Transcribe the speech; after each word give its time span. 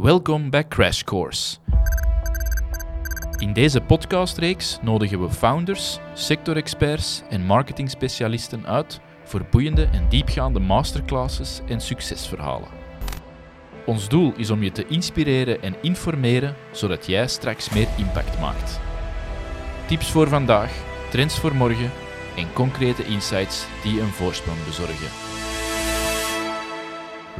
Welkom 0.00 0.50
bij 0.50 0.68
Crash 0.68 1.02
Course. 1.02 1.56
In 3.38 3.52
deze 3.52 3.80
podcastreeks 3.80 4.78
nodigen 4.82 5.22
we 5.22 5.30
founders, 5.30 5.98
sectorexperts 6.14 7.22
en 7.30 7.44
marketingspecialisten 7.44 8.66
uit 8.66 9.00
voor 9.24 9.46
boeiende 9.50 9.84
en 9.92 10.08
diepgaande 10.08 10.60
masterclasses 10.60 11.60
en 11.68 11.80
succesverhalen. 11.80 12.68
Ons 13.86 14.08
doel 14.08 14.32
is 14.36 14.50
om 14.50 14.62
je 14.62 14.72
te 14.72 14.86
inspireren 14.86 15.62
en 15.62 15.74
informeren 15.82 16.54
zodat 16.72 17.06
jij 17.06 17.28
straks 17.28 17.70
meer 17.70 17.88
impact 17.96 18.40
maakt. 18.40 18.80
Tips 19.86 20.10
voor 20.10 20.28
vandaag, 20.28 20.72
trends 21.10 21.38
voor 21.38 21.54
morgen 21.54 21.90
en 22.36 22.52
concrete 22.52 23.04
insights 23.04 23.66
die 23.82 24.00
een 24.00 24.12
voorsprong 24.12 24.64
bezorgen. 24.64 25.08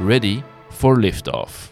Ready 0.07 0.41
for 0.69 0.99
liftoff. 0.99 1.70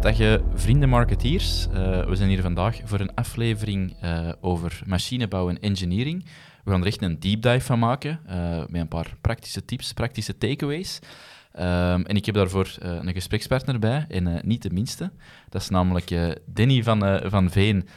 Dag 0.00 0.40
vrienden 0.54 0.88
marketeers. 0.88 1.66
Uh, 1.66 2.04
we 2.04 2.16
zijn 2.16 2.28
hier 2.28 2.42
vandaag 2.42 2.80
voor 2.84 3.00
een 3.00 3.14
aflevering 3.14 3.96
uh, 4.04 4.28
over 4.40 4.82
machinebouw 4.86 5.48
en 5.48 5.60
engineering. 5.60 6.24
We 6.64 6.70
gaan 6.70 6.80
er 6.80 6.86
echt 6.86 7.02
een 7.02 7.20
deep 7.20 7.42
dive 7.42 7.60
van 7.60 7.78
maken, 7.78 8.20
uh, 8.30 8.58
met 8.58 8.80
een 8.80 8.88
paar 8.88 9.16
praktische 9.20 9.64
tips, 9.64 9.92
praktische 9.92 10.38
takeaways. 10.38 10.98
Um, 11.58 12.06
en 12.06 12.16
ik 12.16 12.26
heb 12.26 12.34
daarvoor 12.34 12.76
een 12.78 13.12
gesprekspartner 13.12 13.78
bij, 13.78 14.06
en 14.08 14.40
niet 14.44 14.62
de 14.62 14.70
minste. 14.70 15.10
Dat 15.48 15.62
is 15.62 15.68
namelijk 15.68 16.36
Danny 16.46 16.82
van, 16.82 17.20
van 17.24 17.50
Veen, 17.50 17.88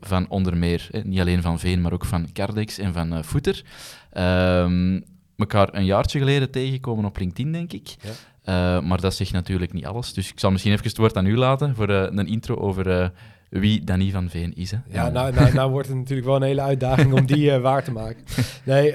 van 0.00 0.28
onder 0.28 0.56
meer, 0.56 0.88
niet 1.04 1.20
alleen 1.20 1.42
van 1.42 1.58
Veen, 1.58 1.80
maar 1.80 1.92
ook 1.92 2.04
van 2.04 2.32
Cardex 2.32 2.78
en 2.78 2.92
van 2.92 3.24
Footer. 3.24 3.62
Um, 4.12 5.04
een 5.36 5.84
jaartje 5.84 6.18
geleden 6.18 6.50
tegengekomen 6.50 7.04
op 7.04 7.18
LinkedIn, 7.18 7.52
denk 7.52 7.72
ik. 7.72 7.96
Ja. 8.00 8.10
Maar 8.84 9.00
dat 9.00 9.14
zegt 9.14 9.32
natuurlijk 9.32 9.72
niet 9.72 9.86
alles. 9.86 10.12
Dus 10.12 10.30
ik 10.30 10.40
zal 10.40 10.50
misschien 10.50 10.72
even 10.72 10.86
het 10.86 10.96
woord 10.96 11.16
aan 11.16 11.26
u 11.26 11.36
laten 11.36 11.74
voor 11.74 11.88
een 11.88 12.26
intro 12.26 12.56
over 12.56 13.12
wie 13.48 13.84
Danny 13.84 14.10
van 14.10 14.28
Veen 14.28 14.54
is. 14.54 14.70
Hè? 14.70 14.76
Ja, 14.88 15.08
nou, 15.08 15.34
nou, 15.34 15.52
nou 15.54 15.70
wordt 15.70 15.88
het 15.88 15.96
natuurlijk 15.96 16.26
wel 16.26 16.36
een 16.36 16.42
hele 16.42 16.60
uitdaging 16.60 17.12
om 17.12 17.26
die 17.26 17.52
waar 17.52 17.84
te 17.84 17.92
maken. 17.92 18.24
Nee, 18.64 18.88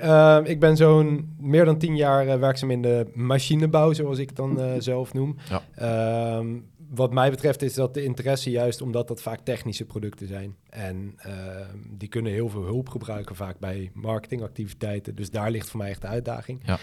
ik 0.44 0.60
ben 0.60 0.78
zo'n 0.78 1.36
meer 1.40 1.66
dan 1.66 1.78
tien 1.78 1.96
jaar 1.96 2.40
werkzaam 2.40 2.72
in 2.72 2.82
de 2.82 3.12
machinebouw, 3.14 3.94
zoals 3.94 4.18
ik 4.18 4.28
het 4.28 4.38
dan 4.38 4.62
eh, 4.62 4.72
zelf 4.78 5.14
noem. 5.14 5.38
Ja. 5.50 5.62
Ehm, 5.76 6.48
wat 6.90 7.14
mij 7.14 7.30
betreft 7.30 7.62
is 7.62 7.74
dat 7.74 7.94
de 7.94 8.04
interesse 8.04 8.50
juist 8.50 8.82
omdat 8.82 9.08
dat 9.08 9.22
vaak 9.22 9.40
technische 9.40 9.86
producten 9.86 10.28
zijn. 10.28 10.56
En 10.70 11.14
ehm, 11.18 11.78
die 11.90 12.08
kunnen 12.08 12.32
heel 12.32 12.50
veel 12.50 12.64
hulp 12.64 12.90
gebruiken 12.90 13.36
vaak 13.36 13.60
bij 13.60 13.92
marketingactiviteiten. 13.94 15.16
Dus 15.16 15.30
daar 15.30 15.52
ligt 15.52 15.70
voor 15.70 15.80
mij 15.80 15.90
echt 15.90 16.02
de 16.02 16.08
uitdaging. 16.08 16.62
Ja. 16.66 16.78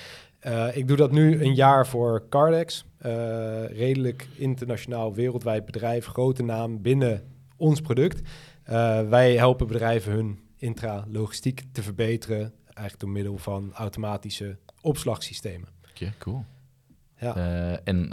Ik 0.75 0.89
doe 0.89 0.97
dat 0.97 1.13
nu 1.13 1.45
een 1.45 1.55
jaar 1.55 1.87
voor 1.87 2.27
Cardex. 2.29 2.85
redelijk 3.69 4.29
internationaal, 4.37 5.15
wereldwijd 5.15 5.65
bedrijf, 5.65 6.07
grote 6.07 6.43
naam 6.43 6.83
binnen 6.83 7.23
ons 7.57 7.81
product. 7.81 8.21
Uh, 8.71 9.09
wij 9.09 9.37
helpen 9.37 9.67
bedrijven 9.67 10.13
hun 10.13 10.39
intralogistiek 10.57 11.63
te 11.73 11.83
verbeteren, 11.83 12.53
eigenlijk 12.65 13.01
door 13.01 13.11
middel 13.11 13.39
van 13.39 13.73
automatische 13.75 14.57
opslagsystemen. 14.81 15.69
Oké, 15.91 16.13
cool. 16.19 16.45
Ja. 17.19 17.37
En 17.85 18.09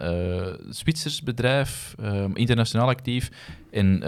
Zwitsers 0.69 1.23
bedrijf, 1.23 1.95
um, 1.99 2.35
internationaal 2.35 2.87
actief. 2.87 3.29
En 3.71 4.03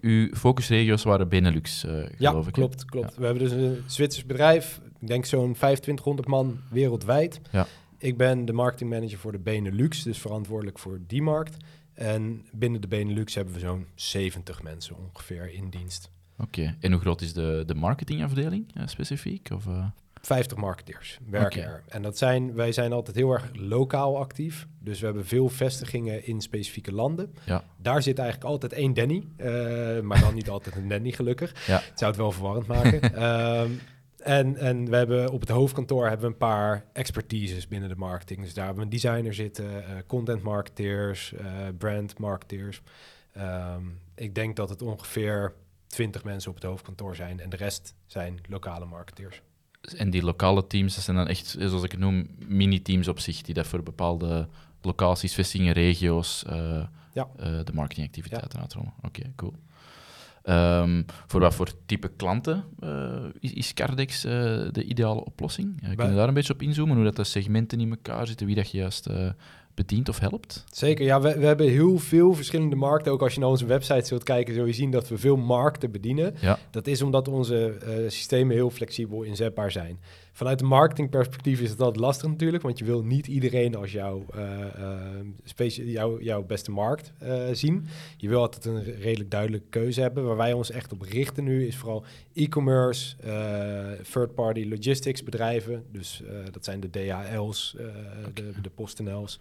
uw 0.00 0.34
focusregio's 0.34 1.02
waren 1.02 1.28
Benelux, 1.28 1.80
ja, 2.18 2.30
geloof 2.30 2.46
ik. 2.46 2.52
Klopt, 2.52 2.84
klopt. 2.84 3.16
We 3.16 3.24
hebben 3.24 3.42
dus 3.42 3.52
een 3.52 3.82
Zwitsers 3.86 4.26
bedrijf, 4.26 4.80
ik 5.00 5.08
denk 5.08 5.24
zo'n 5.24 5.52
2500 5.52 6.28
man 6.28 6.60
wereldwijd. 6.70 7.40
Ja. 7.50 7.66
Ik 7.98 8.16
ben 8.16 8.44
de 8.44 8.52
marketingmanager 8.52 9.18
voor 9.18 9.32
de 9.32 9.38
Benelux, 9.38 10.02
dus 10.02 10.18
verantwoordelijk 10.18 10.78
voor 10.78 11.00
die 11.06 11.22
markt. 11.22 11.56
En 11.94 12.46
binnen 12.52 12.80
de 12.80 12.88
Benelux 12.88 13.34
hebben 13.34 13.54
we 13.54 13.60
zo'n 13.60 13.86
70 13.94 14.62
mensen 14.62 14.96
ongeveer 14.96 15.52
in 15.52 15.70
dienst. 15.70 16.10
Oké, 16.38 16.76
en 16.80 16.92
hoe 16.92 17.00
groot 17.00 17.20
is 17.20 17.32
de, 17.32 17.62
de 17.66 17.74
marketingafdeling 17.74 18.76
uh, 18.76 18.86
specifiek? 18.86 19.48
Of, 19.52 19.66
uh... 19.66 19.86
50 20.22 20.58
marketeers 20.58 21.18
werken 21.30 21.62
er. 21.62 21.82
En 21.88 22.02
dat 22.02 22.18
zijn, 22.18 22.54
wij 22.54 22.72
zijn 22.72 22.92
altijd 22.92 23.16
heel 23.16 23.32
erg 23.32 23.50
lokaal 23.52 24.18
actief. 24.18 24.66
Dus 24.80 25.00
we 25.00 25.06
hebben 25.06 25.26
veel 25.26 25.48
vestigingen 25.48 26.26
in 26.26 26.40
specifieke 26.40 26.92
landen. 26.92 27.34
Ja. 27.44 27.64
Daar 27.76 28.02
zit 28.02 28.18
eigenlijk 28.18 28.50
altijd 28.50 28.72
één 28.72 28.94
Danny. 28.94 29.26
Uh, 29.36 30.00
maar 30.00 30.20
dan 30.20 30.34
niet 30.34 30.48
altijd 30.48 30.76
een 30.76 30.88
Danny, 30.88 31.10
gelukkig. 31.10 31.66
Ja. 31.66 31.74
Het 31.74 31.98
zou 31.98 32.10
het 32.10 32.20
wel 32.20 32.32
verwarrend 32.32 32.66
maken. 32.66 33.22
um, 33.60 33.80
En, 34.28 34.56
en 34.56 34.90
we 34.90 34.96
hebben 34.96 35.30
op 35.30 35.40
het 35.40 35.48
hoofdkantoor 35.48 36.08
hebben 36.08 36.26
we 36.26 36.32
een 36.32 36.38
paar 36.38 36.84
expertises 36.92 37.68
binnen 37.68 37.88
de 37.88 37.96
marketing. 37.96 38.40
Dus 38.40 38.54
daar 38.54 38.64
hebben 38.64 38.84
we 38.84 38.90
een 38.90 39.00
designer 39.00 39.34
zitten, 39.34 39.64
uh, 39.64 39.82
content 40.06 40.42
marketeers, 40.42 41.32
uh, 41.32 41.46
brand 41.78 42.18
marketeers. 42.18 42.82
Um, 43.36 44.00
ik 44.14 44.34
denk 44.34 44.56
dat 44.56 44.68
het 44.68 44.82
ongeveer 44.82 45.54
20 45.86 46.24
mensen 46.24 46.50
op 46.50 46.56
het 46.56 46.64
hoofdkantoor 46.64 47.16
zijn 47.16 47.40
en 47.40 47.50
de 47.50 47.56
rest 47.56 47.94
zijn 48.06 48.40
lokale 48.48 48.84
marketeers. 48.84 49.42
En 49.96 50.10
die 50.10 50.22
lokale 50.22 50.66
teams, 50.66 50.94
dat 50.94 51.04
zijn 51.04 51.16
dan 51.16 51.26
echt, 51.28 51.56
zoals 51.58 51.82
ik 51.82 51.90
het 51.90 52.00
noem, 52.00 52.26
mini-teams 52.46 53.08
op 53.08 53.18
zich, 53.18 53.42
die 53.42 53.54
dat 53.54 53.66
voor 53.66 53.82
bepaalde 53.82 54.48
locaties, 54.82 55.34
vestigingen, 55.34 55.72
regio's, 55.72 56.44
uh, 56.48 56.86
ja. 57.12 57.28
de 57.64 57.72
marketingactiviteiten 57.72 58.50
ja. 58.52 58.60
uitrollen. 58.60 58.92
Oké, 59.02 59.22
cool. 59.36 59.54
Um, 60.48 61.04
voor 61.26 61.40
wat 61.40 61.54
voor 61.54 61.68
type 61.86 62.10
klanten 62.16 62.64
uh, 62.84 63.24
is, 63.40 63.52
is, 63.52 63.74
Cardex 63.74 64.24
uh, 64.24 64.32
de 64.72 64.84
ideale 64.84 65.24
oplossing? 65.24 65.82
Uh, 65.82 65.96
kun 65.96 66.08
je 66.08 66.14
daar 66.14 66.28
een 66.28 66.34
beetje 66.34 66.52
op 66.52 66.62
inzoomen, 66.62 66.94
hoe 66.94 67.04
dat 67.04 67.16
de 67.16 67.24
segmenten 67.24 67.80
in 67.80 67.90
elkaar 67.90 68.26
zitten, 68.26 68.46
wie 68.46 68.54
dat 68.54 68.70
je 68.70 68.78
juist 68.78 69.06
bedient 69.74 70.08
of 70.08 70.18
helpt? 70.18 70.64
Zeker, 70.72 71.04
ja, 71.04 71.20
we, 71.20 71.38
we, 71.38 71.46
hebben 71.46 71.68
heel 71.68 71.98
veel 71.98 72.34
verschillende 72.34 72.76
markten. 72.76 73.12
Ook 73.12 73.22
als 73.22 73.34
je 73.34 73.40
naar 73.40 73.48
onze 73.48 73.66
website 73.66 74.06
zult 74.06 74.22
kijken, 74.22 74.54
zul 74.54 74.64
je 74.64 74.72
zien 74.72 74.90
dat 74.90 75.08
we 75.08 75.18
veel 75.18 75.36
markten 75.36 75.90
bedienen. 75.90 76.34
Ja. 76.40 76.58
Dat 76.70 76.86
is 76.86 77.02
omdat 77.02 77.28
onze 77.28 77.76
systemen 78.08 78.54
heel 78.54 78.70
flexibel 78.70 79.22
inzetbaar 79.22 79.70
zijn. 79.70 79.98
Vanuit 80.38 80.60
een 80.60 80.66
marketingperspectief 80.66 81.60
is 81.60 81.70
het 81.70 81.80
altijd 81.80 82.04
lastig 82.04 82.28
natuurlijk, 82.28 82.62
want 82.62 82.78
je 82.78 82.84
wil 82.84 83.02
niet 83.04 83.26
iedereen 83.26 83.74
als 83.74 83.92
jouw, 83.92 84.26
uh, 84.36 85.66
jou, 85.68 86.22
jouw 86.22 86.42
beste 86.42 86.70
markt 86.70 87.12
uh, 87.22 87.44
zien. 87.52 87.86
Je 88.16 88.28
wil 88.28 88.40
altijd 88.40 88.64
een 88.64 88.82
redelijk 88.82 89.30
duidelijke 89.30 89.66
keuze 89.70 90.00
hebben. 90.00 90.24
Waar 90.24 90.36
wij 90.36 90.52
ons 90.52 90.70
echt 90.70 90.92
op 90.92 91.02
richten 91.02 91.44
nu 91.44 91.66
is 91.66 91.76
vooral 91.76 92.04
e-commerce, 92.34 93.16
third-party 94.12 94.68
logistics 94.68 95.22
bedrijven. 95.22 95.84
Dus 95.92 96.22
dat 96.50 96.64
zijn 96.64 96.80
de 96.80 96.90
DHL's, 96.90 97.76
okay. 98.18 98.32
de, 98.34 98.60
de 98.62 98.70
PostNL's. 98.70 99.40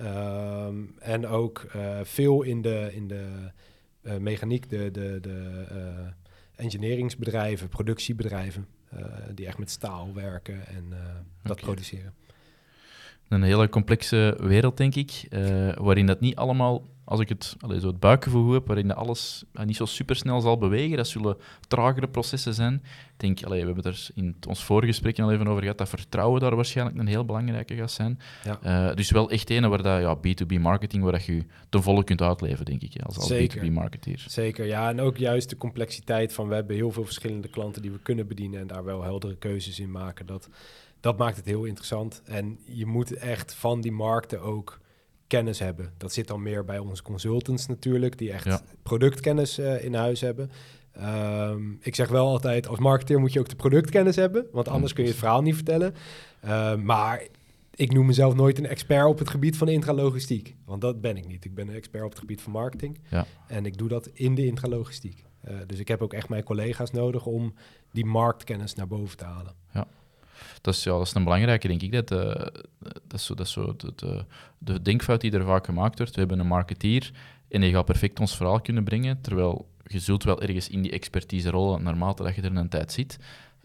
Um, 0.00 0.94
en 0.98 1.26
ook 1.26 1.66
veel 2.02 2.42
in 2.42 2.62
de, 2.62 2.90
in 2.92 3.08
de 3.08 3.26
mechaniek, 4.18 4.70
de, 4.70 4.90
de, 4.90 5.18
de 5.20 5.72
engineeringsbedrijven, 6.56 7.68
productiebedrijven. 7.68 8.75
Eh, 8.88 9.04
die 9.34 9.46
echt 9.46 9.58
met 9.58 9.70
staal 9.70 10.14
werken 10.14 10.66
en 10.66 10.86
eh, 10.90 10.98
dat 11.42 11.60
produceren. 11.60 12.14
Een 13.28 13.42
hele 13.42 13.68
complexe 13.68 14.36
wereld, 14.40 14.76
denk 14.76 14.94
ik, 14.94 15.26
eh, 15.30 15.72
waarin 15.76 16.06
dat 16.06 16.20
niet 16.20 16.36
allemaal 16.36 16.82
als 17.08 17.20
ik 17.20 17.28
het, 17.28 17.56
allez, 17.60 17.80
zo 17.80 17.86
het 17.86 18.00
buikgevoel 18.00 18.52
heb, 18.52 18.66
waarin 18.66 18.94
alles 18.94 19.44
niet 19.64 19.76
zo 19.76 19.84
supersnel 19.84 20.40
zal 20.40 20.58
bewegen, 20.58 20.96
dat 20.96 21.08
zullen 21.08 21.36
tragere 21.68 22.08
processen 22.08 22.54
zijn. 22.54 22.74
Ik 22.74 22.82
denk, 23.16 23.42
allez, 23.42 23.60
we 23.60 23.66
hebben 23.66 23.84
er 23.84 24.08
in 24.14 24.36
ons 24.48 24.64
vorige 24.64 24.86
gesprek 24.86 25.18
al 25.18 25.32
even 25.32 25.48
over 25.48 25.62
gehad, 25.62 25.78
dat 25.78 25.88
vertrouwen 25.88 26.40
daar 26.40 26.56
waarschijnlijk 26.56 26.98
een 26.98 27.06
heel 27.06 27.24
belangrijke 27.24 27.74
gaat 27.74 27.90
zijn. 27.90 28.18
Ja. 28.44 28.88
Uh, 28.88 28.96
dus 28.96 29.10
wel 29.10 29.30
echt 29.30 29.50
een 29.50 29.68
waar 29.68 29.82
dat, 29.82 30.00
ja, 30.00 30.16
B2B 30.16 30.60
marketing, 30.60 31.02
waar 31.02 31.12
dat 31.12 31.24
je 31.24 31.44
ten 31.68 31.82
volle 31.82 32.04
kunt 32.04 32.22
uitleven, 32.22 32.64
denk 32.64 32.82
ik, 32.82 33.02
als, 33.02 33.16
als 33.16 33.32
B2B 33.32 33.70
marketeer. 33.70 34.24
Zeker, 34.28 34.66
ja. 34.66 34.88
En 34.88 35.00
ook 35.00 35.16
juist 35.16 35.50
de 35.50 35.56
complexiteit 35.56 36.32
van, 36.32 36.48
we 36.48 36.54
hebben 36.54 36.76
heel 36.76 36.90
veel 36.90 37.04
verschillende 37.04 37.48
klanten 37.48 37.82
die 37.82 37.90
we 37.90 37.98
kunnen 37.98 38.26
bedienen 38.26 38.60
en 38.60 38.66
daar 38.66 38.84
wel 38.84 39.02
heldere 39.02 39.36
keuzes 39.36 39.80
in 39.80 39.90
maken. 39.90 40.26
Dat, 40.26 40.48
dat 41.00 41.18
maakt 41.18 41.36
het 41.36 41.46
heel 41.46 41.64
interessant. 41.64 42.22
En 42.24 42.58
je 42.64 42.86
moet 42.86 43.12
echt 43.12 43.54
van 43.54 43.80
die 43.80 43.92
markten 43.92 44.40
ook 44.40 44.78
kennis 45.26 45.58
hebben. 45.58 45.92
Dat 45.96 46.12
zit 46.12 46.28
dan 46.28 46.42
meer 46.42 46.64
bij 46.64 46.78
onze 46.78 47.02
consultants 47.02 47.66
natuurlijk, 47.66 48.18
die 48.18 48.32
echt 48.32 48.62
productkennis 48.82 49.58
uh, 49.58 49.84
in 49.84 49.94
huis 49.94 50.20
hebben. 50.20 50.50
Um, 51.02 51.78
ik 51.82 51.94
zeg 51.94 52.08
wel 52.08 52.26
altijd, 52.26 52.68
als 52.68 52.78
marketeer 52.78 53.20
moet 53.20 53.32
je 53.32 53.38
ook 53.38 53.48
de 53.48 53.56
productkennis 53.56 54.16
hebben, 54.16 54.46
want 54.52 54.68
anders 54.68 54.92
kun 54.92 55.04
je 55.04 55.10
het 55.10 55.18
verhaal 55.18 55.42
niet 55.42 55.54
vertellen. 55.54 55.94
Uh, 56.44 56.74
maar 56.74 57.26
ik 57.74 57.92
noem 57.92 58.06
mezelf 58.06 58.34
nooit 58.34 58.58
een 58.58 58.66
expert 58.66 59.06
op 59.06 59.18
het 59.18 59.30
gebied 59.30 59.56
van 59.56 59.68
intralogistiek, 59.68 60.54
want 60.64 60.80
dat 60.80 61.00
ben 61.00 61.16
ik 61.16 61.26
niet. 61.26 61.44
Ik 61.44 61.54
ben 61.54 61.68
een 61.68 61.74
expert 61.74 62.04
op 62.04 62.10
het 62.10 62.18
gebied 62.18 62.40
van 62.40 62.52
marketing 62.52 62.98
ja. 63.10 63.26
en 63.46 63.66
ik 63.66 63.78
doe 63.78 63.88
dat 63.88 64.10
in 64.12 64.34
de 64.34 64.46
intralogistiek. 64.46 65.24
Uh, 65.48 65.56
dus 65.66 65.78
ik 65.78 65.88
heb 65.88 66.02
ook 66.02 66.12
echt 66.12 66.28
mijn 66.28 66.44
collega's 66.44 66.90
nodig 66.90 67.26
om 67.26 67.54
die 67.92 68.04
marktkennis 68.04 68.74
naar 68.74 68.86
boven 68.86 69.16
te 69.16 69.24
halen. 69.24 69.54
Ja. 69.72 69.86
Dat 70.60 70.74
is, 70.74 70.84
ja, 70.84 70.90
dat 70.90 71.06
is 71.06 71.14
een 71.14 71.24
belangrijke, 71.24 71.68
denk 71.68 71.82
ik. 71.82 71.92
Dat, 71.92 72.10
uh, 72.10 72.46
dat 72.78 73.12
is 73.12 73.24
zo, 73.24 73.34
dat 73.34 73.46
is 73.46 73.52
zo 73.52 73.76
de, 73.76 73.92
de, 73.96 74.24
de, 74.58 74.82
denkfout 74.82 75.20
die 75.20 75.32
er 75.32 75.44
vaak 75.44 75.64
gemaakt 75.64 75.98
wordt. 75.98 76.14
We 76.14 76.20
hebben 76.20 76.38
een 76.38 76.46
marketeer 76.46 77.10
en 77.48 77.60
die 77.60 77.72
gaat 77.72 77.84
perfect 77.84 78.20
ons 78.20 78.36
verhaal 78.36 78.60
kunnen 78.60 78.84
brengen, 78.84 79.20
terwijl 79.20 79.68
je 79.86 79.98
zult 79.98 80.24
wel 80.24 80.42
ergens 80.42 80.68
in 80.68 80.82
die 80.82 80.92
expertise 80.92 81.50
rollen 81.50 81.82
naarmate 81.82 82.22
dat 82.22 82.34
je 82.34 82.42
er 82.42 82.56
een 82.56 82.68
tijd 82.68 82.92
zit. 82.92 83.18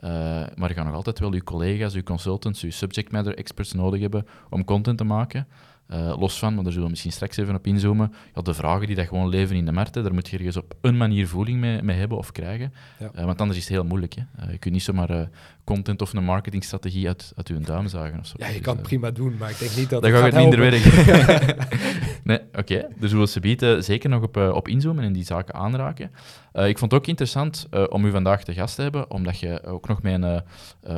Uh, 0.03 0.09
maar 0.56 0.69
je 0.69 0.73
gaat 0.73 0.85
nog 0.85 0.95
altijd 0.95 1.19
wel 1.19 1.33
je 1.33 1.44
collega's, 1.44 1.94
je 1.94 2.03
consultants, 2.03 2.62
je 2.62 2.71
subject 2.71 3.12
matter 3.12 3.38
experts 3.38 3.74
nodig 3.74 4.01
hebben 4.01 4.27
om 4.50 4.63
content 4.63 4.97
te 4.97 5.03
maken. 5.03 5.47
Uh, 5.93 6.19
los 6.19 6.39
van, 6.39 6.53
maar 6.53 6.63
daar 6.63 6.71
zullen 6.71 6.85
we 6.85 6.91
misschien 6.91 7.11
straks 7.11 7.38
even 7.38 7.55
op 7.55 7.67
inzoomen. 7.67 8.13
Ja, 8.35 8.41
de 8.41 8.53
vragen 8.53 8.88
die 8.88 8.95
dat 8.95 9.07
gewoon 9.07 9.29
leven 9.29 9.55
in 9.55 9.65
de 9.65 9.71
markt, 9.71 9.93
daar 9.93 10.13
moet 10.13 10.29
je 10.29 10.38
ergens 10.38 10.57
op 10.57 10.75
een 10.81 10.97
manier 10.97 11.27
voeling 11.27 11.59
mee, 11.59 11.81
mee 11.81 11.97
hebben 11.97 12.17
of 12.17 12.31
krijgen. 12.31 12.73
Ja. 12.99 13.11
Uh, 13.15 13.25
want 13.25 13.41
anders 13.41 13.59
is 13.59 13.65
het 13.65 13.73
heel 13.73 13.83
moeilijk. 13.83 14.13
Hè. 14.13 14.45
Uh, 14.45 14.51
je 14.51 14.57
kunt 14.57 14.73
niet 14.73 14.83
zomaar 14.83 15.29
content 15.63 16.01
of 16.01 16.13
een 16.13 16.23
marketingstrategie 16.23 17.07
uit, 17.07 17.33
uit 17.35 17.47
uw 17.47 17.59
duim 17.59 17.88
zagen. 17.88 18.19
Of 18.19 18.25
zo. 18.25 18.33
Ja, 18.38 18.47
je 18.47 18.53
dus, 18.53 18.61
kan 18.61 18.75
het 18.75 18.83
prima 18.83 19.11
doen, 19.11 19.35
maar 19.39 19.49
ik 19.49 19.59
denk 19.59 19.75
niet 19.75 19.89
dat 19.89 20.01
dat 20.01 20.11
het 20.11 20.21
gaat, 20.21 20.33
minder 20.33 20.59
werken. 20.59 20.91
nee, 22.23 22.39
oké. 22.39 22.59
Okay. 22.59 22.88
Dus 22.97 23.09
we 23.09 23.15
willen 23.15 23.29
ze 23.29 23.39
bieden 23.39 23.83
zeker 23.83 24.09
nog 24.09 24.23
op, 24.23 24.38
op 24.38 24.67
inzoomen 24.67 25.03
en 25.03 25.13
die 25.13 25.25
zaken 25.25 25.53
aanraken. 25.53 26.11
ik 26.53 26.77
vond 26.77 26.91
het 26.91 27.01
ook 27.01 27.07
interessant 27.07 27.67
om 27.89 28.05
u 28.05 28.11
vandaag 28.11 28.43
te 28.43 28.53
gast 28.53 28.75
te 28.75 28.81
hebben, 28.81 29.11
omdat 29.11 29.39
je 29.39 29.63
ook 29.63 29.88
nog 29.88 30.01
met 30.01 30.21
een 30.21 30.41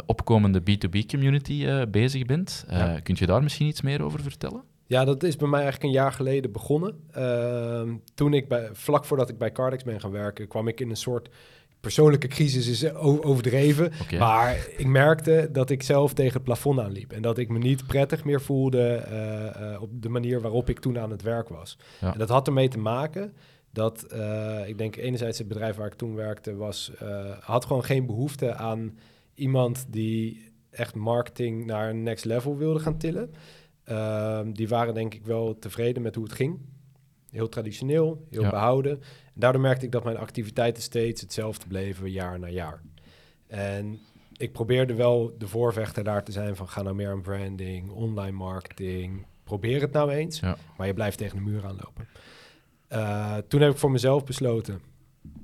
opkomende 0.06 0.62
B2B-community 0.62 1.86
bezig 1.86 2.26
bent. 2.26 2.66
Ja. 2.70 3.00
Kunt 3.04 3.20
je 3.20 3.26
daar 3.26 3.44
misschien 3.44 3.68
iets 3.68 3.82
meer 3.82 4.04
over 4.04 4.22
vertellen? 4.22 4.64
Ja, 4.86 5.06
dat 5.06 5.24
is 5.24 5.36
bij 5.36 5.48
mij 5.48 5.62
eigenlijk 5.62 5.94
een 5.94 6.00
jaar 6.00 6.12
geleden 6.12 6.52
begonnen. 6.52 7.00
Ehm, 7.12 7.96
toen 8.14 8.34
ik 8.34 8.48
bij, 8.48 8.70
vlak 8.72 9.06
voordat 9.06 9.30
ik 9.30 9.38
bij 9.38 9.52
Cardex 9.52 9.84
ben 9.84 10.00
gaan 10.00 10.12
werken, 10.12 10.48
kwam 10.48 10.68
ik 10.68 10.80
in 10.80 10.90
een 10.90 10.96
soort 10.96 11.30
persoonlijke 11.84 12.28
crisis 12.28 12.68
is 12.68 12.94
overdreven. 12.94 13.92
Maar 14.20 14.68
ik 14.78 14.88
merkte 14.88 15.50
dat 15.52 15.70
ik 15.70 15.84
zelf 15.84 16.14
tegen 16.14 16.34
het 16.34 16.44
plafond 16.44 16.80
aanliep. 16.80 17.12
En 17.12 17.22
dat 17.22 17.38
ik 17.38 17.50
me 17.50 17.58
niet 17.58 17.88
prettig 17.88 18.24
meer 18.24 18.42
voelde 18.42 19.06
uh, 19.12 19.82
op 19.82 20.02
de 20.02 20.10
manier 20.10 20.42
waarop 20.42 20.70
ik 20.70 20.80
toen 20.80 21.00
aan 21.00 21.12
het 21.12 21.22
werk 21.22 21.50
was. 21.50 21.78
En 22.00 22.18
dat 22.18 22.30
had 22.30 22.48
ermee 22.48 22.68
te 22.68 22.80
maken 22.80 23.34
dat, 23.72 24.06
uh, 24.14 24.68
ik 24.68 24.78
denk 24.78 24.96
enerzijds 24.96 25.38
het 25.38 25.48
bedrijf 25.48 25.76
waar 25.76 25.88
ik 25.88 25.94
toen 25.94 26.16
werkte, 26.16 26.56
was, 26.56 26.92
had 27.40 27.66
gewoon 27.66 27.84
geen 27.84 28.06
behoefte 28.06 28.54
aan 28.54 28.98
iemand 29.34 29.86
die 29.90 30.52
echt 30.70 30.96
marketing 30.96 31.66
naar 31.66 31.90
een 31.90 32.04
next 32.04 32.26
level 32.26 32.58
wilde 32.58 32.80
gaan 32.80 32.98
tillen. 32.98 33.34
Ehm, 33.84 34.52
die 34.52 34.68
waren 34.68 34.94
denk 34.94 35.14
ik 35.14 35.26
wel 35.26 35.60
tevreden 35.60 36.02
met 36.04 36.16
hoe 36.16 36.24
het 36.24 36.34
ging. 36.34 36.60
Heel 37.30 37.50
traditioneel, 37.50 38.28
heel 38.30 38.50
behouden. 38.50 38.92
En 39.02 39.40
daardoor 39.40 39.62
merkte 39.62 39.86
ik 39.86 39.92
dat 39.92 40.04
mijn 40.04 40.18
activiteiten 40.18 40.84
steeds 40.84 41.22
hetzelfde 41.22 41.68
bleven 41.68 42.12
jaar 42.12 42.40
na 42.40 42.48
jaar. 42.48 42.82
En 43.48 44.00
ik 44.38 44.52
probeerde 44.52 44.94
wel 44.94 45.36
de 45.38 45.48
voorvechter 45.48 46.04
daar 46.04 46.24
te 46.24 46.32
zijn 46.32 46.56
van 46.56 46.68
ga 46.68 46.82
nou 46.82 46.96
meer 46.96 47.10
aan 47.10 47.22
branding, 47.22 47.90
online 47.90 48.38
marketing. 48.38 49.26
Probeer 49.44 49.82
het 49.82 49.92
nou 49.92 50.12
eens, 50.12 50.40
maar 50.78 50.88
je 50.88 50.94
blijft 50.94 51.18
tegen 51.18 51.38
de 51.38 51.44
muur 51.44 51.66
aanlopen. 51.66 52.08
Uh, 52.90 53.38
toen 53.38 53.62
heb 53.62 53.72
ik 53.72 53.78
voor 53.78 53.92
mezelf 53.92 54.24
besloten, 54.24 54.82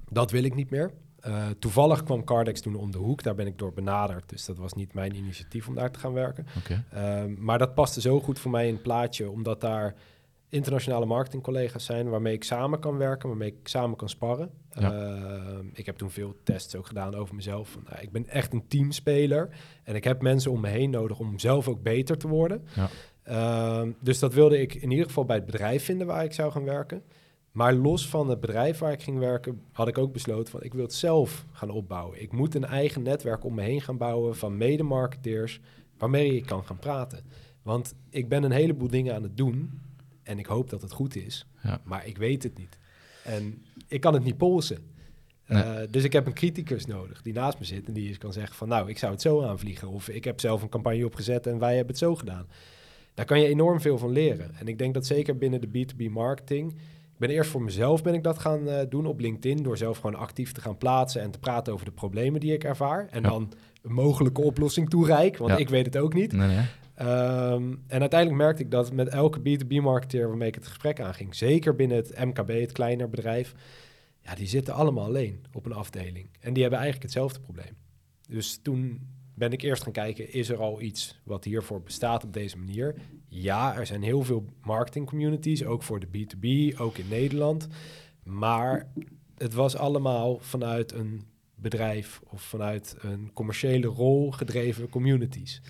dat 0.09 0.31
wil 0.31 0.44
ik 0.44 0.56
niet 0.56 0.69
meer. 0.69 0.94
Uh, 1.27 1.48
toevallig 1.60 2.04
kwam 2.04 2.24
Cardex 2.24 2.62
toen 2.62 2.75
om 2.75 2.92
de 2.92 2.98
hoek. 2.98 3.24
Daar 3.24 3.36
ben 3.36 3.48
ik 3.48 3.57
door 3.57 3.74
benaderd. 3.74 4.30
Dus 4.30 4.45
dat 4.45 4.57
was 4.57 4.74
niet 4.74 4.94
mijn 4.94 5.16
initiatief 5.16 5.68
om 5.68 5.75
daar 5.75 5.92
te 5.92 6.00
gaan 6.00 6.13
werken. 6.13 6.45
Okay. 6.57 6.83
Uh, 7.27 7.38
maar 7.38 7.57
dat 7.57 7.74
paste 7.74 8.01
zo 8.01 8.19
goed 8.19 8.39
voor 8.39 8.51
mij 8.51 8.68
in 8.68 8.74
het 8.74 8.83
plaatje, 8.83 9.30
omdat 9.30 9.62
daar 9.62 9.95
internationale 10.50 11.06
marketingcollega's 11.06 11.86
zijn 11.86 12.10
waarmee 12.10 12.33
ik 12.33 12.44
samen 12.44 12.80
kan 12.80 12.98
werken, 12.98 13.30
waarmee 13.30 13.50
ik 13.50 13.68
samen 13.68 13.98
kan 13.98 14.10
sparren. 14.10 14.51
Ja. 14.71 14.94
Uh, 14.94 15.57
ik 15.74 15.86
heb 15.86 15.98
toen 15.98 16.12
veel 16.12 16.36
tests 16.44 16.75
ook 16.75 16.88
gedaan 16.88 17.16
over 17.16 17.36
mezelf. 17.36 17.69
Van, 17.69 17.83
nou, 17.89 18.01
ik 18.01 18.12
ben 18.12 18.27
echt 18.27 18.54
een 18.54 18.68
teamspeler 18.68 19.50
en 19.83 19.95
ik 19.95 20.04
heb 20.04 20.21
mensen 20.21 20.51
om 20.51 20.62
me 20.62 20.68
heen 20.68 20.89
nodig 20.89 21.19
om 21.19 21.39
zelf 21.39 21.68
ook 21.68 21.83
beter 21.83 22.18
te 22.18 22.27
worden. 22.27 22.68
Ja. 22.75 22.89
Ehm, 23.24 23.92
dus 24.00 24.19
dat 24.19 24.33
wilde 24.33 24.62
ik 24.62 24.74
in 24.74 24.92
ieder 24.92 25.06
geval 25.06 25.25
bij 25.25 25.36
het 25.36 25.45
bedrijf 25.45 25.83
vinden 25.83 26.07
waar 26.07 26.24
ik 26.24 26.33
zou 26.33 26.51
gaan 26.51 26.63
werken. 26.63 27.04
Maar 27.51 27.73
los 27.73 28.07
van 28.07 28.29
het 28.29 28.39
bedrijf 28.39 28.77
waar 28.77 28.91
ik 28.91 29.01
ging 29.01 29.19
werken, 29.19 29.61
had 29.71 29.87
ik 29.87 29.97
ook 29.97 30.13
besloten 30.13 30.51
van 30.51 30.63
ik 30.63 30.73
wil 30.73 30.83
het 30.83 30.93
zelf 30.93 31.45
gaan 31.51 31.69
opbouwen. 31.69 32.21
Ik 32.21 32.31
moet 32.31 32.55
een 32.55 32.65
eigen 32.65 33.01
netwerk 33.01 33.43
om 33.43 33.53
me 33.53 33.61
heen 33.61 33.81
gaan 33.81 33.97
bouwen 33.97 34.35
van 34.35 34.57
medemarketeers 34.57 35.59
waarmee 35.97 36.35
ik 36.35 36.45
kan 36.45 36.65
gaan 36.65 36.79
praten. 36.79 37.23
Want 37.61 37.93
ik 38.09 38.29
ben 38.29 38.43
een 38.43 38.51
heleboel 38.51 38.87
dingen 38.87 39.15
aan 39.15 39.23
het 39.23 39.37
doen 39.37 39.81
en 40.23 40.39
ik 40.39 40.45
hoop 40.45 40.69
dat 40.69 40.81
het 40.81 40.91
goed 40.91 41.15
is, 41.15 41.45
ja. 41.63 41.81
maar 41.83 42.07
ik 42.07 42.17
weet 42.17 42.43
het 42.43 42.57
niet. 42.57 42.77
En 43.23 43.65
ik 43.87 44.01
kan 44.01 44.13
het 44.13 44.23
niet 44.23 44.37
polsen. 44.37 44.97
Eh, 45.45 45.77
dus 45.89 46.03
ik 46.03 46.13
heb 46.13 46.25
een 46.25 46.33
criticus 46.33 46.85
nodig 46.85 47.21
die 47.21 47.33
naast 47.33 47.59
me 47.59 47.65
zit 47.65 47.87
en 47.87 47.93
die 47.93 48.07
eens 48.07 48.17
kan 48.17 48.33
zeggen 48.33 48.55
van 48.55 48.67
nou, 48.67 48.89
ik 48.89 48.97
zou 48.97 49.11
het 49.11 49.21
zo 49.21 49.43
aanvliegen. 49.43 49.87
Of 49.87 50.09
ik 50.09 50.23
heb 50.23 50.39
zelf 50.39 50.61
een 50.61 50.69
campagne 50.69 51.05
opgezet 51.05 51.47
en 51.47 51.59
wij 51.59 51.75
hebben 51.75 51.87
het 51.87 51.97
zo 51.97 52.15
gedaan. 52.15 52.47
Daar 53.13 53.25
kan 53.25 53.39
je 53.39 53.47
enorm 53.47 53.81
veel 53.81 53.97
van 53.97 54.11
leren. 54.11 54.55
En 54.55 54.67
ik 54.67 54.77
denk 54.77 54.93
dat 54.93 55.05
zeker 55.05 55.37
binnen 55.37 55.61
de 55.61 55.67
B2B 55.67 56.11
marketing 56.11 56.75
ben 57.19 57.30
eerst 57.30 57.50
voor 57.50 57.62
mezelf 57.62 58.04
ben 58.04 58.13
ik 58.13 58.24
dat 58.24 58.39
gaan 58.39 58.68
uh, 58.68 58.80
doen 58.89 59.06
op 59.06 59.19
LinkedIn. 59.19 59.63
Door 59.63 59.77
zelf 59.77 59.98
gewoon 59.98 60.16
actief 60.16 60.51
te 60.51 60.62
gaan 60.62 60.77
plaatsen 60.77 61.21
en 61.21 61.31
te 61.31 61.39
praten 61.39 61.74
over 61.74 61.86
de 61.86 61.92
problemen 61.92 62.39
die 62.39 62.54
ik 62.54 62.63
ervaar. 62.63 63.07
En 63.10 63.24
dan 63.24 63.54
een 63.81 63.94
mogelijke 63.94 64.42
oplossing 64.42 64.89
toereik, 64.89 65.38
want 65.38 65.60
ik 65.60 65.69
weet 65.69 65.86
het 65.86 65.98
ook 65.98 66.13
niet. 66.13 66.31
Nee, 66.31 66.48
nee. 66.48 66.66
Um, 67.01 67.83
en 67.88 68.00
uiteindelijk 68.00 68.42
merkte 68.42 68.63
ik 68.63 68.71
dat 68.71 68.94
met 68.94 69.07
elke 69.07 69.39
B2B-marketeer 69.39 70.27
waarmee 70.27 70.48
ik 70.48 70.56
het 70.56 70.68
gesprek 70.68 71.01
aanging, 71.01 71.36
zeker 71.36 71.75
binnen 71.75 71.98
het 71.98 72.25
MKB, 72.25 72.48
het 72.48 72.71
kleiner 72.71 73.10
bedrijf, 73.10 73.54
ja, 74.21 74.36
die 74.36 74.48
zitten 74.48 74.74
allemaal 74.74 75.06
alleen 75.06 75.45
op 75.54 75.66
een 75.66 75.74
afdeling. 75.74 76.30
En 76.39 76.54
die 76.54 76.62
hebben 76.62 76.80
eigenlijk 76.80 77.12
hetzelfde 77.12 77.39
probleem. 77.39 77.77
Dus 78.27 78.60
toen 78.62 79.07
ben 79.39 79.51
ik 79.51 79.62
eerst 79.62 79.83
gaan 79.83 79.91
kijken, 79.91 80.33
is 80.33 80.50
er 80.50 80.57
al 80.57 80.81
iets 80.81 81.19
wat 81.24 81.44
hiervoor 81.44 81.81
bestaat 81.81 82.24
op 82.24 82.33
deze 82.33 82.57
manier? 82.57 82.95
Ja, 83.27 83.75
er 83.75 83.86
zijn 83.86 84.03
heel 84.03 84.24
veel 84.24 84.45
marketing 84.62 85.07
communities, 85.07 85.65
ook 85.65 85.83
voor 85.83 86.00
de 86.00 86.07
B2B, 86.07 86.77
ook 86.77 86.97
in 86.97 87.07
Nederland. 87.07 87.68
Maar 88.24 88.91
het 89.38 89.53
was 89.53 89.75
allemaal 89.75 90.38
vanuit 90.39 90.91
een 90.91 91.24
bedrijf 91.56 92.21
of 92.24 92.41
vanuit 92.41 92.95
een 93.01 93.33
commerciële 93.33 93.88
rol 93.88 94.31
gedreven 94.31 94.89
communities. 94.89 95.62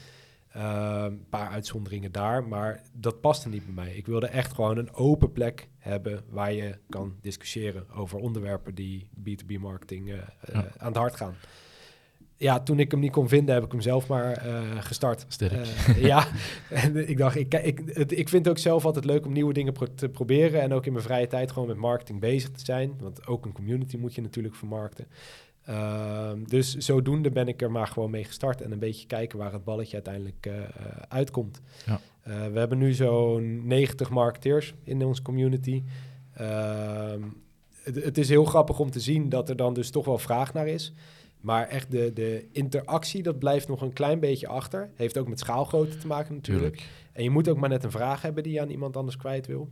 Uh, 0.55 1.03
een 1.05 1.29
paar 1.29 1.49
uitzonderingen 1.49 2.11
daar, 2.11 2.47
maar 2.47 2.83
dat 2.93 3.21
paste 3.21 3.49
niet 3.49 3.65
bij 3.65 3.73
mij. 3.73 3.95
Ik 3.95 4.05
wilde 4.05 4.27
echt 4.27 4.53
gewoon 4.53 4.77
een 4.77 4.93
open 4.93 5.31
plek 5.31 5.69
hebben 5.77 6.23
waar 6.29 6.53
je 6.53 6.77
kan 6.89 7.15
discussiëren 7.21 7.89
over 7.89 8.19
onderwerpen 8.19 8.75
die 8.75 9.09
B2B 9.19 9.59
marketing 9.59 10.07
uh, 10.07 10.19
aan 10.77 10.87
het 10.87 10.95
hart 10.95 11.15
gaan 11.15 11.35
ja, 12.39 12.59
toen 12.59 12.79
ik 12.79 12.91
hem 12.91 12.99
niet 12.99 13.11
kon 13.11 13.27
vinden, 13.27 13.53
heb 13.53 13.63
ik 13.63 13.71
hem 13.71 13.81
zelf 13.81 14.07
maar 14.07 14.45
uh, 14.45 14.61
gestart. 14.79 15.41
Uh, 15.41 16.03
ja, 16.03 16.27
en 16.69 17.09
ik 17.09 17.17
dacht, 17.17 17.35
ik, 17.35 17.53
ik, 17.53 17.79
ik 18.11 18.29
vind 18.29 18.45
het 18.45 18.49
ook 18.49 18.57
zelf 18.57 18.85
altijd 18.85 19.05
leuk 19.05 19.25
om 19.25 19.33
nieuwe 19.33 19.53
dingen 19.53 19.73
te 19.95 20.09
proberen. 20.09 20.61
En 20.61 20.73
ook 20.73 20.85
in 20.85 20.91
mijn 20.91 21.03
vrije 21.03 21.27
tijd 21.27 21.51
gewoon 21.51 21.67
met 21.67 21.77
marketing 21.77 22.19
bezig 22.19 22.51
te 22.51 22.65
zijn. 22.65 22.93
Want 22.99 23.27
ook 23.27 23.45
een 23.45 23.51
community 23.51 23.97
moet 23.97 24.15
je 24.15 24.21
natuurlijk 24.21 24.55
vermarkten. 24.55 25.07
Uh, 25.69 26.31
dus 26.45 26.75
zodoende 26.75 27.29
ben 27.29 27.47
ik 27.47 27.61
er 27.61 27.71
maar 27.71 27.87
gewoon 27.87 28.09
mee 28.09 28.23
gestart. 28.23 28.61
En 28.61 28.71
een 28.71 28.79
beetje 28.79 29.07
kijken 29.07 29.37
waar 29.37 29.53
het 29.53 29.63
balletje 29.63 29.93
uiteindelijk 29.93 30.47
uh, 30.47 30.53
uitkomt. 31.07 31.61
Ja. 31.85 31.99
we 32.51 32.59
hebben 32.59 32.77
nu 32.77 32.93
zo'n 32.93 33.67
90 33.67 34.09
marketeers 34.09 34.73
in 34.83 35.05
onze 35.05 35.21
community. 35.21 35.83
Ehm, 36.33 37.21
het, 37.83 38.03
het 38.03 38.17
is 38.17 38.29
heel 38.29 38.45
grappig 38.45 38.79
om 38.79 38.91
te 38.91 38.99
zien 38.99 39.29
dat 39.29 39.49
er 39.49 39.55
dan 39.55 39.73
dus 39.73 39.89
toch 39.89 40.05
wel 40.05 40.17
vraag 40.17 40.53
naar 40.53 40.67
is. 40.67 40.93
Maar 41.39 41.67
echt 41.67 41.91
de, 41.91 42.13
de 42.13 42.47
interactie, 42.51 43.23
dat 43.23 43.39
blijft 43.39 43.67
nog 43.67 43.81
een 43.81 43.93
klein 43.93 44.19
beetje 44.19 44.47
achter. 44.47 44.89
Heeft 44.95 45.17
ook 45.17 45.27
met 45.27 45.39
schaalgrootte 45.39 45.97
te 45.97 46.07
maken 46.07 46.35
natuurlijk. 46.35 46.83
En 47.11 47.23
je 47.23 47.29
moet 47.29 47.49
ook 47.49 47.57
maar 47.57 47.69
net 47.69 47.83
een 47.83 47.91
vraag 47.91 48.21
hebben 48.21 48.43
die 48.43 48.53
je 48.53 48.61
aan 48.61 48.69
iemand 48.69 48.97
anders 48.97 49.17
kwijt 49.17 49.47
wil. 49.47 49.69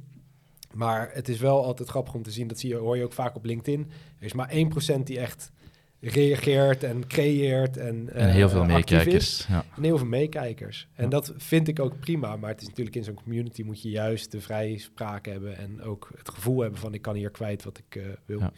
Maar 0.74 1.10
het 1.14 1.30
is 1.30 1.40
wel 1.40 1.64
altijd 1.64 1.90
grappig 1.90 2.14
om 2.14 2.24
te 2.24 2.32
zien, 2.32 2.48
dat 2.48 2.60
zie 2.60 2.70
je, 2.70 2.76
hoor 2.76 2.98
je 2.98 3.04
ook 3.04 3.14
vaak 3.14 3.36
op 3.36 3.46
LinkedIn. 3.46 3.92
Er 4.20 4.26
is 4.26 4.34
maar 4.34 4.52
1% 4.54 5.04
die 5.04 5.20
echt 5.20 5.52
reageert 6.00 6.84
en 6.84 7.08
creëert. 7.08 7.78
En, 7.78 8.10
en 8.14 8.30
heel 8.30 8.46
uh, 8.46 8.52
veel 8.52 8.66
meekijkers. 8.66 9.48
Ja. 9.48 9.66
En 9.76 9.84
heel 9.84 9.98
veel 9.98 10.08
meekijkers. 10.08 10.88
En 10.94 11.10
dat 11.10 11.34
vind 11.38 11.68
ik 11.68 11.80
ook 11.80 12.00
prima. 12.00 12.36
Maar 12.36 12.50
het 12.50 12.62
is 12.62 12.68
natuurlijk 12.68 12.96
in 12.96 13.04
zo'n 13.04 13.14
community 13.24 13.64
moet 13.64 13.82
je 13.82 13.90
juist 13.90 14.32
de 14.32 14.42
vrije 14.42 14.80
spraak 14.80 15.26
hebben. 15.26 15.58
En 15.58 15.82
ook 15.82 16.10
het 16.18 16.30
gevoel 16.30 16.62
hebben 16.62 16.80
van 16.80 16.94
ik 16.94 17.02
kan 17.02 17.16
hier 17.16 17.32
kwijt 17.32 17.64
wat 17.64 17.78
ik 17.78 17.96
uh, 17.96 18.04
wil. 18.26 18.40
Ja. 18.40 18.52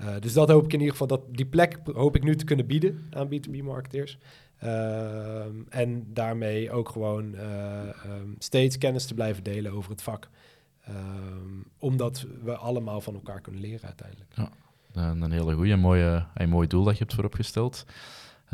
Uh, 0.00 0.06
dus 0.20 0.32
dat 0.32 0.48
hoop 0.48 0.64
ik 0.64 0.72
in 0.72 0.78
ieder 0.78 0.92
geval, 0.92 1.06
dat 1.06 1.20
die 1.30 1.46
plek 1.46 1.78
hoop 1.92 2.16
ik 2.16 2.22
nu 2.22 2.36
te 2.36 2.44
kunnen 2.44 2.66
bieden 2.66 3.06
aan 3.10 3.28
B2B-marketeers. 3.28 4.18
Uh, 4.64 5.44
en 5.68 6.06
daarmee 6.12 6.70
ook 6.70 6.88
gewoon 6.88 7.34
uh, 7.34 7.40
um, 8.06 8.36
steeds 8.38 8.78
kennis 8.78 9.06
te 9.06 9.14
blijven 9.14 9.42
delen 9.42 9.72
over 9.72 9.90
het 9.90 10.02
vak. 10.02 10.28
Ehm, 10.84 11.62
omdat 11.78 12.26
we 12.42 12.56
allemaal 12.56 13.00
van 13.00 13.14
elkaar 13.14 13.40
kunnen 13.40 13.60
leren 13.60 13.86
uiteindelijk. 13.86 14.32
Ja, 14.34 14.50
een, 14.92 15.22
een 15.22 15.32
hele 15.32 15.54
goede, 15.54 15.76
mooie, 15.76 16.26
mooi 16.48 16.68
doel 16.68 16.84
dat 16.84 16.92
je 16.92 16.98
hebt 16.98 17.14
vooropgesteld. 17.14 17.84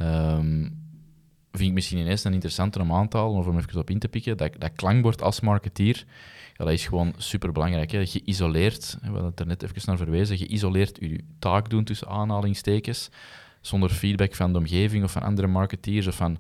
Um, 0.01 0.85
vind 1.51 1.69
ik 1.69 1.75
misschien 1.75 1.99
ineens 1.99 2.25
een 2.25 2.33
interessanter 2.33 2.81
om 2.81 2.93
aan 2.93 3.13
om 3.13 3.59
even 3.59 3.81
op 3.81 3.91
in 3.91 3.99
te 3.99 4.09
pikken. 4.09 4.37
Dat, 4.37 4.53
dat 4.59 4.73
klankbord 4.75 5.23
als 5.23 5.41
marketeer 5.41 6.05
ja, 6.57 6.65
dat 6.65 6.73
is 6.73 6.87
gewoon 6.87 7.15
super 7.17 7.53
belangrijk. 7.53 7.91
Hè. 7.91 8.07
Geïsoleerd, 8.07 8.99
we 9.01 9.07
hadden 9.07 9.25
het 9.25 9.41
er 9.41 9.47
net 9.47 9.63
even 9.63 9.83
naar 9.85 9.97
verwezen, 9.97 10.37
geïsoleerd 10.37 10.97
je 11.01 11.21
taak 11.39 11.71
doen 11.71 11.85
tussen 11.85 12.09
aanhalingstekens, 12.09 13.09
zonder 13.61 13.91
feedback 13.91 14.35
van 14.35 14.53
de 14.53 14.59
omgeving 14.59 15.05
of 15.05 15.13
van 15.13 15.23
andere 15.23 15.47
marketeers 15.47 16.07
of 16.07 16.15
van 16.15 16.39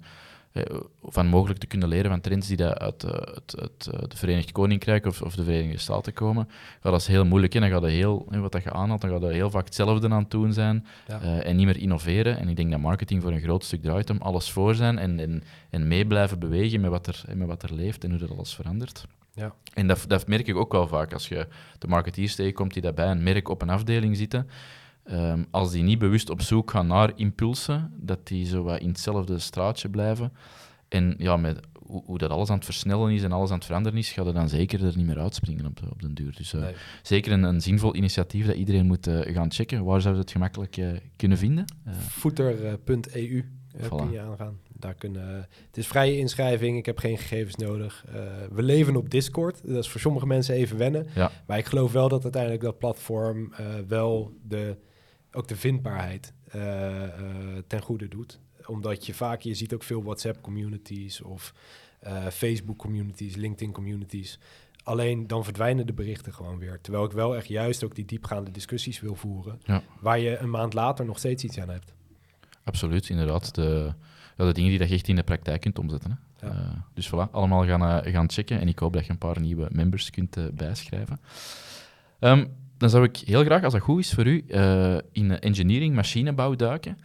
van 1.02 1.26
mogelijk 1.26 1.60
te 1.60 1.66
kunnen 1.66 1.88
leren 1.88 2.10
van 2.10 2.20
trends 2.20 2.48
die 2.48 2.64
uit, 2.64 3.02
het, 3.02 3.54
het, 3.60 3.88
het 4.00 4.18
Verenigd 4.18 4.52
Koninkrijk 4.52 5.06
of, 5.06 5.22
of, 5.22 5.34
de 5.34 5.44
Verenigde 5.44 5.78
Staten 5.78 6.12
komen. 6.12 6.48
Ja, 6.82 6.90
dat 6.90 7.00
is 7.00 7.06
heel 7.06 7.24
moeilijk. 7.24 7.54
En 7.54 7.60
dan 7.60 7.70
gaat 7.70 7.84
heel, 7.84 8.26
wat 8.28 8.52
dat 8.52 8.62
je 8.62 8.72
aanhaalt, 8.72 9.00
dan 9.00 9.10
gaat 9.10 9.20
je 9.20 9.26
heel 9.26 9.50
vaak 9.50 9.64
hetzelfde 9.64 10.08
aan 10.08 10.22
het 10.22 10.30
doen 10.30 10.52
zijn 10.52 10.86
en 11.20 11.56
niet 11.56 11.66
meer 11.66 11.76
innoveren. 11.76 12.38
En 12.38 12.48
ik 12.48 12.56
denk 12.56 12.70
dat 12.70 12.80
marketing 12.80 13.22
voor 13.22 13.32
een 13.32 13.40
groot 13.40 13.64
stuk 13.64 13.82
draait 13.82 14.10
om 14.10 14.18
alles 14.18 14.50
voor 14.50 14.74
zijn 14.74 14.98
en, 14.98 15.20
en, 15.20 15.42
en 15.70 15.88
mee 15.88 16.06
blijven 16.06 16.38
bewegen 16.38 16.80
met 16.80 16.90
wat, 16.90 17.06
er, 17.06 17.24
met 17.34 17.46
wat 17.46 17.62
er 17.62 17.74
leeft 17.74 18.04
en 18.04 18.10
hoe 18.10 18.18
dat 18.18 18.30
alles 18.30 18.54
verandert. 18.54 19.06
Ja. 19.36 19.54
En 19.74 19.86
dat, 19.86 20.04
dat 20.08 20.26
merk 20.26 20.46
ik 20.46 20.56
ook 20.56 20.72
wel 20.72 20.88
vaak 20.88 21.12
als 21.12 21.28
je 21.28 21.46
de 21.78 21.88
marketeers 21.88 22.34
tegenkomt 22.34 22.72
die 22.72 22.82
daarbij 22.82 23.10
een 23.10 23.22
merk 23.22 23.48
op 23.48 23.62
een 23.62 23.70
afdeling 23.70 24.16
zitten. 24.16 24.48
Ehm, 25.04 25.44
als 25.50 25.70
die 25.70 25.82
niet 25.82 25.98
bewust 25.98 26.30
op 26.30 26.40
zoek 26.40 26.70
gaan 26.70 26.86
naar 26.86 27.12
impulsen, 27.16 27.92
dat 27.96 28.26
die 28.26 28.46
zo 28.46 28.62
wat 28.62 28.80
in 28.80 28.88
hetzelfde 28.88 29.38
straatje 29.38 29.88
blijven. 29.88 30.32
En 30.88 31.14
ja, 31.18 31.36
met 31.36 31.60
hoe, 31.72 32.02
hoe, 32.04 32.18
dat 32.18 32.30
alles 32.30 32.50
aan 32.50 32.56
het 32.56 32.64
versnellen 32.64 33.12
is 33.12 33.22
en 33.22 33.32
alles 33.32 33.50
aan 33.50 33.56
het 33.56 33.64
veranderen 33.64 33.98
is, 33.98 34.12
gaat 34.12 34.26
er 34.26 34.34
dan 34.34 34.48
zeker 34.48 34.84
er 34.84 34.96
niet 34.96 35.06
meer 35.06 35.18
uitspringen 35.18 35.66
op, 35.66 35.80
op 35.90 36.02
den 36.02 36.14
duur. 36.14 36.34
Dus 36.36 36.52
uh, 36.52 36.66
zeker 37.02 37.32
een, 37.32 37.42
een, 37.42 37.60
zinvol 37.60 37.94
initiatief 37.94 38.46
dat 38.46 38.56
iedereen 38.56 38.86
moet 38.86 39.06
uh, 39.06 39.20
gaan 39.20 39.52
checken. 39.52 39.84
Waar 39.84 40.00
zouden 40.00 40.22
ze 40.22 40.28
het 40.28 40.30
gemakkelijk 40.30 40.76
uh, 40.76 40.98
kunnen 41.16 41.38
vinden? 41.38 41.64
Footer.eu. 42.08 43.44
kun 43.88 44.10
je 44.10 44.20
aangaan. 44.20 44.58
Daar 44.68 44.94
kunnen, 44.94 45.48
het 45.66 45.76
is 45.76 45.86
vrije 45.86 46.18
inschrijving, 46.18 46.76
ik 46.78 46.86
heb 46.86 46.98
geen 46.98 47.18
gegevens 47.18 47.56
nodig. 47.56 48.04
we 48.50 48.62
leven 48.62 48.96
op 48.96 49.10
Discord, 49.10 49.60
dat 49.66 49.84
is 49.84 49.88
voor 49.88 50.00
sommige 50.00 50.26
mensen 50.26 50.54
even 50.54 50.76
wennen. 50.76 51.06
Ja. 51.14 51.32
Maar 51.46 51.58
ik 51.58 51.66
geloof 51.66 51.92
wel 51.92 52.08
dat 52.08 52.22
uiteindelijk 52.22 52.62
dat 52.62 52.78
platform 52.78 53.52
wel 53.88 54.32
de 54.42 54.76
ook 55.32 55.48
de 55.48 55.56
vindbaarheid 55.56 56.32
uh, 56.56 57.02
ten 57.66 57.82
goede 57.82 58.08
doet. 58.08 58.40
Omdat 58.66 59.06
je 59.06 59.14
vaak, 59.14 59.40
je 59.40 59.54
ziet 59.54 59.74
ook 59.74 59.82
veel 59.82 60.02
WhatsApp-communities 60.02 61.22
of 61.22 61.54
Facebook-communities, 62.30 63.34
LinkedIn-communities. 63.34 64.38
Alleen 64.82 65.26
dan 65.26 65.44
verdwijnen 65.44 65.86
de 65.86 65.92
berichten 65.92 66.34
gewoon 66.34 66.58
weer. 66.58 66.80
Terwijl 66.80 67.04
ik 67.04 67.12
wel 67.12 67.36
echt 67.36 67.48
juist 67.48 67.84
ook 67.84 67.94
die 67.94 68.04
diepgaande 68.04 68.50
discussies 68.50 69.00
wil 69.00 69.14
voeren. 69.14 69.60
Ja. 69.64 69.82
Waar 70.00 70.18
je 70.18 70.36
een 70.36 70.50
maand 70.50 70.74
later 70.74 71.04
nog 71.04 71.18
steeds 71.18 71.44
iets 71.44 71.60
aan 71.60 71.68
hebt. 71.68 71.94
Absoluut, 72.66 73.08
inderdaad. 73.08 73.54
De, 73.54 73.92
de 74.36 74.52
dingen 74.52 74.70
die 74.70 74.88
je 74.88 74.94
echt 74.94 75.08
in 75.08 75.16
de 75.16 75.22
praktijk 75.22 75.60
kunt 75.60 75.78
omzetten. 75.78 76.10
Hè. 76.10 76.46
Ja. 76.46 76.84
dus 76.94 77.08
voilà, 77.08 77.30
allemaal 77.30 77.64
gaan, 77.64 78.04
gaan 78.04 78.30
checken. 78.30 78.60
En 78.60 78.68
ik 78.68 78.78
hoop 78.78 78.92
dat 78.92 79.06
je 79.06 79.10
een 79.10 79.18
paar 79.18 79.40
nieuwe 79.40 79.68
members 79.70 80.10
kunt 80.10 80.36
bijschrijven. 80.54 81.20
Um, 82.20 82.48
dan 82.78 82.90
zou 82.90 83.04
ik 83.04 83.16
heel 83.16 83.44
graag, 83.44 83.64
als 83.64 83.72
dat 83.72 83.82
goed 83.82 83.98
is 83.98 84.12
voor 84.12 84.26
u, 84.26 84.44
in 85.12 85.40
engineering, 85.40 85.94
machinebouw 85.94 86.54
duiken. 86.54 86.98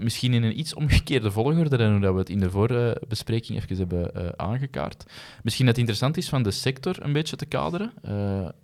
Misschien 0.00 0.34
in 0.34 0.42
een 0.42 0.58
iets 0.58 0.74
omgekeerde 0.74 1.30
volgorde 1.30 1.76
dan 1.76 2.04
hoe 2.04 2.12
we 2.12 2.18
het 2.18 2.28
in 2.28 2.40
de 2.40 2.50
vorige 2.50 3.02
bespreking 3.08 3.58
even 3.62 3.76
hebben 3.76 4.38
aangekaart. 4.38 5.04
Misschien 5.42 5.66
dat 5.66 5.76
het 5.76 5.84
interessant 5.86 6.16
is 6.16 6.28
van 6.28 6.42
de 6.42 6.50
sector 6.50 6.96
een 7.02 7.12
beetje 7.12 7.36
te 7.36 7.46
kaderen, 7.46 7.92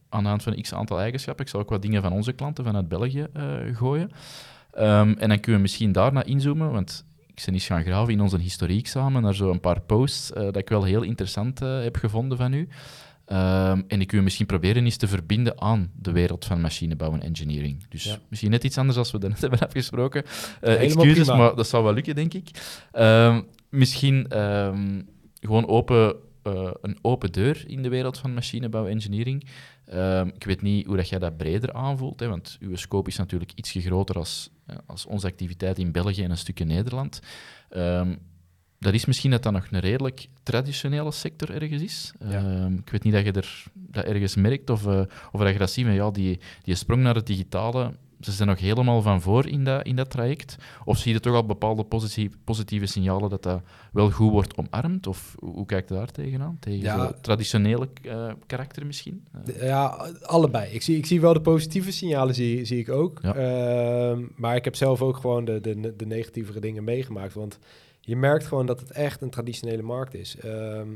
aan 0.08 0.22
de 0.22 0.28
hand 0.28 0.42
van 0.42 0.60
x 0.60 0.74
aantal 0.74 1.00
eigenschappen. 1.00 1.44
Ik 1.44 1.50
zal 1.50 1.60
ook 1.60 1.70
wat 1.70 1.82
dingen 1.82 2.02
van 2.02 2.12
onze 2.12 2.32
klanten 2.32 2.64
vanuit 2.64 2.88
België 2.88 3.26
gooien. 3.72 4.10
Um, 4.78 5.14
en 5.18 5.28
dan 5.28 5.40
kunnen 5.40 5.54
we 5.54 5.60
misschien 5.60 5.92
daarna 5.92 6.24
inzoomen, 6.24 6.70
want 6.70 7.04
ik 7.26 7.42
ben 7.44 7.54
eens 7.54 7.66
gaan 7.66 7.84
graven 7.84 8.12
in 8.12 8.20
onze 8.20 8.38
historiek 8.38 8.86
samen 8.86 9.22
naar 9.22 9.34
zo'n 9.34 9.60
paar 9.60 9.80
posts 9.80 10.28
dat 10.28 10.56
ik 10.56 10.68
wel 10.68 10.84
heel 10.84 11.02
interessant 11.02 11.58
heb 11.58 11.96
gevonden 11.96 12.38
van 12.38 12.52
u. 12.52 12.68
Um, 13.26 13.84
en 13.88 14.00
ik 14.00 14.10
wil 14.10 14.22
misschien 14.22 14.46
proberen 14.46 14.84
eens 14.84 14.96
te 14.96 15.08
verbinden 15.08 15.60
aan 15.60 15.90
de 15.96 16.12
wereld 16.12 16.44
van 16.44 16.60
machinebouw 16.60 17.12
en 17.12 17.22
engineering. 17.22 17.88
Dus 17.88 18.18
misschien 18.28 18.50
net 18.50 18.64
iets 18.64 18.78
anders 18.78 18.98
als 18.98 19.10
we 19.10 19.18
net 19.18 19.40
hebben 19.46 19.58
afgesproken. 19.58 20.24
Uh, 20.62 20.82
excuses, 20.82 21.26
maar 21.26 21.54
dat 21.54 21.68
zou 21.68 21.84
wel 21.84 21.92
lukken, 21.92 22.14
denk 22.14 22.34
ik. 22.34 22.48
Um, 22.92 23.46
misschien 23.68 24.38
um, 24.38 25.08
gewoon 25.40 25.66
open, 25.66 26.16
uh, 26.46 26.70
een 26.80 26.98
open 27.02 27.32
deur 27.32 27.64
in 27.66 27.82
de 27.82 27.88
wereld 27.88 28.18
van 28.18 28.34
machinebouw 28.34 28.84
en 28.84 28.90
engineering. 28.90 29.44
ik 30.34 30.44
weet 30.44 30.62
niet 30.62 30.86
hoe 30.86 30.96
dat 30.96 31.08
jij 31.08 31.18
dat 31.18 31.36
breder 31.36 31.72
aanvoelt, 31.72 32.20
hè, 32.20 32.28
want 32.28 32.56
uw 32.60 32.76
scope 32.76 33.08
is 33.08 33.16
natuurlijk 33.16 33.52
iets 33.54 33.70
groter 33.70 34.16
als, 34.16 34.50
eh, 34.50 34.61
als 34.86 35.06
onze 35.06 35.26
activiteit 35.26 35.78
in 35.78 35.92
België 35.92 36.22
en 36.22 36.30
een 36.30 36.36
stukje 36.36 36.64
Nederland 36.64 37.20
dat 38.82 38.94
is 38.94 39.04
misschien 39.04 39.30
dat 39.30 39.42
dat 39.42 39.52
nog 39.52 39.66
een 39.70 39.80
redelijk 39.80 40.26
traditionele 40.42 41.12
sector 41.12 41.50
ergens 41.50 41.82
is. 41.82 42.12
Ehm, 42.18 42.74
ik 42.74 42.90
weet 42.90 43.02
niet 43.02 43.12
dat 43.12 43.24
je 43.24 43.32
er, 43.32 43.64
dat 43.72 44.04
ergens 44.04 44.34
merkt 44.34 44.70
of, 44.70 44.86
uh, 44.86 45.00
of 45.32 45.40
dat 45.40 45.52
je 45.52 45.58
dat 45.58 45.70
ziet, 45.70 45.84
maar 45.84 45.94
ja, 45.94 46.10
die, 46.10 46.40
die 46.62 46.74
sprong 46.74 47.02
naar 47.02 47.14
het 47.14 47.26
digitale, 47.26 47.96
ze 48.24 48.32
zijn 48.32 48.48
nog 48.48 48.58
helemaal 48.58 49.02
van 49.02 49.20
voor 49.20 49.46
in 49.46 49.64
dat, 49.64 49.86
in 49.86 49.96
dat 49.96 50.10
traject. 50.10 50.56
Of 50.84 50.98
zie 50.98 51.12
je 51.12 51.20
toch 51.20 51.34
al 51.34 51.46
bepaalde 51.46 51.84
positieve, 51.84 52.36
positieve 52.44 52.86
signalen 52.86 53.30
dat 53.30 53.42
dat 53.42 53.62
wel 53.92 54.10
goed 54.10 54.30
wordt 54.30 54.56
omarmd? 54.56 55.06
Of 55.06 55.34
hoe 55.38 55.66
kijkt 55.66 55.88
je 55.88 55.94
daar 55.94 56.10
tegenaan? 56.10 56.56
Tegen 56.60 56.80
ja, 56.80 57.12
traditionele 57.12 57.88
uh, 58.02 58.32
karakter 58.46 58.86
misschien? 58.86 59.26
Ja, 59.60 59.86
allebei. 60.22 60.72
Ik 60.72 60.82
zie, 60.82 60.96
ik 60.96 61.06
zie 61.06 61.20
wel 61.20 61.32
de 61.32 61.40
positieve 61.40 61.92
signalen, 61.92 62.34
zie, 62.34 62.64
zie 62.64 62.78
ik 62.78 62.88
ook. 62.88 63.20
Ehm, 63.20 64.22
maar 64.36 64.56
ik 64.56 64.64
heb 64.64 64.76
zelf 64.76 65.02
ook 65.02 65.16
gewoon 65.16 65.44
de, 65.44 65.60
de, 65.60 65.96
de 65.96 66.06
negatievere 66.06 66.60
dingen 66.60 66.84
meegemaakt. 66.84 67.34
Want 67.34 67.58
je 68.00 68.16
merkt 68.16 68.46
gewoon 68.46 68.66
dat 68.66 68.80
het 68.80 68.90
echt 68.90 69.22
een 69.22 69.30
traditionele 69.30 69.82
markt 69.82 70.14
is. 70.14 70.36
Ehm, 70.36 70.88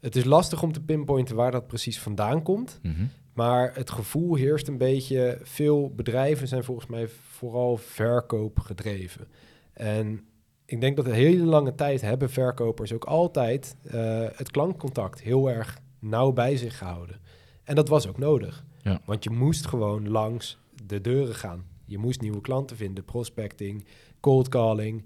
het 0.00 0.16
is 0.16 0.24
lastig 0.24 0.62
om 0.62 0.72
te 0.72 0.80
pinpointen 0.80 1.36
waar 1.36 1.50
dat 1.50 1.66
precies 1.66 1.98
vandaan 1.98 2.42
komt. 2.42 2.78
Mhm. 2.82 3.04
Maar 3.32 3.74
het 3.74 3.90
gevoel 3.90 4.34
heerst 4.34 4.68
een 4.68 4.78
beetje. 4.78 5.38
Veel 5.42 5.90
bedrijven 5.94 6.48
zijn 6.48 6.64
volgens 6.64 6.86
mij 6.86 7.08
vooral 7.08 7.76
verkoop 7.76 8.58
gedreven. 8.58 9.28
En 9.72 10.24
ik 10.64 10.80
denk 10.80 10.96
dat 10.96 11.06
een 11.06 11.12
hele 11.12 11.44
lange 11.44 11.74
tijd 11.74 12.00
hebben 12.00 12.30
verkopers 12.30 12.92
ook 12.92 13.04
altijd 13.04 13.76
uh, 13.84 13.92
het 14.32 14.50
klankcontact 14.50 15.20
heel 15.20 15.50
erg 15.50 15.78
nauw 15.98 16.32
bij 16.32 16.56
zich 16.56 16.78
gehouden. 16.78 17.20
En 17.64 17.74
dat 17.74 17.88
was 17.88 18.08
ook 18.08 18.18
nodig. 18.18 18.64
Ja. 18.82 19.00
Want 19.04 19.24
je 19.24 19.30
moest 19.30 19.66
gewoon 19.66 20.08
langs 20.08 20.58
de 20.86 21.00
deuren 21.00 21.34
gaan. 21.34 21.64
Je 21.84 21.98
moest 21.98 22.20
nieuwe 22.20 22.40
klanten 22.40 22.76
vinden, 22.76 23.04
prospecting, 23.04 23.84
cold 24.20 24.48
calling. 24.48 25.04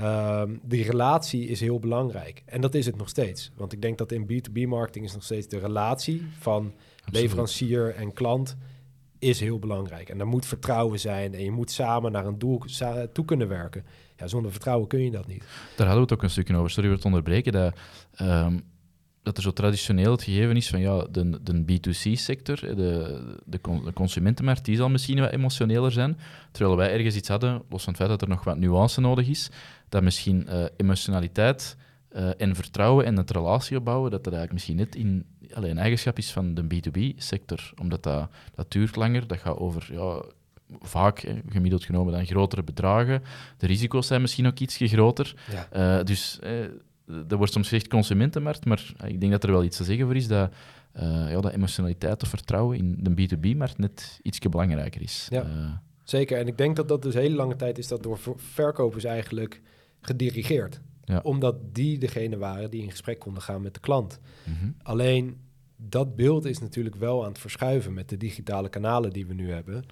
Um, 0.00 0.60
die 0.62 0.84
relatie 0.84 1.46
is 1.46 1.60
heel 1.60 1.78
belangrijk. 1.78 2.42
En 2.46 2.60
dat 2.60 2.74
is 2.74 2.86
het 2.86 2.96
nog 2.96 3.08
steeds. 3.08 3.52
Want 3.56 3.72
ik 3.72 3.82
denk 3.82 3.98
dat 3.98 4.12
in 4.12 4.24
B2B-marketing 4.24 5.04
is 5.04 5.12
nog 5.12 5.24
steeds 5.24 5.48
de 5.48 5.58
relatie 5.58 6.26
van 6.38 6.72
leverancier 7.10 7.94
en 7.94 8.12
klant 8.12 8.56
is 9.18 9.40
heel 9.40 9.58
belangrijk. 9.58 10.08
En 10.08 10.20
er 10.20 10.26
moet 10.26 10.46
vertrouwen 10.46 11.00
zijn 11.00 11.34
en 11.34 11.44
je 11.44 11.50
moet 11.50 11.70
samen 11.70 12.12
naar 12.12 12.26
een 12.26 12.38
doel 12.38 12.62
toe 13.12 13.24
kunnen 13.24 13.48
werken. 13.48 13.84
Ja, 14.16 14.26
zonder 14.26 14.50
vertrouwen 14.50 14.88
kun 14.88 15.00
je 15.00 15.10
dat 15.10 15.26
niet. 15.26 15.44
Daar 15.76 15.86
hadden 15.86 15.94
we 15.94 16.00
het 16.00 16.12
ook 16.12 16.22
een 16.22 16.30
stukje 16.30 16.56
over. 16.56 16.70
Sorry 16.70 16.88
voor 16.88 16.96
het 16.96 17.06
onderbreken. 17.06 17.52
Dat, 17.52 17.74
um, 18.20 18.62
dat 19.22 19.36
er 19.36 19.42
zo 19.42 19.52
traditioneel 19.52 20.10
het 20.10 20.22
gegeven 20.22 20.56
is 20.56 20.68
van 20.68 20.80
ja, 20.80 21.06
de, 21.10 21.42
de 21.42 21.62
B2C-sector, 21.62 22.60
de, 22.60 22.74
de, 23.44 23.60
de, 23.84 23.92
consumentenmarkt, 23.92 24.64
die 24.64 24.76
zal 24.76 24.88
misschien 24.88 25.20
wat 25.20 25.30
emotioneler 25.30 25.92
zijn. 25.92 26.18
Terwijl 26.52 26.76
wij 26.76 26.92
ergens 26.92 27.16
iets 27.16 27.28
hadden, 27.28 27.62
los 27.68 27.84
van 27.84 27.92
het 27.92 28.02
feit 28.02 28.08
dat 28.08 28.22
er 28.22 28.28
nog 28.28 28.44
wat 28.44 28.58
nuance 28.58 29.00
nodig 29.00 29.28
is, 29.28 29.50
dat 29.88 30.02
misschien 30.02 30.46
uh, 30.48 30.64
emotionaliteit 30.76 31.76
uh, 32.12 32.40
en 32.40 32.54
vertrouwen 32.54 33.04
en 33.04 33.16
het 33.16 33.30
relatie 33.30 33.76
opbouwen, 33.76 34.10
dat 34.10 34.24
dat 34.24 34.32
eigenlijk 34.32 34.52
misschien 34.52 34.76
net 34.76 34.94
in 34.94 35.24
alleen 35.54 35.70
een 35.70 35.78
eigenschap 35.78 36.18
is 36.18 36.32
van 36.32 36.54
de 36.54 36.62
B2B-sector. 36.62 37.72
Omdat 37.80 38.02
dat, 38.02 38.30
dat 38.54 38.70
duurt 38.70 38.96
langer, 38.96 39.26
dat 39.26 39.38
gaat 39.38 39.56
over 39.56 39.88
ja, 39.92 40.22
vaak, 40.80 41.26
gemiddeld 41.48 41.84
genomen, 41.84 42.12
dan 42.12 42.26
grotere 42.26 42.62
bedragen. 42.62 43.22
De 43.56 43.66
risico's 43.66 44.06
zijn 44.06 44.20
misschien 44.20 44.46
ook 44.46 44.58
iets 44.58 44.76
groter. 44.76 45.34
Ja. 45.50 45.98
Uh, 45.98 46.04
dus 46.04 46.38
er 47.28 47.36
wordt 47.36 47.52
soms 47.52 47.68
gezegd 47.68 47.88
consumentenmarkt, 47.88 48.64
maar 48.64 48.92
ik 49.06 49.20
denk 49.20 49.32
dat 49.32 49.44
er 49.44 49.50
wel 49.50 49.64
iets 49.64 49.76
te 49.76 49.84
zeggen 49.84 50.06
voor 50.06 50.16
is 50.16 50.28
dat, 50.28 50.52
uh, 50.96 51.02
ja, 51.30 51.40
dat 51.40 51.52
emotionaliteit 51.52 52.22
of 52.22 52.28
vertrouwen 52.28 52.78
in 52.78 52.96
de 53.00 53.10
B2B-markt 53.10 53.78
net 53.78 54.20
iets 54.22 54.38
belangrijker 54.38 55.02
is. 55.02 55.26
Ja, 55.30 55.82
zeker. 56.04 56.38
En 56.38 56.46
ik 56.46 56.58
denk 56.58 56.76
dat 56.76 56.88
dat 56.88 57.02
dus 57.02 57.14
hele 57.14 57.34
lange 57.34 57.56
tijd 57.56 57.78
is 57.78 57.88
dat 57.88 58.02
door 58.02 58.18
verkopers 58.36 59.04
eigenlijk 59.04 59.60
gedirigeerd. 60.00 60.80
Ja. 61.12 61.20
Omdat 61.22 61.56
die 61.72 61.98
degene 61.98 62.38
waren 62.38 62.70
die 62.70 62.82
in 62.82 62.90
gesprek 62.90 63.18
konden 63.18 63.42
gaan 63.42 63.62
met 63.62 63.74
de 63.74 63.80
klant. 63.80 64.20
Mhm. 64.44 64.70
Alleen 64.82 65.36
dat 65.76 66.16
beeld 66.16 66.44
is 66.44 66.58
natuurlijk 66.58 66.96
wel 66.96 67.22
aan 67.22 67.28
het 67.28 67.38
verschuiven 67.38 67.94
met 67.94 68.08
de 68.08 68.16
digitale 68.16 68.68
kanalen 68.68 69.10
die 69.10 69.26
we 69.26 69.34
nu 69.34 69.50
hebben. 69.50 69.84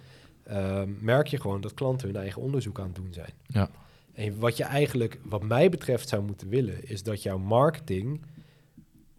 Uh, 0.50 0.82
merk 1.00 1.26
je 1.26 1.40
gewoon 1.40 1.60
dat 1.60 1.74
klanten 1.74 2.06
hun 2.08 2.16
eigen 2.16 2.42
onderzoek 2.42 2.78
aan 2.78 2.86
het 2.86 2.94
doen 2.94 3.12
zijn. 3.12 3.32
Ja. 3.46 3.70
En 4.12 4.38
wat 4.38 4.56
je 4.56 4.64
eigenlijk, 4.64 5.20
wat 5.22 5.42
mij 5.42 5.68
betreft, 5.68 6.08
zou 6.08 6.22
moeten 6.22 6.48
willen, 6.48 6.88
is 6.88 7.02
dat 7.02 7.22
jouw 7.22 7.38
marketing 7.38 8.20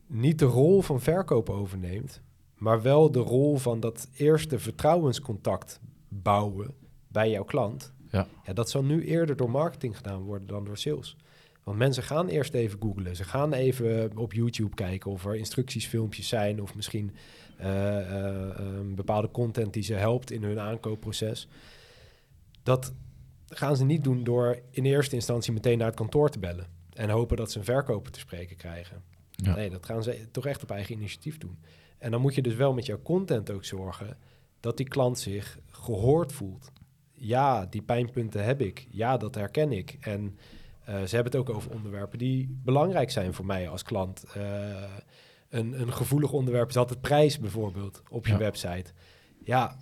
niet 0.08 0.40
de 0.40 0.46
rol 0.46 0.82
van 0.82 1.02
verkoop 1.02 1.50
overneemt, 1.50 2.22
maar 2.58 2.82
wel 2.82 3.12
de 3.12 3.20
rol 3.20 3.58
van 3.58 3.80
dat 3.80 4.08
eerste 4.14 4.60
vertrouwenscontact 4.60 5.80
bouwen 6.08 6.74
bij 7.08 7.30
jouw 7.30 7.44
klant. 7.44 7.94
Ja. 8.12 8.28
ja, 8.46 8.54
dat 8.54 8.70
zal 8.70 8.84
nu 8.84 9.06
eerder 9.06 9.36
door 9.36 9.52
marketing 9.52 9.98
gedaan 9.98 10.22
worden 10.22 10.48
dan 10.48 10.66
door 10.66 10.78
sales. 10.78 11.18
Want 11.72 11.84
mensen 11.84 12.04
gaan 12.04 12.28
eerst 12.28 12.54
even 12.54 12.80
googlen. 12.82 13.16
Ze 13.16 13.24
gaan 13.24 13.54
even 13.54 14.18
op 14.18 14.34
YouTube 14.34 14.76
kijken 14.76 15.12
of 15.12 15.26
er 15.26 15.36
instructiesfilmpjes 15.36 16.28
zijn. 16.28 16.62
Of 16.62 16.76
misschien 16.76 17.16
uh, 17.62 17.66
uh, 17.66 18.50
bepaalde 18.96 19.32
content 19.32 19.74
die 19.74 19.84
ze 19.84 19.94
helpt 19.94 20.32
in 20.32 20.44
hun 20.44 20.60
aankoopproces. 20.60 21.48
Dat 22.64 22.94
gaan 23.48 23.78
ze 23.78 23.86
niet 23.86 24.04
doen 24.04 24.24
door 24.24 24.60
in 24.70 24.86
eerste 24.86 25.16
instantie 25.16 25.54
meteen 25.54 25.78
naar 25.78 25.88
het 25.88 25.96
kantoor 25.96 26.30
te 26.30 26.40
bellen. 26.40 26.68
en 26.94 27.10
hopen 27.10 27.38
dat 27.38 27.52
ze 27.52 27.58
een 27.58 27.66
verkoper 27.66 28.12
te 28.12 28.20
spreken 28.20 28.56
krijgen. 28.56 29.04
Ja. 29.32 29.56
Nee, 29.56 29.70
dat 29.70 29.86
gaan 29.86 30.04
ze 30.04 30.28
toch 30.32 30.46
echt 30.46 30.64
op 30.64 30.72
eigen 30.72 30.96
initiatief 30.96 31.38
doen. 31.38 31.60
En 31.98 32.12
dan 32.12 32.22
moet 32.22 32.36
je 32.36 32.42
dus 32.42 32.56
wel 32.56 32.74
met 32.74 32.86
jouw 32.86 33.02
content 33.02 33.52
ook 33.52 33.66
zorgen 33.66 34.18
dat 34.60 34.78
die 34.78 34.88
klant 34.88 35.20
zich 35.20 35.60
gehoord 35.70 36.34
voelt. 36.34 36.72
Ja, 37.12 37.66
die 37.66 37.82
pijnpunten 37.82 38.44
heb 38.44 38.62
ik. 38.62 38.88
Ja, 38.90 39.18
dat 39.18 39.36
herken 39.36 39.72
ik. 39.72 39.98
En 40.00 40.38
ze 40.86 41.16
hebben 41.16 41.32
het 41.32 41.36
ook 41.36 41.50
over 41.50 41.72
onderwerpen 41.72 42.18
die 42.18 42.60
belangrijk 42.64 43.12
zijn 43.12 43.34
voor 43.34 43.46
mij 43.46 43.70
als 43.70 43.84
klant. 43.84 44.26
Uh, 44.38 44.44
een, 45.50 45.82
een 45.82 45.94
gevoelig 45.94 46.32
onderwerp 46.32 46.70
is 46.70 46.78
altijd 46.78 47.02
prijs 47.02 47.40
bijvoorbeeld 47.40 48.04
op 48.10 48.26
je 48.26 48.32
Ja. 48.32 48.38
website. 48.38 48.92
Ja, 49.44 49.78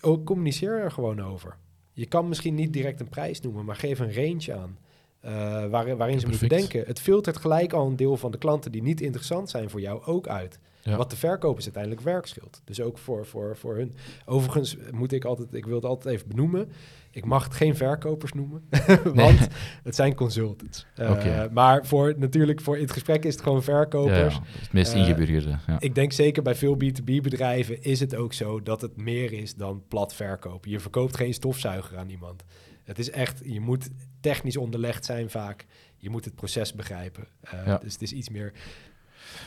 ook 0.00 0.24
communiceer 0.24 0.80
er 0.80 0.90
gewoon 0.90 1.22
over. 1.22 1.56
Je 1.92 2.06
kan 2.06 2.28
misschien 2.28 2.54
niet 2.54 2.72
direct 2.72 3.00
een 3.00 3.08
prijs 3.08 3.40
noemen, 3.40 3.64
maar 3.64 3.76
geef 3.76 3.98
een 3.98 4.14
range 4.14 4.54
aan. 4.54 4.78
Eh, 5.26 5.66
waar, 5.66 5.96
waarin 5.96 6.14
Ja, 6.14 6.20
ze 6.20 6.26
moeten 6.28 6.48
denken. 6.48 6.84
Het 6.86 7.00
filtert 7.00 7.36
gelijk 7.36 7.72
al 7.72 7.86
een 7.86 7.96
deel 7.96 8.16
van 8.16 8.30
de 8.30 8.38
klanten 8.38 8.72
die 8.72 8.82
niet 8.82 9.00
interessant 9.00 9.50
zijn 9.50 9.70
voor 9.70 9.80
jou 9.80 10.04
ook 10.04 10.28
uit. 10.28 10.58
Ja. 10.82 10.96
Wat 10.96 11.10
de 11.10 11.16
verkopers 11.16 11.64
uiteindelijk 11.64 12.02
werk 12.02 12.26
scheelt. 12.26 12.60
Dus 12.64 12.80
ook 12.80 12.98
voor, 12.98 13.26
voor, 13.26 13.56
voor 13.56 13.76
hun. 13.76 13.94
Overigens 14.24 14.76
moet 14.90 15.12
ik 15.12 15.24
altijd, 15.24 15.54
ik 15.54 15.64
wil 15.66 15.74
het 15.74 15.84
altijd 15.84 16.14
even 16.14 16.28
benoemen. 16.28 16.68
Ik 17.10 17.24
mag 17.24 17.44
het 17.44 17.54
geen 17.54 17.76
verkopers 17.76 18.32
noemen, 18.32 18.68
want 19.14 19.48
het 19.82 19.94
zijn 19.94 20.14
consultants. 20.14 20.86
Eh. 20.94 21.44
Maar 21.52 21.86
voor, 21.86 22.14
natuurlijk, 22.16 22.60
voor 22.60 22.76
in 22.76 22.82
het 22.82 22.92
gesprek 22.92 23.24
is 23.24 23.32
het 23.34 23.42
gewoon 23.42 23.62
verkopers. 23.62 24.34
ja, 24.34 24.42
het 24.60 24.72
meest 24.72 24.92
Eh, 24.92 24.98
ingeburgerde. 24.98 25.58
Ik 25.78 25.94
denk 25.94 26.12
zeker 26.12 26.42
bij 26.42 26.54
veel 26.54 26.76
B2B-bedrijven 26.84 27.82
is 27.82 28.00
het 28.00 28.14
ook 28.14 28.32
zo 28.32 28.62
dat 28.62 28.80
het 28.80 28.96
meer 28.96 29.32
is 29.32 29.54
dan 29.54 29.82
plat 29.88 30.14
verkopen. 30.14 30.70
Je 30.70 30.80
verkoopt 30.80 31.16
geen 31.16 31.34
stofzuiger 31.34 31.96
aan 31.96 32.08
iemand. 32.08 32.44
Het 32.86 32.98
is 32.98 33.10
echt, 33.10 33.40
je 33.44 33.60
moet 33.60 33.90
technisch 34.20 34.56
onderlegd 34.56 35.04
zijn 35.04 35.30
vaak. 35.30 35.66
Je 35.96 36.10
moet 36.10 36.24
het 36.24 36.34
proces 36.34 36.72
begrijpen. 36.74 37.26
Eh, 37.40 37.66
Ja. 37.66 37.78
Dus 37.78 37.92
het 37.92 38.02
is 38.02 38.12
iets 38.12 38.28
meer... 38.28 38.52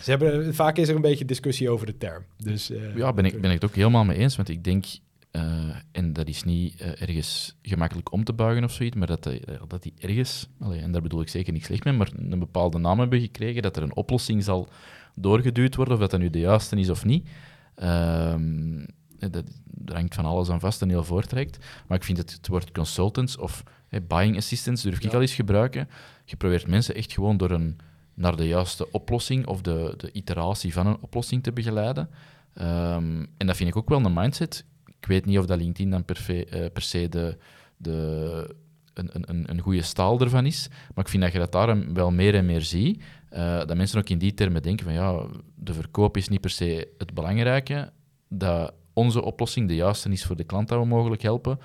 Ze 0.01 0.09
hebben, 0.09 0.55
vaak 0.55 0.77
is 0.77 0.89
er 0.89 0.95
een 0.95 1.01
beetje 1.01 1.25
discussie 1.25 1.69
over 1.69 1.85
de 1.85 1.97
term. 1.97 2.23
Dus, 2.37 2.69
eh, 2.69 2.95
Ja, 2.95 3.13
ben 3.13 3.25
ik, 3.25 3.41
ben 3.41 3.51
ik 3.51 3.61
het 3.61 3.69
ook 3.69 3.75
helemaal 3.75 4.03
mee 4.05 4.17
eens. 4.17 4.35
Want 4.35 4.49
ik 4.49 4.63
denk, 4.63 4.85
eh, 5.31 5.75
en 5.91 6.13
dat 6.13 6.27
is 6.27 6.43
niet 6.43 6.81
ergens 6.81 7.57
gemakkelijk 7.61 8.11
om 8.11 8.23
te 8.23 8.33
buigen 8.33 8.63
of 8.63 8.71
zoiets, 8.71 8.95
maar 8.95 9.07
dat, 9.07 9.23
die- 9.23 9.41
dat 9.67 9.83
die 9.83 9.93
ergens, 9.99 10.47
allee, 10.59 10.79
en 10.81 10.91
daar 10.91 11.01
bedoel 11.01 11.21
ik 11.21 11.27
zeker 11.29 11.53
niet 11.53 11.65
slecht 11.65 11.83
mee, 11.83 11.93
maar 11.93 12.11
een 12.15 12.39
bepaalde 12.39 12.77
naam 12.77 12.99
hebben 12.99 13.19
gekregen, 13.21 13.61
dat 13.61 13.77
er 13.77 13.83
een 13.83 13.95
oplossing 13.95 14.43
zal 14.43 14.69
doorgeduwd 15.15 15.75
worden, 15.75 15.93
of 15.93 15.99
dat 15.99 16.11
dat 16.11 16.19
nu 16.19 16.29
de 16.29 16.39
juiste 16.39 16.75
is 16.75 16.89
of 16.89 17.05
niet. 17.05 17.27
Ehm, 17.75 18.79
eh, 18.79 18.83
dat, 19.19 19.43
er 19.85 19.93
hangt 19.95 20.15
van 20.15 20.25
alles 20.25 20.49
aan 20.49 20.59
vast 20.59 20.81
en 20.81 20.89
heel 20.89 21.03
voortrekt. 21.03 21.65
Maar 21.87 21.97
ik 21.97 22.03
vind 22.03 22.17
het, 22.17 22.31
het 22.31 22.47
woord 22.47 22.71
consultants 22.71 23.37
of 23.37 23.63
buying 24.07 24.37
assistants 24.37 24.81
durf 24.81 24.95
ik 24.97 25.03
Ja. 25.03 25.09
al 25.11 25.21
eens 25.21 25.33
gebruiken. 25.35 25.89
Je 26.25 26.35
probeert 26.35 26.67
mensen 26.67 26.95
echt 26.95 27.13
gewoon 27.13 27.37
door 27.37 27.51
een, 27.51 27.77
naar 28.13 28.35
de 28.35 28.47
juiste 28.47 28.91
oplossing 28.91 29.47
of 29.47 29.61
de, 29.61 29.93
de 29.97 30.11
iteratie 30.11 30.73
van 30.73 30.87
een 30.87 30.97
oplossing 31.01 31.43
te 31.43 31.51
begeleiden. 31.51 32.09
Ehm, 32.53 33.25
en 33.37 33.47
dat 33.47 33.55
vind 33.55 33.69
ik 33.69 33.75
ook 33.75 33.89
wel 33.89 34.05
een 34.05 34.13
mindset. 34.13 34.65
Ik 34.99 35.05
weet 35.05 35.25
niet 35.25 35.37
of 35.39 35.45
dat 35.45 35.57
LinkedIn 35.57 35.91
dan 35.91 36.05
per, 36.05 36.45
eh, 36.49 36.65
per 36.73 36.81
se 36.81 37.09
de, 37.09 37.37
de, 37.77 38.55
een, 38.93 39.09
een- 39.29 39.49
een, 39.49 39.59
goede 39.61 39.81
staal 39.81 40.19
ervan 40.19 40.45
is. 40.45 40.67
Maar 40.95 41.03
ik 41.05 41.09
vind 41.11 41.23
dat 41.23 41.31
je 41.31 41.39
dat 41.39 41.51
daar 41.51 41.93
wel 41.93 42.11
meer 42.11 42.35
en 42.35 42.45
meer 42.45 42.61
ziet. 42.61 43.01
Eh, 43.29 43.57
dat 43.57 43.75
mensen 43.77 43.99
ook 43.99 44.09
in 44.09 44.17
die 44.17 44.33
termen 44.33 44.61
denken 44.61 44.85
van 44.85 44.93
ja, 44.93 45.25
de 45.55 45.73
verkoop 45.73 46.17
is 46.17 46.27
niet 46.27 46.41
per 46.41 46.49
se 46.49 46.87
het 46.97 47.13
belangrijke. 47.13 47.91
Dat 48.29 48.73
onze 48.99 49.23
oplossing 49.23 49.67
de 49.67 49.75
juiste 49.75 50.09
is 50.09 50.25
voor 50.25 50.35
de 50.35 50.43
klant 50.43 50.67
dat 50.67 50.79
we 50.79 50.85
mogelijk 50.85 51.21
helpen. 51.21 51.59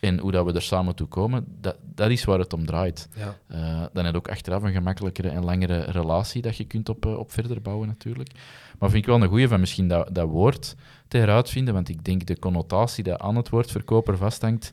En 0.00 0.18
hoe 0.18 0.30
dat 0.32 0.44
we 0.46 0.52
er 0.52 0.62
samen 0.62 0.94
toe 0.94 1.06
komen, 1.06 1.44
dat, 1.60 1.76
dat 1.94 2.10
is 2.10 2.24
waar 2.24 2.38
het 2.38 2.52
om 2.52 2.66
draait. 2.66 3.08
ja. 3.16 3.36
Eh, 3.46 3.82
dan 3.92 4.04
heb 4.04 4.12
je 4.14 4.18
ook 4.18 4.28
achteraf 4.28 4.62
een 4.62 4.72
gemakkelijkere 4.72 5.28
en 5.28 5.44
langere 5.44 5.80
relatie 5.80 6.42
dat 6.42 6.56
je 6.56 6.64
kunt 6.64 6.88
op, 6.88 7.06
eh, 7.06 7.18
op 7.18 7.32
verder 7.32 7.62
bouwen 7.62 7.88
natuurlijk. 7.88 8.30
Maar 8.78 8.90
vind 8.90 9.02
ik 9.02 9.08
wel 9.10 9.22
een 9.22 9.28
goeie 9.28 9.48
van 9.48 9.60
misschien 9.60 9.88
dat, 9.88 10.08
dat 10.14 10.28
woord 10.28 10.74
te 11.08 11.16
heruitvinden, 11.18 11.74
want 11.74 11.88
ik 11.88 12.04
denk 12.04 12.26
de 12.26 12.38
connotatie 12.38 13.04
dat 13.04 13.20
aan 13.20 13.36
het 13.36 13.48
woord 13.48 13.70
verkoper 13.70 14.16
vasthangt, 14.16 14.72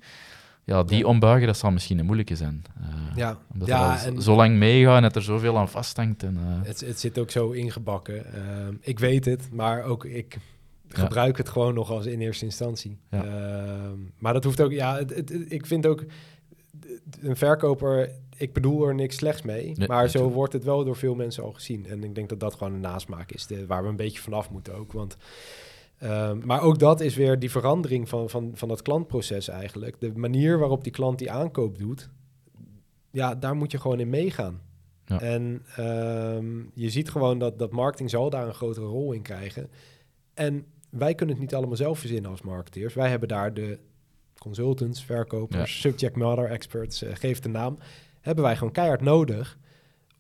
ja, 0.63 0.83
die 0.83 0.97
Ja. 0.99 1.05
ombuigen, 1.05 1.47
dat 1.47 1.57
zal 1.57 1.71
misschien 1.71 1.99
een 1.99 2.05
moeilijke 2.05 2.35
zijn. 2.35 2.63
Eh, 2.81 2.87
ja. 3.15 3.37
Omdat 3.53 3.67
ja 3.67 4.03
en 4.05 4.21
zo 4.21 4.35
lang 4.35 4.55
meegaan 4.57 4.95
en 4.95 5.01
dat 5.01 5.15
er 5.15 5.21
zoveel 5.21 5.57
aan 5.57 5.69
vasthangt. 5.69 6.23
En, 6.23 6.37
het, 6.39 6.79
het 6.79 6.99
zit 6.99 7.19
ook 7.19 7.31
zo 7.31 7.51
ingebakken. 7.51 8.25
Ik 8.81 8.99
weet 8.99 9.25
het, 9.25 9.49
maar 9.51 9.83
ook 9.83 10.05
ik. 10.05 10.37
Gebruik 10.87 11.37
het 11.37 11.49
gewoon 11.49 11.73
nog 11.73 11.91
als 11.91 12.05
in 12.05 12.21
eerste 12.21 12.45
instantie. 12.45 12.97
Ehm, 13.09 13.99
maar 14.17 14.33
dat 14.33 14.43
hoeft 14.43 14.61
ook, 14.61 14.71
ja, 14.71 14.97
het, 14.97 15.51
ik 15.51 15.65
vind 15.65 15.85
ook 15.85 16.05
een 17.21 17.35
verkoper, 17.35 18.11
ik 18.37 18.53
bedoel 18.53 18.87
er 18.87 18.95
niks 18.95 19.15
slechts 19.15 19.41
mee, 19.41 19.73
Nee, 19.75 19.87
maar 19.87 20.09
zo 20.09 20.29
wordt 20.29 20.53
het 20.53 20.63
wel 20.63 20.83
door 20.83 20.95
veel 20.95 21.15
mensen 21.15 21.43
al 21.43 21.51
gezien. 21.51 21.85
En 21.85 22.03
ik 22.03 22.15
denk 22.15 22.29
dat 22.29 22.39
dat 22.39 22.53
gewoon 22.53 22.73
een 22.73 22.79
nasmaak 22.79 23.31
is, 23.31 23.47
de, 23.47 23.65
waar 23.65 23.83
we 23.83 23.89
een 23.89 23.95
beetje 23.95 24.21
vanaf 24.21 24.49
moeten 24.49 24.75
ook. 24.75 24.91
Want, 24.91 25.17
ehm, 25.97 26.39
maar 26.45 26.61
ook 26.61 26.79
dat 26.79 27.01
is 27.01 27.15
weer 27.15 27.39
die 27.39 27.51
verandering 27.51 28.09
van, 28.09 28.29
van, 28.29 28.51
van 28.53 28.67
dat 28.67 28.81
klantproces 28.81 29.47
eigenlijk. 29.47 29.95
De 29.99 30.11
manier 30.15 30.59
waarop 30.59 30.83
die 30.83 30.91
klant 30.91 31.19
die 31.19 31.31
aankoop 31.31 31.77
doet, 31.77 32.09
ja, 33.11 33.35
daar 33.35 33.55
moet 33.55 33.71
je 33.71 33.79
gewoon 33.79 33.99
in 33.99 34.09
meegaan. 34.09 34.61
Ja. 35.05 35.21
En 35.21 35.63
ehm, 35.75 36.55
je 36.73 36.89
ziet 36.89 37.09
gewoon 37.09 37.39
dat, 37.39 37.59
dat 37.59 37.71
marketing 37.71 38.09
zal 38.09 38.29
daar 38.29 38.47
een 38.47 38.53
grotere 38.53 38.85
rol 38.85 39.11
in 39.11 39.21
krijgen. 39.21 39.69
En 40.33 40.65
wij 40.97 41.15
kunnen 41.15 41.35
het 41.35 41.43
niet 41.43 41.55
allemaal 41.55 41.75
zelf 41.75 41.99
verzinnen 41.99 42.31
als 42.31 42.41
marketeers. 42.41 42.93
Wij 42.93 43.09
hebben 43.09 43.27
daar 43.27 43.53
de 43.53 43.79
consultants, 44.37 45.03
verkopers, 45.03 45.79
subject 45.79 46.15
matter 46.15 46.49
experts, 46.49 47.01
eh, 47.01 47.15
geef 47.15 47.39
de 47.39 47.49
naam. 47.49 47.77
Hebben 48.21 48.43
wij 48.43 48.55
gewoon 48.55 48.73
keihard 48.73 49.01
nodig 49.01 49.57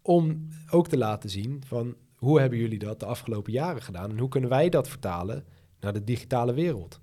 om 0.01 0.47
ook 0.69 0.87
te 0.87 0.97
laten 0.97 1.29
zien 1.29 1.61
van 1.65 1.95
hoe 2.15 2.39
hebben 2.39 2.59
jullie 2.59 2.79
dat 2.79 2.99
de 2.99 3.05
afgelopen 3.05 3.51
jaren 3.51 3.81
gedaan 3.81 4.09
en 4.09 4.19
hoe 4.19 4.29
kunnen 4.29 4.49
wij 4.49 4.69
dat 4.69 4.89
vertalen 4.89 5.45
naar 5.79 5.93
de 5.93 6.03
digitale 6.03 6.53
wereld. 6.53 6.99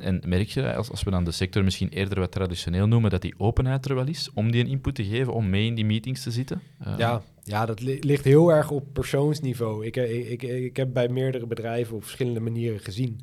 En, 0.00 0.20
en 0.22 0.28
merk 0.28 0.48
je, 0.48 0.74
als, 0.74 0.90
als 0.90 1.02
we 1.02 1.10
dan 1.10 1.24
de 1.24 1.30
sector 1.30 1.64
misschien 1.64 1.88
eerder 1.88 2.18
wat 2.20 2.32
traditioneel 2.32 2.86
noemen, 2.86 3.10
dat 3.10 3.22
die 3.22 3.34
openheid 3.38 3.86
er 3.86 3.94
wel 3.94 4.06
is 4.06 4.30
om 4.34 4.50
die 4.50 4.64
een 4.64 4.70
input 4.70 4.94
te 4.94 5.04
geven, 5.04 5.32
om 5.32 5.50
mee 5.50 5.66
in 5.66 5.74
die 5.74 5.84
meetings 5.84 6.22
te 6.22 6.30
zitten? 6.30 6.60
Eh, 6.78 6.94
Ja, 6.98 7.22
ja, 7.44 7.66
dat 7.66 7.80
li- 7.80 7.98
ligt 8.00 8.24
heel 8.24 8.52
erg 8.52 8.70
op 8.70 8.84
persoonsniveau. 8.92 9.86
Ik, 9.86 9.96
eh, 9.96 10.30
ik, 10.32 10.42
ik, 10.42 10.62
ik 10.62 10.76
heb 10.76 10.92
bij 10.92 11.08
meerdere 11.08 11.46
bedrijven 11.46 11.96
op 11.96 12.02
verschillende 12.02 12.40
manieren 12.40 12.80
gezien. 12.80 13.20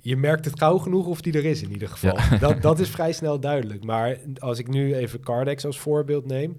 Je 0.00 0.16
merkt 0.16 0.44
het 0.44 0.58
gauw 0.58 0.78
genoeg 0.78 1.06
of 1.06 1.20
die 1.20 1.32
er 1.32 1.44
is 1.44 1.62
in 1.62 1.70
ieder 1.72 1.88
geval. 1.88 2.18
Dat, 2.40 2.62
dat 2.62 2.80
is 2.80 2.88
vrij 2.96 3.12
snel 3.12 3.40
duidelijk. 3.40 3.84
Maar 3.84 4.18
als 4.38 4.58
ik 4.58 4.68
nu 4.68 4.94
even 4.94 5.20
Cardex 5.20 5.64
als 5.64 5.78
voorbeeld 5.78 6.26
neem. 6.26 6.56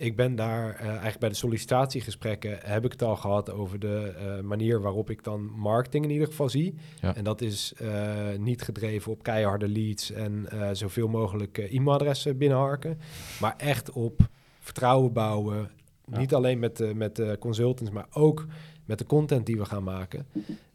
Ik 0.00 0.16
ben 0.16 0.34
daar 0.34 0.74
eh, 0.74 0.86
eigenlijk 0.88 1.18
bij 1.18 1.28
de 1.28 1.34
sollicitatiegesprekken 1.34 2.58
heb 2.62 2.84
ik 2.84 2.92
het 2.92 3.02
al 3.02 3.16
gehad 3.16 3.50
over 3.50 3.78
de 3.78 4.14
eh, 4.18 4.40
manier 4.40 4.80
waarop 4.80 5.10
ik 5.10 5.24
dan 5.24 5.50
marketing 5.56 6.04
in 6.04 6.10
ieder 6.10 6.26
geval 6.26 6.48
zie. 6.48 6.74
Ja. 7.00 7.16
En 7.16 7.24
dat 7.24 7.40
is 7.40 7.72
eh, 7.76 8.16
niet 8.38 8.62
gedreven 8.62 9.12
op 9.12 9.22
keiharde 9.22 9.68
leads 9.68 10.10
en 10.10 10.48
zoveel 10.72 11.08
mogelijk 11.08 11.58
e-mailadressen 11.58 12.38
binnenharken. 12.38 12.98
Maar 13.40 13.54
echt 13.56 13.90
op 13.92 14.28
vertrouwen 14.60 15.12
bouwen. 15.12 15.70
Ja. 16.06 16.18
Niet 16.18 16.34
alleen 16.34 16.58
met 16.58 16.76
de, 16.76 16.94
met 16.94 17.16
de 17.16 17.36
consultants, 17.40 17.92
maar 17.92 18.06
ook 18.10 18.46
met 18.84 18.98
de 18.98 19.06
content 19.06 19.46
die 19.46 19.56
we 19.56 19.64
gaan 19.64 19.84
maken. 19.84 20.26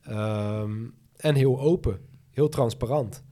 Ehm, 0.02 0.84
en 1.16 1.36
heel 1.36 1.60
open, 1.60 2.00
heel 2.30 2.50
transparant. 2.50 3.24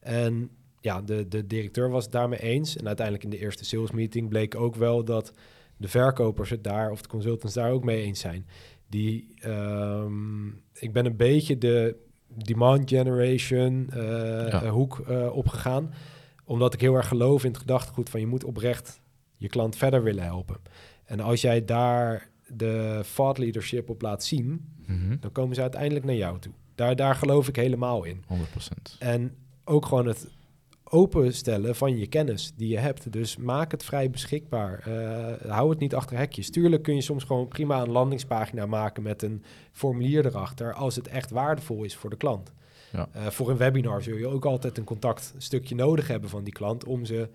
En 0.00 0.50
ja, 0.80 1.02
de, 1.02 1.28
de 1.28 1.46
directeur 1.46 1.90
was 1.90 2.02
het 2.04 2.12
daarmee 2.12 2.40
eens. 2.42 2.76
En 2.76 2.86
uiteindelijk 2.86 3.24
in 3.24 3.30
de 3.30 3.38
eerste 3.38 3.64
sales 3.64 3.90
meeting 3.90 4.28
bleek 4.28 4.54
ook 4.54 4.74
wel 4.74 5.04
dat 5.04 5.32
de 5.76 5.88
verkopers 5.88 6.50
het 6.50 6.64
daar, 6.64 6.90
of 6.90 7.02
de 7.02 7.08
consultants 7.08 7.54
daar 7.54 7.70
ook 7.70 7.84
mee 7.84 8.02
eens 8.02 8.20
zijn. 8.20 8.46
Die, 8.88 9.34
ehm, 9.38 10.46
ik 10.72 10.92
ben 10.92 11.06
een 11.06 11.16
beetje 11.16 11.58
de 11.58 11.96
demand 12.44 12.88
generation 12.88 13.86
eh, 13.90 14.00
Ja. 14.48 14.68
hoek 14.68 14.98
eh, 15.08 15.36
opgegaan. 15.36 15.92
Omdat 16.44 16.74
ik 16.74 16.80
heel 16.80 16.94
erg 16.94 17.08
geloof 17.08 17.44
in 17.44 17.50
het 17.50 17.58
gedachtegoed 17.60 18.10
van 18.10 18.20
je 18.20 18.26
moet 18.26 18.44
oprecht 18.44 19.00
je 19.36 19.48
klant 19.48 19.76
verder 19.76 20.02
willen 20.02 20.24
helpen. 20.24 20.56
En 21.04 21.20
als 21.20 21.40
jij 21.40 21.64
daar 21.64 22.28
de 22.46 23.00
thought 23.14 23.38
leadership 23.38 23.90
op 23.90 24.02
laat 24.02 24.24
zien, 24.24 24.72
Mhm, 24.86 25.16
dan 25.20 25.32
komen 25.32 25.54
ze 25.54 25.60
uiteindelijk 25.60 26.04
naar 26.04 26.14
jou 26.14 26.38
toe. 26.38 26.52
Daar, 26.74 26.96
daar 26.96 27.14
geloof 27.14 27.48
ik 27.48 27.56
helemaal 27.56 28.04
in. 28.04 28.24
100%. 28.26 28.96
En 28.98 29.36
ook 29.64 29.86
gewoon 29.86 30.06
het 30.06 30.28
openstellen 30.90 31.76
van 31.76 31.98
je 31.98 32.06
kennis 32.06 32.52
die 32.56 32.68
je 32.68 32.78
hebt. 32.78 33.12
Dus 33.12 33.36
maak 33.36 33.70
het 33.70 33.84
vrij 33.84 34.10
beschikbaar. 34.10 34.78
Eh, 34.78 35.50
hou 35.50 35.70
het 35.70 35.78
niet 35.78 35.94
achter 35.94 36.16
hekjes. 36.16 36.50
Tuurlijk 36.50 36.82
kun 36.82 36.94
je 36.94 37.00
soms 37.00 37.24
gewoon 37.24 37.48
prima 37.48 37.80
een 37.80 37.90
landingspagina 37.90 38.66
maken 38.66 39.02
met 39.02 39.22
een 39.22 39.42
formulier 39.72 40.26
erachter, 40.26 40.74
als 40.74 40.96
het 40.96 41.08
echt 41.08 41.30
waardevol 41.30 41.84
is 41.84 41.96
voor 41.96 42.10
de 42.10 42.16
klant. 42.16 42.52
Ja. 42.92 43.08
Eh, 43.12 43.26
voor 43.26 43.50
een 43.50 43.56
webinar 43.56 44.02
zul 44.02 44.16
je 44.16 44.26
ook 44.26 44.44
altijd 44.44 44.78
een 44.78 44.84
contactstukje 44.84 45.74
nodig 45.74 46.08
hebben 46.08 46.30
van 46.30 46.44
die 46.44 46.52
klant 46.52 46.84
om 46.84 47.04
ze 47.04 47.28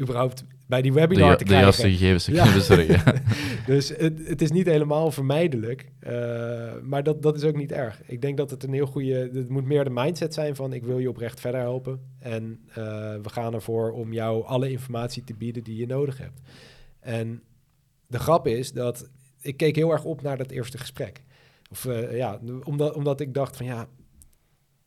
überhaupt 0.00 0.44
bij 0.66 0.82
die 0.82 0.92
De, 0.92 0.98
webinar 0.98 1.36
te 1.36 1.44
de 1.44 1.44
krijgen. 1.44 1.64
juiste 1.64 1.90
gegevens 1.90 2.24
te 2.66 2.86
Ja. 3.04 3.14
Dus 3.66 3.88
het, 3.88 4.28
het 4.28 4.42
is 4.42 4.50
niet 4.50 4.66
helemaal 4.66 5.10
vermijdelijk. 5.10 5.92
eh, 6.00 6.72
maar 6.82 7.02
dat, 7.02 7.22
dat 7.22 7.36
is 7.36 7.44
ook 7.44 7.56
niet 7.56 7.72
erg. 7.72 8.02
Ik 8.06 8.20
denk 8.20 8.36
dat 8.36 8.50
het 8.50 8.62
een 8.62 8.72
heel 8.72 8.86
goede... 8.86 9.30
Het 9.32 9.48
moet 9.48 9.64
meer 9.64 9.84
de 9.84 9.90
mindset 9.90 10.34
zijn 10.34 10.56
van... 10.56 10.72
ik 10.72 10.84
wil 10.84 10.98
je 10.98 11.08
oprecht 11.08 11.40
verder 11.40 11.60
helpen. 11.60 12.00
En 12.18 12.60
eh, 12.68 12.74
we 13.22 13.28
gaan 13.30 13.54
ervoor 13.54 13.90
om 13.92 14.12
jou 14.12 14.44
alle 14.44 14.70
informatie 14.70 15.24
te 15.24 15.34
bieden 15.34 15.64
die 15.64 15.76
je 15.76 15.86
nodig 15.86 16.18
hebt. 16.18 16.40
En 17.00 17.42
de 18.06 18.18
grap 18.18 18.46
is 18.46 18.72
dat 18.72 19.08
ik 19.40 19.56
keek 19.56 19.76
heel 19.76 19.90
erg 19.92 20.04
op 20.04 20.22
naar 20.22 20.36
dat 20.36 20.50
eerste 20.50 20.78
gesprek. 20.78 21.22
Of 21.70 21.84
uh, 21.84 22.16
ja, 22.16 22.40
omdat, 22.64 22.94
omdat 22.94 23.20
ik 23.20 23.34
dacht 23.34 23.56
van 23.56 23.66
ja, 23.66 23.86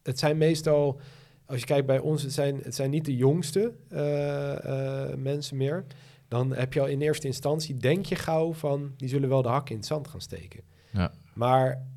het 0.03 0.19
zijn 0.19 0.37
meestal, 0.37 0.99
als 1.45 1.59
je 1.59 1.65
kijkt 1.65 1.87
bij 1.87 1.99
ons, 1.99 2.21
het 2.21 2.33
zijn, 2.33 2.59
het 2.63 2.75
zijn 2.75 2.89
niet 2.89 3.05
de 3.05 3.15
jongste 3.15 3.73
uh, 3.91 4.55
uh, 4.65 5.13
mensen 5.15 5.57
meer. 5.57 5.85
Dan 6.27 6.53
heb 6.53 6.73
je 6.73 6.79
al 6.79 6.87
in 6.87 7.01
eerste 7.01 7.27
instantie, 7.27 7.77
denk 7.77 8.05
je 8.05 8.15
gauw 8.15 8.53
van, 8.53 8.93
die 8.97 9.09
zullen 9.09 9.29
wel 9.29 9.41
de 9.41 9.49
hak 9.49 9.69
in 9.69 9.75
het 9.75 9.85
zand 9.85 10.07
gaan 10.07 10.21
steken. 10.21 10.63
Ja. 10.91 11.11
Maar 11.33 11.87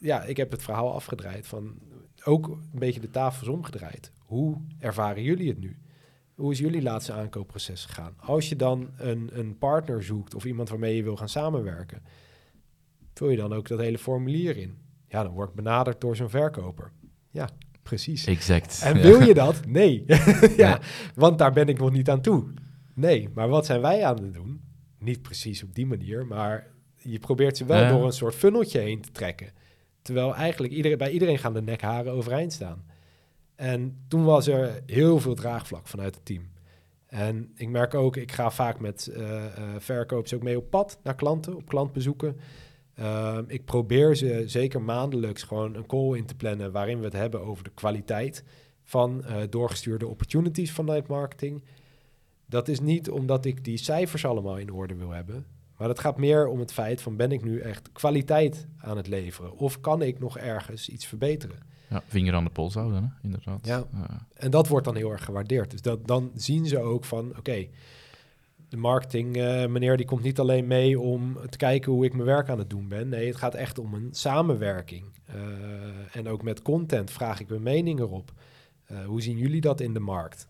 ja, 0.00 0.22
ik 0.22 0.36
heb 0.36 0.50
het 0.50 0.62
verhaal 0.62 0.94
afgedraaid 0.94 1.46
van, 1.46 1.78
ook 2.24 2.46
een 2.48 2.78
beetje 2.78 3.00
de 3.00 3.10
tafels 3.10 3.48
omgedraaid. 3.48 4.12
Hoe 4.18 4.56
ervaren 4.78 5.22
jullie 5.22 5.48
het 5.48 5.58
nu? 5.58 5.78
Hoe 6.34 6.52
is 6.52 6.58
jullie 6.58 6.82
laatste 6.82 7.12
aankoopproces 7.12 7.84
gegaan? 7.84 8.14
Als 8.16 8.48
je 8.48 8.56
dan 8.56 8.90
een, 8.96 9.30
een 9.32 9.58
partner 9.58 10.02
zoekt 10.02 10.34
of 10.34 10.44
iemand 10.44 10.68
waarmee 10.68 10.96
je 10.96 11.02
wil 11.02 11.16
gaan 11.16 11.28
samenwerken, 11.28 12.02
vul 13.14 13.30
je 13.30 13.36
dan 13.36 13.52
ook 13.52 13.68
dat 13.68 13.78
hele 13.78 13.98
formulier 13.98 14.56
in? 14.56 14.78
Ja, 15.08 15.22
dan 15.22 15.32
word 15.32 15.48
ik 15.48 15.54
benaderd 15.54 16.00
door 16.00 16.16
zo'n 16.16 16.30
verkoper. 16.30 16.92
Ja, 17.30 17.48
precies. 17.86 18.26
Exact. 18.26 18.80
En 18.82 19.00
wil 19.00 19.22
je 19.22 19.34
dat? 19.34 19.66
Nee. 19.66 20.04
ja, 20.56 20.80
want 21.14 21.38
daar 21.38 21.52
ben 21.52 21.68
ik 21.68 21.78
nog 21.78 21.92
niet 21.92 22.10
aan 22.10 22.20
toe. 22.20 22.44
Nee, 22.94 23.28
maar 23.34 23.48
wat 23.48 23.66
zijn 23.66 23.80
wij 23.80 24.04
aan 24.04 24.22
het 24.22 24.34
doen? 24.34 24.60
Niet 24.98 25.22
precies 25.22 25.62
op 25.62 25.74
die 25.74 25.86
manier, 25.86 26.26
maar 26.26 26.66
je 26.96 27.18
probeert 27.18 27.56
ze 27.56 27.64
wel 27.64 27.88
door 27.88 28.06
een 28.06 28.12
soort 28.12 28.34
funneltje 28.34 28.78
heen 28.78 29.00
te 29.00 29.12
trekken. 29.12 29.50
Terwijl 30.02 30.34
eigenlijk 30.34 30.72
iedereen, 30.72 30.98
bij 30.98 31.10
iedereen 31.10 31.38
gaan 31.38 31.54
de 31.54 31.62
nekharen 31.62 32.12
overeind 32.12 32.52
staan. 32.52 32.84
En 33.56 34.04
toen 34.08 34.24
was 34.24 34.46
er 34.46 34.82
heel 34.86 35.20
veel 35.20 35.34
draagvlak 35.34 35.86
vanuit 35.86 36.14
het 36.14 36.24
team. 36.24 36.48
En 37.06 37.52
ik 37.54 37.68
merk 37.68 37.94
ook, 37.94 38.16
ik 38.16 38.32
ga 38.32 38.50
vaak 38.50 38.80
met 38.80 39.10
uh, 39.10 39.18
uh, 39.18 39.44
verkoops 39.78 40.34
ook 40.34 40.42
mee 40.42 40.56
op 40.56 40.70
pad 40.70 40.98
naar 41.02 41.14
klanten, 41.14 41.56
op 41.56 41.68
klantbezoeken. 41.68 42.36
Uh, 43.00 43.38
ik 43.46 43.64
probeer 43.64 44.14
ze 44.14 44.42
zeker 44.46 44.82
maandelijks 44.82 45.42
gewoon 45.42 45.74
een 45.74 45.86
call 45.86 46.16
in 46.16 46.26
te 46.26 46.34
plannen 46.34 46.72
waarin 46.72 46.98
we 46.98 47.04
het 47.04 47.12
hebben 47.12 47.40
over 47.40 47.64
de 47.64 47.70
kwaliteit 47.74 48.44
van 48.82 49.24
uh, 49.26 49.36
doorgestuurde 49.50 50.06
opportunities 50.06 50.72
vanuit 50.72 51.06
marketing. 51.06 51.64
Dat 52.46 52.68
is 52.68 52.80
niet 52.80 53.10
omdat 53.10 53.44
ik 53.44 53.64
die 53.64 53.76
cijfers 53.76 54.24
allemaal 54.24 54.58
in 54.58 54.72
orde 54.72 54.94
wil 54.94 55.10
hebben, 55.10 55.46
maar 55.76 55.88
het 55.88 55.98
gaat 55.98 56.18
meer 56.18 56.46
om 56.46 56.58
het 56.58 56.72
feit 56.72 57.02
van 57.02 57.16
ben 57.16 57.32
ik 57.32 57.44
nu 57.44 57.60
echt 57.60 57.92
kwaliteit 57.92 58.66
aan 58.78 58.96
het 58.96 59.06
leveren 59.06 59.56
of 59.56 59.80
kan 59.80 60.02
ik 60.02 60.18
nog 60.18 60.38
ergens 60.38 60.88
iets 60.88 61.06
verbeteren? 61.06 61.58
Ja, 61.88 62.02
vinger 62.06 62.34
aan 62.34 62.44
de 62.44 62.50
pols 62.50 62.74
houden, 62.74 63.02
hè? 63.02 63.08
inderdaad. 63.22 63.66
Ja. 63.66 63.86
En 64.34 64.50
dat 64.50 64.68
wordt 64.68 64.84
dan 64.84 64.96
heel 64.96 65.10
erg 65.10 65.24
gewaardeerd. 65.24 65.70
Dus 65.70 65.82
dat, 65.82 66.06
dan 66.06 66.30
zien 66.34 66.66
ze 66.66 66.78
ook 66.78 67.04
van, 67.04 67.36
oké, 67.38 67.66
de 68.68 68.76
marketing 68.76 69.36
uh, 69.36 69.66
meneer 69.66 69.96
die 69.96 70.06
komt 70.06 70.22
niet 70.22 70.38
alleen 70.38 70.66
mee 70.66 71.00
om 71.00 71.38
te 71.48 71.56
kijken 71.56 71.92
hoe 71.92 72.04
ik 72.04 72.12
mijn 72.12 72.24
werk 72.24 72.48
aan 72.48 72.58
het 72.58 72.70
doen 72.70 72.88
ben. 72.88 73.08
Nee, 73.08 73.26
het 73.26 73.36
gaat 73.36 73.54
echt 73.54 73.78
om 73.78 73.94
een 73.94 74.08
samenwerking. 74.10 75.04
Uh, 75.34 76.16
en 76.16 76.28
ook 76.28 76.42
met 76.42 76.62
content 76.62 77.10
vraag 77.10 77.40
ik 77.40 77.48
mijn 77.48 77.62
mening 77.62 78.00
erop. 78.00 78.32
Uh, 78.92 79.04
hoe 79.04 79.22
zien 79.22 79.36
jullie 79.36 79.60
dat 79.60 79.80
in 79.80 79.94
de 79.94 80.00
markt? 80.00 80.48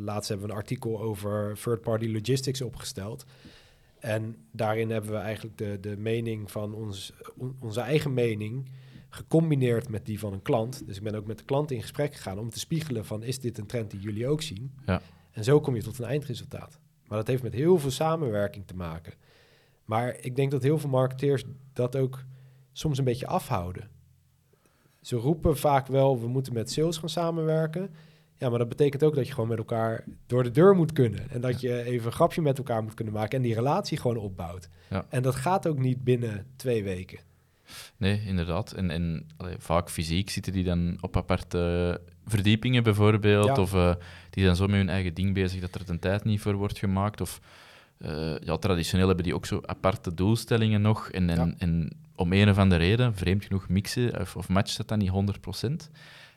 laatst 0.00 0.28
hebben 0.28 0.46
we 0.46 0.52
een 0.52 0.58
artikel 0.58 1.00
over 1.00 1.58
third-party 1.62 2.06
logistics 2.12 2.60
opgesteld. 2.60 3.24
En 3.98 4.36
daarin 4.50 4.90
hebben 4.90 5.10
we 5.10 5.16
eigenlijk 5.16 5.58
de, 5.58 5.78
de 5.80 5.96
mening 5.96 6.50
van 6.50 6.74
ons, 6.74 7.12
on, 7.36 7.56
onze 7.60 7.80
eigen 7.80 8.14
mening 8.14 8.68
gecombineerd 9.08 9.88
met 9.88 10.06
die 10.06 10.18
van 10.18 10.32
een 10.32 10.42
klant. 10.42 10.86
Dus 10.86 10.96
ik 10.96 11.02
ben 11.02 11.14
ook 11.14 11.26
met 11.26 11.38
de 11.38 11.44
klant 11.44 11.70
in 11.70 11.80
gesprek 11.80 12.14
gegaan 12.14 12.38
om 12.38 12.50
te 12.50 12.58
spiegelen 12.58 13.04
van 13.04 13.22
is 13.22 13.40
dit 13.40 13.58
een 13.58 13.66
trend 13.66 13.90
die 13.90 14.00
jullie 14.00 14.28
ook 14.28 14.42
zien? 14.42 14.72
Ja. 14.86 15.02
En 15.30 15.44
zo 15.44 15.60
kom 15.60 15.74
je 15.74 15.82
tot 15.82 15.98
een 15.98 16.04
eindresultaat. 16.04 16.78
Maar 17.08 17.18
dat 17.18 17.26
heeft 17.26 17.42
met 17.42 17.52
heel 17.52 17.78
veel 17.78 17.90
samenwerking 17.90 18.66
te 18.66 18.76
maken. 18.76 19.12
Maar 19.84 20.16
ik 20.20 20.36
denk 20.36 20.50
dat 20.50 20.62
heel 20.62 20.78
veel 20.78 20.90
marketeers 20.90 21.44
dat 21.72 21.96
ook 21.96 22.24
soms 22.72 22.98
een 22.98 23.04
beetje 23.04 23.26
afhouden. 23.26 23.88
Ze 25.00 25.16
roepen 25.16 25.56
vaak 25.56 25.86
wel, 25.86 26.20
we 26.20 26.28
moeten 26.28 26.52
met 26.52 26.70
sales 26.70 26.98
gaan 26.98 27.08
samenwerken. 27.08 27.94
Ja, 28.36 28.48
maar 28.48 28.58
dat 28.58 28.68
betekent 28.68 29.02
ook 29.02 29.14
dat 29.14 29.26
je 29.26 29.32
gewoon 29.32 29.48
met 29.48 29.58
elkaar 29.58 30.04
door 30.26 30.42
de 30.42 30.50
deur 30.50 30.74
moet 30.74 30.92
kunnen. 30.92 31.30
En 31.30 31.40
dat 31.40 31.60
je 31.60 31.82
even 31.82 32.06
een 32.06 32.12
grapje 32.12 32.42
met 32.42 32.58
elkaar 32.58 32.82
moet 32.82 32.94
kunnen 32.94 33.14
maken 33.14 33.36
en 33.36 33.42
die 33.42 33.54
relatie 33.54 33.98
gewoon 33.98 34.16
opbouwt. 34.16 34.68
Ja. 34.90 35.06
En 35.08 35.22
dat 35.22 35.34
gaat 35.34 35.68
ook 35.68 35.78
niet 35.78 36.04
binnen 36.04 36.46
twee 36.56 36.84
weken. 36.84 37.18
Nee, 37.96 38.22
inderdaad. 38.26 38.72
En, 38.72 38.90
en 38.90 39.26
allee, 39.36 39.54
vaak 39.58 39.90
fysiek 39.90 40.30
zitten 40.30 40.52
die 40.52 40.64
dan 40.64 40.98
op 41.00 41.16
aparte 41.16 42.00
verdiepingen 42.26 42.82
bijvoorbeeld. 42.82 43.58
Of 43.58 43.74
uh, 43.74 43.94
die 44.34 44.44
zijn 44.44 44.56
zo 44.56 44.66
met 44.66 44.76
hun 44.76 44.88
eigen 44.88 45.14
ding 45.14 45.34
bezig 45.34 45.60
dat 45.60 45.74
er 45.74 45.80
een 45.86 45.98
tijd 45.98 46.24
niet 46.24 46.40
voor 46.40 46.54
wordt 46.54 46.78
gemaakt. 46.78 47.20
Of 47.20 47.40
uh, 47.98 48.38
ja, 48.38 48.56
traditioneel 48.56 49.06
hebben 49.06 49.24
die 49.24 49.34
ook 49.34 49.46
zo 49.46 49.60
aparte 49.66 50.14
doelstellingen 50.14 50.80
nog. 50.80 51.08
En, 51.08 51.30
en, 51.30 51.48
ja. 51.48 51.54
en 51.58 51.90
om 52.14 52.32
een 52.32 52.48
of 52.48 52.58
andere 52.58 52.84
reden, 52.84 53.14
vreemd 53.14 53.44
genoeg, 53.44 53.68
mixen 53.68 54.20
of, 54.20 54.36
of 54.36 54.48
matcht 54.48 54.76
dat 54.76 54.88
dan 54.88 54.98
niet 54.98 55.10
100%. 55.10 55.70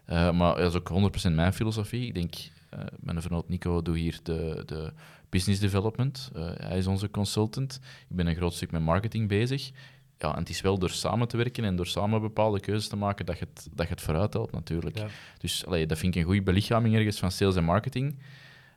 Uh, 0.09 0.31
maar 0.31 0.55
dat 0.55 0.73
is 0.73 0.79
ook 0.79 1.11
100% 1.29 1.31
mijn 1.31 1.53
filosofie. 1.53 2.07
Ik 2.07 2.13
denk, 2.13 2.33
uh, 2.73 2.79
mijn 2.99 3.21
vriend 3.21 3.49
Nico 3.49 3.81
doet 3.81 3.95
hier 3.95 4.19
de, 4.23 4.63
de 4.65 4.91
business 5.29 5.59
development. 5.59 6.31
Hij 6.57 6.77
is 6.77 6.87
onze 6.87 7.09
consultant. 7.09 7.79
Ik 8.09 8.15
ben 8.15 8.27
een 8.27 8.35
groot 8.35 8.53
stuk 8.53 8.71
met 8.71 8.81
marketing 8.81 9.27
bezig 9.27 9.71
ja, 10.17 10.33
en 10.33 10.39
het 10.39 10.49
is 10.49 10.61
wel 10.61 10.77
door 10.77 10.89
samen 10.89 11.27
te 11.27 11.37
werken 11.37 11.63
en 11.63 11.75
door 11.75 11.87
samen 11.87 12.21
bepaalde 12.21 12.59
keuzes 12.59 12.87
te 12.87 12.95
maken 12.95 13.25
dat 13.25 13.39
je 13.39 13.45
het, 13.53 13.67
dat 13.71 13.87
je 13.87 13.93
het 13.93 14.01
vooruit 14.01 14.33
helpt, 14.33 14.51
natuurlijk. 14.51 14.99
Dus 15.37 15.65
allee, 15.65 15.85
dat 15.85 15.97
vind 15.97 16.15
ik 16.15 16.21
een 16.21 16.27
goede 16.27 16.41
belichaming 16.41 16.95
ergens 16.95 17.19
van 17.19 17.31
sales 17.31 17.55
en 17.55 17.63
marketing. 17.63 18.17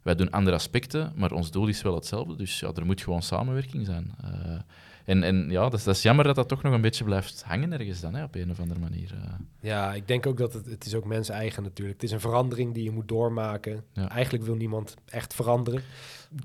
Wij 0.02 0.14
doen 0.14 0.30
andere 0.30 0.56
aspecten, 0.56 1.12
maar 1.16 1.32
ons 1.32 1.50
doel 1.50 1.66
is 1.66 1.82
wel 1.82 1.94
hetzelfde. 1.94 2.36
Dus 2.36 2.60
ja, 2.60 2.72
er 2.74 2.86
moet 2.86 3.02
gewoon 3.02 3.22
samenwerking 3.22 3.86
zijn. 3.86 4.14
Uh, 4.24 4.58
en, 5.04 5.22
en 5.22 5.50
ja, 5.50 5.62
dat 5.62 5.74
is, 5.74 5.84
dat 5.84 5.96
is 5.96 6.02
jammer 6.02 6.24
dat 6.24 6.34
dat 6.34 6.48
toch 6.48 6.62
nog 6.62 6.72
een 6.72 6.80
beetje 6.80 7.04
blijft 7.04 7.42
hangen 7.42 7.72
ergens 7.72 8.00
dan, 8.00 8.14
hè, 8.14 8.24
op 8.24 8.34
een 8.34 8.50
of 8.50 8.60
andere 8.60 8.80
manier. 8.80 9.12
Uh. 9.14 9.32
Ja, 9.60 9.94
ik 9.94 10.08
denk 10.08 10.26
ook 10.26 10.36
dat 10.36 10.52
het, 10.52 10.66
het 10.66 10.86
is 10.86 10.94
ook 10.94 11.04
mensen 11.04 11.34
eigen 11.34 11.62
natuurlijk. 11.62 12.00
Het 12.00 12.08
is 12.08 12.14
een 12.14 12.20
verandering 12.20 12.74
die 12.74 12.84
je 12.84 12.90
moet 12.90 13.08
doormaken. 13.08 13.84
Ja. 13.92 14.08
Eigenlijk 14.08 14.44
wil 14.44 14.54
niemand 14.54 14.94
echt 15.06 15.34
veranderen. 15.34 15.82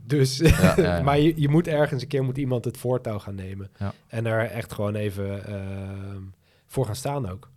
Dus, 0.03 0.37
ja, 0.37 0.73
ja, 0.77 1.01
maar 1.07 1.19
je, 1.19 1.41
je 1.41 1.49
moet 1.49 1.67
ergens 1.67 2.01
een 2.01 2.07
keer 2.07 2.23
moet 2.23 2.37
iemand 2.37 2.65
het 2.65 2.77
voortouw 2.77 3.19
gaan 3.19 3.35
nemen. 3.35 3.69
En 4.07 4.25
er 4.25 4.49
echt 4.49 4.73
gewoon 4.73 4.95
even 4.95 5.49
uh, 5.49 6.21
voor 6.67 6.85
gaan 6.85 6.95
staan 6.95 7.29
ook. 7.29 7.49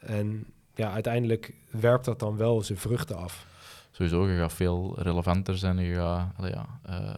En 0.00 0.46
ja, 0.74 0.92
uiteindelijk 0.92 1.52
werpt 1.70 2.04
dat 2.04 2.18
dan 2.18 2.36
wel 2.36 2.62
zijn 2.62 2.78
vruchten 2.78 3.16
af. 3.16 3.46
Sowieso, 4.00 4.28
je 4.28 4.38
gaat 4.38 4.52
veel 4.52 4.94
relevanter 4.98 5.58
zijn. 5.58 5.78
Je 5.78 5.94
gaat 5.94 6.32
ja, 6.42 6.66
uh, 6.90 7.14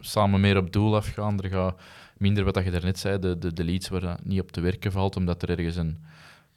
samen 0.00 0.40
meer 0.40 0.56
op 0.56 0.72
doel 0.72 0.96
afgaan. 0.96 1.40
Er 1.40 1.50
gaat 1.50 1.80
minder, 2.16 2.44
wat 2.44 2.64
je 2.64 2.70
daarnet 2.70 2.98
zei, 2.98 3.18
de, 3.18 3.38
de, 3.38 3.52
de 3.52 3.64
leads 3.64 3.88
waar 3.88 4.18
niet 4.22 4.40
op 4.40 4.52
te 4.52 4.60
werken 4.60 4.92
valt, 4.92 5.16
omdat 5.16 5.42
er 5.42 5.50
ergens 5.50 5.76
een, 5.76 5.98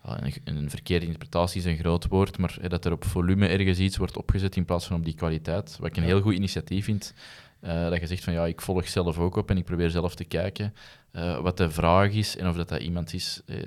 een, 0.01 0.33
een 0.43 0.69
verkeerde 0.69 1.05
interpretatie 1.05 1.59
is 1.59 1.65
een 1.65 1.77
groot 1.77 2.07
woord, 2.07 2.37
maar 2.37 2.57
dat 2.67 2.85
er 2.85 2.91
op 2.91 3.05
volume 3.05 3.47
ergens 3.47 3.79
iets 3.79 3.97
wordt 3.97 4.17
opgezet 4.17 4.55
in 4.55 4.65
plaats 4.65 4.85
van 4.85 4.97
op 4.97 5.05
die 5.05 5.15
kwaliteit. 5.15 5.77
Wat 5.79 5.89
ik 5.89 5.97
een 5.97 6.03
heel 6.03 6.21
goed 6.21 6.33
initiatief 6.33 6.85
vind. 6.85 7.13
Uh, 7.61 7.89
dat 7.89 7.99
je 7.99 8.07
zegt 8.07 8.23
van 8.23 8.33
ja, 8.33 8.45
ik 8.45 8.61
volg 8.61 8.87
zelf 8.87 9.17
ook 9.17 9.35
op 9.35 9.49
en 9.49 9.57
ik 9.57 9.65
probeer 9.65 9.89
zelf 9.89 10.15
te 10.15 10.23
kijken 10.23 10.73
uh, 11.11 11.39
wat 11.39 11.57
de 11.57 11.69
vraag 11.69 12.11
is 12.11 12.37
en 12.37 12.47
of 12.47 12.55
dat, 12.55 12.69
dat 12.69 12.81
iemand 12.81 13.13
is 13.13 13.41
uh, 13.45 13.63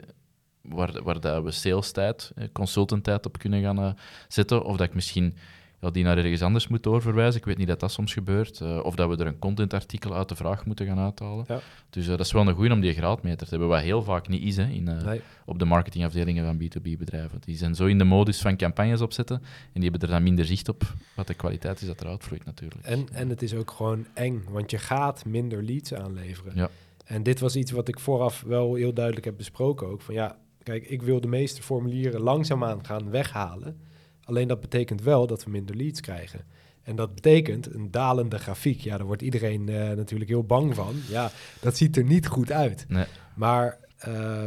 waar, 0.61 1.03
waar 1.03 1.21
dat 1.21 1.43
we 1.45 1.51
sales 1.51 1.93
tijd, 1.93 2.33
consultant 2.53 3.05
tijd 3.05 3.27
op 3.27 3.39
kunnen 3.39 3.63
gaan 3.63 3.97
zetten. 4.29 4.65
Of 4.65 4.77
dat 4.77 4.87
ik 4.87 4.95
misschien 4.95 5.37
ja, 5.81 5.91
die 5.91 6.05
naar 6.05 6.19
ergens 6.19 6.43
anders 6.43 6.69
moet 6.69 6.83
doorverwijzen. 6.83 7.41
Ik 7.41 7.47
weet 7.47 7.59
niet 7.59 7.67
dat 7.67 7.81
dat 7.81 7.93
soms 7.93 8.13
gebeurt. 8.13 8.61
Uh, 8.61 8.85
of 8.85 8.95
dat 8.95 9.09
we 9.09 9.17
er 9.17 9.27
een 9.27 9.39
contentartikel 9.39 10.15
uit 10.15 10.29
de 10.29 10.37
vraag 10.37 10.67
moeten 10.67 10.87
gaan 10.87 10.99
uithalen. 10.99 11.45
Ja. 11.49 11.61
Dus 11.91 12.05
uh, 12.05 12.11
dat 12.11 12.21
is 12.27 12.33
wel 12.33 12.49
een 12.49 12.55
goede 12.55 12.73
om 12.75 12.81
die 12.81 12.93
graadmeter 12.93 13.47
te 13.47 13.51
hebben, 13.51 13.69
wat 13.69 13.81
heel 13.81 14.03
vaak 14.03 14.29
niet 14.29 14.43
is 14.43 14.57
hè, 14.57 14.67
in, 14.67 14.89
uh, 14.89 15.03
nee. 15.03 15.21
op 15.45 15.59
de 15.59 15.65
marketingafdelingen 15.65 16.45
van 16.45 16.57
B2B-bedrijven. 16.57 17.41
Die 17.45 17.57
zijn 17.57 17.75
zo 17.75 17.87
in 17.87 17.99
de 17.99 18.05
modus 18.05 18.41
van 18.41 18.57
campagnes 18.57 19.01
opzetten 19.01 19.37
en 19.37 19.81
die 19.81 19.91
hebben 19.91 20.01
er 20.01 20.15
dan 20.15 20.23
minder 20.23 20.45
zicht 20.45 20.69
op 20.69 20.95
wat 21.15 21.27
de 21.27 21.35
kwaliteit 21.35 21.81
is 21.81 21.87
dat 21.87 22.01
eruit 22.01 22.25
vloeit 22.25 22.45
natuurlijk. 22.45 22.85
En, 22.85 23.09
en 23.13 23.29
het 23.29 23.43
is 23.43 23.55
ook 23.55 23.71
gewoon 23.71 24.07
eng, 24.15 24.45
want 24.51 24.71
je 24.71 24.79
gaat 24.79 25.25
minder 25.25 25.63
leads 25.63 25.95
aanleveren. 25.95 26.53
Ja. 26.55 26.71
En 27.05 27.23
dit 27.23 27.41
was 27.41 27.57
iets 27.57 27.71
wat 27.71 27.89
ik 27.89 27.99
vooraf 27.99 28.43
wel 28.47 28.75
heel 28.75 28.93
duidelijk 28.93 29.25
heb 29.25 29.37
besproken 29.37 29.87
ook. 29.87 30.01
Van 30.01 30.15
ja, 30.15 30.39
kijk, 30.63 30.89
ik 30.89 31.03
wil 31.03 31.21
de 31.21 31.29
meeste 31.29 31.63
formulieren 31.63 32.21
langzaamaan 32.21 32.85
gaan 32.85 33.11
weghalen 33.11 33.77
Alleen 34.25 34.49
dat 34.49 34.61
betekent 34.61 35.03
wel 35.03 35.27
dat 35.27 35.45
we 35.45 35.51
minder 35.51 35.77
leads 35.77 36.01
krijgen. 36.01 36.45
En 36.83 36.97
dat 36.97 37.15
betekent 37.15 37.75
een 37.75 37.91
dalende 37.91 38.39
grafiek. 38.39 38.81
Ja, 38.81 38.97
daar 38.97 39.07
wordt 39.07 39.23
iedereen 39.23 39.69
uh, 39.69 39.91
natuurlijk 39.91 40.31
heel 40.31 40.45
bang 40.45 40.75
van. 40.75 40.95
Ja, 41.09 41.31
dat 41.61 41.77
ziet 41.77 41.97
er 41.97 42.05
niet 42.05 42.27
goed 42.27 42.53
uit. 42.53 42.85
Nee. 42.89 43.05
Maar 43.35 43.79
uh, 43.99 44.05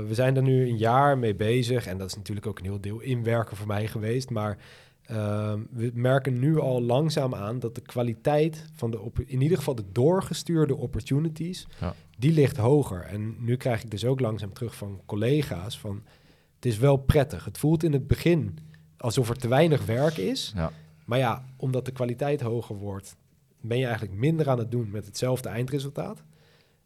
we 0.08 0.14
zijn 0.14 0.36
er 0.36 0.42
nu 0.42 0.68
een 0.68 0.78
jaar 0.78 1.18
mee 1.18 1.36
bezig. 1.36 1.86
En 1.86 1.98
dat 1.98 2.08
is 2.08 2.16
natuurlijk 2.16 2.48
ook 2.48 2.60
een 2.60 2.66
heel 2.66 2.82
deel 2.82 3.00
inwerken 3.00 3.58
voor 3.58 3.68
mij 3.68 3.88
geweest. 3.88 4.30
Maar 4.30 4.58
uh, 5.12 5.54
we 5.72 5.92
merken 5.94 6.40
nu 6.40 6.60
al 6.60 6.82
langzaam 6.82 7.36
aan 7.36 7.60
dat 7.60 7.76
de 7.76 7.82
kwaliteit 7.82 8.66
van 8.76 8.92
de, 8.92 9.00
op, 9.00 9.20
in 9.20 9.42
ieder 9.42 9.58
geval 9.58 9.76
de 9.76 9.92
doorgestuurde 9.92 10.76
opportunities, 10.76 11.68
ja. 11.80 11.96
die 12.18 12.32
ligt 12.32 12.58
hoger. 12.58 13.02
En 13.02 13.36
nu 13.40 13.58
krijg 13.58 13.84
ik 13.84 13.92
dus 13.92 14.06
ook 14.06 14.20
langzaam 14.20 14.54
terug 14.54 14.76
van 14.76 15.02
collega's 15.06 15.80
van, 15.80 16.04
het 16.56 16.66
is 16.66 16.78
wel 16.78 16.98
prettig. 16.98 17.46
Het 17.46 17.58
voelt 17.58 17.84
in 17.84 17.94
het 17.94 18.08
begin 18.08 18.58
alsof 19.04 19.30
er 19.30 19.38
te 19.38 19.48
weinig 19.48 19.86
werk 19.86 20.18
is. 20.18 20.52
Ja. 20.56 20.72
Maar 21.06 21.18
ja, 21.18 21.46
omdat 21.58 21.86
de 21.86 21.92
kwaliteit 21.92 22.42
hoger 22.42 22.76
wordt, 22.76 23.16
ben 23.62 23.78
je 23.78 23.86
eigenlijk 23.86 24.16
minder 24.16 24.50
aan 24.50 24.58
het 24.58 24.72
doen 24.72 24.90
met 24.92 25.06
hetzelfde 25.06 25.50
eindresultaat. 25.50 26.24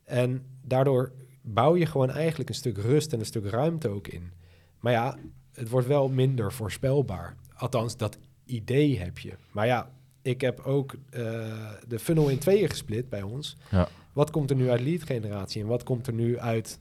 En 0.04 0.46
daardoor 0.62 1.12
bouw 1.42 1.76
je 1.76 1.86
gewoon 1.86 2.10
eigenlijk 2.10 2.50
een 2.50 2.56
stuk 2.56 2.78
rust 2.78 3.14
en 3.14 3.20
een 3.20 3.26
stuk 3.26 3.46
ruimte 3.46 3.90
ook 3.90 4.08
in. 4.08 4.32
Maar 4.80 4.92
ja, 4.92 5.18
het 5.54 5.70
wordt 5.70 5.88
wel 5.88 6.10
minder 6.10 6.54
voorspelbaar. 6.54 7.36
Althans, 7.56 7.98
dat 7.98 8.18
idee 8.46 9.00
heb 9.00 9.20
je. 9.20 9.34
Maar 9.52 9.66
ja, 9.66 9.92
ik 10.22 10.42
heb 10.42 10.60
ook 10.60 10.94
uh, 10.94 11.00
de 11.88 12.00
funnel 12.00 12.30
in 12.30 12.40
tweeën 12.40 12.70
gesplit 12.70 13.10
bij 13.10 13.22
ons. 13.22 13.58
Ja. 13.72 13.88
Wat 14.14 14.32
komt 14.32 14.50
er 14.50 14.56
nu 14.56 14.70
uit 14.70 14.82
lead 14.82 15.04
generatie 15.04 15.62
en 15.62 15.68
wat 15.68 15.84
komt 15.84 16.08
er 16.08 16.14
nu 16.14 16.40
uit 16.40 16.80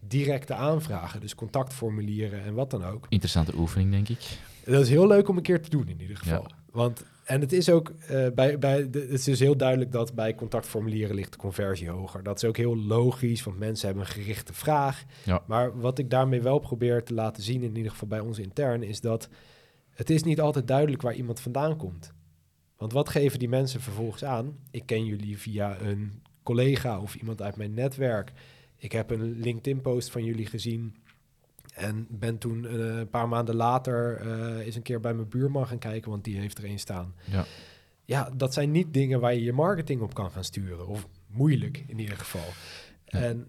directe 0.00 0.54
aanvragen? 0.54 1.20
Dus 1.20 1.34
contactformulieren 1.34 2.44
en 2.44 2.54
wat 2.54 2.70
dan 2.70 2.84
ook. 2.84 3.06
Interessante 3.08 3.56
oefening, 3.56 3.90
denk 3.90 4.08
ik. 4.08 4.38
Dat 4.66 4.82
is 4.82 4.88
heel 4.88 5.06
leuk 5.06 5.28
om 5.28 5.36
een 5.36 5.42
keer 5.42 5.62
te 5.62 5.70
doen 5.70 5.88
in 5.88 6.00
ieder 6.00 6.16
geval. 6.16 6.46
Want 6.70 7.04
en 7.24 7.40
het 7.40 7.52
is 7.52 7.70
ook 7.70 7.92
uh, 8.10 8.26
bij, 8.34 8.58
bij 8.58 8.90
de, 8.90 9.00
het 9.00 9.10
is 9.10 9.24
dus 9.24 9.38
heel 9.38 9.56
duidelijk 9.56 9.92
dat 9.92 10.14
bij 10.14 10.34
contactformulieren 10.34 11.14
ligt 11.14 11.32
de 11.32 11.38
conversie 11.38 11.90
hoger. 11.90 12.22
Dat 12.22 12.36
is 12.36 12.44
ook 12.44 12.56
heel 12.56 12.76
logisch, 12.76 13.42
want 13.42 13.58
mensen 13.58 13.86
hebben 13.86 14.04
een 14.04 14.12
gerichte 14.12 14.52
vraag. 14.52 15.04
Ja. 15.24 15.42
Maar 15.46 15.80
wat 15.80 15.98
ik 15.98 16.10
daarmee 16.10 16.42
wel 16.42 16.58
probeer 16.58 17.02
te 17.02 17.14
laten 17.14 17.42
zien, 17.42 17.62
in 17.62 17.76
ieder 17.76 17.90
geval 17.90 18.08
bij 18.08 18.20
ons 18.20 18.38
intern, 18.38 18.82
is 18.82 19.00
dat 19.00 19.28
het 19.90 20.10
is 20.10 20.22
niet 20.22 20.40
altijd 20.40 20.66
duidelijk 20.66 21.02
waar 21.02 21.14
iemand 21.14 21.40
vandaan 21.40 21.76
komt. 21.76 22.12
Want 22.76 22.92
wat 22.92 23.08
geven 23.08 23.38
die 23.38 23.48
mensen 23.48 23.80
vervolgens 23.80 24.24
aan? 24.24 24.56
Ik 24.70 24.86
ken 24.86 25.04
jullie 25.04 25.38
via 25.38 25.80
een 25.80 26.22
collega 26.42 27.00
of 27.00 27.14
iemand 27.14 27.42
uit 27.42 27.56
mijn 27.56 27.74
netwerk. 27.74 28.32
Ik 28.76 28.92
heb 28.92 29.10
een 29.10 29.40
LinkedIn-post 29.40 30.10
van 30.10 30.24
jullie 30.24 30.46
gezien. 30.46 30.96
En 31.76 32.06
ben 32.10 32.38
toen 32.38 32.64
uh, 32.64 32.98
een 32.98 33.10
paar 33.10 33.28
maanden 33.28 33.54
later 33.54 34.26
uh, 34.26 34.66
eens 34.66 34.74
een 34.74 34.82
keer 34.82 35.00
bij 35.00 35.14
mijn 35.14 35.28
buurman 35.28 35.66
gaan 35.66 35.78
kijken, 35.78 36.10
want 36.10 36.24
die 36.24 36.38
heeft 36.38 36.58
er 36.58 36.64
een 36.64 36.78
staan. 36.78 37.14
Ja. 37.24 37.44
ja, 38.04 38.30
dat 38.36 38.54
zijn 38.54 38.70
niet 38.70 38.94
dingen 38.94 39.20
waar 39.20 39.34
je 39.34 39.42
je 39.42 39.52
marketing 39.52 40.00
op 40.00 40.14
kan 40.14 40.30
gaan 40.30 40.44
sturen. 40.44 40.86
Of 40.86 41.08
moeilijk 41.26 41.84
in 41.86 41.98
ieder 41.98 42.16
geval. 42.16 42.48
En, 43.04 43.46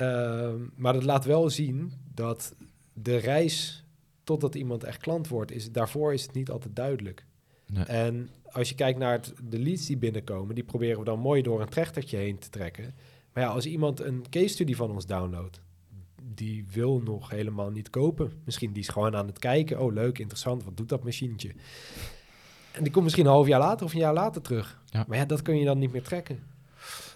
uh, 0.00 0.52
maar 0.76 0.92
dat 0.92 1.04
laat 1.04 1.24
wel 1.24 1.50
zien 1.50 1.92
dat 2.14 2.54
de 2.92 3.16
reis 3.16 3.84
totdat 4.24 4.54
iemand 4.54 4.84
echt 4.84 5.00
klant 5.00 5.28
wordt, 5.28 5.50
is, 5.50 5.72
daarvoor 5.72 6.12
is 6.12 6.22
het 6.22 6.32
niet 6.32 6.50
altijd 6.50 6.76
duidelijk. 6.76 7.24
En 7.86 8.30
als 8.50 8.68
je 8.68 8.74
kijkt 8.74 8.98
naar 8.98 9.20
de 9.42 9.58
leads 9.58 9.86
die 9.86 9.96
binnenkomen, 9.96 10.54
die 10.54 10.64
proberen 10.64 10.98
we 10.98 11.04
dan 11.04 11.18
mooi 11.18 11.42
door 11.42 11.60
een 11.60 11.68
trechtertje 11.68 12.16
heen 12.16 12.38
te 12.38 12.50
trekken. 12.50 12.94
Maar 13.32 13.44
ja, 13.44 13.50
als 13.50 13.66
iemand 13.66 14.00
een 14.00 14.24
case 14.30 14.48
study 14.48 14.74
van 14.74 14.90
ons 14.90 15.06
downloadt, 15.06 15.60
die 16.34 16.66
wil 16.72 17.00
nog 17.04 17.30
helemaal 17.30 17.70
niet 17.70 17.90
kopen. 17.90 18.32
Misschien 18.44 18.72
die 18.72 18.82
is 18.82 18.88
gewoon 18.88 19.16
aan 19.16 19.26
het 19.26 19.38
kijken. 19.38 19.80
Oh, 19.80 19.92
leuk, 19.92 20.18
interessant, 20.18 20.64
wat 20.64 20.76
doet 20.76 20.88
dat 20.88 21.04
machientje? 21.04 21.52
En 22.72 22.82
die 22.82 22.92
komt 22.92 23.04
misschien 23.04 23.26
een 23.26 23.32
half 23.32 23.46
jaar 23.46 23.60
later 23.60 23.86
of 23.86 23.92
een 23.92 23.98
jaar 23.98 24.14
later 24.14 24.42
terug. 24.42 24.80
Ja. 24.86 25.04
Maar 25.08 25.18
ja, 25.18 25.24
dat 25.24 25.42
kun 25.42 25.58
je 25.58 25.64
dan 25.64 25.78
niet 25.78 25.92
meer 25.92 26.02
trekken. 26.02 26.38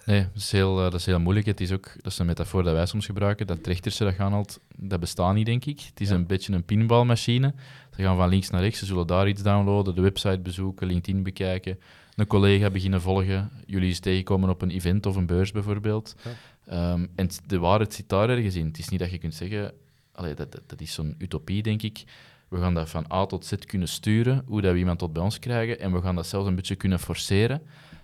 Nee, 0.05 0.21
dat 0.21 0.41
is, 0.41 0.51
heel, 0.51 0.77
eh, 0.77 0.83
dat 0.83 0.93
is 0.93 1.05
heel 1.05 1.19
moeilijk. 1.19 1.45
Het 1.45 1.61
is 1.61 1.71
ook, 1.71 1.91
dat 1.95 2.11
is 2.11 2.19
een 2.19 2.25
metafoor 2.25 2.63
dat 2.63 2.73
wij 2.73 2.85
soms 2.85 3.05
gebruiken. 3.05 3.47
Dat 3.47 3.63
trechterse, 3.63 4.03
dat 4.03 4.13
gaan 4.13 4.33
altijd, 4.33 4.59
dat 4.75 4.99
bestaat 4.99 5.33
niet, 5.33 5.45
denk 5.45 5.65
ik. 5.65 5.79
Het 5.79 6.01
is 6.01 6.09
een 6.09 6.25
beetje 6.25 6.53
een 6.53 6.63
pinbalmachine. 6.63 7.53
Ze 7.95 8.01
gaan 8.01 8.17
van 8.17 8.29
links 8.29 8.49
naar 8.49 8.61
rechts, 8.61 8.79
ze 8.79 8.85
zullen 8.85 9.07
daar 9.07 9.27
iets 9.27 9.43
downloaden, 9.43 9.95
de 9.95 10.01
website 10.01 10.39
bezoeken, 10.39 10.87
LinkedIn 10.87 11.23
bekijken, 11.23 11.79
een 12.15 12.27
collega 12.27 12.69
beginnen 12.69 13.01
volgen, 13.01 13.49
jullie 13.65 13.87
eens 13.87 13.99
tegenkomen 13.99 14.49
op 14.49 14.61
een 14.61 14.69
event 14.69 15.05
of 15.05 15.15
een 15.15 15.25
beurs 15.25 15.51
bijvoorbeeld. 15.51 16.15
Ehm, 16.69 17.05
en 17.15 17.29
de 17.45 17.59
waarheid 17.59 17.93
zit 17.93 18.09
daar 18.09 18.29
ergens 18.29 18.55
in. 18.55 18.65
Het 18.65 18.77
is 18.77 18.89
niet 18.89 18.99
dat 18.99 19.11
je 19.11 19.17
kunt 19.17 19.33
zeggen, 19.33 19.73
dat, 20.11 20.37
dat, 20.67 20.81
is 20.81 20.93
zo'n 20.93 21.15
utopie, 21.17 21.63
denk 21.63 21.81
ik. 21.81 22.03
We 22.47 22.57
gaan 22.57 22.73
dat 22.73 22.89
van 22.89 23.11
A 23.11 23.25
tot 23.25 23.45
Z 23.45 23.53
kunnen 23.55 23.87
sturen, 23.87 24.43
hoe 24.45 24.61
dat 24.61 24.71
we 24.71 24.77
iemand 24.77 24.99
tot 24.99 25.13
bij 25.13 25.23
ons 25.23 25.39
krijgen, 25.39 25.79
en 25.79 25.93
we 25.93 26.01
gaan 26.01 26.15
dat 26.15 26.27
zelfs 26.27 26.47
een 26.47 26.55
beetje 26.55 26.75
kunnen 26.75 26.99
forceren. 26.99 27.61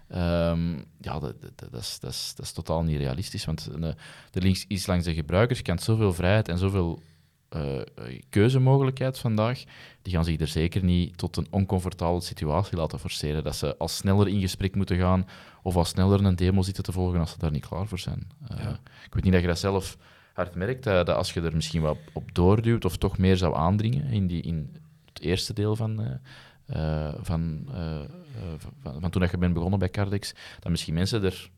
Um, 0.10 0.84
ja, 1.02 1.20
dat, 1.20 1.36
dat, 1.56 1.74
is, 1.74 2.00
dat, 2.00 2.12
is, 2.12 2.34
dat 2.36 2.46
is 2.46 2.52
totaal 2.52 2.84
niet 2.84 2.98
realistisch, 2.98 3.46
want 3.46 3.72
de, 3.82 3.96
de 4.32 4.42
links 4.42 4.66
is 4.68 4.86
langs 4.86 5.06
de 5.06 5.14
gebruikerskant 5.14 5.82
zoveel 5.82 6.14
vrijheid 6.14 6.48
en 6.48 6.58
zoveel 6.58 7.02
keuzemogelijkheid 8.30 9.20
vandaag, 9.20 9.64
die 10.02 10.14
gaan 10.14 10.26
zich 10.26 10.40
er 10.40 10.48
zeker 10.48 10.84
niet 10.84 11.18
tot 11.18 11.38
een 11.38 11.48
oncomfortabele 11.50 12.22
situatie 12.22 12.78
laten 12.78 13.00
forceren. 13.00 13.44
Dat 13.44 13.56
ze 13.56 13.78
al 13.78 13.88
sneller 13.88 14.28
in 14.28 14.42
gesprek 14.42 14.76
moeten 14.76 14.98
gaan 14.98 15.28
of 15.64 15.76
al 15.76 15.86
sneller 15.86 16.26
een 16.26 16.36
demo 16.36 16.62
zitten 16.62 16.84
te 16.84 16.92
volgen 16.92 17.20
als 17.20 17.32
ze 17.32 17.38
daar 17.38 17.52
niet 17.52 17.68
klaar 17.68 17.88
voor 17.88 18.00
zijn. 18.00 18.28
Uh, 18.52 18.70
Ik 19.06 19.14
weet 19.14 19.24
niet 19.24 19.34
dat 19.34 19.42
je 19.42 19.48
dat 19.48 19.60
zelf 19.60 19.98
hard 20.34 20.56
merkt, 20.56 20.84
dat 20.84 21.10
als 21.10 21.34
je 21.34 21.42
er 21.42 21.56
misschien 21.56 21.82
wat 21.82 21.98
op 22.14 22.36
doorduwt 22.36 22.86
of 22.86 22.98
toch 22.98 23.18
meer 23.18 23.38
zou 23.38 23.56
aandringen 23.56 24.06
in, 24.12 24.28
die, 24.28 24.42
in 24.42 24.76
het 25.06 25.22
eerste 25.22 25.54
deel 25.54 25.76
van, 25.76 26.02
uh, 26.02 27.14
van, 27.22 27.68
van, 28.82 29.02
van, 29.02 29.10
toen 29.10 29.28
je 29.32 29.38
bent 29.38 29.54
begonnen 29.54 29.80
bij 29.80 29.90
Cardex, 29.90 30.34
dat 30.60 30.72
misschien 30.72 30.94
mensen 30.94 31.24
er 31.24 31.50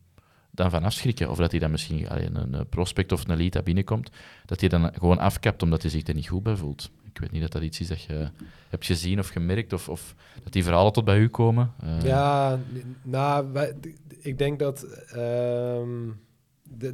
dan 0.58 0.70
van 0.70 0.84
afschrikken. 0.84 1.30
Of 1.30 1.38
dat 1.38 1.50
hij 1.50 1.60
dan 1.60 1.70
misschien 1.70 2.08
alleen 2.08 2.34
een 2.34 2.68
prospect 2.68 3.12
of 3.12 3.28
een 3.28 3.36
lead 3.36 3.52
dat 3.52 3.64
binnenkomt, 3.64 4.10
dat 4.46 4.60
hij 4.60 4.68
dan 4.68 4.92
gewoon 4.94 5.18
afkapt 5.18 5.62
omdat 5.62 5.82
hij 5.82 5.90
zich 5.90 6.06
er 6.06 6.14
niet 6.14 6.28
goed 6.28 6.42
bij 6.42 6.56
voelt. 6.56 6.90
Ik 7.12 7.18
weet 7.20 7.30
niet 7.30 7.42
dat 7.42 7.52
dat 7.52 7.62
iets 7.62 7.80
is 7.80 7.88
dat 7.88 8.02
je 8.02 8.30
hebt 8.68 8.86
gezien 8.86 9.18
of 9.18 9.28
gemerkt, 9.28 9.72
of, 9.72 9.88
of 9.88 10.14
dat 10.42 10.52
die 10.52 10.64
verhalen 10.64 10.92
tot 10.92 11.04
bij 11.04 11.18
u 11.18 11.28
komen. 11.28 11.72
Uh. 11.84 12.02
Ja, 12.02 12.58
nou, 13.02 13.52
wij, 13.52 13.74
ik 14.18 14.38
denk 14.38 14.58
dat 14.58 14.86
uh, 15.16 15.82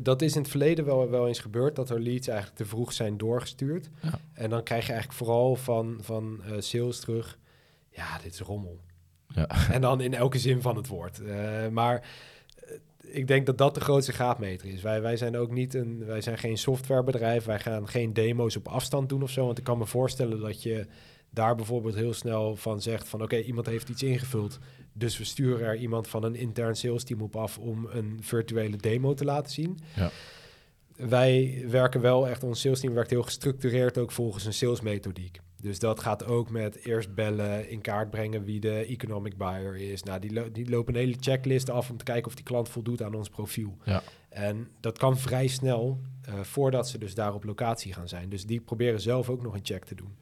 dat 0.01 0.23
is 0.23 0.35
in 0.35 0.41
het 0.41 0.51
verleden 0.51 0.85
wel, 0.85 1.11
wel 1.11 1.29
eens 1.29 1.39
gebeurd, 1.39 1.77
dat 1.77 1.91
er 1.91 2.01
leads 2.01 2.29
eigenlijk 2.29 2.59
te 2.59 2.67
vroeg 2.67 2.93
zijn 2.93 3.17
doorgestuurd. 3.17 3.91
Ja. 4.03 4.19
En 4.33 4.51
dan 4.51 4.63
krijg 4.63 4.87
je 4.87 4.93
eigenlijk 4.93 5.23
vooral 5.23 5.57
van, 5.57 5.99
van 6.01 6.41
uh, 6.49 6.53
sales 6.59 7.01
terug, 7.01 7.39
ja, 7.91 8.19
dit 8.23 8.33
is 8.33 8.41
rommel. 8.41 8.81
Ja. 9.29 9.49
En 9.71 9.81
dan 9.81 10.01
in 10.01 10.15
elke 10.15 10.39
zin 10.39 10.63
van 10.63 10.77
het 10.77 10.87
woord. 10.87 11.21
Uh, 11.21 11.69
maar 11.69 12.07
ik 13.07 13.27
denk 13.27 13.47
dat 13.47 13.59
dat 13.59 13.75
de 13.75 13.81
grootste 13.81 14.13
graadmeter 14.13 14.69
is. 14.69 14.83
Wij, 14.83 15.03
wij 15.03 15.17
zijn 15.17 15.37
ook 15.37 15.51
niet 15.51 15.75
een, 15.75 16.05
wij 16.05 16.21
zijn 16.21 16.39
geen 16.39 16.59
softwarebedrijf. 16.59 17.45
Wij 17.45 17.59
gaan 17.59 17.89
geen 17.89 18.13
demo's 18.13 18.57
op 18.57 18.69
afstand 18.69 19.09
doen 19.09 19.23
of 19.23 19.31
zo. 19.31 19.47
Want 19.47 19.59
ik 19.59 19.65
kan 19.65 19.79
me 19.79 19.87
voorstellen 19.87 20.41
dat 20.41 20.63
je 20.63 20.87
daar 21.31 21.55
bijvoorbeeld 21.55 21.95
heel 21.95 22.13
snel 22.13 22.57
van 22.57 22.83
zegt 22.83 23.09
van 23.09 23.23
oké, 23.23 23.37
iemand 23.37 23.67
heeft 23.67 23.89
iets 23.89 24.03
ingevuld. 24.03 24.59
Dus 24.93 25.19
we 25.19 25.25
sturen 25.25 25.67
er 25.67 25.77
iemand 25.77 26.09
van 26.09 26.25
een 26.25 26.35
intern 26.35 26.77
sales 26.77 27.05
team 27.05 27.21
op 27.21 27.37
af 27.37 27.59
om 27.59 27.87
een 27.91 28.19
virtuele 28.21 28.77
demo 28.77 29.15
te 29.15 29.25
laten 29.25 29.53
zien. 29.53 29.79
Ja. 29.97 30.11
Wij 30.97 31.65
werken 31.69 32.01
wel 32.01 32.29
echt, 32.29 32.43
ons 32.43 32.61
sales 32.61 32.81
team 32.81 32.95
werkt 32.95 33.11
heel 33.11 33.23
gestructureerd 33.23 33.99
ook 33.99 34.13
volgens 34.13 34.45
een 34.45 34.53
salesmethodiek. 34.53 35.41
Dus 35.65 35.79
dat 35.79 36.01
gaat 36.01 36.25
ook 36.25 36.51
met 36.51 36.85
eerst 36.85 37.15
bellen, 37.15 37.71
in 37.71 37.81
kaart 37.81 38.11
brengen 38.11 38.45
wie 38.45 38.61
de 38.61 38.87
economic 38.87 39.37
buyer 39.37 39.77
is. 39.77 40.03
Nou, 40.03 40.21
die, 40.21 40.51
die 40.53 40.69
lopen 40.69 40.95
een 40.95 41.01
hele 41.01 41.17
checklist 41.21 41.71
af 41.71 41.91
om 41.91 41.97
te 41.97 42.05
kijken 42.05 42.27
of 42.27 42.35
die 42.35 42.45
klant 42.45 42.69
voldoet 42.69 43.03
aan 43.03 43.15
ons 43.15 43.29
profiel. 43.29 43.77
Ja. 43.85 44.03
En 44.29 44.69
dat 44.81 44.99
kan 44.99 45.19
vrij 45.19 45.47
snel 45.47 46.01
uh, 46.29 46.41
voordat 46.41 46.89
ze 46.89 46.99
dus 46.99 47.15
daar 47.15 47.35
op 47.35 47.45
locatie 47.45 47.93
gaan 47.93 48.09
zijn. 48.09 48.29
Dus 48.29 48.47
die 48.47 48.61
proberen 48.61 49.01
zelf 49.01 49.31
ook 49.31 49.43
nog 49.43 49.55
een 49.55 49.65
check 49.65 49.85
te 49.85 49.95
doen. 49.95 50.17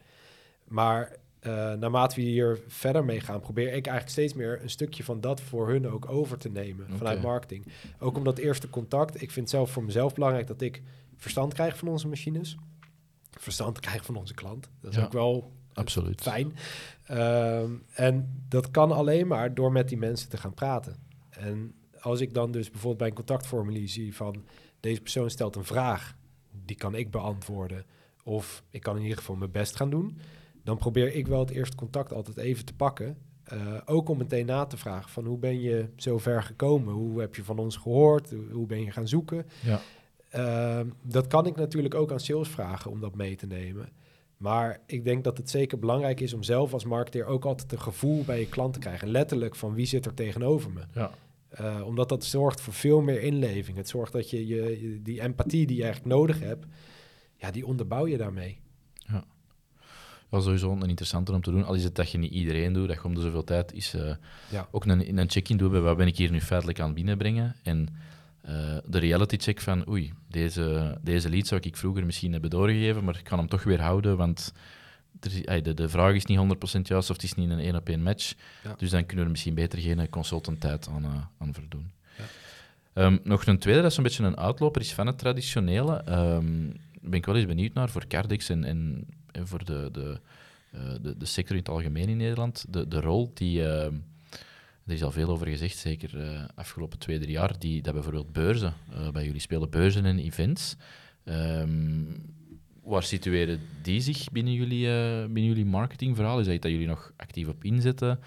Maar 0.68 1.16
uh, 1.46 1.52
naarmate 1.72 2.14
we 2.14 2.22
hier 2.22 2.60
verder 2.66 3.04
mee 3.04 3.20
gaan, 3.20 3.40
probeer 3.40 3.66
ik 3.66 3.86
eigenlijk 3.86 4.08
steeds 4.08 4.34
meer 4.34 4.62
een 4.62 4.70
stukje 4.70 5.04
van 5.04 5.20
dat 5.20 5.40
voor 5.40 5.68
hun 5.68 5.88
ook 5.88 6.10
over 6.10 6.38
te 6.38 6.48
nemen 6.48 6.86
vanuit 6.96 7.22
marketing. 7.22 7.66
Ook 7.98 8.16
omdat 8.16 8.38
eerste 8.38 8.70
contact, 8.70 9.22
ik 9.22 9.30
vind 9.30 9.50
zelf 9.50 9.70
voor 9.70 9.84
mezelf 9.84 10.14
belangrijk 10.14 10.46
dat 10.46 10.60
ik 10.60 10.82
verstand 11.16 11.54
krijg 11.54 11.76
van 11.76 11.88
onze 11.88 12.08
machines 12.08 12.56
verstand 13.40 13.80
krijgen 13.80 14.04
van 14.04 14.16
onze 14.16 14.34
klant. 14.34 14.70
Dat 14.80 14.92
is 14.92 14.98
ook 14.98 15.12
wel 15.12 15.52
Absoluut. 15.72 16.20
fijn. 16.20 16.54
Ehm, 17.04 17.70
en 17.94 18.42
dat 18.48 18.70
kan 18.70 18.92
alleen 18.92 19.26
maar 19.26 19.54
door 19.54 19.72
met 19.72 19.88
die 19.88 19.98
mensen 19.98 20.28
te 20.28 20.36
gaan 20.36 20.54
praten. 20.54 20.96
En 21.30 21.74
als 22.00 22.20
ik 22.20 22.34
dan 22.34 22.50
dus 22.52 22.70
bijvoorbeeld 22.70 22.98
bij 22.98 23.08
een 23.08 23.14
contactformulier 23.14 23.88
zie 23.88 24.14
van 24.16 24.44
deze 24.80 25.00
persoon 25.00 25.30
stelt 25.30 25.56
een 25.56 25.64
vraag, 25.64 26.16
die 26.64 26.76
kan 26.76 26.94
ik 26.94 27.10
beantwoorden. 27.10 27.84
Of 28.24 28.62
ik 28.70 28.80
kan 28.80 28.96
in 28.96 29.02
ieder 29.02 29.18
geval 29.18 29.36
mijn 29.36 29.50
best 29.50 29.76
gaan 29.76 29.90
doen. 29.90 30.18
Dan 30.64 30.76
probeer 30.76 31.14
ik 31.14 31.26
wel 31.26 31.38
het 31.40 31.50
eerste 31.50 31.76
contact 31.76 32.12
altijd 32.12 32.36
even 32.36 32.64
te 32.64 32.74
pakken. 32.74 33.16
Uh, 33.52 33.78
ook 33.84 34.08
om 34.08 34.18
meteen 34.18 34.46
na 34.46 34.64
te 34.66 34.76
vragen 34.76 35.10
van 35.10 35.24
hoe 35.24 35.38
ben 35.38 35.60
je 35.60 35.88
zo 35.96 36.18
ver 36.18 36.42
gekomen? 36.42 36.94
Hoe 36.94 37.20
heb 37.20 37.34
je 37.34 37.44
van 37.44 37.58
ons 37.58 37.76
gehoord? 37.76 38.34
Hoe 38.50 38.66
ben 38.66 38.84
je 38.84 38.90
gaan 38.90 39.08
zoeken? 39.08 39.46
Ja. 39.62 39.80
Ehm, 40.32 40.86
dat 41.02 41.26
kan 41.26 41.46
ik 41.46 41.56
natuurlijk 41.56 41.94
ook 41.94 42.12
aan 42.12 42.20
sales 42.20 42.48
vragen 42.48 42.90
om 42.90 43.00
dat 43.00 43.14
mee 43.14 43.36
te 43.36 43.46
nemen. 43.46 43.88
Maar 44.36 44.80
ik 44.86 45.04
denk 45.04 45.24
dat 45.24 45.38
het 45.38 45.50
zeker 45.50 45.78
belangrijk 45.78 46.20
is 46.20 46.34
om 46.34 46.42
zelf 46.42 46.72
als 46.72 46.84
marketeer 46.84 47.24
ook 47.24 47.44
altijd 47.44 47.72
een 47.72 47.80
gevoel 47.80 48.24
bij 48.24 48.40
je 48.40 48.48
klant 48.48 48.72
te 48.72 48.78
krijgen. 48.78 49.08
Letterlijk 49.08 49.54
van 49.54 49.74
wie 49.74 49.86
zit 49.86 50.06
er 50.06 50.14
tegenover 50.14 50.70
me. 50.70 50.80
Ja. 50.94 51.10
Uh, 51.60 51.86
omdat 51.86 52.08
dat 52.08 52.24
zorgt 52.24 52.60
voor 52.60 52.72
veel 52.72 53.00
meer 53.00 53.22
inleving. 53.22 53.76
Het 53.76 53.88
zorgt 53.88 54.12
dat 54.12 54.30
je, 54.30 54.46
je, 54.46 55.00
die 55.02 55.20
empathie 55.20 55.66
die 55.66 55.76
je 55.76 55.82
eigenlijk 55.82 56.14
nodig 56.14 56.40
hebt, 56.40 56.66
ja, 57.36 57.50
die 57.50 57.66
onderbouw 57.66 58.06
je 58.06 58.16
daarmee. 58.16 58.58
Ja. 58.94 59.24
Dat 60.28 60.42
sowieso 60.42 60.72
een 60.72 60.88
interessanter 60.88 61.34
om 61.34 61.42
te 61.42 61.50
doen. 61.50 61.64
Al 61.64 61.74
is 61.74 61.84
het 61.84 61.94
dat 61.94 62.10
je 62.10 62.18
niet 62.18 62.32
iedereen 62.32 62.72
doet, 62.72 62.88
dat 62.88 62.96
je 62.96 63.04
om 63.04 63.14
de 63.14 63.20
zoveel 63.20 63.44
tijd 63.44 63.72
is 63.72 63.94
uh, 63.94 64.14
ja. 64.50 64.68
ook 64.70 64.84
een, 64.84 65.18
een 65.18 65.30
check-in 65.30 65.56
doen 65.56 65.70
bij 65.70 65.80
wat 65.80 65.96
ben 65.96 66.06
ik 66.06 66.16
hier 66.16 66.30
nu 66.30 66.40
feitelijk 66.40 66.80
aan 66.80 66.94
binnenbrengen. 66.94 67.56
En 67.62 67.88
uh, 68.48 68.76
de 68.86 68.98
reality 68.98 69.36
check 69.36 69.60
van 69.60 69.88
oei, 69.88 70.12
deze, 70.28 70.98
deze 71.02 71.30
lead 71.30 71.46
zou 71.46 71.60
ik 71.64 71.76
vroeger 71.76 72.06
misschien 72.06 72.32
hebben 72.32 72.50
doorgegeven, 72.50 73.04
maar 73.04 73.18
ik 73.18 73.24
kan 73.24 73.38
hem 73.38 73.48
toch 73.48 73.62
weer 73.62 73.80
houden, 73.80 74.16
want 74.16 74.52
er, 75.20 75.62
de, 75.62 75.74
de 75.74 75.88
vraag 75.88 76.14
is 76.14 76.24
niet 76.24 76.38
100% 76.38 76.80
juist 76.82 77.10
of 77.10 77.16
het 77.16 77.24
is 77.24 77.34
niet 77.34 77.50
een 77.50 77.58
één 77.58 77.76
op 77.76 77.88
één 77.88 78.02
match. 78.02 78.34
Ja. 78.64 78.74
Dus 78.76 78.90
dan 78.90 79.00
kunnen 79.00 79.16
we 79.16 79.24
er 79.24 79.30
misschien 79.30 79.54
beter 79.54 79.78
geen 79.78 80.08
consultant-tijd 80.08 80.88
aan, 80.88 81.04
uh, 81.04 81.10
aan 81.38 81.54
verdoen. 81.54 81.90
Ja. 82.18 83.04
Um, 83.04 83.20
nog 83.24 83.46
een 83.46 83.58
tweede, 83.58 83.82
dat 83.82 83.90
is 83.90 83.96
een 83.96 84.02
beetje 84.02 84.24
een 84.24 84.36
uitloper, 84.36 84.80
is 84.80 84.94
van 84.94 85.06
het 85.06 85.18
traditionele. 85.18 86.04
Um, 86.08 86.72
ben 87.00 87.18
ik 87.18 87.26
wel 87.26 87.36
eens 87.36 87.46
benieuwd 87.46 87.74
naar 87.74 87.88
voor 87.88 88.06
Cardex 88.06 88.48
en, 88.48 88.64
en, 88.64 89.06
en 89.32 89.48
voor 89.48 89.64
de, 89.64 89.88
de, 89.92 90.20
uh, 90.74 90.80
de, 91.02 91.16
de, 91.16 91.26
sector 91.26 91.56
in 91.56 91.62
het 91.62 91.70
algemeen 91.70 92.08
in 92.08 92.16
Nederland. 92.16 92.64
De, 92.68 92.88
de 92.88 93.00
rol 93.00 93.30
die, 93.34 93.60
uh, 93.60 93.86
er 94.86 94.92
is 94.92 95.02
al 95.02 95.10
veel 95.10 95.28
over 95.28 95.46
gezegd, 95.46 95.76
zeker 95.76 96.10
uh, 96.14 96.44
afgelopen 96.54 96.98
twee, 96.98 97.18
drie 97.18 97.32
jaar, 97.32 97.58
die, 97.58 97.82
dat 97.82 97.94
bijvoorbeeld 97.94 98.32
beurzen, 98.32 98.74
bij 99.12 99.24
jullie 99.24 99.40
spelen 99.40 99.70
beurzen 99.70 100.04
en 100.04 100.18
events. 100.18 100.76
Um, 101.24 102.34
waar 102.82 103.02
situeren 103.02 103.60
die 103.82 104.00
zich 104.00 104.30
binnen 104.30 104.52
jullie, 104.52 104.86
binnen 105.22 105.44
jullie 105.44 105.64
marketingverhaal? 105.64 106.40
Is 106.40 106.46
dat 106.46 106.62
dat 106.62 106.70
jullie 106.70 106.86
nog 106.86 107.12
actief 107.16 107.48
op 107.48 107.64
inzetten? 107.64 108.20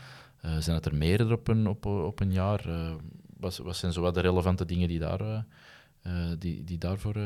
zijn 0.60 0.76
het 0.76 0.86
er 0.86 0.96
meerdere 0.96 1.34
op 1.34 1.48
een, 1.48 1.68
op, 1.68 1.86
op 1.86 2.20
een 2.20 2.32
jaar? 2.32 2.70
wat, 3.38 3.58
wat 3.58 3.76
zijn 3.76 3.94
zo 3.94 4.02
wat 4.02 4.14
de 4.14 4.22
relevante 4.22 4.66
dingen 4.66 4.88
die, 4.88 5.00
daar, 5.00 5.46
die, 6.40 6.64
die 6.64 6.78
daarvoor 6.78 7.18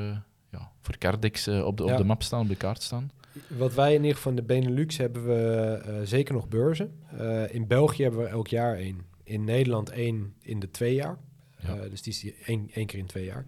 ja, 0.52 0.72
voor 0.82 0.98
Cardex 0.98 1.48
uh, 1.48 1.66
op, 1.66 1.78
de, 1.78 1.84
ja. 1.84 1.92
op 1.92 1.98
de 1.98 2.04
map 2.04 2.24
staan, 2.24 2.42
op 2.42 2.48
de 2.48 2.56
kaart 2.56 2.82
staan? 2.82 3.12
Wat 3.48 3.74
wij 3.74 3.94
in 3.94 4.02
ieder 4.02 4.16
geval 4.16 4.32
in 4.32 4.38
de 4.38 4.44
Benelux 4.44 4.98
hebben 4.98 5.26
we 5.26 5.82
uh, 5.88 5.94
zeker 6.04 6.34
nog 6.34 6.48
beurzen. 6.48 6.92
Uh, 7.14 7.54
in 7.54 7.68
België 7.68 8.04
hebben 8.04 8.22
we 8.22 8.28
elk 8.28 8.48
jaar 8.48 8.76
één. 8.76 9.08
In 9.30 9.44
Nederland 9.44 9.90
één 9.90 10.34
in 10.42 10.60
de 10.60 10.72
twee 10.72 10.94
jaar. 10.94 11.18
Ja. 11.60 11.76
dus 11.76 12.02
die 12.02 12.14
is 12.14 12.34
één, 12.46 12.70
één 12.74 12.86
keer 12.86 13.00
in 13.00 13.06
twee 13.06 13.26
jaar. 13.26 13.46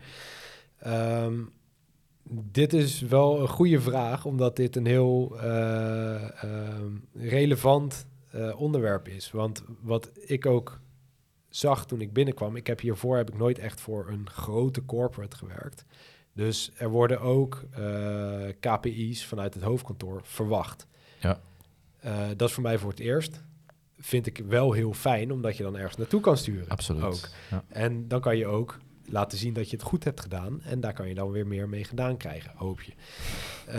Um, 1.26 1.52
dit 2.30 2.74
is 2.74 3.02
wel 3.02 3.42
een 3.42 3.48
goede 3.48 3.82
vraag, 3.82 4.26
omdat 4.26 4.56
dit 4.56 4.76
een 4.76 4.86
heel 4.86 5.38
um, 5.44 7.08
relevant 7.14 8.08
onderwerp 8.56 9.08
is. 9.08 9.32
Want 9.32 9.64
wat 9.82 10.12
ik 10.16 10.46
ook 10.46 10.80
zag 11.50 11.86
toen 11.86 12.02
ik 12.02 12.14
binnenkwam, 12.14 12.56
ik 12.56 12.68
heb 12.68 12.80
hiervoor 12.80 13.18
heb 13.18 13.30
ik 13.30 13.38
nooit 13.38 13.60
echt 13.60 13.82
voor 13.82 14.10
een 14.10 14.30
grote 14.30 14.86
corporate 14.86 15.38
gewerkt. 15.38 15.86
Dus 16.34 16.72
er 16.78 16.90
worden 16.90 17.22
ook 17.22 17.66
KPI's 18.60 19.26
vanuit 19.26 19.54
het 19.54 19.64
hoofdkantoor 19.64 20.22
verwacht. 20.24 20.88
Ja. 21.20 21.42
Uh, 22.06 22.28
dat 22.36 22.48
is 22.48 22.54
voor 22.54 22.64
mij 22.64 22.78
voor 22.78 22.90
het 22.90 23.00
eerst. 23.00 23.44
Vind 24.02 24.28
ik 24.28 24.38
wel 24.48 24.72
heel 24.72 24.94
fijn, 24.94 25.32
omdat 25.32 25.58
je 25.58 25.64
dan 25.64 25.78
ergens 25.78 25.98
naartoe 25.98 26.22
kan 26.22 26.38
sturen. 26.38 26.68
Absoluut. 26.68 27.04
Ook. 27.04 27.30
Ja. 27.52 27.64
En 27.68 28.08
dan 28.08 28.22
kan 28.22 28.38
je 28.38 28.46
ook 28.46 28.78
laten 29.06 29.38
zien 29.38 29.54
dat 29.54 29.70
je 29.70 29.76
het 29.76 29.86
goed 29.86 30.04
hebt 30.04 30.22
gedaan. 30.22 30.62
En 30.62 30.80
daar 30.80 30.94
kan 30.94 31.08
je 31.08 31.16
dan 31.16 31.32
weer 31.32 31.48
meer 31.48 31.70
mee 31.70 31.84
gedaan 31.84 32.18
krijgen, 32.18 32.52
hoop 32.56 32.82
je. 32.82 32.92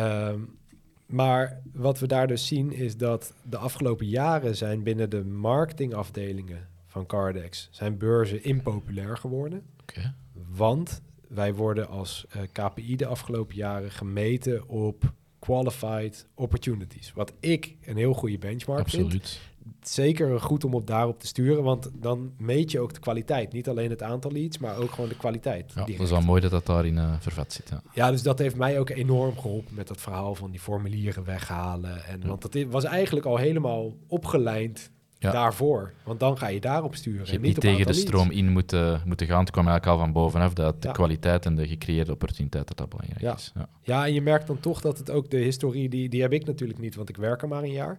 Um, 0.01 0.61
maar 1.07 1.61
wat 1.73 1.99
we 1.99 2.07
daar 2.07 2.27
dus 2.27 2.47
zien 2.47 2.73
is 2.73 2.97
dat 2.97 3.35
de 3.43 3.57
afgelopen 3.57 4.07
jaren 4.07 4.57
zijn 4.57 4.83
binnen 4.83 5.11
de 5.11 5.25
marketingafdelingen 5.25 6.69
van 6.87 7.07
Cardex 7.07 7.69
zijn 7.71 7.99
beurzen 7.99 8.45
impopulair 8.45 9.17
geworden. 9.17 9.63
Okay. 9.83 10.13
Want 10.49 11.03
wij 11.29 11.55
worden 11.55 11.89
als 11.89 12.27
uh, 12.37 12.43
KPI 12.53 12.97
de 12.97 13.07
afgelopen 13.07 13.57
jaren 13.57 13.91
gemeten 13.91 14.69
op 14.69 15.13
qualified 15.39 16.27
opportunities. 16.35 17.13
Wat 17.13 17.33
ik 17.41 17.77
een 17.85 17.97
heel 17.97 18.13
goede 18.13 18.39
benchmark 18.39 18.81
Absoluut. 18.81 19.11
vind. 19.11 19.41
Zeker 19.83 20.41
goed 20.41 20.65
om 20.65 20.75
op 20.75 20.87
daarop 20.87 21.21
te 21.21 21.27
sturen, 21.27 21.63
want 21.63 21.91
dan 21.95 22.33
meet 22.39 22.71
je 22.71 22.81
ook 22.81 22.95
de 22.95 23.01
kwaliteit. 23.01 23.53
Niet 23.53 23.69
alleen 23.69 23.91
het 23.91 24.03
aantal 24.03 24.33
leads, 24.33 24.59
maar 24.59 24.77
ook 24.77 24.91
gewoon 24.91 25.09
de 25.09 25.17
kwaliteit. 25.17 25.73
Ja, 25.75 25.85
dat 25.85 26.01
is 26.01 26.11
wel 26.11 26.21
mooi 26.21 26.41
dat 26.41 26.51
dat 26.51 26.67
daarin 26.67 26.97
uh, 26.97 27.13
vervat 27.21 27.53
zit. 27.53 27.69
Ja. 27.69 27.83
ja, 27.95 28.11
dus 28.11 28.23
dat 28.23 28.39
heeft 28.39 28.57
mij 28.57 28.79
ook 28.79 28.91
enorm 28.91 29.39
geholpen 29.39 29.75
met 29.75 29.89
dat 29.89 30.01
verhaal 30.01 30.35
van 30.35 30.51
die 30.51 30.61
formulieren 30.61 31.25
weghalen. 31.25 32.05
En, 32.05 32.21
Ja. 32.21 32.27
Want 32.27 32.43
dat 32.53 32.65
was 32.71 32.85
eigenlijk 32.85 33.27
al 33.27 33.37
helemaal 33.37 33.93
opgelijnd 34.07 34.91
Ja. 35.19 35.31
daarvoor. 35.33 35.93
Want 36.05 36.21
dan 36.21 36.39
ga 36.39 36.47
je 36.47 36.61
daarop 36.61 36.95
sturen. 36.95 37.25
Je 37.27 37.31
hebt 37.33 37.43
niet 37.43 37.61
tegen 37.61 37.79
de 37.79 37.85
leads. 37.85 38.01
stroom 38.01 38.31
in 38.31 38.49
moeten, 38.49 39.03
moeten 39.05 39.27
gaan. 39.27 39.41
Het 39.41 39.51
kwam 39.51 39.67
eigenlijk 39.69 39.99
al 39.99 40.05
van 40.05 40.13
bovenaf 40.13 40.53
dat 40.53 40.83
de 40.83 40.89
Ja. 40.89 40.95
kwaliteit 40.95 41.47
en 41.47 41.55
de 41.55 41.67
gecreëerde 41.67 42.13
opportuniteit 42.13 42.69
dat 42.69 42.77
dat 42.77 42.89
belangrijk 42.89 43.21
Ja. 43.21 43.35
is. 43.35 43.53
Ja. 43.55 43.69
Ja, 43.83 44.07
en 44.07 44.15
je 44.15 44.23
merkt 44.23 44.47
dan 44.47 44.61
toch 44.61 44.81
dat 44.81 44.99
het 44.99 45.11
ook 45.11 45.31
de 45.31 45.37
historie, 45.37 45.89
die, 45.89 46.09
die 46.09 46.23
heb 46.23 46.33
ik 46.33 46.45
natuurlijk 46.47 46.79
niet, 46.79 46.95
want 46.95 47.09
ik 47.09 47.17
werk 47.17 47.43
er 47.43 47.49
maar 47.49 47.63
een 47.63 47.73
jaar. 47.73 47.99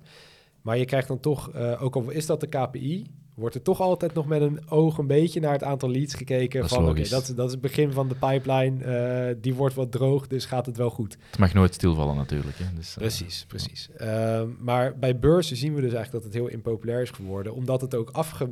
Maar 0.63 0.77
je 0.77 0.85
krijgt 0.85 1.07
dan 1.07 1.19
toch, 1.19 1.51
eh, 1.51 1.83
ook 1.83 1.95
al 1.95 2.09
is 2.09 2.25
dat 2.25 2.39
de 2.39 2.47
KPI, 2.47 3.05
wordt 3.35 3.55
er 3.55 3.61
toch 3.61 3.79
altijd 3.81 4.13
nog 4.13 4.25
met 4.25 4.41
een 4.41 4.69
oog 4.69 4.97
een 4.97 5.07
beetje 5.07 5.39
naar 5.39 5.51
het 5.51 5.63
aantal 5.63 5.89
leads 5.89 6.13
gekeken. 6.13 6.61
Dat 6.61 6.69
is 6.69 6.75
van 6.75 6.89
oké, 6.89 7.09
dat, 7.09 7.33
dat 7.35 7.45
is 7.45 7.51
het 7.51 7.61
begin 7.61 7.91
van 7.91 8.07
de 8.07 8.15
pipeline, 8.15 8.83
eh, 8.83 9.35
die 9.41 9.53
wordt 9.53 9.75
wat 9.75 9.91
droog, 9.91 10.27
dus 10.27 10.45
gaat 10.45 10.65
het 10.65 10.77
wel 10.77 10.89
goed. 10.89 11.17
Het 11.29 11.39
mag 11.39 11.53
nooit 11.53 11.73
stilvallen 11.73 12.15
natuurlijk. 12.15 12.57
Hè. 12.57 12.65
Dus, 12.75 12.89
eh, 12.91 12.97
Precies, 12.97 13.45
precies. 13.47 13.89
Ehm, 13.97 14.47
maar 14.59 14.97
bij 14.97 15.19
beurzen 15.19 15.57
zien 15.57 15.73
we 15.73 15.81
dus 15.81 15.93
eigenlijk 15.93 16.23
dat 16.23 16.33
het 16.33 16.41
heel 16.41 16.51
impopulair 16.51 17.01
is 17.01 17.09
geworden, 17.09 17.53
omdat 17.53 17.81
het 17.81 17.95
ook 17.95 18.09
afge, 18.09 18.49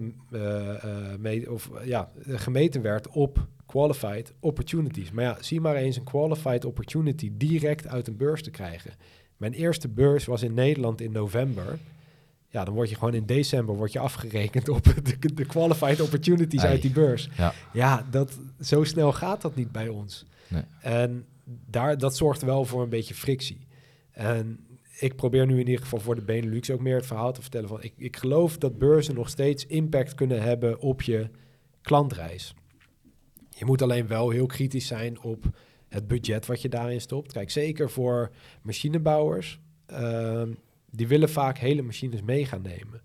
me- 1.19 1.47
of, 1.50 1.69
ja, 1.84 2.12
gemeten 2.28 2.82
werd 2.82 3.08
op 3.08 3.47
qualified 3.65 4.34
opportunities. 4.39 5.12
Maar 5.12 5.24
ja, 5.24 5.38
zie 5.39 5.62
maar 5.62 5.76
eens 5.76 5.97
een 5.97 6.04
qualified 6.04 6.65
opportunity 6.65 7.32
direct 7.34 7.88
uit 7.88 8.08
een 8.08 8.17
beurs 8.17 8.43
te 8.43 8.52
krijgen. 8.52 8.91
Mijn 9.38 9.54
eerste 9.54 9.88
beurs 9.88 10.26
was 10.26 10.41
in 10.43 10.54
Nederland 10.54 11.02
in 11.02 11.12
november. 11.12 11.78
Ja, 12.52 12.64
dan 12.64 12.74
word 12.74 12.90
je 12.90 12.96
gewoon 12.96 13.14
in 13.14 13.26
december 13.26 13.76
word 13.76 13.92
je 13.92 14.00
afgerekend 14.00 14.70
op 14.70 14.84
de, 14.84 15.34
de 15.34 15.46
qualified 15.46 16.02
opportunities 16.02 16.62
uit 16.62 16.82
die 16.82 16.92
beurs. 16.92 17.30
Ja. 17.38 17.54
Ja, 17.74 18.06
dat, 18.10 18.40
zo 18.60 18.84
snel 18.84 19.14
gaat 19.14 19.42
dat 19.42 19.56
niet 19.56 19.72
bij 19.72 19.88
ons. 19.88 20.26
Nee. 20.48 20.64
En 20.82 21.26
daar, 21.70 21.98
dat 21.98 22.18
zorgt 22.18 22.42
wel 22.42 22.66
voor 22.66 22.84
een 22.84 22.90
beetje 22.90 23.14
frictie. 23.14 23.68
En 24.12 24.60
ik 25.00 25.16
probeer 25.16 25.46
nu 25.46 25.60
in 25.60 25.68
ieder 25.68 25.84
geval 25.84 26.00
voor 26.00 26.16
de 26.16 26.22
Benelux 26.22 26.70
ook 26.70 26.80
meer 26.80 26.96
het 26.96 27.06
verhaal 27.06 27.34
te 27.34 27.42
vertellen 27.42 27.70
van... 27.70 27.84
ik, 27.84 27.94
ik 27.98 28.18
geloof 28.18 28.58
dat 28.58 28.78
beurzen 28.78 29.16
nog 29.16 29.30
steeds 29.30 29.66
impact 29.66 30.16
kunnen 30.16 30.42
hebben 30.42 30.80
op 30.80 31.02
je 31.02 31.30
klantreis. 31.82 32.54
Je 33.50 33.66
moet 33.66 33.82
alleen 33.82 34.08
wel 34.08 34.30
heel 34.30 34.46
kritisch 34.46 34.88
zijn 34.88 35.22
op 35.22 35.46
het 35.88 36.08
budget 36.08 36.46
wat 36.46 36.62
je 36.62 36.70
daarin 36.70 37.02
stopt. 37.02 37.32
Kijk, 37.32 37.52
zeker 37.52 37.90
voor 37.90 38.32
machinebouwers, 38.62 39.60
ehm, 39.86 40.52
die 40.92 41.08
willen 41.08 41.30
vaak 41.30 41.58
hele 41.58 41.82
machines 41.82 42.22
mee 42.22 42.46
gaan 42.46 42.62
nemen. 42.62 43.02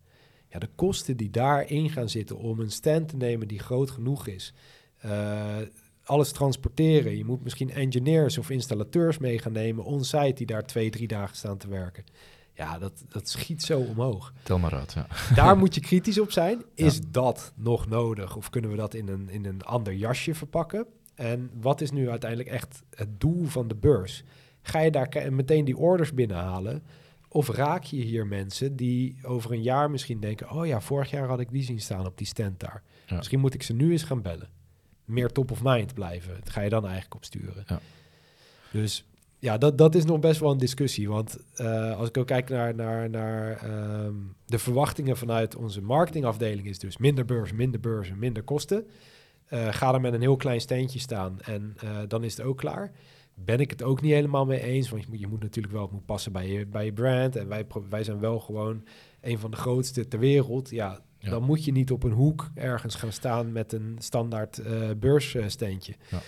Ja, 0.49 0.59
de 0.59 0.69
kosten 0.75 1.17
die 1.17 1.31
daarin 1.31 1.91
gaan 1.91 2.09
zitten 2.09 2.37
om 2.39 2.61
een 2.61 2.71
stand 2.71 3.09
te 3.09 3.17
nemen 3.17 3.49
die 3.49 3.59
groot 3.59 3.91
genoeg 3.91 4.27
is... 4.27 4.53
eh, 4.99 5.57
alles 6.05 6.33
transporteren. 6.33 7.17
Je 7.17 7.25
moet 7.25 7.43
misschien 7.43 7.71
engineers 7.71 8.39
of 8.39 8.51
installateurs 8.51 9.19
mee 9.19 9.39
gaan 9.39 9.53
nemen 9.53 9.85
on-site 9.85 10.33
die 10.35 10.47
daar 10.47 10.67
twee, 10.67 10.91
drie 10.91 11.07
dagen 11.09 11.37
staan 11.37 11.57
te 11.59 11.69
werken. 11.69 12.05
Ja, 12.53 12.79
dat, 12.79 13.05
dat 13.09 13.29
schiet 13.29 13.63
zo 13.63 13.81
omhoog. 13.81 14.33
Tel 14.43 14.59
maar 14.59 14.75
uit. 14.75 14.93
Ja. 14.93 15.07
Daar 15.35 15.57
moet 15.57 15.75
je 15.75 15.81
kritisch 15.81 16.19
op 16.21 16.31
zijn. 16.33 16.63
Is 16.75 16.95
Ja. 16.97 17.03
dat 17.11 17.53
nog 17.57 17.89
nodig? 17.89 18.37
Of 18.37 18.51
kunnen 18.51 18.71
we 18.71 18.77
dat 18.77 18.95
in 18.95 19.09
een, 19.09 19.29
in 19.29 19.45
een 19.45 19.63
ander 19.63 19.93
jasje 19.95 20.35
verpakken? 20.35 20.87
En 21.15 21.51
wat 21.61 21.81
is 21.81 21.91
nu 21.91 22.11
uiteindelijk 22.11 22.51
echt 22.51 22.83
het 22.95 23.21
doel 23.21 23.45
van 23.45 23.69
de 23.69 23.75
beurs? 23.77 24.25
Ga 24.63 24.81
je 24.81 24.91
daar 24.91 25.33
meteen 25.33 25.65
die 25.65 25.77
orders 25.77 26.15
binnenhalen? 26.15 26.83
Of 27.29 27.49
raak 27.49 27.83
je 27.83 27.97
hier 27.97 28.27
mensen 28.27 28.77
die 28.77 29.19
over 29.23 29.53
een 29.53 29.63
jaar 29.63 29.91
misschien 29.91 30.21
denken... 30.21 30.51
oh 30.51 30.67
ja, 30.67 30.81
vorig 30.81 31.11
jaar 31.11 31.29
had 31.29 31.41
ik 31.41 31.51
die 31.51 31.63
zien 31.63 31.81
staan 31.81 32.07
op 32.07 32.19
die 32.19 32.27
stand 32.27 32.61
daar. 32.61 32.83
Ja. 33.07 33.17
Misschien 33.17 33.41
moet 33.41 33.55
ik 33.55 33.63
ze 33.63 33.73
nu 33.73 33.91
eens 33.91 34.03
gaan 34.03 34.23
bellen. 34.23 34.49
Meer 35.05 35.29
top 35.29 35.51
of 35.51 35.63
mind 35.63 35.95
blijven. 35.95 36.35
Dat 36.35 36.51
ga 36.51 36.61
je 36.61 36.71
dan 36.71 36.85
eigenlijk 36.85 37.15
op 37.15 37.25
sturen. 37.25 37.65
Ja. 37.67 37.81
Dus 38.73 39.05
ja, 39.39 39.59
dat, 39.59 39.79
dat 39.79 39.95
is 39.95 40.05
nog 40.05 40.21
best 40.21 40.41
wel 40.41 40.51
een 40.51 40.59
discussie. 40.59 41.09
Want 41.09 41.39
eh, 41.55 41.99
als 41.99 42.09
ik 42.09 42.17
ook 42.17 42.27
kijk 42.27 42.49
naar, 42.49 42.75
naar, 42.75 43.11
naar 43.11 43.57
ehm, 43.57 44.15
de 44.47 44.59
verwachtingen 44.59 45.17
vanuit 45.17 45.57
onze 45.57 45.83
marketingafdeling... 45.83 46.67
is 46.67 46.79
dus 46.79 46.97
minder 46.97 47.25
beurs, 47.25 47.53
minder 47.53 47.81
beurzen, 47.81 48.19
minder 48.19 48.43
kosten. 48.43 48.87
Eh, 49.47 49.69
ga 49.71 49.95
er 49.95 50.01
met 50.01 50.13
een 50.13 50.21
heel 50.21 50.37
klein 50.37 50.61
steentje 50.61 50.99
staan 50.99 51.41
en 51.41 51.75
eh, 51.81 51.99
dan 52.09 52.25
is 52.25 52.37
het 52.37 52.47
ook 52.47 52.59
klaar. 52.59 52.93
Ben 53.39 53.59
ik 53.61 53.71
het 53.71 53.83
ook 53.83 54.01
niet 54.01 54.13
helemaal 54.13 54.47
mee 54.47 54.61
eens. 54.63 54.89
Want 54.89 55.03
je 55.03 55.09
moet, 55.11 55.21
je 55.21 55.27
moet 55.27 55.43
natuurlijk 55.43 55.75
wel 55.75 55.83
het 55.83 55.93
moet 55.93 56.07
passen 56.07 56.33
bij 56.33 56.49
je, 56.49 56.67
bij 56.67 56.85
je 56.85 56.93
brand. 56.93 57.37
En 57.37 57.49
wij, 57.49 57.67
wij 57.89 58.05
zijn 58.05 58.19
wel 58.21 58.41
gewoon 58.41 58.85
een 59.21 59.39
van 59.39 59.51
de 59.51 59.57
grootste 59.57 60.09
ter 60.09 60.19
wereld. 60.19 60.71
Ja, 60.71 61.01
Ja. 61.19 61.31
dan 61.31 61.43
moet 61.43 61.65
je 61.65 61.73
niet 61.73 61.91
op 61.91 62.03
een 62.03 62.13
hoek 62.13 62.51
ergens 62.55 62.95
gaan 62.95 63.13
staan 63.13 63.53
met 63.53 63.73
een 63.73 63.97
standaard 63.99 64.59
eh 64.59 64.91
beurssteentje. 64.99 65.95
Ja. 66.11 66.21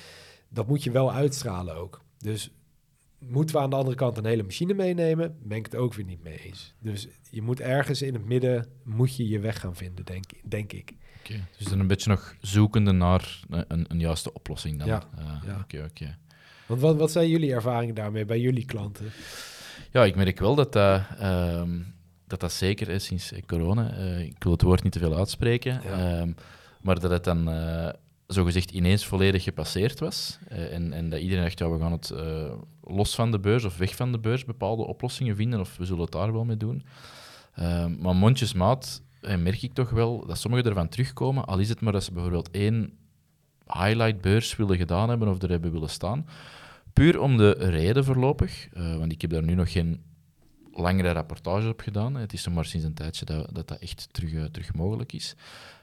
Dat 0.48 0.66
moet 0.68 0.82
je 0.84 0.90
wel 0.90 1.12
uitstralen 1.12 1.74
ook. 1.76 2.00
Dus 2.18 2.50
moeten 3.18 3.54
we 3.56 3.60
aan 3.62 3.70
de 3.70 3.76
andere 3.76 3.96
kant 3.96 4.16
een 4.18 4.24
hele 4.24 4.42
machine 4.42 4.74
meenemen? 4.74 5.36
Ben 5.42 5.58
ik 5.58 5.64
het 5.64 5.74
ook 5.76 5.94
weer 5.94 6.04
niet 6.04 6.22
mee 6.22 6.38
eens. 6.38 6.74
Dus 6.80 7.08
je 7.30 7.42
moet 7.42 7.60
ergens 7.60 8.02
in 8.02 8.14
het 8.14 8.24
midden 8.24 8.66
moet 8.84 9.16
je 9.16 9.28
je 9.28 9.38
weg 9.40 9.60
gaan 9.60 9.76
vinden, 9.76 10.04
denk, 10.04 10.24
denk 10.44 10.72
ik. 10.72 10.92
Oké. 11.18 11.44
Dus 11.58 11.66
dan 11.66 11.80
een 11.80 11.86
beetje 11.86 12.10
nog 12.10 12.36
zoekende 12.40 12.92
naar 12.92 13.40
een, 13.48 13.64
een, 13.68 13.84
een 13.88 13.98
juiste 14.00 14.32
oplossing 14.32 14.78
dan. 14.78 14.86
Ja. 14.86 15.02
Ja. 15.46 15.58
Oké, 15.62 15.84
oké. 15.90 16.18
Want 16.68 16.80
wat, 16.80 16.96
wat 16.96 17.10
zijn 17.10 17.28
jullie 17.28 17.52
ervaringen 17.52 17.94
daarmee 17.94 18.24
bij 18.24 18.40
jullie 18.40 18.64
klanten? 18.64 19.10
Ja, 19.90 20.04
ik 20.04 20.16
merk 20.16 20.38
wel 20.38 20.54
dat 20.54 20.72
dat, 20.72 21.02
ehm, 21.18 21.70
dat, 22.26 22.40
dat 22.40 22.52
zeker 22.52 22.88
is 22.88 23.04
sinds 23.04 23.32
corona. 23.46 23.90
eh, 23.90 24.20
ik 24.20 24.42
wil 24.42 24.52
het 24.52 24.62
woord 24.62 24.82
niet 24.82 24.92
te 24.92 24.98
veel 24.98 25.16
uitspreken. 25.16 25.80
Ja. 25.84 26.18
ehm, 26.20 26.32
maar 26.80 27.00
dat 27.00 27.10
het 27.10 27.24
dan 27.24 27.50
eh, 27.50 27.88
zogezegd 28.26 28.70
ineens 28.70 29.06
volledig 29.06 29.42
gepasseerd 29.42 30.00
was. 30.00 30.38
Uh, 30.52 30.74
en, 30.74 30.92
en, 30.92 31.08
dat 31.08 31.20
iedereen 31.20 31.44
dacht, 31.44 31.58
ja, 31.58 31.70
we 31.70 31.78
gaan 31.78 31.92
het 31.92 32.12
los 32.82 33.14
van 33.14 33.30
de 33.30 33.38
beurs 33.38 33.64
of 33.64 33.76
weg 33.76 33.96
van 33.96 34.12
de 34.12 34.18
beurs 34.18 34.44
bepaalde 34.44 34.86
oplossingen 34.86 35.36
vinden, 35.36 35.60
of 35.60 35.76
we 35.76 35.84
zullen 35.84 36.02
het 36.02 36.12
daar 36.12 36.32
wel 36.32 36.44
mee 36.44 36.56
doen. 36.56 36.84
Uh, 37.58 37.86
maar 37.86 38.16
mondjesmaat 38.16 39.02
merk 39.20 39.62
ik 39.62 39.72
toch 39.72 39.90
wel 39.90 40.26
dat 40.26 40.38
sommigen 40.38 40.66
ervan 40.66 40.88
terugkomen, 40.88 41.44
al 41.44 41.58
is 41.58 41.68
het 41.68 41.80
maar 41.80 41.92
dat 41.92 42.04
ze 42.04 42.12
bijvoorbeeld 42.12 42.50
één 42.50 42.92
highlight 43.66 44.20
beurs 44.20 44.56
willen 44.56 44.76
gedaan 44.76 45.08
hebben 45.08 45.28
of 45.28 45.42
er 45.42 45.50
hebben 45.50 45.72
willen 45.72 45.90
staan. 45.90 46.26
Puur 46.98 47.20
om 47.20 47.36
de 47.36 47.50
reden 47.50 48.04
voorlopig, 48.04 48.68
want 48.72 49.12
ik 49.12 49.20
heb 49.20 49.30
daar 49.30 49.42
nu 49.42 49.54
nog 49.54 49.72
geen 49.72 50.02
langere 50.72 51.12
rapportage 51.12 51.68
op 51.68 51.80
gedaan. 51.80 52.14
Het 52.14 52.32
is 52.32 52.44
nog 52.44 52.54
maar 52.54 52.64
sinds 52.64 52.86
een 52.86 52.94
tijdje 52.94 53.24
dat 53.24 53.54
dat, 53.54 53.78
echt 53.78 54.08
terug, 54.10 54.50
terug 54.50 54.74
mogelijk 54.74 55.12
is. 55.12 55.34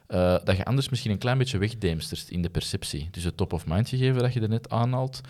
Uh, 0.08 0.38
dat 0.44 0.58
je 0.58 0.66
anders 0.66 0.90
misschien 0.90 1.12
een 1.12 1.18
klein 1.18 1.38
beetje 1.38 1.58
wegdeemsterst 1.58 2.30
in 2.30 2.42
de 2.42 2.50
perceptie. 2.50 3.08
Dus 3.12 3.24
het 3.24 3.38
top-of-mind 3.38 3.90
gegeven 3.90 4.22
dat 4.22 4.34
je 4.34 4.42
er 4.42 4.50
net 4.50 4.70
aanhaalt, 4.70 5.22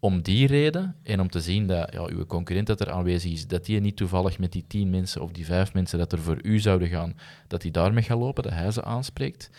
om 0.00 0.22
die 0.22 0.46
reden 0.46 0.96
en 1.02 1.20
om 1.20 1.28
te 1.28 1.40
zien 1.40 1.66
dat 1.66 1.92
ja, 1.92 2.04
uw 2.04 2.26
concurrent 2.26 2.66
dat 2.66 2.80
er 2.80 2.90
aanwezig 2.90 3.32
is, 3.32 3.46
dat 3.46 3.64
die 3.64 3.80
niet 3.80 3.96
toevallig 3.96 4.38
met 4.38 4.52
die 4.52 4.64
tien 4.66 4.90
mensen 4.90 5.22
of 5.22 5.30
die 5.30 5.44
vijf 5.44 5.72
mensen 5.72 5.98
dat 5.98 6.12
er 6.12 6.18
voor 6.18 6.38
u 6.42 6.58
zouden 6.58 6.88
gaan, 6.88 7.16
dat 7.46 7.60
die 7.60 7.70
daarmee 7.70 8.02
gaat 8.02 8.18
lopen, 8.18 8.42
dat 8.42 8.52
hij 8.52 8.70
ze 8.70 8.84
aanspreekt. 8.84 9.50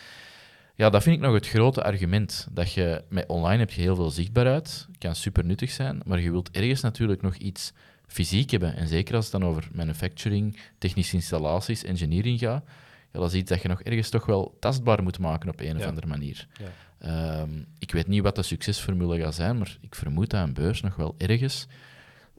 Ja, 0.76 0.90
dat 0.90 1.04
vind 1.04 1.16
ik 1.16 1.22
nog 1.22 1.34
het 1.34 1.48
grote 1.48 1.84
argument. 1.84 2.48
Dat 2.52 2.74
je 2.74 3.04
met 3.10 3.28
online 3.28 3.60
heb 3.60 3.72
je 3.72 3.82
heel 3.82 3.96
veel 3.96 4.10
zichtbaarheid, 4.10 4.88
kan 4.98 5.16
super 5.16 5.46
nuttig 5.46 5.72
zijn, 5.72 6.02
maar 6.06 6.20
je 6.20 6.32
wilt 6.32 6.52
ergens 6.52 6.82
natuurlijk 6.82 7.22
nog 7.22 7.36
iets 7.36 7.74
fysiek 8.08 8.52
hebben. 8.52 8.76
En 8.76 8.88
zeker 8.88 9.16
als 9.16 9.32
het 9.32 9.42
dan 9.42 9.50
over 9.50 9.68
manufacturing, 9.74 10.60
technische 10.78 11.16
installaties, 11.16 11.84
engineering 11.84 12.40
gaat, 12.40 12.64
ja, 13.12 13.20
dat 13.20 13.34
is 13.34 13.40
iets 13.40 13.50
dat 13.50 13.62
je 13.62 13.68
nog 13.68 13.82
ergens 13.82 14.10
toch 14.10 14.26
wel 14.26 14.58
tastbaar 14.60 15.04
moet 15.04 15.20
maken 15.20 15.50
op 15.50 15.60
een 15.60 15.78
of 15.78 15.86
andere 15.86 16.08
manier. 16.08 16.48
Ja. 16.54 16.72
Ehm, 16.98 17.50
ik 17.80 17.92
weet 17.92 18.08
niet 18.08 18.22
wat 18.22 18.36
de 18.36 18.44
succesformule 18.44 19.20
gaat 19.20 19.36
zijn, 19.36 19.58
maar 19.58 19.78
ik 19.82 19.96
vermoed 19.96 20.30
dat 20.30 20.48
een 20.48 20.54
beurs 20.54 20.82
nog 20.82 20.96
wel 20.96 21.16
ergens 21.18 21.68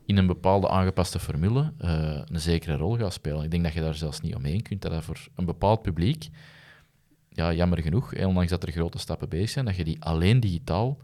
in 0.06 0.16
een 0.16 0.26
bepaalde 0.26 0.68
aangepaste 0.68 1.18
formule 1.18 1.72
uh, 1.80 2.20
een 2.24 2.40
zekere 2.40 2.76
rol 2.76 2.96
gaat 2.96 3.12
spelen. 3.12 3.44
Ik 3.44 3.50
denk 3.50 3.62
dat 3.62 3.72
je 3.72 3.80
daar 3.80 3.94
zelfs 3.94 4.20
niet 4.20 4.34
omheen 4.34 4.62
kunt, 4.62 4.82
dat 4.82 4.90
dat 4.90 5.04
voor 5.04 5.28
een 5.34 5.44
bepaald 5.44 5.82
publiek, 5.82 6.28
ja, 7.34 7.52
jammer 7.52 7.82
genoeg, 7.82 8.24
ondanks 8.24 8.50
dat 8.50 8.62
er 8.62 8.72
grote 8.72 8.98
stappen 8.98 9.28
bezig 9.28 9.50
zijn, 9.50 9.64
dat 9.64 9.76
je 9.76 9.84
die 9.84 10.02
alleen 10.02 10.40
digitaal, 10.40 10.96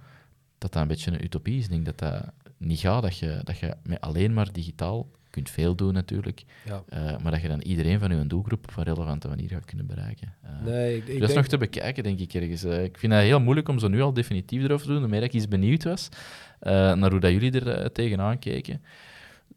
dat 0.58 0.72
dat 0.72 0.82
een 0.82 0.88
beetje 0.88 1.10
een 1.10 1.24
utopie 1.24 1.58
is. 1.58 1.64
Ik 1.64 1.70
denk 1.70 1.84
dat 1.84 1.98
dat 1.98 2.32
niet 2.56 2.78
gaat, 2.78 3.02
dat 3.02 3.18
je, 3.18 3.40
dat 3.44 3.58
je 3.58 3.76
met 3.82 4.00
alleen 4.00 4.32
maar 4.32 4.52
digitaal 4.52 5.10
kunt 5.30 5.50
veel 5.50 5.74
doen 5.74 5.92
natuurlijk, 5.92 6.44
ja. 6.64 6.82
uh, 6.92 7.18
maar 7.22 7.32
dat 7.32 7.40
je 7.40 7.48
dan 7.48 7.60
iedereen 7.60 7.98
van 7.98 8.16
je 8.16 8.26
doelgroep 8.26 8.64
op 8.68 8.76
een 8.76 8.84
relevante 8.84 9.28
manier 9.28 9.48
gaat 9.48 9.64
kunnen 9.64 9.86
bereiken. 9.86 10.34
Uh, 10.44 10.64
nee, 10.64 10.96
ik, 10.96 11.08
ik 11.08 11.20
dat 11.20 11.28
is 11.28 11.34
nog 11.34 11.46
te 11.46 11.58
bekijken, 11.58 12.02
denk 12.02 12.18
ik 12.18 12.34
ergens. 12.34 12.64
Uh, 12.64 12.84
ik 12.84 12.98
vind 12.98 13.12
het 13.12 13.22
heel 13.22 13.40
moeilijk 13.40 13.68
om 13.68 13.78
zo 13.78 13.88
nu 13.88 14.00
al 14.00 14.12
definitief 14.12 14.62
erover 14.62 14.86
te 14.86 14.92
doen, 14.92 15.04
omdat 15.04 15.22
ik 15.22 15.32
iets 15.32 15.48
benieuwd 15.48 15.84
was 15.84 16.08
naar 16.60 17.10
hoe 17.10 17.20
dat 17.20 17.30
jullie 17.30 17.60
er 17.60 17.92
tegenaan 17.92 18.38
keken 18.38 18.82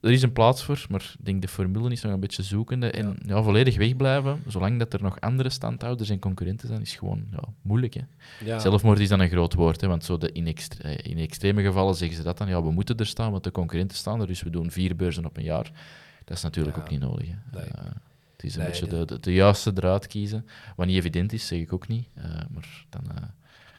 er 0.04 0.12
is 0.12 0.22
een 0.22 0.34
plaats 0.34 0.64
voor, 0.64 0.86
maar 0.90 1.14
ik 1.20 1.26
denk 1.26 1.42
de 1.42 1.48
formule 1.48 1.92
is 1.92 2.02
nog 2.02 2.14
een 2.14 2.20
beetje 2.20 2.44
zoekende. 2.44 2.92
En 2.92 3.18
ja. 3.26 3.44
volledig 3.44 3.78
wegblijven, 3.78 4.44
zolang 4.48 4.80
dat 4.80 4.94
er 4.94 5.02
nog 5.02 5.20
andere 5.20 5.50
standhouders 5.50 6.10
en 6.10 6.20
concurrenten 6.20 6.68
zijn, 6.68 6.82
is 6.82 6.96
gewoon 6.96 7.26
ja, 7.32 7.44
moeilijk. 7.62 7.94
Hè. 7.94 8.02
Ja. 8.46 8.60
Zelfmoord 8.60 9.00
is 9.00 9.10
dan 9.10 9.20
een 9.20 9.30
groot 9.30 9.54
woord, 9.54 9.82
hè, 9.82 9.88
want 9.88 10.04
zo 10.04 10.18
de 10.18 10.32
in, 10.32 10.56
eh, 10.82 10.98
in 11.02 11.18
extreme 11.18 11.62
gevallen 11.62 11.96
zeggen 11.96 12.18
ze 12.18 12.24
dat 12.24 12.38
dan. 12.38 12.48
Ja, 12.48 12.64
we 12.64 12.72
moeten 12.72 12.98
er 12.98 13.06
staan, 13.06 13.32
want 13.32 13.44
de 13.44 13.52
concurrenten 13.52 13.98
staan 13.98 14.22
er, 14.22 14.28
dus 14.28 14.44
we 14.44 14.50
doen 14.50 14.72
vier 14.72 14.96
beurzen 14.96 15.26
op 15.26 15.38
een 15.38 15.44
jaar. 15.44 15.72
Dat 16.26 16.38
is 16.38 16.44
natuurlijk 16.44 16.78
ook 16.78 16.90
niet 16.90 17.00
nodig. 17.00 17.28
Hè. 17.28 17.60
Nee. 17.60 17.66
Uh, 17.66 17.92
het 18.32 18.44
is 18.44 18.56
een 18.56 18.66
beetje 18.66 18.88
de, 18.88 19.06
de, 19.06 19.20
de, 19.20 19.34
juiste 19.34 19.74
draad 19.74 20.08
kiezen. 20.08 20.46
Wat 20.76 20.88
niet 20.88 20.98
evident 20.98 21.34
is, 21.34 21.48
zeg 21.48 21.60
ik 21.60 21.74
ook 21.74 21.88
niet. 21.88 22.08
Uh, 22.18 22.24
maar 22.24 22.86
dan 22.90 23.02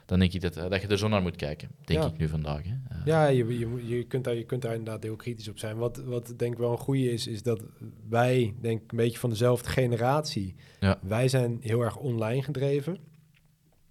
dan 0.07 0.19
denk 0.19 0.33
ik 0.33 0.41
dat, 0.41 0.57
eh, 0.57 0.71
dat 0.71 0.83
je 0.83 0.89
er 0.89 0.99
zo 0.99 1.09
naar 1.09 1.23
moet 1.23 1.37
kijken, 1.37 1.69
denk 1.85 2.05
ik 2.05 2.17
nu 2.17 2.29
vandaag. 2.29 2.63
Hè. 2.63 2.71
Uh, 2.71 3.05
ja, 3.05 3.27
je, 3.27 3.59
je, 3.59 3.89
je, 3.97 4.05
kunt 4.05 4.25
daar, 4.25 4.35
je 4.35 4.45
kunt 4.45 4.63
daar 4.63 4.75
inderdaad 4.75 5.03
heel 5.03 5.17
kritisch 5.17 5.49
op 5.49 5.59
zijn. 5.59 5.77
Wat, 5.77 5.97
wat 6.05 6.35
denk 6.37 6.53
ik 6.53 6.59
wel 6.59 6.73
een 6.73 6.79
goede 6.79 7.13
is, 7.13 7.27
is 7.27 7.43
dat 7.43 7.63
wij, 8.09 8.55
denk 8.61 8.83
ik, 8.83 8.91
een 8.91 8.97
beetje 8.97 9.19
van 9.19 9.31
dezelfde 9.31 9.69
generatie, 9.69 10.55
ja. 10.81 10.99
wij 11.03 11.29
zijn 11.29 11.59
heel 11.61 11.81
erg 11.81 11.97
online 11.97 12.43
gedreven, 12.43 12.99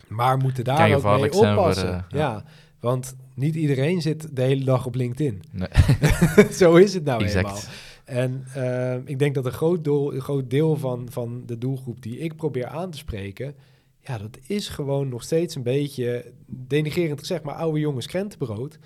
maar 0.08 0.38
moeten 0.38 0.64
daar 0.64 0.96
ook 0.96 1.04
mee 1.04 1.34
oppassen. 1.34 1.88
Voor, 1.88 1.96
uh, 1.96 2.04
ja. 2.10 2.18
ja. 2.18 2.44
want 2.80 3.16
niet 3.36 3.56
iedereen 3.56 4.02
zit 4.02 4.36
de 4.36 4.42
hele 4.42 4.64
dag 4.64 4.86
op 4.86 4.96
LinkedIn. 4.96 5.42
Nee. 5.52 5.70
zo 6.62 6.76
is 6.76 6.94
het 6.94 7.04
nou 7.04 7.24
exact. 7.24 7.48
eenmaal. 7.48 7.62
En 8.04 8.46
uh, 8.58 8.96
ik 9.06 9.20
denk 9.20 9.36
dat 9.36 9.46
een 9.46 9.52
groot, 9.52 9.84
doel, 9.84 10.14
een 10.14 10.22
groot 10.22 10.50
deel 10.50 10.76
van, 10.76 11.08
van 11.10 11.44
de 11.46 11.58
doelgroep 11.58 12.02
die 12.02 12.18
ik 12.18 12.36
probeer 12.36 12.68
aan 12.68 12.92
te 12.92 12.98
spreken 12.98 13.56
ja, 14.04 14.18
dat 14.18 14.38
is 14.48 14.70
gewoon 14.70 15.10
nog 15.10 15.24
steeds 15.24 15.56
een 15.56 15.64
beetje 15.64 16.34
denigerend 16.46 17.20
gezegd, 17.20 17.44
maar 17.44 17.56
oude 17.56 17.80
jongens 17.80 18.08
krentenbrood. 18.08 18.80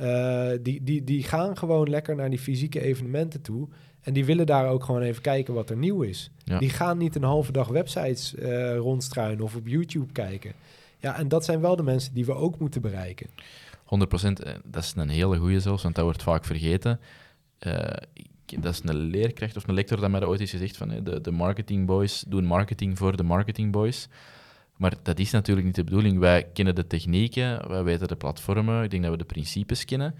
Uh, 0.00 0.50
die, 0.62 0.82
die, 0.82 1.04
die 1.04 1.22
gaan 1.22 1.56
gewoon 1.56 1.90
lekker 1.90 2.16
naar 2.16 2.30
die 2.30 2.38
fysieke 2.38 2.80
evenementen 2.80 3.42
toe. 3.42 3.68
En 4.00 4.12
die 4.12 4.24
willen 4.24 4.46
daar 4.46 4.68
ook 4.68 4.84
gewoon 4.84 5.02
even 5.02 5.22
kijken 5.22 5.54
wat 5.54 5.70
er 5.70 5.76
nieuw 5.76 6.02
is. 6.02 6.30
Die 6.58 6.70
gaan 6.70 6.98
niet 6.98 7.14
een 7.14 7.22
halve 7.22 7.52
dag 7.52 7.68
websites 7.68 8.34
uh, 8.34 8.76
rondstruinen 8.76 9.44
of 9.44 9.56
op 9.56 9.68
YouTube 9.68 10.12
kijken. 10.12 10.52
Ja, 10.98 11.16
en 11.16 11.28
dat 11.28 11.44
zijn 11.44 11.60
wel 11.60 11.76
de 11.76 11.82
mensen 11.82 12.14
die 12.14 12.24
we 12.24 12.34
ook 12.34 12.58
moeten 12.58 12.80
bereiken. 12.80 13.26
100%, 13.26 13.30
eh, 13.88 14.54
dat 14.64 14.82
is 14.82 14.92
een 14.96 15.08
hele 15.08 15.36
goede 15.36 15.60
zelfs, 15.60 15.82
want 15.82 15.94
dat 15.94 16.04
wordt 16.04 16.22
vaak 16.22 16.44
vergeten. 16.44 17.00
Uh, 17.66 17.76
dat 18.60 18.72
is 18.72 18.80
een 18.84 18.96
leerkracht 18.96 19.56
of 19.56 19.68
een 19.68 19.74
lector 19.74 20.00
dat 20.00 20.10
mij 20.10 20.26
ooit 20.26 20.40
is 20.40 20.50
gezegd 20.50 20.76
van 20.76 20.88
de, 20.88 21.20
de 21.20 21.30
marketing 21.30 21.86
boys 21.86 22.24
doen 22.28 22.44
marketing 22.44 22.98
voor 22.98 23.16
de 23.16 23.22
marketing 23.22 23.72
boys. 23.72 24.08
Maar 24.76 24.94
dat 25.02 25.18
is 25.18 25.30
natuurlijk 25.30 25.66
niet 25.66 25.74
de 25.76 25.84
bedoeling. 25.84 26.18
Wij 26.18 26.44
kennen 26.52 26.74
de 26.74 26.86
technieken, 26.86 27.68
wij 27.68 27.82
weten 27.82 28.08
de 28.08 28.16
platformen, 28.16 28.82
ik 28.82 28.90
denk 28.90 29.02
dat 29.02 29.12
we 29.12 29.18
de 29.18 29.24
principes 29.24 29.84
kennen. 29.84 30.14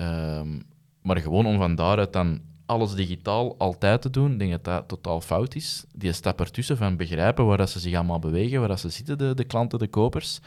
Um, 0.00 0.62
maar 1.02 1.16
gewoon 1.16 1.46
om 1.46 1.58
van 1.58 1.74
daaruit 1.74 2.12
dan 2.12 2.40
alles 2.66 2.94
digitaal 2.94 3.58
altijd 3.58 4.02
te 4.02 4.10
doen, 4.10 4.38
denk 4.38 4.50
dat 4.50 4.64
dat 4.64 4.88
totaal 4.88 5.20
fout 5.20 5.54
is. 5.54 5.84
Die 5.94 6.12
stap 6.12 6.40
ertussen 6.40 6.76
van 6.76 6.96
begrijpen 6.96 7.46
waar 7.46 7.56
dat 7.56 7.70
ze 7.70 7.78
zich 7.78 7.94
allemaal 7.94 8.18
bewegen, 8.18 8.58
waar 8.58 8.68
dat 8.68 8.80
ze 8.80 8.88
zitten, 8.88 9.18
de, 9.18 9.34
de 9.34 9.44
klanten, 9.44 9.78
de 9.78 9.88
kopers, 9.88 10.40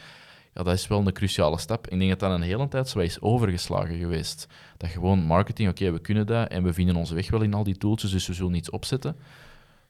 ja, 0.54 0.62
dat 0.62 0.74
is 0.74 0.88
wel 0.88 1.06
een 1.06 1.12
cruciale 1.12 1.58
stap. 1.58 1.88
Ik 1.88 1.98
denk 1.98 2.10
dat 2.10 2.20
dat 2.20 2.30
een 2.30 2.42
hele 2.42 2.68
tijd 2.68 2.88
zo 2.88 2.98
is 2.98 3.20
overgeslagen 3.20 3.98
geweest. 3.98 4.46
Dat 4.76 4.90
gewoon 4.90 5.18
marketing, 5.18 5.68
oké, 5.68 5.90
we 5.92 5.98
kunnen 5.98 6.26
dat 6.26 6.48
en 6.48 6.62
we 6.62 6.72
vinden 6.72 6.96
onze 6.96 7.14
weg 7.14 7.30
wel 7.30 7.42
in 7.42 7.54
al 7.54 7.64
die 7.64 7.76
tooltjes, 7.76 8.10
dus 8.10 8.26
we 8.26 8.34
zullen 8.34 8.54
iets 8.54 8.70
opzetten. 8.70 9.16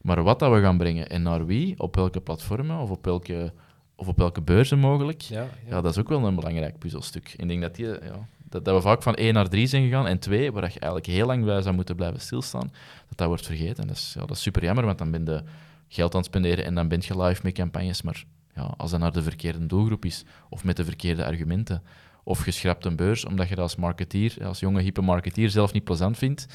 Maar 0.01 0.23
wat 0.23 0.39
dat 0.39 0.53
we 0.53 0.61
gaan 0.61 0.79
brengen 0.79 1.09
en 1.09 1.23
naar 1.23 1.47
wie, 1.47 1.75
op 1.79 1.95
welke 1.95 2.21
platformen 2.21 2.79
of 2.79 2.91
op 2.91 3.05
welke, 3.05 3.53
of 3.95 4.09
op 4.09 4.19
welke 4.19 4.43
beurzen 4.43 4.79
mogelijk, 4.79 5.21
ja, 5.21 5.47
ja. 5.67 5.81
dat 5.81 5.93
is 5.93 5.99
ook 5.99 6.09
wel 6.09 6.27
een 6.27 6.35
belangrijk 6.35 6.79
puzzelstuk. 6.79 7.35
Ik 7.37 7.49
denk 7.49 7.61
dat, 7.63 7.75
die, 7.75 7.87
ja, 7.87 8.29
dat, 8.49 8.65
dat 8.65 8.75
we 8.75 8.81
vaak 8.81 9.03
van 9.03 9.15
1 9.15 9.35
naar 9.35 9.49
3 9.49 9.67
zijn 9.67 9.83
gegaan 9.83 10.07
en 10.07 10.19
2, 10.19 10.53
waar 10.53 10.63
je 10.63 10.69
eigenlijk 10.69 11.07
heel 11.07 11.27
lang 11.27 11.45
bij 11.45 11.63
zou 11.63 11.75
moeten 11.75 11.97
blijven 11.97 12.21
stilstaan, 12.21 12.73
dat 13.09 13.19
dat 13.19 13.27
wordt 13.27 13.47
vergeten. 13.47 13.87
Dat 13.87 13.97
is, 13.97 14.13
ja, 14.15 14.21
dat 14.21 14.37
is 14.37 14.43
super 14.43 14.65
jammer, 14.65 14.85
want 14.85 14.99
dan 14.99 15.11
ben 15.11 15.25
je 15.25 15.43
geld 15.89 16.15
aan 16.15 16.21
het 16.21 16.29
spenderen 16.29 16.65
en 16.65 16.75
dan 16.75 16.89
ben 16.89 17.01
je 17.03 17.23
live 17.23 17.41
met 17.43 17.53
campagnes. 17.53 18.03
Maar 18.03 18.25
ja, 18.55 18.75
als 18.77 18.91
dat 18.91 19.01
naar 19.01 19.13
de 19.13 19.23
verkeerde 19.23 19.67
doelgroep 19.67 20.05
is, 20.05 20.25
of 20.49 20.65
met 20.65 20.77
de 20.77 20.85
verkeerde 20.85 21.25
argumenten, 21.25 21.83
of 22.25 22.45
je 22.45 22.51
schrapt 22.51 22.85
een 22.85 22.97
beurs 22.97 23.25
omdat 23.25 23.49
je 23.49 23.55
dat 23.55 23.65
als 23.65 23.77
marketeer, 23.77 24.37
als 24.45 24.61
jonge 24.61 24.81
hippe 24.81 25.01
marketeer 25.01 25.51
zelf 25.51 25.73
niet 25.73 25.85
plezant 25.85 26.19
vindt, 26.19 26.47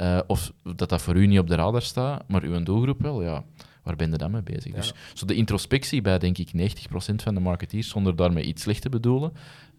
uh, 0.00 0.18
of 0.26 0.52
dat 0.76 0.88
dat 0.88 1.02
voor 1.02 1.16
u 1.16 1.26
niet 1.26 1.38
op 1.38 1.48
de 1.48 1.54
radar 1.54 1.82
staat, 1.82 2.28
maar 2.28 2.42
uw 2.42 2.62
doelgroep 2.62 3.02
wel, 3.02 3.22
ja, 3.22 3.44
waar 3.82 3.96
ben 3.96 4.10
je 4.10 4.16
dan 4.16 4.30
mee 4.30 4.42
bezig? 4.42 4.74
Dus 4.74 4.92
zo 5.14 5.26
de 5.26 5.34
introspectie 5.34 6.00
bij, 6.00 6.18
denk 6.18 6.38
ik, 6.38 6.50
90% 6.52 7.14
van 7.14 7.34
de 7.34 7.40
marketeers, 7.40 7.88
zonder 7.88 8.16
daarmee 8.16 8.44
iets 8.44 8.62
slecht 8.62 8.82
te 8.82 8.88
bedoelen, 8.88 9.32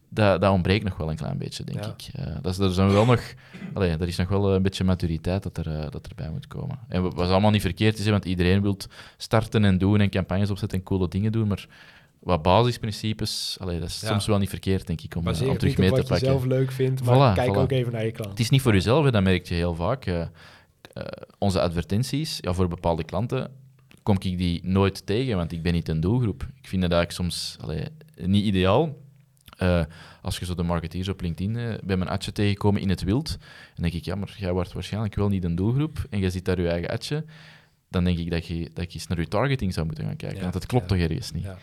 dat, 0.09 0.41
dat 0.41 0.51
ontbreekt 0.51 0.83
nog 0.83 0.97
wel 0.97 1.09
een 1.09 1.15
klein 1.15 1.37
beetje, 1.37 1.63
denk 1.63 1.85
ik. 1.85 2.09
Uh, 2.19 2.25
dat 2.41 2.51
is, 2.51 2.59
er, 2.59 2.73
zijn 2.73 2.91
wel 2.91 3.05
nog, 3.05 3.33
allee, 3.73 3.89
er 3.89 4.07
is 4.07 4.17
nog 4.17 4.27
wel 4.27 4.53
een 4.53 4.61
beetje 4.61 4.83
maturiteit 4.83 5.43
dat, 5.43 5.57
er, 5.57 5.67
uh, 5.67 5.89
dat 5.89 6.07
erbij 6.07 6.29
moet 6.29 6.47
komen. 6.47 6.79
En 6.87 7.01
wat 7.01 7.29
allemaal 7.29 7.51
niet 7.51 7.61
verkeerd 7.61 7.99
is, 7.99 8.07
want 8.07 8.25
iedereen 8.25 8.61
wil 8.61 8.77
starten 9.17 9.65
en 9.65 9.77
doen 9.77 9.99
en 9.99 10.09
campagnes 10.09 10.49
opzetten 10.49 10.77
en 10.77 10.83
coole 10.83 11.07
dingen 11.07 11.31
doen, 11.31 11.47
maar 11.47 11.67
wat 12.19 12.41
basisprincipes, 12.41 13.57
allee, 13.59 13.79
dat 13.79 13.87
is 13.87 14.05
soms 14.05 14.25
wel 14.25 14.37
niet 14.37 14.49
verkeerd, 14.49 14.87
denk 14.87 15.01
ik, 15.01 15.15
om, 15.15 15.27
uh, 15.27 15.47
om 15.47 15.57
terug 15.57 15.77
mee 15.77 15.89
te 15.89 15.95
pakken. 15.95 16.09
wat 16.09 16.19
je 16.19 16.25
zelf 16.25 16.45
leuk 16.45 16.71
vindt, 16.71 17.03
maar 17.03 17.33
kijk 17.33 17.57
ook 17.57 17.71
even 17.71 17.91
naar 17.91 18.05
je 18.05 18.11
klant. 18.11 18.29
Het 18.29 18.39
is 18.39 18.49
niet 18.49 18.61
voor 18.61 18.73
jezelf, 18.73 19.09
dat 19.09 19.23
merk 19.23 19.47
je 19.47 19.53
heel 19.53 19.75
vaak. 19.75 20.05
Uh, 20.05 20.15
uh, 20.17 21.03
onze 21.37 21.61
advertenties, 21.61 22.37
ja, 22.41 22.53
voor 22.53 22.67
bepaalde 22.67 23.03
klanten, 23.03 23.51
kom 24.03 24.15
ik 24.19 24.37
die 24.37 24.59
nooit 24.63 25.05
tegen, 25.05 25.35
want 25.35 25.51
ik 25.51 25.61
ben 25.61 25.73
niet 25.73 25.89
een 25.89 25.99
doelgroep. 25.99 26.41
Ik 26.61 26.67
vind 26.67 26.81
dat 26.81 26.91
eigenlijk 26.91 27.11
soms 27.11 27.57
allee, 27.61 27.83
niet 28.15 28.45
ideaal. 28.45 28.97
als 30.21 30.39
je 30.39 30.45
zo 30.45 30.55
de 30.55 30.63
marketeers 30.63 31.07
op 31.07 31.21
LinkedIn 31.21 31.79
bij 31.83 31.97
mijn 31.97 32.09
adje 32.09 32.31
tegenkomen 32.31 32.81
in 32.81 32.89
het 32.89 33.03
wild, 33.03 33.27
dan 33.73 33.83
denk 33.83 33.93
ik, 33.93 34.05
ja, 34.05 34.15
maar 34.15 34.35
jij 34.37 34.51
wordt 34.51 34.73
waarschijnlijk 34.73 35.15
wel 35.15 35.27
niet 35.27 35.43
een 35.43 35.55
doelgroep 35.55 36.05
en 36.09 36.19
je 36.19 36.29
zit 36.29 36.45
daar 36.45 36.61
je 36.61 36.69
eigen 36.69 36.89
adje, 36.89 37.25
dan 37.89 38.03
denk 38.03 38.17
ik 38.17 38.31
dat 38.31 38.45
je, 38.47 38.69
dat 38.73 38.93
je 38.93 38.99
eens 38.99 39.07
naar 39.07 39.19
je 39.19 39.27
targeting 39.27 39.73
zou 39.73 39.85
moeten 39.85 40.05
gaan 40.05 40.15
kijken, 40.15 40.41
want 40.41 40.53
dat 40.53 40.65
klopt 40.65 40.87
toch 40.87 40.97
ergens 40.97 41.31
niet. 41.31 41.43
Ja. 41.43 41.57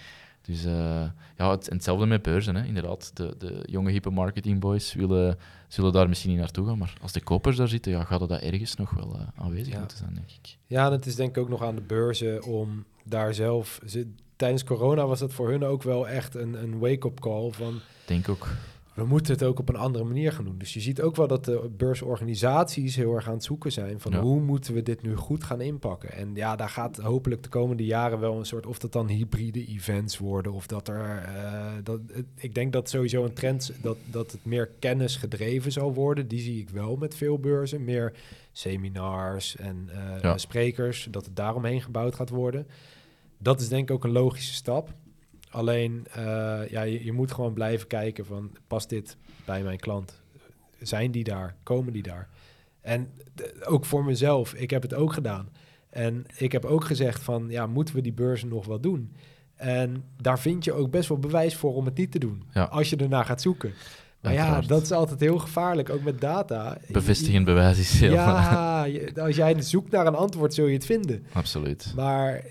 Dus 0.47 0.64
uh, 0.64 1.05
ja, 1.36 1.51
het, 1.51 1.66
hetzelfde 1.70 2.07
met 2.07 2.22
beurzen. 2.22 2.55
Hè. 2.55 2.64
Inderdaad, 2.64 3.11
de, 3.14 3.34
de 3.38 3.62
jonge 3.70 3.90
hippe 3.90 4.11
marketingboys 4.11 4.94
willen, 4.94 5.38
zullen 5.68 5.92
daar 5.92 6.09
misschien 6.09 6.30
niet 6.30 6.40
naartoe 6.40 6.66
gaan. 6.66 6.78
Maar 6.78 6.92
als 7.03 7.12
de 7.12 7.20
kopers 7.20 7.57
daar 7.57 7.68
zitten, 7.68 7.92
ja, 7.92 8.05
gaat 8.05 8.28
dat 8.28 8.30
ergens 8.30 8.74
nog 8.74 8.90
wel 8.90 9.16
uh, 9.16 9.44
aanwezig 9.44 9.78
moeten 9.78 9.99
zijn, 9.99 10.14
denk 10.14 10.30
ik. 10.30 10.57
Ja, 10.66 10.86
en 10.86 10.92
het 10.92 11.07
is 11.07 11.14
denk 11.14 11.36
ik 11.36 11.42
ook 11.42 11.49
nog 11.49 11.62
aan 11.62 11.74
de 11.74 11.80
beurzen 11.80 12.42
om 12.42 12.84
daar 13.05 13.34
zelf... 13.34 13.80
Ze, 13.86 14.12
tijdens 14.36 14.64
corona 14.64 15.07
was 15.07 15.18
dat 15.18 15.32
voor 15.32 15.51
hun 15.51 15.64
ook 15.64 15.82
wel 15.82 16.09
echt 16.09 16.34
een, 16.34 16.62
een 16.62 16.78
wake-up 16.78 17.20
call 17.20 17.51
van... 17.51 17.80
Denk 18.07 18.28
ook 18.28 18.49
we 18.97 19.05
moeten 19.05 19.32
het 19.32 19.42
ook 19.42 19.59
op 19.59 19.68
een 19.68 19.76
andere 19.76 20.05
manier 20.05 20.32
gaan 20.32 20.44
doen. 20.44 20.59
Dus 20.59 20.74
je 20.74 20.80
ziet 20.80 21.01
ook 21.01 21.16
wel 21.16 21.26
dat 21.26 21.44
de 21.44 21.70
beursorganisaties 21.76 22.97
heel 22.97 23.14
erg 23.14 23.26
aan 23.26 23.34
het 23.34 23.44
zoeken 23.44 23.72
zijn 23.72 24.01
van 24.01 24.14
hoe 24.14 24.40
moeten 24.40 24.74
we 24.74 24.82
dit 24.82 25.03
nu 25.03 25.16
goed 25.16 25.44
gaan 25.44 25.61
inpakken. 25.61 26.12
En 26.12 26.30
ja, 26.34 26.57
daar 26.57 26.68
gaat 26.68 26.97
hopelijk 26.97 27.42
de 27.42 27.49
komende 27.49 27.84
jaren 27.84 28.20
wel 28.20 28.38
een 28.38 28.47
soort, 28.47 28.66
of 28.66 28.78
dat 28.78 28.92
dan 28.92 29.09
hybride 29.09 29.66
events 29.66 30.18
worden, 30.18 30.53
of 30.53 30.66
dat 30.66 30.88
er, 30.88 31.26
uh, 31.28 31.72
dat, 31.82 32.01
ik 32.36 32.55
denk 32.55 32.72
dat 32.72 32.90
sowieso 32.90 33.24
een 33.24 33.32
trend, 33.32 33.72
dat, 33.82 33.97
dat 34.05 34.32
het 34.32 34.44
meer 34.44 34.70
kennis 34.78 35.16
gedreven 35.16 35.72
zal 35.72 35.94
worden. 35.94 36.28
Die 36.28 36.40
zie 36.40 36.61
ik 36.61 36.70
wel 36.70 36.97
met 36.97 37.14
veel 37.14 37.38
beurzen, 37.38 37.84
meer 37.84 38.12
seminars 38.53 39.57
en 39.57 39.90
uh, 40.22 40.36
sprekers, 40.36 41.09
dat 41.11 41.24
het 41.24 41.36
daaromheen 41.36 41.82
gebouwd 41.82 42.14
gaat 42.14 42.30
worden. 42.30 42.66
Dat 43.38 43.61
is 43.61 43.68
denk 43.68 43.88
ik 43.88 43.94
ook 43.94 44.05
een 44.05 44.11
logische 44.11 44.55
stap. 44.55 44.92
Alleen, 45.51 46.07
uh, 46.16 46.68
ja, 46.68 46.82
je, 46.82 47.05
je, 47.05 47.12
moet 47.12 47.32
gewoon 47.32 47.53
blijven 47.53 47.86
kijken 47.86 48.26
van, 48.26 48.51
past 48.66 48.88
dit 48.88 49.16
bij 49.44 49.62
mijn 49.62 49.78
klant? 49.78 50.20
Zijn 50.78 51.11
die 51.11 51.24
daar? 51.24 51.57
Komen 51.62 51.92
die 51.92 52.03
daar? 52.03 52.28
En 52.80 53.11
ook 53.64 53.84
voor 53.84 54.05
mezelf, 54.05 54.55
ik 54.55 54.70
heb 54.70 54.82
het 54.82 54.94
ook 54.94 55.12
gedaan. 55.12 55.49
En 55.90 56.24
ik 56.36 56.53
heb 56.53 56.64
ook 56.64 56.84
gezegd 56.84 57.22
van, 57.22 57.47
ja, 57.49 57.66
moeten 57.66 57.94
we 57.94 58.01
die 58.01 58.12
beurzen 58.12 58.49
nog 58.49 58.66
wel 58.66 58.80
doen? 58.80 59.12
En 59.55 60.05
daar 60.20 60.38
vind 60.38 60.64
je 60.64 60.72
ook 60.72 60.90
best 60.90 61.09
wel 61.09 61.18
bewijs 61.18 61.57
voor 61.57 61.74
om 61.74 61.84
het 61.84 61.97
niet 61.97 62.12
te 62.12 62.18
doen, 62.18 62.42
ja. 62.53 62.64
als 62.64 62.90
je 62.90 62.97
ernaar 62.97 63.24
gaat 63.24 63.42
zoeken. 63.42 63.72
Maar 64.20 64.32
ja, 64.32 64.61
dat 64.61 64.82
is 64.82 64.92
altijd 64.92 65.20
heel 65.20 65.38
gevaarlijk, 65.38 65.90
ook 65.90 66.03
met 66.03 66.20
data. 66.20 66.78
Bevestigend 66.88 67.44
bewijs 67.44 67.78
is 67.78 68.01
heel... 68.01 68.12
Ja, 68.12 68.86
als 69.16 69.36
jij 69.36 69.62
zoekt 69.62 69.90
naar 69.90 70.07
een 70.07 70.14
antwoord, 70.14 70.55
zul 70.55 70.66
je 70.66 70.74
het 70.74 70.86
vinden. 70.86 71.26
Absoluut. 71.32 71.92
Maar 71.97 72.44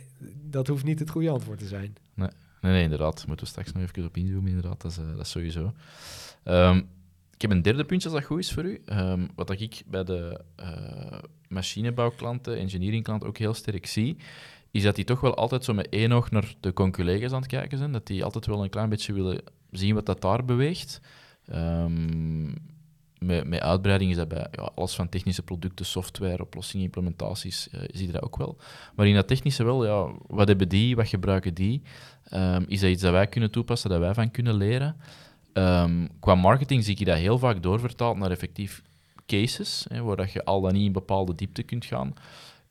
dat 0.49 0.67
hoeft 0.67 0.83
niet 0.83 0.99
het 0.99 1.09
goede 1.09 1.29
antwoord 1.29 1.59
te 1.59 1.67
zijn. 1.67 1.95
Nee. 2.13 2.29
Nee, 2.72 2.84
inderdaad. 2.84 3.28
Moeten 3.28 3.45
we 3.45 3.51
straks 3.51 3.72
nog 3.72 3.84
even 3.84 4.05
op 4.05 4.18
inzoomen, 4.18 4.47
inderdaad. 4.47 4.82
Dat 4.82 4.91
is, 4.91 4.97
uh, 4.97 5.18
dat 5.18 5.28
sowieso. 5.28 5.74
Um, 6.43 6.78
ik 7.34 7.41
heb 7.41 7.51
een 7.51 7.61
derde 7.61 7.86
puntje 7.86 8.09
als 8.09 8.18
dat 8.18 8.28
goed 8.28 8.39
is 8.39 8.51
voor 8.51 8.63
u. 8.63 8.82
Um, 8.86 9.30
wat 9.36 9.59
ik 9.61 9.84
bij 9.86 10.03
de 10.03 10.41
uh, 10.59 11.20
machinebouwklanten, 11.47 12.57
engineeringklanten 12.57 13.28
ook 13.28 13.38
heel 13.38 13.53
sterk 13.53 13.86
zie, 13.86 14.18
is 14.72 14.84
dat 14.84 14.95
die 14.95 15.05
toch 15.05 15.20
wel 15.20 15.36
altijd 15.36 15.63
zo 15.63 15.74
met 15.74 15.89
één 15.89 16.11
oog 16.11 16.32
naar 16.32 16.53
de 16.59 16.74
conculega's 16.74 17.32
aan 17.32 17.41
het 17.41 17.49
kijken 17.49 17.78
zijn. 17.78 17.91
Dat 17.91 18.07
die 18.07 18.24
altijd 18.24 18.45
wel 18.45 18.63
een 18.63 18.70
klein 18.70 18.89
beetje 18.89 19.13
willen 19.13 19.41
zien 19.72 19.95
wat 19.95 20.05
dat 20.05 20.22
daar 20.22 20.45
beweegt. 20.45 21.01
Um, 21.53 22.53
met, 23.20 23.47
met 23.47 23.59
uitbreiding 23.59 24.11
is 24.11 24.18
dat 24.18 24.28
bij 24.28 24.47
ja, 24.51 24.70
alles 24.76 24.95
van 24.95 25.09
technische 25.09 25.43
producten, 25.43 25.86
software, 25.86 26.41
oplossingen, 26.41 26.86
implementaties, 26.86 27.68
uh, 27.76 27.82
zie 27.93 28.05
je 28.05 28.11
dat 28.11 28.22
ook 28.22 28.38
wel. 28.38 28.57
Maar 28.95 29.07
in 29.07 29.16
dat 29.16 29.28
technische 29.28 29.63
wel, 29.63 29.86
ja, 29.86 30.11
wat 30.28 30.47
hebben 30.47 30.70
die, 30.70 30.95
wat 30.95 31.07
gebruiken 31.07 31.53
die? 31.53 31.82
Um, 32.34 32.66
is 32.68 32.80
dat 32.80 32.89
iets 32.89 33.01
dat 33.01 33.11
wij 33.11 33.28
kunnen 33.28 33.51
toepassen, 33.51 33.89
dat 33.89 33.99
wij 33.99 34.13
van 34.13 34.32
kunnen 34.32 34.55
leren? 34.55 34.95
Um, 35.53 36.09
qua 36.20 36.36
marketing 36.36 36.84
zie 36.84 36.97
ik 36.97 37.05
dat 37.05 37.18
heel 37.18 37.39
vaak 37.39 37.63
doorvertaald 37.63 38.18
naar 38.18 38.32
effectief 38.32 38.82
cases, 39.26 39.86
hè, 39.89 40.01
waar 40.01 40.16
dat 40.16 40.32
je 40.32 40.43
al 40.45 40.61
dan 40.61 40.74
niet 40.74 40.86
in 40.86 40.91
bepaalde 40.91 41.36
diepte 41.36 41.63
kunt 41.63 41.86
gaan. 41.86 42.13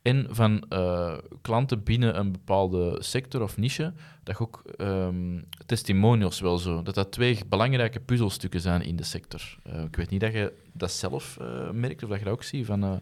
En 0.05 0.27
van 0.29 0.63
uh, 0.69 1.17
klanten 1.41 1.83
binnen 1.83 2.19
een 2.19 2.31
bepaalde 2.31 2.97
sector 2.99 3.41
of 3.41 3.57
niche, 3.57 3.93
dat 4.23 4.39
ook 4.39 4.61
um, 4.77 5.45
testimonials 5.65 6.39
wel 6.39 6.57
zo, 6.57 6.83
dat 6.83 6.95
dat 6.95 7.11
twee 7.11 7.39
belangrijke 7.49 7.99
puzzelstukken 7.99 8.61
zijn 8.61 8.81
in 8.81 8.95
de 8.95 9.03
sector. 9.03 9.57
Uh, 9.67 9.83
ik 9.83 9.95
weet 9.95 10.09
niet 10.09 10.19
dat 10.19 10.33
je 10.33 10.53
dat 10.71 10.91
zelf 10.91 11.37
uh, 11.41 11.69
merkt 11.69 12.03
of 12.03 12.09
dat 12.09 12.17
je 12.19 12.23
dat 12.23 12.33
ook 12.33 12.43
ziet 12.43 12.65
van... 12.65 13.01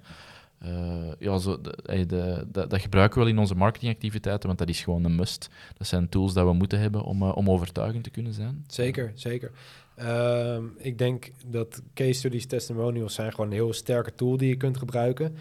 ja, 1.20 1.38
zo, 1.38 1.62
de, 1.62 2.45
dat 2.51 2.82
gebruiken 2.82 3.18
we 3.18 3.24
wel 3.24 3.34
in 3.34 3.39
onze 3.39 3.56
marketingactiviteiten, 3.56 4.47
want 4.47 4.60
dat 4.60 4.70
is 4.70 4.82
gewoon 4.82 5.04
een 5.04 5.16
must. 5.16 5.49
Dat 5.78 5.88
zijn 5.88 6.10
tools 6.10 6.34
dat 6.34 6.45
we 6.45 6.54
moeten 6.54 6.80
hebben 6.80 7.04
om, 7.04 7.24
om 7.24 7.49
overtuigend 7.49 8.04
te 8.04 8.10
kunnen 8.10 8.34
zijn. 8.34 8.64
Zeker, 8.68 9.12
zeker. 9.16 9.51
Ehm, 9.95 10.64
ik 10.78 10.97
denk 10.97 11.32
dat 11.45 11.82
case 11.93 12.14
studies, 12.14 12.45
testimonials 12.45 13.14
zijn 13.14 13.32
gewoon 13.32 13.45
een 13.45 13.56
heel 13.56 13.74
sterke 13.74 14.16
tool 14.16 14.38
die 14.38 14.49
je 14.49 14.58
kunt 14.58 14.78
gebruiken. 14.78 15.36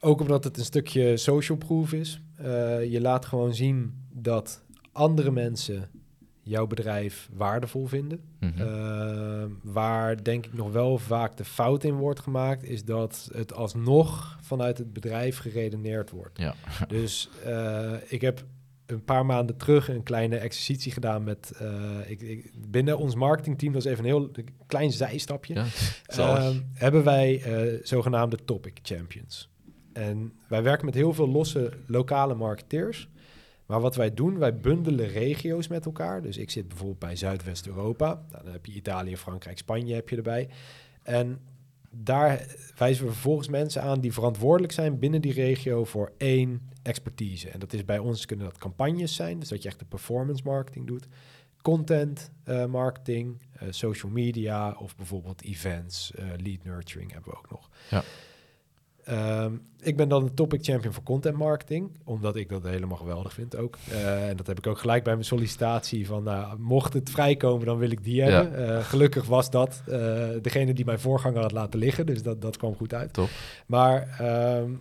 Ook 0.00 0.20
omdat 0.20 0.44
het 0.44 0.58
een 0.58 0.64
stukje 0.64 1.16
social 1.16 1.58
proof 1.58 1.92
is. 1.92 2.20
Uh, 2.40 2.46
je 2.84 3.00
laat 3.00 3.26
gewoon 3.26 3.54
zien 3.54 3.94
dat 4.12 4.62
andere 4.92 5.30
mensen 5.30 5.88
jouw 6.42 6.66
bedrijf 6.66 7.28
waardevol 7.32 7.86
vinden. 7.86 8.20
Mm 8.40 8.52
-hmm. 8.56 8.66
uh, 8.66 9.44
waar 9.62 10.22
denk 10.22 10.46
ik 10.46 10.52
nog 10.52 10.72
wel 10.72 10.98
vaak 10.98 11.36
de 11.36 11.44
fout 11.44 11.84
in 11.84 11.94
wordt 11.94 12.20
gemaakt, 12.20 12.64
is 12.64 12.84
dat 12.84 13.30
het 13.34 13.52
alsnog 13.54 14.38
vanuit 14.40 14.78
het 14.78 14.92
bedrijf 14.92 15.38
geredeneerd 15.38 16.10
wordt. 16.10 16.38
Ja. 16.38 16.54
Dus 16.88 17.28
uh, 17.46 17.92
ik 18.08 18.20
heb 18.20 18.44
een 18.86 19.04
paar 19.04 19.26
maanden 19.26 19.56
terug 19.56 19.88
een 19.88 20.02
kleine 20.02 20.36
exercitie 20.36 20.92
gedaan 20.92 21.24
met... 21.24 21.60
Ik, 22.06 22.20
ik, 22.20 22.52
binnen 22.68 22.98
ons 22.98 23.14
marketingteam, 23.14 23.72
dat 23.72 23.84
is 23.84 23.90
even 23.90 24.04
een 24.04 24.10
heel 24.10 24.30
klein 24.66 24.92
zijstapje... 24.92 25.54
Ja, 25.54 26.52
hebben 26.74 27.04
wij 27.04 27.42
zogenaamde 27.82 28.38
topic 28.44 28.78
champions. 28.82 29.49
En 29.92 30.32
wij 30.48 30.62
werken 30.62 30.84
met 30.84 30.94
heel 30.94 31.12
veel 31.12 31.28
losse 31.28 31.72
lokale 31.86 32.34
marketeers. 32.34 33.08
Maar 33.66 33.80
wat 33.80 33.96
wij 33.96 34.14
doen, 34.14 34.38
wij 34.38 34.60
bundelen 34.60 35.08
regio's 35.08 35.68
met 35.68 35.84
elkaar. 35.84 36.22
Dus 36.22 36.36
ik 36.36 36.50
zit 36.50 36.68
bijvoorbeeld 36.68 36.98
bij 36.98 37.16
Zuidwest-Europa. 37.16 38.22
Nou, 38.30 38.44
dan 38.44 38.52
heb 38.52 38.66
je 38.66 38.72
Italië, 38.72 39.16
Frankrijk, 39.16 39.58
Spanje 39.58 39.94
heb 39.94 40.08
je 40.08 40.16
erbij. 40.16 40.48
En 41.02 41.40
daar 41.90 42.46
wijzen 42.76 43.04
we 43.04 43.12
vervolgens 43.12 43.48
mensen 43.48 43.82
aan 43.82 44.00
die 44.00 44.12
verantwoordelijk 44.12 44.72
zijn 44.72 44.98
binnen 44.98 45.20
die 45.20 45.32
regio 45.32 45.84
voor 45.84 46.12
één 46.16 46.70
expertise. 46.82 47.48
En 47.48 47.58
dat 47.58 47.72
is 47.72 47.84
bij 47.84 47.98
ons 47.98 48.26
kunnen 48.26 48.46
dat 48.46 48.58
campagnes 48.58 49.14
zijn, 49.14 49.38
dus 49.38 49.48
dat 49.48 49.62
je 49.62 49.68
echt 49.68 49.78
de 49.78 49.84
performance 49.84 50.42
marketing 50.44 50.86
doet. 50.86 51.06
Content 51.62 52.30
uh, 52.44 52.66
marketing, 52.66 53.42
uh, 53.62 53.68
social 53.70 54.12
media 54.12 54.72
of 54.72 54.96
bijvoorbeeld 54.96 55.42
events, 55.42 56.12
uh, 56.18 56.24
lead 56.36 56.64
nurturing 56.64 57.12
hebben 57.12 57.30
we 57.30 57.38
ook 57.38 57.50
nog. 57.50 57.70
Ja. 57.90 58.02
Um, 59.10 59.68
ik 59.82 59.96
ben 59.96 60.08
dan 60.08 60.24
de 60.24 60.34
topic 60.34 60.64
champion 60.64 60.92
voor 60.92 61.02
content 61.02 61.36
marketing, 61.36 61.90
omdat 62.04 62.36
ik 62.36 62.48
dat 62.48 62.62
helemaal 62.62 62.96
geweldig 62.96 63.32
vind 63.32 63.56
ook. 63.56 63.78
Uh, 63.92 64.28
en 64.28 64.36
dat 64.36 64.46
heb 64.46 64.58
ik 64.58 64.66
ook 64.66 64.78
gelijk 64.78 65.04
bij 65.04 65.12
mijn 65.12 65.24
sollicitatie 65.24 66.06
van, 66.06 66.22
nou, 66.22 66.58
mocht 66.58 66.92
het 66.92 67.10
vrijkomen, 67.10 67.66
dan 67.66 67.78
wil 67.78 67.90
ik 67.90 68.04
die 68.04 68.22
hebben. 68.22 68.60
Ja. 68.60 68.76
Uh, 68.76 68.84
gelukkig 68.84 69.26
was 69.26 69.50
dat 69.50 69.82
uh, 69.88 69.94
degene 70.42 70.72
die 70.72 70.84
mijn 70.84 71.00
voorganger 71.00 71.40
had 71.40 71.52
laten 71.52 71.78
liggen, 71.78 72.06
dus 72.06 72.22
dat, 72.22 72.42
dat 72.42 72.56
kwam 72.56 72.74
goed 72.74 72.94
uit. 72.94 73.12
Top. 73.12 73.28
Maar 73.66 74.20
um, 74.56 74.80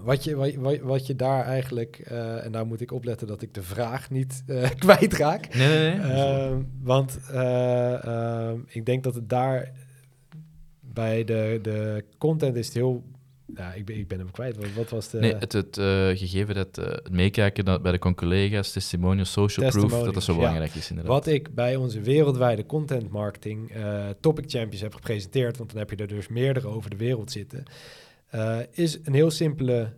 wat, 0.00 0.24
je, 0.24 0.36
wat, 0.56 0.78
wat 0.78 1.06
je 1.06 1.16
daar 1.16 1.44
eigenlijk, 1.44 1.98
en 1.98 2.50
nou 2.50 2.66
moet 2.66 2.80
ik 2.80 2.92
opletten 2.92 3.26
dat 3.26 3.42
ik 3.42 3.54
de 3.54 3.62
vraag 3.62 4.10
niet 4.10 4.44
kwijtraak. 4.78 5.54
Nee, 5.54 5.68
nee, 5.68 5.98
nee. 5.98 6.12
Ehm, 6.12 6.62
want 6.82 7.18
ik 8.66 8.86
denk 8.86 9.04
dat 9.04 9.14
het 9.14 9.28
daar 9.28 9.72
bij 10.80 11.24
de, 11.24 11.58
de 11.62 12.04
content 12.18 12.56
is 12.56 12.66
het 12.66 12.74
heel 12.74 13.04
ja, 13.54 13.72
ik 13.72 13.84
ben, 13.84 13.96
ik 13.96 14.08
ben 14.08 14.18
hem 14.18 14.30
kwijt. 14.30 14.56
Wat, 14.56 14.72
wat 14.72 14.90
was 14.90 15.10
de... 15.10 15.18
Nee, 15.18 15.34
het, 15.34 15.52
het 15.52 15.76
uh, 15.76 15.84
gegeven 16.08 16.54
dat 16.54 16.78
uh, 16.78 16.84
het 16.84 17.10
meekijken 17.10 17.64
dat 17.64 17.82
bij 17.82 17.92
de 17.92 18.14
collega's, 18.14 18.72
testimonial, 18.72 19.24
social 19.24 19.70
proof, 19.70 19.90
dat 19.90 20.14
dat 20.14 20.22
zo 20.22 20.34
belangrijk 20.34 20.74
is 20.74 20.90
inderdaad. 20.90 21.12
Wat 21.14 21.26
ik 21.26 21.54
bij 21.54 21.76
onze 21.76 22.00
wereldwijde 22.00 22.66
content 22.66 23.10
marketing 23.10 23.76
uh, 23.76 24.08
topic 24.20 24.50
champions 24.50 24.80
heb 24.80 24.94
gepresenteerd, 24.94 25.56
want 25.56 25.70
dan 25.70 25.78
heb 25.78 25.90
je 25.90 25.96
er 25.96 26.08
dus 26.08 26.28
meerdere 26.28 26.68
over 26.68 26.90
de 26.90 26.96
wereld 26.96 27.30
zitten, 27.30 27.64
is 28.70 28.98
een 29.02 29.14
heel 29.14 29.30
simpele 29.30 29.92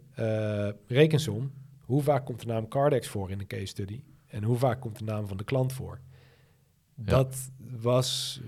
rekensom. 0.86 1.52
Hoe 1.80 2.02
vaak 2.02 2.24
komt 2.24 2.40
de 2.40 2.46
naam 2.46 2.68
Cardex 2.68 3.08
voor 3.08 3.30
in 3.30 3.40
een 3.40 3.46
case 3.46 3.66
study? 3.66 4.02
En 4.26 4.42
hoe 4.42 4.56
vaak 4.58 4.80
komt 4.80 4.98
de 4.98 5.04
naam 5.04 5.26
van 5.26 5.36
de 5.36 5.44
klant 5.44 5.72
voor? 5.72 6.00
Ja. 6.94 7.04
Dat 7.04 7.50
was 7.80 8.40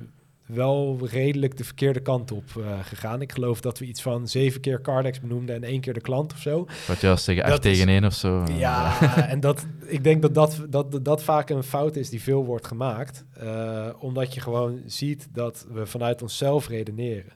wel 0.47 0.99
redelijk 1.03 1.57
de 1.57 1.65
verkeerde 1.65 2.01
kant 2.01 2.33
op 2.33 2.45
uh, 2.59 2.85
gegaan. 2.85 3.21
Ik 3.21 3.33
geloof 3.33 3.61
dat 3.61 3.79
we 3.79 3.85
iets 3.85 4.03
van 4.03 4.29
zeven 4.29 4.61
keer 4.61 4.81
Cardex 4.81 5.21
benoemden 5.21 5.55
en 5.55 5.63
één 5.63 5.81
keer 5.81 5.93
de 5.95 6.01
klant 6.01 6.33
of 6.33 6.39
zo. 6.39 6.67
Wat 6.87 7.05
als 7.05 7.25
tegen 7.25 7.45
8 7.45 7.63
tegen 7.63 7.89
1 7.89 8.05
of 8.05 8.15
zo. 8.15 8.45
Ja, 8.53 9.01
en 9.29 9.41
dat, 9.41 9.67
ik 9.87 10.05
denk 10.05 10.23
dat 10.23 10.35
dat, 10.35 10.67
dat 10.69 11.05
dat 11.05 11.23
vaak 11.23 11.51
een 11.51 11.63
fout 11.63 11.97
is 11.97 12.11
die 12.11 12.23
veel 12.23 12.45
wordt 12.45 12.67
gemaakt. 12.67 13.25
Uh, 13.43 13.89
omdat 13.99 14.35
je 14.35 14.41
gewoon 14.41 14.83
ziet 14.87 15.29
dat 15.33 15.67
we 15.73 15.87
vanuit 15.87 16.23
onszelf 16.23 16.69
redeneren. 16.69 17.33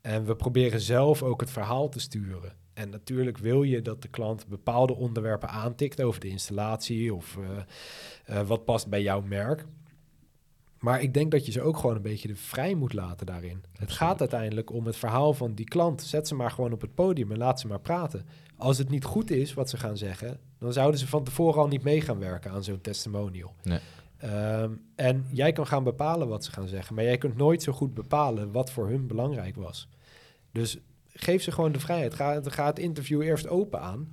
En 0.00 0.24
we 0.24 0.36
proberen 0.36 0.80
zelf 0.80 1.22
ook 1.22 1.40
het 1.40 1.50
verhaal 1.50 1.88
te 1.88 2.00
sturen. 2.00 2.52
En 2.74 2.90
natuurlijk 2.90 3.38
wil 3.38 3.62
je 3.62 3.82
dat 3.82 4.02
de 4.02 4.08
klant 4.08 4.46
bepaalde 4.46 4.94
onderwerpen 4.94 5.48
aantikt 5.48 6.02
over 6.02 6.20
de 6.20 6.28
installatie 6.28 7.14
of 7.14 7.38
uh, 8.30 8.40
wat 8.40 8.64
past 8.64 8.88
bij 8.88 9.02
jouw 9.02 9.20
merk. 9.20 9.64
Maar 10.82 11.02
ik 11.02 11.14
denk 11.14 11.30
dat 11.30 11.46
je 11.46 11.52
ze 11.52 11.62
ook 11.62 11.76
gewoon 11.76 11.96
een 11.96 12.02
beetje 12.02 12.28
de 12.28 12.36
vrij 12.36 12.74
moet 12.74 12.92
laten 12.92 13.26
daarin. 13.26 13.64
Het 13.78 13.92
gaat 13.92 14.20
uiteindelijk 14.20 14.72
om 14.72 14.86
het 14.86 14.96
verhaal 14.96 15.34
van 15.34 15.54
die 15.54 15.64
klant. 15.64 16.02
Zet 16.02 16.28
ze 16.28 16.34
maar 16.34 16.50
gewoon 16.50 16.72
op 16.72 16.80
het 16.80 16.94
podium 16.94 17.32
en 17.32 17.38
laat 17.38 17.60
ze 17.60 17.66
maar 17.66 17.80
praten. 17.80 18.26
Als 18.56 18.78
het 18.78 18.88
niet 18.88 19.04
goed 19.04 19.30
is 19.30 19.54
wat 19.54 19.70
ze 19.70 19.76
gaan 19.76 19.96
zeggen, 19.96 20.40
dan 20.58 20.72
zouden 20.72 21.00
ze 21.00 21.08
van 21.08 21.24
tevoren 21.24 21.60
al 21.60 21.68
niet 21.68 21.82
mee 21.82 22.00
gaan 22.00 22.18
werken 22.18 22.50
aan 22.50 22.64
zo'n 22.64 22.80
testimonial. 22.80 23.54
Nee. 23.62 23.78
Um, 24.24 24.82
en 24.94 25.26
jij 25.30 25.52
kan 25.52 25.66
gaan 25.66 25.84
bepalen 25.84 26.28
wat 26.28 26.44
ze 26.44 26.52
gaan 26.52 26.68
zeggen, 26.68 26.94
maar 26.94 27.04
jij 27.04 27.18
kunt 27.18 27.36
nooit 27.36 27.62
zo 27.62 27.72
goed 27.72 27.94
bepalen 27.94 28.52
wat 28.52 28.70
voor 28.70 28.88
hun 28.88 29.06
belangrijk 29.06 29.56
was. 29.56 29.88
Dus 30.52 30.78
geef 31.06 31.42
ze 31.42 31.52
gewoon 31.52 31.72
de 31.72 31.80
vrijheid. 31.80 32.14
Ga, 32.14 32.40
ga 32.42 32.66
het 32.66 32.78
interview 32.78 33.22
eerst 33.22 33.48
open 33.48 33.80
aan. 33.80 34.08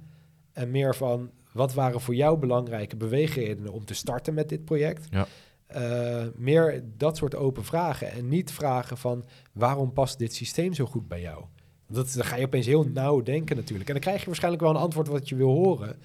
En 0.51 0.71
meer 0.71 0.95
van, 0.95 1.31
wat 1.51 1.73
waren 1.73 2.01
voor 2.01 2.15
jou 2.15 2.37
belangrijke 2.37 2.95
beweegredenen 2.95 3.71
om 3.71 3.85
te 3.85 3.93
starten 3.93 4.33
met 4.33 4.49
dit 4.49 4.65
project? 4.65 5.07
Ja. 5.09 5.27
Uh, 5.75 6.25
meer 6.35 6.83
dat 6.97 7.17
soort 7.17 7.35
open 7.35 7.65
vragen. 7.65 8.11
En 8.11 8.27
niet 8.27 8.51
vragen 8.51 8.97
van, 8.97 9.25
waarom 9.51 9.93
past 9.93 10.17
dit 10.17 10.33
systeem 10.33 10.73
zo 10.73 10.85
goed 10.85 11.07
bij 11.07 11.21
jou? 11.21 11.43
Dat, 11.87 12.13
dan 12.13 12.25
ga 12.25 12.35
je 12.35 12.45
opeens 12.45 12.65
heel 12.65 12.83
nauw 12.83 13.21
denken 13.21 13.55
natuurlijk. 13.55 13.87
En 13.87 13.93
dan 13.93 14.03
krijg 14.03 14.19
je 14.19 14.25
waarschijnlijk 14.25 14.63
wel 14.63 14.71
een 14.71 14.81
antwoord 14.81 15.07
wat 15.07 15.29
je 15.29 15.35
wil 15.35 15.49
horen. 15.49 15.99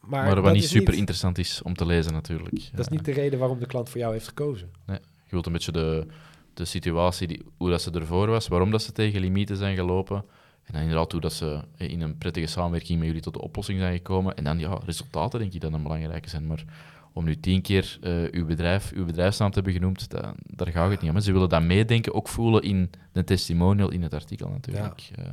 Maar, 0.00 0.24
maar 0.24 0.40
wat 0.40 0.52
niet 0.52 0.68
super 0.68 0.94
interessant 0.94 1.38
is 1.38 1.62
om 1.62 1.74
te 1.74 1.86
lezen 1.86 2.12
natuurlijk. 2.12 2.70
Dat 2.72 2.80
is 2.80 2.88
niet 2.88 3.04
de 3.04 3.12
reden 3.12 3.38
waarom 3.38 3.58
de 3.58 3.66
klant 3.66 3.88
voor 3.88 4.00
jou 4.00 4.12
heeft 4.12 4.28
gekozen. 4.28 4.70
Nee, 4.86 4.98
je 4.98 5.30
wilt 5.30 5.46
een 5.46 5.52
beetje 5.52 5.72
de, 5.72 6.06
de 6.54 6.64
situatie, 6.64 7.26
die, 7.26 7.42
hoe 7.56 7.70
dat 7.70 7.82
ze 7.82 7.90
ervoor 7.90 8.26
was, 8.26 8.48
waarom 8.48 8.70
dat 8.70 8.82
ze 8.82 8.92
tegen 8.92 9.20
limieten 9.20 9.56
zijn 9.56 9.76
gelopen. 9.76 10.24
En 10.62 10.72
dan 10.72 10.80
inderdaad 10.82 11.12
hoe 11.12 11.20
dat 11.20 11.32
ze 11.32 11.60
in 11.76 12.00
een 12.00 12.18
prettige 12.18 12.46
samenwerking 12.46 12.98
met 12.98 13.06
jullie 13.06 13.22
tot 13.22 13.32
de 13.32 13.40
oplossing 13.40 13.78
zijn 13.78 13.96
gekomen. 13.96 14.36
En 14.36 14.44
dan, 14.44 14.58
ja, 14.58 14.78
resultaten 14.84 15.38
denk 15.38 15.52
ik 15.52 15.60
dat 15.60 15.72
een 15.72 15.82
belangrijke 15.82 16.28
zijn. 16.28 16.46
Maar 16.46 16.64
om 17.12 17.24
nu 17.24 17.40
tien 17.40 17.62
keer 17.62 17.98
uh, 18.02 18.30
uw, 18.30 18.46
bedrijf, 18.46 18.92
uw 18.92 19.04
bedrijfsnaam 19.04 19.48
te 19.48 19.54
hebben 19.54 19.72
genoemd, 19.72 20.10
dat, 20.10 20.34
daar 20.46 20.68
gaat 20.68 20.90
het 20.90 21.00
niet 21.00 21.10
om. 21.10 21.20
Ze 21.20 21.32
willen 21.32 21.48
dat 21.48 21.62
meedenken, 21.62 22.14
ook 22.14 22.28
voelen 22.28 22.62
in 22.62 22.90
de 23.12 23.24
testimonial, 23.24 23.90
in 23.90 24.02
het 24.02 24.14
artikel 24.14 24.48
natuurlijk. 24.48 24.98
Ja. 24.98 25.22
Uh, 25.22 25.30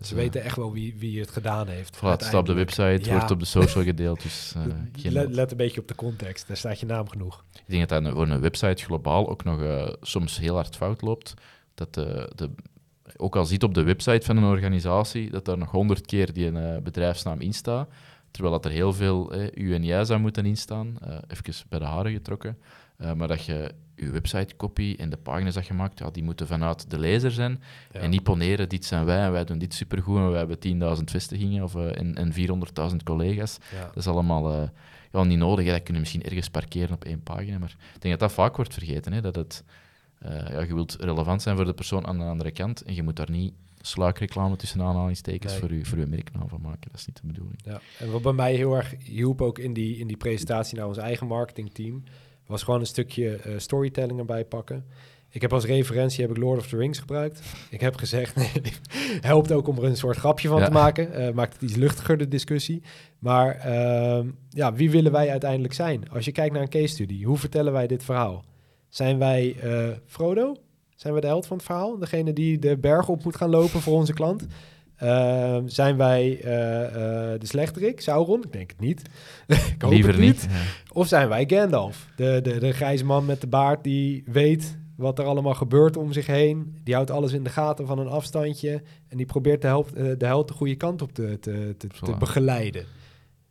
ze 0.00 0.14
weten 0.14 0.42
echt 0.42 0.56
wel 0.56 0.72
wie, 0.72 0.94
wie 0.98 1.20
het 1.20 1.30
gedaan 1.30 1.68
heeft. 1.68 1.96
Voilà, 1.96 2.00
het 2.00 2.22
staat 2.22 2.34
op 2.34 2.46
de 2.46 2.52
website, 2.52 3.10
wordt 3.10 3.30
op 3.30 3.38
de 3.38 3.44
social 3.44 3.84
gedeeld. 3.84 4.22
Dus, 4.22 4.54
uh, 4.56 5.12
let, 5.12 5.34
let, 5.34 5.50
een 5.50 5.56
beetje 5.56 5.80
op 5.80 5.88
de 5.88 5.94
context, 5.94 6.48
daar 6.48 6.56
staat 6.56 6.80
je 6.80 6.86
naam 6.86 7.08
genoeg. 7.08 7.44
Ik 7.52 7.62
denk 7.66 7.88
dat 7.88 8.04
dat 8.04 8.12
voor 8.12 8.28
een 8.28 8.40
website 8.40 8.84
globaal 8.84 9.28
ook 9.28 9.44
nog 9.44 9.96
soms 10.00 10.38
heel 10.38 10.54
hard 10.54 10.76
fout 10.76 11.02
loopt. 11.02 11.34
Dat 11.74 11.94
de, 11.94 12.32
de, 12.34 12.50
ook 13.16 13.36
al 13.36 13.44
ziet 13.44 13.62
op 13.62 13.74
de 13.74 13.82
website 13.82 14.26
van 14.26 14.36
een 14.36 14.44
organisatie 14.44 15.30
dat 15.30 15.44
daar 15.44 15.58
nog 15.58 15.70
honderd 15.70 16.06
keer 16.06 16.32
die 16.32 16.46
een 16.46 16.82
bedrijfsnaam 16.82 17.40
in 17.40 17.54
staat, 17.54 17.88
Terwijl 18.30 18.54
dat 18.54 18.64
er 18.64 18.70
heel 18.70 18.92
veel 18.92 19.32
eh, 19.32 19.64
u 19.64 19.74
en 19.74 19.84
jij 19.84 20.04
zou 20.04 20.20
moeten 20.20 20.46
instaan, 20.46 20.96
uh, 21.06 21.14
even 21.28 21.64
bij 21.68 21.78
de 21.78 21.84
haren 21.84 22.12
getrokken. 22.12 22.58
Uh, 22.98 23.12
maar 23.12 23.28
dat 23.28 23.44
je 23.44 23.74
je 23.94 24.10
website 24.10 24.56
copy 24.56 24.94
en 24.98 25.10
de 25.10 25.16
pagina's 25.16 25.54
dat 25.54 25.66
je 25.66 25.74
maakt, 25.74 25.98
ja, 25.98 26.10
die 26.10 26.22
moeten 26.22 26.46
vanuit 26.46 26.90
de 26.90 26.98
lezer 26.98 27.30
zijn. 27.30 27.62
En 27.92 28.10
niet 28.10 28.22
poneren, 28.22 28.68
dit 28.68 28.84
zijn 28.84 29.04
wij 29.04 29.24
en 29.24 29.32
wij 29.32 29.44
doen 29.44 29.58
dit 29.58 29.74
supergoed 29.74 30.16
en 30.16 30.30
wij 30.30 30.38
hebben 30.38 30.98
10.000 30.98 31.04
vestigingen 31.04 31.62
of, 31.62 31.74
uh, 31.74 31.98
en, 31.98 32.14
en 32.14 32.32
400.000 32.90 32.96
collega's. 33.04 33.58
Dat 33.86 33.96
is 33.96 34.06
allemaal 34.06 34.70
ja, 35.12 35.24
niet 35.24 35.38
nodig. 35.38 35.66
Hè. 35.66 35.72
Dat 35.72 35.82
kun 35.82 35.94
je 35.94 36.00
misschien 36.00 36.22
ergens 36.22 36.48
parkeren 36.48 36.94
op 36.94 37.04
één 37.04 37.22
pagina. 37.22 37.58
Maar 37.58 37.76
ik 37.94 38.00
denk 38.00 38.18
dat 38.18 38.28
dat 38.28 38.32
vaak 38.32 38.56
wordt 38.56 38.74
vergeten. 38.74 39.12
Hè, 39.12 39.20
dat 39.20 39.36
het, 39.36 39.64
ja, 40.20 40.60
je 40.60 40.74
wilt 40.74 40.96
relevant 41.00 41.42
zijn 41.42 41.56
voor 41.56 41.64
de 41.64 41.74
persoon 41.74 42.06
aan 42.06 42.18
de 42.18 42.24
andere 42.24 42.50
kant 42.50 42.82
en 42.82 42.94
je 42.94 43.02
moet 43.02 43.16
daar 43.16 43.30
niet 43.30 43.52
sluikreclame 43.80 44.56
tussen 44.56 44.82
aanhalingstekens 44.82 45.56
voor, 45.56 45.70
u, 45.70 45.84
voor 45.84 45.98
uw 45.98 46.06
merknaam 46.06 46.48
van 46.48 46.60
maken. 46.60 46.90
Dat 46.90 47.00
is 47.00 47.06
niet 47.06 47.20
de 47.20 47.26
bedoeling. 47.26 47.60
Ja. 47.64 47.80
En 47.98 48.10
wat 48.10 48.22
bij 48.22 48.32
mij 48.32 48.54
heel 48.54 48.76
erg 48.76 48.94
hielp 49.04 49.42
ook 49.42 49.58
in 49.58 49.72
die, 49.72 49.96
in 49.96 50.06
die 50.06 50.16
presentatie 50.16 50.78
naar 50.78 50.86
ons 50.86 50.98
eigen 50.98 51.26
marketingteam, 51.26 52.02
was 52.46 52.62
gewoon 52.62 52.80
een 52.80 52.86
stukje 52.86 53.40
uh, 53.46 53.58
storytelling 53.58 54.18
erbij 54.18 54.44
pakken. 54.44 54.84
Ik 55.32 55.40
heb 55.40 55.52
als 55.52 55.64
referentie 55.64 56.20
heb 56.20 56.30
ik 56.30 56.42
Lord 56.42 56.58
of 56.58 56.66
the 56.66 56.76
Rings 56.76 56.98
gebruikt. 56.98 57.42
Ik 57.70 57.80
heb 57.80 57.96
gezegd, 57.96 58.36
nee, 58.36 58.50
helpt 59.20 59.52
ook 59.52 59.68
om 59.68 59.76
er 59.76 59.84
een 59.84 59.96
soort 59.96 60.16
grapje 60.16 60.48
van 60.48 60.64
te 60.64 60.70
maken. 60.70 61.20
Uh, 61.20 61.30
maakt 61.30 61.52
het 61.52 61.62
iets 61.62 61.74
luchtiger, 61.74 62.18
de 62.18 62.28
discussie. 62.28 62.82
Maar 63.18 63.66
uh, 63.66 64.20
ja, 64.48 64.72
wie 64.72 64.90
willen 64.90 65.12
wij 65.12 65.30
uiteindelijk 65.30 65.74
zijn? 65.74 66.10
Als 66.10 66.24
je 66.24 66.32
kijkt 66.32 66.52
naar 66.52 66.62
een 66.62 66.68
case 66.68 66.86
study, 66.86 67.22
hoe 67.22 67.36
vertellen 67.36 67.72
wij 67.72 67.86
dit 67.86 68.04
verhaal? 68.04 68.44
Zijn 68.88 69.18
wij 69.18 69.56
uh, 69.64 69.88
Frodo? 70.06 70.56
Zijn 71.00 71.14
we 71.14 71.20
de 71.20 71.26
held 71.26 71.46
van 71.46 71.56
het 71.56 71.66
verhaal? 71.66 71.98
Degene 71.98 72.32
die 72.32 72.58
de 72.58 72.76
berg 72.78 73.08
op 73.08 73.24
moet 73.24 73.36
gaan 73.36 73.50
lopen 73.50 73.80
voor 73.80 73.94
onze 73.94 74.12
klant? 74.12 74.46
Uh, 75.02 75.56
zijn 75.66 75.96
wij 75.96 76.40
uh, 76.44 76.44
uh, 76.44 76.90
de 77.38 77.46
slechterik, 77.46 78.00
Sauron? 78.00 78.42
Ik 78.42 78.52
denk 78.52 78.70
het 78.70 78.80
niet. 78.80 79.02
ik 79.74 79.82
hoop 79.82 79.90
Liever 79.90 80.12
het 80.12 80.20
niet. 80.20 80.48
Of 80.92 81.06
zijn 81.06 81.28
wij 81.28 81.44
Gandalf, 81.46 82.08
de, 82.16 82.40
de, 82.42 82.58
de 82.58 82.72
grijze 82.72 83.04
man 83.04 83.24
met 83.24 83.40
de 83.40 83.46
baard 83.46 83.84
die 83.84 84.24
weet 84.26 84.78
wat 84.96 85.18
er 85.18 85.24
allemaal 85.24 85.54
gebeurt 85.54 85.96
om 85.96 86.12
zich 86.12 86.26
heen. 86.26 86.80
Die 86.84 86.94
houdt 86.94 87.10
alles 87.10 87.32
in 87.32 87.44
de 87.44 87.50
gaten 87.50 87.86
van 87.86 87.98
een 87.98 88.08
afstandje. 88.08 88.82
En 89.08 89.16
die 89.16 89.26
probeert 89.26 89.62
de, 89.62 89.68
helft, 89.68 89.94
de 89.94 90.26
held 90.26 90.48
de 90.48 90.54
goede 90.54 90.76
kant 90.76 91.02
op 91.02 91.12
te, 91.12 91.38
te, 91.40 91.74
te, 91.78 91.88
te 91.88 92.16
begeleiden. 92.18 92.84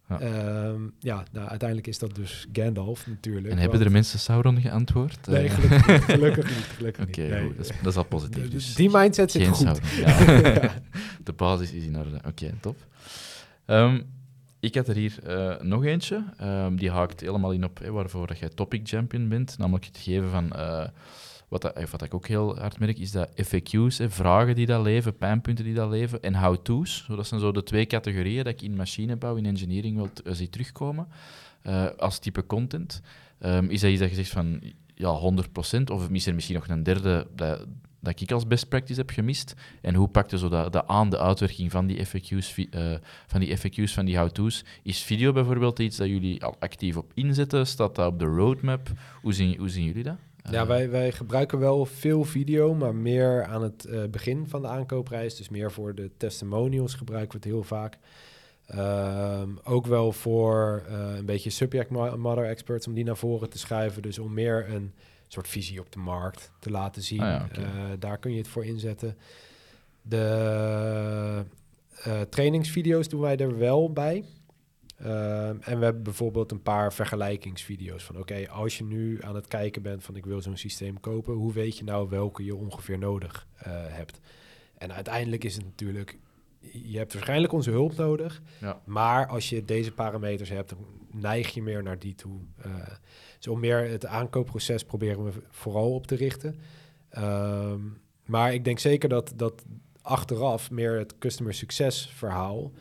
Ja, 0.09 0.19
ehm, 0.19 0.81
ja 0.99 1.23
nou, 1.31 1.47
uiteindelijk 1.47 1.87
is 1.87 1.99
dat 1.99 2.15
dus 2.15 2.47
Gandalf 2.53 3.07
natuurlijk. 3.07 3.47
En 3.47 3.57
hebben 3.57 3.81
er 3.81 3.91
mensen 3.91 4.19
Sauron 4.19 4.61
geantwoord? 4.61 5.27
Nee, 5.27 5.47
eh, 5.47 5.53
gelukkig 5.53 5.87
niet. 5.87 6.03
Gelukkig 6.17 6.45
niet. 6.45 6.65
Gelukkig 6.77 7.07
Oké, 7.07 7.21
nee. 7.21 7.53
dat, 7.55 7.71
dat, 7.81 7.91
is 7.91 7.95
al 7.95 8.03
positief. 8.03 8.49
Dus 8.49 8.75
die 8.75 8.89
mindset 8.91 9.31
zit 9.31 9.47
goed. 9.47 9.79
Ja. 10.05 10.73
De 11.23 11.33
basis 11.33 11.71
is 11.71 11.85
in 11.85 11.97
orde. 11.97 12.19
Oké, 12.27 12.53
top. 12.59 12.77
Um, 13.65 14.05
ik 14.59 14.75
had 14.75 14.87
er 14.87 14.95
hier 14.95 15.15
uh, 15.27 15.61
nog 15.61 15.85
eentje. 15.85 16.23
Um, 16.41 16.75
die 16.75 16.91
haakt 16.91 17.19
helemaal 17.19 17.51
in 17.51 17.63
op 17.63 17.79
waarvoor 17.79 18.27
dat 18.27 18.39
jij 18.39 18.49
topic 18.49 18.81
champion 18.83 19.29
bent. 19.29 19.57
Namelijk 19.57 19.85
het 19.85 19.97
geven 19.97 20.29
van... 20.29 20.51
Uh, 20.55 20.83
wat, 21.49 21.61
dat, 21.61 21.89
wat 21.89 22.01
ik 22.01 22.13
ook 22.13 22.27
heel 22.27 22.59
hard 22.59 22.79
merk, 22.79 22.99
is 22.99 23.11
dat 23.11 23.29
FAQ's, 23.29 23.99
vragen 24.07 24.55
die 24.55 24.65
dat 24.65 24.83
leven, 24.83 25.17
pijnpunten 25.17 25.65
die 25.65 25.73
dat 25.73 25.89
leven, 25.89 26.21
en 26.21 26.35
how-to's. 26.35 27.05
Dat 27.07 27.27
zijn 27.27 27.39
zo 27.39 27.51
de 27.51 27.63
twee 27.63 27.85
categorieën 27.85 28.43
dat 28.43 28.53
ik 28.53 28.61
in 28.61 28.75
machinebouw, 28.75 29.35
in 29.35 29.45
engineering 29.45 29.95
wil 29.95 30.09
uh, 30.23 30.33
zie 30.33 30.49
terugkomen 30.49 31.07
uh, 31.63 31.85
als 31.97 32.19
type 32.19 32.45
content. 32.45 33.01
Um, 33.39 33.69
is 33.69 33.81
dat 33.81 33.91
iets 33.91 33.99
dat 33.99 34.09
je 34.09 34.15
zegt 34.15 34.29
van 34.31 34.61
ja, 34.95 35.19
100%, 35.79 35.83
of 35.91 36.09
is 36.09 36.25
er 36.25 36.33
misschien 36.33 36.55
nog 36.55 36.67
een 36.67 36.83
derde 36.83 37.27
dat, 37.35 38.21
ik 38.21 38.31
als 38.31 38.47
best 38.47 38.69
practice 38.69 38.99
heb 38.99 39.09
gemist? 39.09 39.53
En 39.81 39.95
hoe 39.95 40.07
pakte 40.07 40.37
zo 40.37 40.49
dat, 40.49 40.73
dat 40.73 40.87
aan 40.87 41.09
de 41.09 41.19
uitwerking 41.19 41.71
van 41.71 41.87
die 41.87 42.07
FAQ's, 42.07 42.57
uh, 42.57 42.93
van 43.27 43.39
die, 43.39 43.57
FAQ's, 43.57 43.93
van 43.93 44.05
die 44.05 44.17
how-to's? 44.17 44.65
Is 44.83 45.03
video 45.03 45.31
bijvoorbeeld 45.31 45.79
iets 45.79 45.97
dat 45.97 46.07
jullie 46.07 46.43
al 46.43 46.55
actief 46.59 46.97
op 46.97 47.11
inzetten? 47.13 47.67
Staat 47.67 47.95
dat 47.95 48.11
op 48.11 48.19
de 48.19 48.25
roadmap? 48.25 48.91
Hoe 49.21 49.33
zien, 49.33 49.57
hoe 49.57 49.69
zien 49.69 49.85
jullie 49.85 50.03
dat? 50.03 50.17
Ja, 50.51 50.65
wij, 50.65 50.89
wij 50.89 51.11
gebruiken 51.11 51.59
wel 51.59 51.85
veel 51.85 52.23
video, 52.23 52.73
maar 52.73 52.95
meer 52.95 53.43
aan 53.43 53.63
het 53.63 53.85
uh, 53.89 54.03
begin 54.05 54.47
van 54.47 54.61
de 54.61 54.67
aankoopreis. 54.67 55.35
Dus 55.35 55.49
meer 55.49 55.71
voor 55.71 55.95
de 55.95 56.11
testimonials 56.17 56.93
gebruiken 56.93 57.31
we 57.31 57.45
het 57.45 57.55
heel 57.55 57.63
vaak. 57.63 57.97
Um, 58.75 59.59
ook 59.63 59.85
wel 59.85 60.11
voor 60.11 60.83
uh, 60.89 61.15
een 61.17 61.25
beetje 61.25 61.49
subject 61.49 61.89
matter 62.17 62.45
experts 62.45 62.87
om 62.87 62.93
die 62.93 63.03
naar 63.03 63.17
voren 63.17 63.49
te 63.49 63.57
schuiven. 63.57 64.01
Dus 64.01 64.19
om 64.19 64.33
meer 64.33 64.73
een 64.73 64.93
soort 65.27 65.47
visie 65.47 65.79
op 65.79 65.91
de 65.91 65.99
markt 65.99 66.51
te 66.59 66.71
laten 66.71 67.01
zien. 67.01 67.21
Ah 67.21 67.27
ja, 67.27 67.47
okay. 67.49 67.63
uh, 67.63 67.69
daar 67.99 68.17
kun 68.17 68.31
je 68.31 68.37
het 68.37 68.47
voor 68.47 68.65
inzetten. 68.65 69.17
De 70.01 71.45
trainingsvideo's 72.29 73.07
doen 73.07 73.21
wij 73.21 73.37
er 73.37 73.57
wel 73.57 73.91
bij. 73.93 74.25
Uh, 75.01 75.47
en 75.47 75.79
we 75.79 75.83
hebben 75.83 76.03
bijvoorbeeld 76.03 76.51
een 76.51 76.61
paar 76.61 76.93
vergelijkingsvideo's 76.93 78.03
van 78.03 78.17
oké, 78.17 78.33
okay, 78.33 78.45
als 78.45 78.77
je 78.77 78.83
nu 78.83 79.23
aan 79.23 79.35
het 79.35 79.47
kijken 79.47 79.81
bent 79.81 80.03
van 80.03 80.15
ik 80.15 80.25
wil 80.25 80.41
zo'n 80.41 80.57
systeem 80.57 80.99
kopen, 80.99 81.33
hoe 81.33 81.53
weet 81.53 81.77
je 81.77 81.83
nou 81.83 82.09
welke 82.09 82.43
je 82.43 82.55
ongeveer 82.55 82.97
nodig 82.97 83.47
uh, 83.57 83.63
hebt? 83.67 84.19
En 84.77 84.93
uiteindelijk 84.93 85.43
is 85.43 85.55
het 85.55 85.63
natuurlijk, 85.63 86.17
je 86.59 86.97
hebt 86.97 87.13
waarschijnlijk 87.13 87.53
onze 87.53 87.71
hulp 87.71 87.95
nodig, 87.95 88.41
ja. 88.59 88.81
maar 88.85 89.27
als 89.27 89.49
je 89.49 89.65
deze 89.65 89.91
parameters 89.91 90.49
hebt, 90.49 90.69
dan 90.69 90.85
neig 91.11 91.53
je 91.53 91.61
meer 91.61 91.83
naar 91.83 91.99
die 91.99 92.15
toe. 92.15 92.39
Uh, 92.65 92.73
dus 93.37 93.47
om 93.47 93.59
meer 93.59 93.89
het 93.89 94.05
aankoopproces 94.05 94.83
proberen 94.83 95.23
we 95.23 95.31
vooral 95.49 95.93
op 95.93 96.07
te 96.07 96.15
richten. 96.15 96.55
Um, 97.17 98.01
maar 98.25 98.53
ik 98.53 98.63
denk 98.63 98.79
zeker 98.79 99.09
dat, 99.09 99.33
dat 99.35 99.65
achteraf 100.01 100.71
meer 100.71 100.97
het 100.97 101.17
customer 101.17 101.53
succes 101.53 102.09
verhaal 102.15 102.71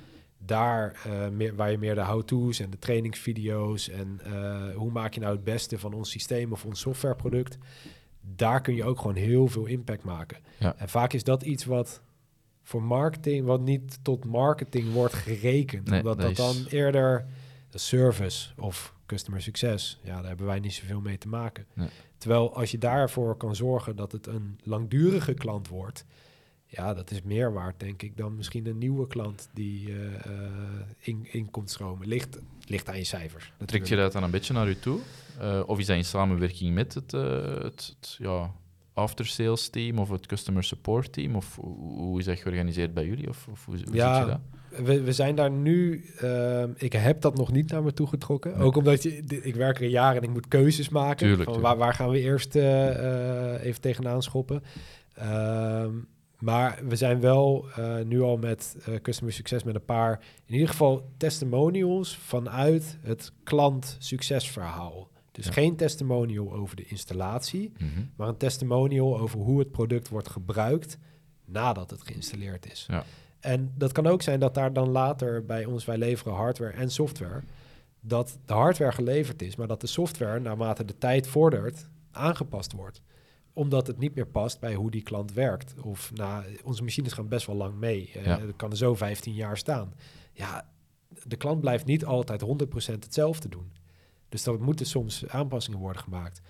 daar 0.49 1.01
uh, 1.07 1.29
meer, 1.29 1.55
waar 1.55 1.71
je 1.71 1.79
meer 1.79 1.95
de 1.95 2.05
how-to's 2.05 2.61
en 2.61 2.71
de 2.71 2.79
trainingsvideo's 2.79 3.89
en 3.89 4.21
uh, 4.27 4.75
hoe 4.75 4.91
maak 4.91 5.15
je 5.15 5.21
nou 5.21 5.35
het 5.35 5.45
beste 5.45 5.79
van 5.79 5.93
ons 5.93 6.11
systeem 6.11 6.53
of 6.53 6.65
ons 6.65 6.81
softwareproduct, 6.81 7.59
daar 8.21 8.61
kun 8.61 8.75
je 8.75 8.85
ook 8.85 8.99
gewoon 8.99 9.17
heel 9.17 9.47
veel 9.47 9.67
impact 9.67 10.05
maken. 10.05 10.39
Ja. 10.59 10.75
En 10.77 10.89
vaak 10.89 11.13
is 11.13 11.25
dat 11.25 11.43
iets 11.43 11.65
wat 11.65 12.01
voor 12.63 12.83
marketing, 12.83 13.47
wat 13.47 13.61
niet 13.61 13.99
tot 14.03 14.25
marketing 14.25 14.93
wordt 14.93 15.15
gerekend, 15.15 15.89
nee, 15.89 15.99
omdat 15.99 16.21
dat, 16.21 16.37
dat 16.37 16.55
is... 16.55 16.63
dan 16.63 16.67
eerder 16.71 17.27
de 17.71 17.79
service 17.79 18.49
of 18.57 18.95
customer 19.07 19.43
succes, 19.43 20.01
ja, 20.03 20.17
daar 20.17 20.29
hebben 20.29 20.47
wij 20.47 20.61
niet 20.61 20.75
zoveel 20.75 21.01
mee 21.01 21.19
te 21.19 21.29
maken. 21.29 21.67
Nee. 21.75 21.89
Terwijl 22.19 22.55
als 22.55 22.71
je 22.71 22.79
daarvoor 22.79 23.37
kan 23.37 23.57
zorgen 23.57 23.97
dat 23.97 24.13
het 24.13 24.27
een 24.27 24.59
langdurige 24.63 25.35
klant 25.35 25.69
wordt, 25.69 26.05
ja, 26.71 26.95
dat 26.95 27.11
is 27.11 27.23
meer 27.23 27.53
waard, 27.53 27.81
denk 27.81 28.03
ik, 28.03 28.17
dan 28.17 28.37
misschien 28.37 28.67
een 28.67 28.79
nieuwe 28.79 29.07
klant 29.07 29.49
die 29.53 29.89
uh, 29.89 29.97
in, 30.99 31.27
in 31.31 31.51
komt 31.51 31.71
stromen. 31.71 32.09
Ligt, 32.09 32.39
ligt 32.67 32.89
aan 32.89 32.97
je 32.97 33.05
cijfers. 33.05 33.53
Trekt 33.65 33.89
je 33.89 33.97
dat 33.97 34.13
dan 34.13 34.23
een 34.23 34.31
beetje 34.31 34.53
naar 34.53 34.69
u 34.69 34.79
toe? 34.79 34.99
Uh, 35.41 35.63
of 35.67 35.79
is 35.79 35.87
dat 35.87 35.97
in 35.97 36.05
samenwerking 36.05 36.75
met 36.75 36.95
het, 36.95 37.13
uh, 37.13 37.23
het, 37.63 37.95
het 38.01 38.17
ja, 38.19 38.51
after-sales 38.93 39.69
team 39.69 39.99
of 39.99 40.11
het 40.11 40.27
customer 40.27 40.65
support 40.65 41.13
team? 41.13 41.37
Of 41.37 41.57
hoe 41.57 42.19
is 42.19 42.25
dat 42.25 42.39
georganiseerd 42.39 42.95
bij 42.95 43.07
jullie? 43.07 43.29
Of, 43.29 43.47
of 43.51 43.65
hoe, 43.65 43.77
hoe 43.85 43.95
ja, 43.95 44.15
zit 44.15 44.25
je 44.25 44.31
dat? 44.31 44.87
We, 44.87 45.03
we 45.03 45.13
zijn 45.13 45.35
daar 45.35 45.51
nu. 45.51 46.05
Uh, 46.23 46.63
ik 46.77 46.93
heb 46.93 47.21
dat 47.21 47.37
nog 47.37 47.53
niet 47.53 47.71
naar 47.71 47.83
me 47.83 47.93
toe 47.93 48.07
getrokken. 48.07 48.53
Nee. 48.53 48.63
Ook 48.63 48.77
omdat 48.77 49.03
je, 49.03 49.25
ik 49.43 49.55
werk 49.55 49.77
er 49.77 49.83
een 49.83 49.91
jaar 49.91 50.17
en 50.17 50.23
ik 50.23 50.31
moet 50.31 50.49
keuzes 50.49 50.89
maken. 50.89 51.17
Tuurlijk, 51.17 51.45
van 51.45 51.53
tuurlijk. 51.53 51.79
Waar, 51.79 51.87
waar 51.87 51.95
gaan 51.95 52.11
we 52.11 52.21
eerst 52.21 52.55
even 53.65 53.81
tegenaan 53.81 54.23
schoppen? 54.23 54.63
Maar 56.39 56.79
we 56.89 56.97
zijn 56.97 57.21
wel 57.21 57.67
nu 58.05 58.21
al 58.21 58.37
met 58.37 58.77
customer 59.03 59.33
succes 59.33 59.63
met 59.63 59.75
een 59.75 59.85
paar, 59.85 60.21
in 60.45 60.55
ieder 60.55 60.69
geval 60.69 61.11
testimonials 61.17 62.17
vanuit 62.17 62.99
het 63.01 63.33
klant 63.43 63.97
succesverhaal. 63.99 65.09
Dus 65.33 65.49
geen 65.49 65.77
testimonial 65.77 66.53
over 66.53 66.77
de 66.77 66.85
installatie, 66.85 67.73
mhm. 67.79 68.01
maar 68.17 68.29
een 68.29 68.37
testimonial 68.37 69.19
over 69.19 69.41
hoe 69.41 69.59
het 69.59 69.71
product 69.71 70.09
wordt 70.09 70.29
gebruikt 70.29 70.99
nadat 71.45 71.91
het 71.91 72.03
geïnstalleerd 72.03 72.71
is. 72.71 72.87
Ja. 72.91 73.05
En 73.41 73.73
dat 73.77 73.93
kan 73.93 74.07
ook 74.07 74.23
zijn 74.23 74.41
dat 74.41 74.55
daar 74.55 74.73
dan 74.73 74.89
later 74.89 75.45
bij 75.45 75.65
ons, 75.65 75.85
wij 75.85 75.99
leveren 75.99 76.33
hardware 76.35 76.73
en 76.73 76.91
software, 76.91 77.43
dat 78.01 78.39
de 78.47 78.53
hardware 78.53 78.93
geleverd 78.93 79.43
is, 79.43 79.57
maar 79.57 79.67
dat 79.67 79.81
de 79.81 79.87
software 79.87 80.41
naarmate 80.41 80.85
de 80.85 80.99
tijd 80.99 81.27
vordert 81.27 81.89
aangepast 82.11 82.73
wordt 82.73 83.03
omdat 83.59 83.87
het 83.87 83.99
niet 83.99 84.15
meer 84.15 84.27
past 84.27 84.61
bij 84.61 84.75
hoe 84.75 84.91
die 84.91 85.03
klant 85.03 85.33
werkt. 85.33 85.75
Of 85.83 86.13
nou, 86.15 86.45
onze 86.65 86.83
machines 86.83 87.13
gaan 87.13 87.29
best 87.29 87.47
wel 87.47 87.57
lang 87.57 87.75
mee. 87.75 88.13
Uh, 88.17 88.25
Dat 88.25 88.57
kan 88.57 88.71
er 88.71 88.77
zo 88.77 88.95
15 88.95 89.35
jaar 89.35 89.57
staan. 89.57 89.95
Ja, 90.33 90.69
de 91.25 91.37
klant 91.37 91.61
blijft 91.61 91.85
niet 91.85 92.05
altijd 92.05 92.45
100% 92.45 92.47
hetzelfde 92.93 93.49
doen. 93.49 93.73
Dus 94.29 94.47
er 94.47 94.61
moeten 94.61 94.87
soms 94.87 95.29
aanpassingen 95.29 95.79
worden 95.79 96.03
gemaakt. 96.03 96.41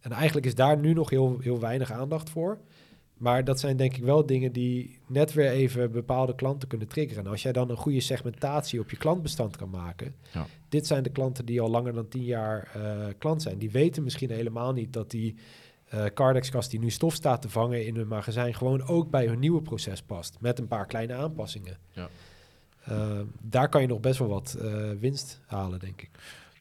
En 0.00 0.12
eigenlijk 0.12 0.46
is 0.46 0.54
daar 0.54 0.78
nu 0.78 0.92
nog 0.92 1.10
heel, 1.10 1.38
heel 1.40 1.60
weinig 1.60 1.92
aandacht 1.92 2.30
voor. 2.30 2.58
Maar 3.16 3.44
dat 3.44 3.60
zijn 3.60 3.76
denk 3.76 3.96
ik 3.96 4.02
wel 4.02 4.26
dingen 4.26 4.52
die 4.52 4.98
net 5.06 5.32
weer 5.32 5.50
even 5.50 5.92
bepaalde 5.92 6.34
klanten 6.34 6.68
kunnen 6.68 6.88
triggeren. 6.88 7.24
En 7.24 7.30
als 7.30 7.42
jij 7.42 7.52
dan 7.52 7.70
een 7.70 7.76
goede 7.76 8.00
segmentatie 8.00 8.80
op 8.80 8.90
je 8.90 8.96
klantbestand 8.96 9.56
kan 9.56 9.70
maken. 9.70 10.14
Ja. 10.32 10.46
Dit 10.68 10.86
zijn 10.86 11.02
de 11.02 11.10
klanten 11.10 11.44
die 11.44 11.60
al 11.60 11.70
langer 11.70 11.92
dan 11.92 12.08
tien 12.08 12.24
jaar 12.24 12.72
uh, 12.76 13.06
klant 13.18 13.42
zijn. 13.42 13.58
Die 13.58 13.70
weten 13.70 14.02
misschien 14.02 14.30
helemaal 14.30 14.72
niet 14.72 14.92
dat 14.92 15.10
die 15.10 15.34
uh, 15.94 16.04
Cardex-kast 16.14 16.70
die 16.70 16.80
nu 16.80 16.90
stof 16.90 17.14
staat 17.14 17.42
te 17.42 17.48
vangen 17.48 17.86
in 17.86 17.96
hun 17.96 18.08
magazijn... 18.08 18.54
gewoon 18.54 18.82
ook 18.82 19.10
bij 19.10 19.26
hun 19.26 19.38
nieuwe 19.38 19.62
proces 19.62 20.02
past. 20.02 20.36
Met 20.40 20.58
een 20.58 20.68
paar 20.68 20.86
kleine 20.86 21.14
aanpassingen. 21.14 21.78
Ja. 21.92 22.08
Uh, 22.90 23.20
daar 23.40 23.68
kan 23.68 23.80
je 23.80 23.86
nog 23.86 24.00
best 24.00 24.18
wel 24.18 24.28
wat 24.28 24.58
winst 25.00 25.40
halen, 25.46 25.78
denk 25.78 26.02
ik. 26.02 26.10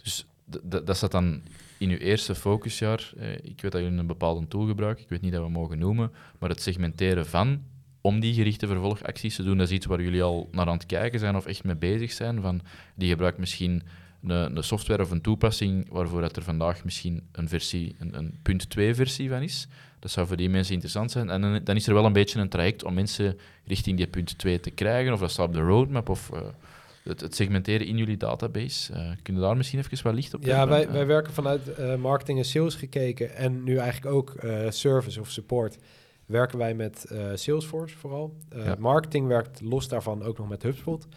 Dus 0.03 0.25
dat 0.63 0.97
staat 0.97 1.11
dan 1.11 1.41
in 1.78 1.89
uw 1.89 1.97
eerste 1.97 2.36
focusjaar, 2.36 3.11
eh, 3.17 3.34
ik 3.34 3.61
weet 3.61 3.71
dat 3.71 3.82
jullie 3.82 3.99
een 3.99 4.07
bepaalde 4.07 4.47
tool 4.47 4.65
gebruiken, 4.65 5.03
ik 5.03 5.09
weet 5.09 5.21
niet 5.21 5.32
dat 5.32 5.43
we 5.43 5.49
mogen 5.49 5.80
noemen, 5.80 6.11
maar 6.39 6.49
het 6.49 6.61
segmenteren 6.61 7.25
van, 7.25 7.63
om 8.01 8.19
die 8.19 8.34
gerichte 8.34 8.67
vervolgacties 8.67 9.36
te 9.36 9.43
doen, 9.43 9.57
dat 9.57 9.67
is 9.67 9.73
iets 9.73 9.86
waar 9.86 10.01
jullie 10.01 10.23
al 10.23 10.47
naar 10.51 10.67
aan 10.67 10.78
het 10.78 10.86
kijken 10.86 11.19
zijn 11.19 11.36
of 11.36 11.45
echt 11.45 11.63
mee 11.63 11.75
bezig 11.75 12.11
zijn. 12.11 12.41
Van, 12.41 12.61
die 12.95 13.09
gebruikt 13.09 13.38
misschien 13.38 13.84
een, 14.24 14.57
een 14.57 14.63
software 14.63 15.03
of 15.03 15.11
een 15.11 15.22
toepassing 15.22 15.89
waarvoor 15.89 16.22
dat 16.22 16.36
er 16.36 16.43
vandaag 16.43 16.84
misschien 16.84 17.28
een 17.32 17.49
versie, 17.49 17.95
een, 17.99 18.18
een 18.18 18.39
punt 18.41 18.70
2 18.70 18.95
versie 18.95 19.30
van 19.30 19.41
is. 19.41 19.68
Dat 19.99 20.11
zou 20.11 20.28
voor 20.28 20.38
die 20.38 20.49
mensen 20.49 20.74
interessant 20.74 21.11
zijn. 21.11 21.30
En 21.30 21.41
dan, 21.41 21.63
dan, 21.63 21.76
is 21.76 21.88
er 21.88 21.93
wel 21.93 22.05
een 22.05 22.13
beetje 22.13 22.39
een 22.39 22.49
traject 22.49 22.84
om 22.84 22.93
mensen 22.93 23.38
richting 23.65 23.97
die 23.97 24.07
punt 24.07 24.38
2 24.38 24.59
te 24.59 24.70
krijgen, 24.70 25.13
of 25.13 25.20
dat 25.20 25.32
staat 25.32 25.47
op 25.47 25.53
de 25.53 25.59
roadmap, 25.59 26.09
of... 26.09 26.30
Uh, 26.34 26.39
het, 27.03 27.36
segmenteren 27.36 27.88
in 27.88 27.97
jullie 27.97 28.18
database. 28.18 28.93
Uh, 28.93 29.11
kunnen 29.24 29.41
daar 29.41 29.57
misschien 29.57 29.80
even 29.80 30.03
wat 30.03 30.13
licht 30.13 30.34
op 30.34 30.43
Ja, 30.43 30.68
wij, 30.68 30.91
wij 30.91 31.05
werken 31.05 31.34
vanuit 31.34 31.61
uh, 31.80 31.95
marketing 31.95 32.38
en 32.38 32.45
sales 32.45 32.76
gekeken 32.76 33.36
en 33.36 33.63
nu 33.63 33.78
eigenlijk 33.78 34.15
ook 34.15 34.36
service 34.70 35.20
of 35.20 35.30
support. 35.30 35.78
Werken 36.26 36.57
wij 36.57 36.74
met 36.74 37.11
Salesforce 37.34 37.97
vooral. 37.97 38.38
Marketing 38.80 39.28
werkt 39.28 39.61
los 39.61 39.88
daarvan 39.88 40.24
ook 40.24 40.38
nog 40.38 40.49
met 40.49 40.63
HubSpot. 40.63 41.07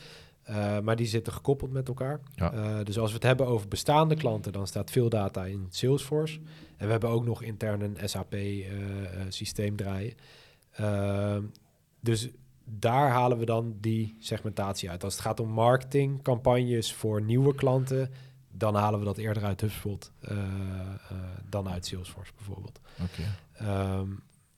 Maar 0.83 0.97
die 0.97 1.07
zitten 1.07 1.33
gekoppeld 1.33 1.73
met 1.73 1.89
elkaar. 1.89 2.21
Ja. 2.35 2.85
dus 2.85 2.99
als 2.99 3.09
we 3.09 3.15
het 3.15 3.25
hebben 3.25 3.47
over 3.47 3.69
bestaande 3.69 4.17
klanten, 4.17 4.53
dan 4.53 4.67
staat 4.67 4.91
veel 4.91 5.09
data 5.09 5.45
in 5.45 5.67
Salesforce. 5.71 6.41
En 6.77 6.87
we 6.87 6.93
hebben 6.93 7.11
ook 7.11 7.25
nog 7.25 7.43
intern 7.43 7.81
een 7.81 8.09
SAP-systeem 8.09 9.77
draaien. 9.77 10.15
dus 12.01 12.29
daar 12.65 13.11
halen 13.11 13.39
we 13.39 13.45
dan 13.45 13.77
die 13.81 14.17
segmentatie 14.19 14.91
uit. 14.91 15.05
Als 15.05 15.13
het 15.13 15.23
gaat 15.23 15.41
om 15.41 15.49
marketingcampagnes 15.49 16.95
voor 16.95 17.23
nieuwe 17.23 17.55
klanten, 17.55 18.11
dan 18.53 18.75
halen 18.75 18.99
we 18.99 19.05
dat 19.05 19.19
eerder 19.19 19.45
uit 19.45 19.61
HubSpot 19.61 20.13
dan 21.49 21.69
uit 21.69 21.87
Salesforce 21.87 22.33
bijvoorbeeld. 22.37 22.81
Ehm, 23.53 24.09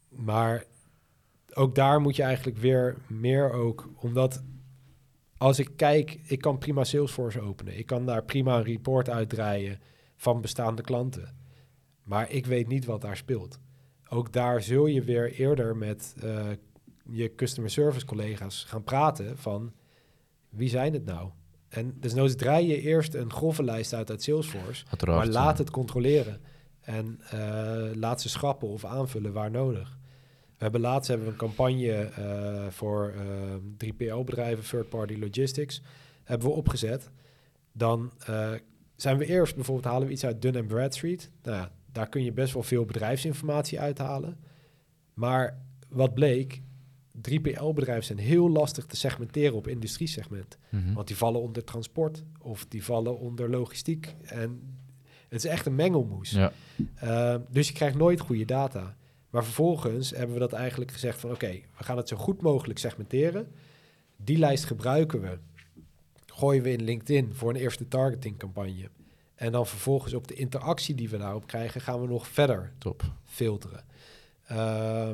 maar 0.09 0.65
ook 1.55 1.75
daar 1.75 2.01
moet 2.01 2.17
je 2.17 2.23
eigenlijk 2.23 2.59
weer 2.59 2.97
meer 3.07 3.53
ook, 3.53 3.89
omdat 3.97 4.43
als 5.43 5.59
ik 5.59 5.71
kijk, 5.77 6.19
ik 6.23 6.41
kan 6.41 6.59
prima 6.59 6.85
Salesforce 6.85 7.41
openen. 7.41 7.79
Ik 7.79 7.87
kan 7.87 8.07
daar 8.07 8.25
prima 8.25 8.57
een 8.57 8.65
report 8.65 9.09
uitdraaien 9.09 9.81
van 10.17 10.41
bestaande 10.41 10.83
klanten. 10.83 11.37
Maar 12.03 12.31
ik 12.31 12.47
weet 12.47 12.69
niet 12.69 12.85
wat 12.85 13.01
daar 13.01 13.17
speelt. 13.17 13.59
Ook 14.09 14.33
daar 14.33 14.63
zul 14.63 14.87
je 14.87 15.03
weer 15.03 15.33
eerder 15.33 15.77
met 15.77 16.15
uh, 16.25 16.47
je 17.11 17.35
customer 17.35 17.71
service 17.71 18.07
collega's 18.07 18.65
gaan 18.65 18.85
praten 18.85 19.39
van 19.39 19.73
wie 20.49 20.69
zijn 20.69 20.93
het 20.93 21.05
nou? 21.05 21.31
En 21.69 21.97
dus 22.01 22.37
draai 22.37 22.67
je 22.67 22.81
eerst 22.81 23.15
een 23.15 23.33
grove 23.33 23.63
lijst 23.63 23.95
uit 23.95 24.11
uit 24.11 24.23
Salesforce, 24.23 24.85
maar 25.07 25.27
laat 25.27 25.59
het 25.59 25.71
controleren. 25.71 26.41
En 26.81 27.21
uh, 27.35 27.95
laat 27.95 28.21
ze 28.21 28.29
schrappen 28.29 28.69
of 28.69 28.85
aanvullen 28.85 29.33
waar 29.33 29.51
nodig. 29.51 29.99
We 30.63 30.69
hebben 30.69 30.91
laatst 30.91 31.09
hebben 31.09 31.27
we 31.27 31.33
een 31.33 31.39
campagne 31.39 32.11
uh, 32.19 32.71
voor 32.71 33.15
uh, 33.17 33.53
ehm, 33.53 33.61
3PL-bedrijven, 33.85 34.65
third-party 34.65 35.17
logistics, 35.19 35.83
hebben 36.25 36.49
we 36.49 36.55
opgezet. 36.55 37.11
Dan 37.73 38.13
eh, 38.27 38.53
zijn 38.97 39.19
we 39.19 39.27
eerst 39.27 39.55
bijvoorbeeld 39.55 39.87
halen 39.87 40.07
we 40.07 40.13
iets 40.13 40.25
uit 40.25 40.43
Dun 40.43 40.67
Bradstreet. 40.67 41.31
Nou, 41.43 41.69
daar 41.93 42.09
kun 42.09 42.25
je 42.25 42.33
best 42.33 42.53
wel 42.53 42.63
veel 42.63 42.85
bedrijfsinformatie 42.85 43.81
uithalen. 43.81 44.39
Maar 45.15 45.59
wat 45.89 46.15
bleek, 46.15 46.63
3PL-bedrijven 47.31 48.05
zijn 48.05 48.19
heel 48.19 48.51
lastig 48.51 48.87
te 48.87 48.97
segmenteren 48.97 49.55
op 49.55 49.69
industriesegment. 49.69 50.59
Mm 50.69 50.95
Want 50.95 51.07
die 51.07 51.17
vallen 51.17 51.41
onder 51.41 51.65
transport 51.65 52.25
of 52.39 52.67
die 52.67 52.85
vallen 52.85 53.19
onder 53.19 53.51
logistiek. 53.51 54.15
En 54.23 54.77
het 55.29 55.45
is 55.45 55.51
echt 55.51 55.67
een 55.67 55.75
mengelmoes. 55.75 56.31
Ja. 56.31 56.53
Uh, 57.05 57.37
dus 57.51 57.69
je 57.69 57.75
krijgt 57.75 57.97
nooit 57.97 58.21
goede 58.21 58.45
data. 58.45 58.97
Maar 59.33 59.45
vervolgens 59.45 60.11
hebben 60.11 60.33
we 60.33 60.41
dat 60.41 60.53
eigenlijk 60.53 60.91
gezegd 60.91 61.21
van... 61.21 61.31
oké, 61.31 61.51
we 61.77 61.85
gaan 61.85 61.97
het 61.97 62.09
zo 62.09 62.17
goed 62.17 62.41
mogelijk 62.41 62.79
segmenteren. 62.79 63.53
Die 64.17 64.39
lijst 64.39 64.65
gebruiken 64.65 65.21
we. 65.21 65.39
Gooien 66.27 66.63
we 66.63 66.73
in 66.73 66.83
LinkedIn 66.83 67.35
voor 67.35 67.51
een 67.51 67.57
eerste 67.57 67.89
targetingcampagne. 67.89 68.89
En 69.35 69.53
dan 69.53 69.67
vervolgens 69.67 70.15
op 70.15 70.29
de 70.29 70.35
interactie 70.35 70.95
die 70.95 71.09
we 71.09 71.19
daarop 71.19 71.47
krijgen... 71.47 71.81
gaan 71.81 72.01
we 72.01 72.07
nog 72.07 72.29
verder 72.29 72.73
Top. 72.79 73.03
filteren. 73.25 73.85
Uh, 74.51 75.11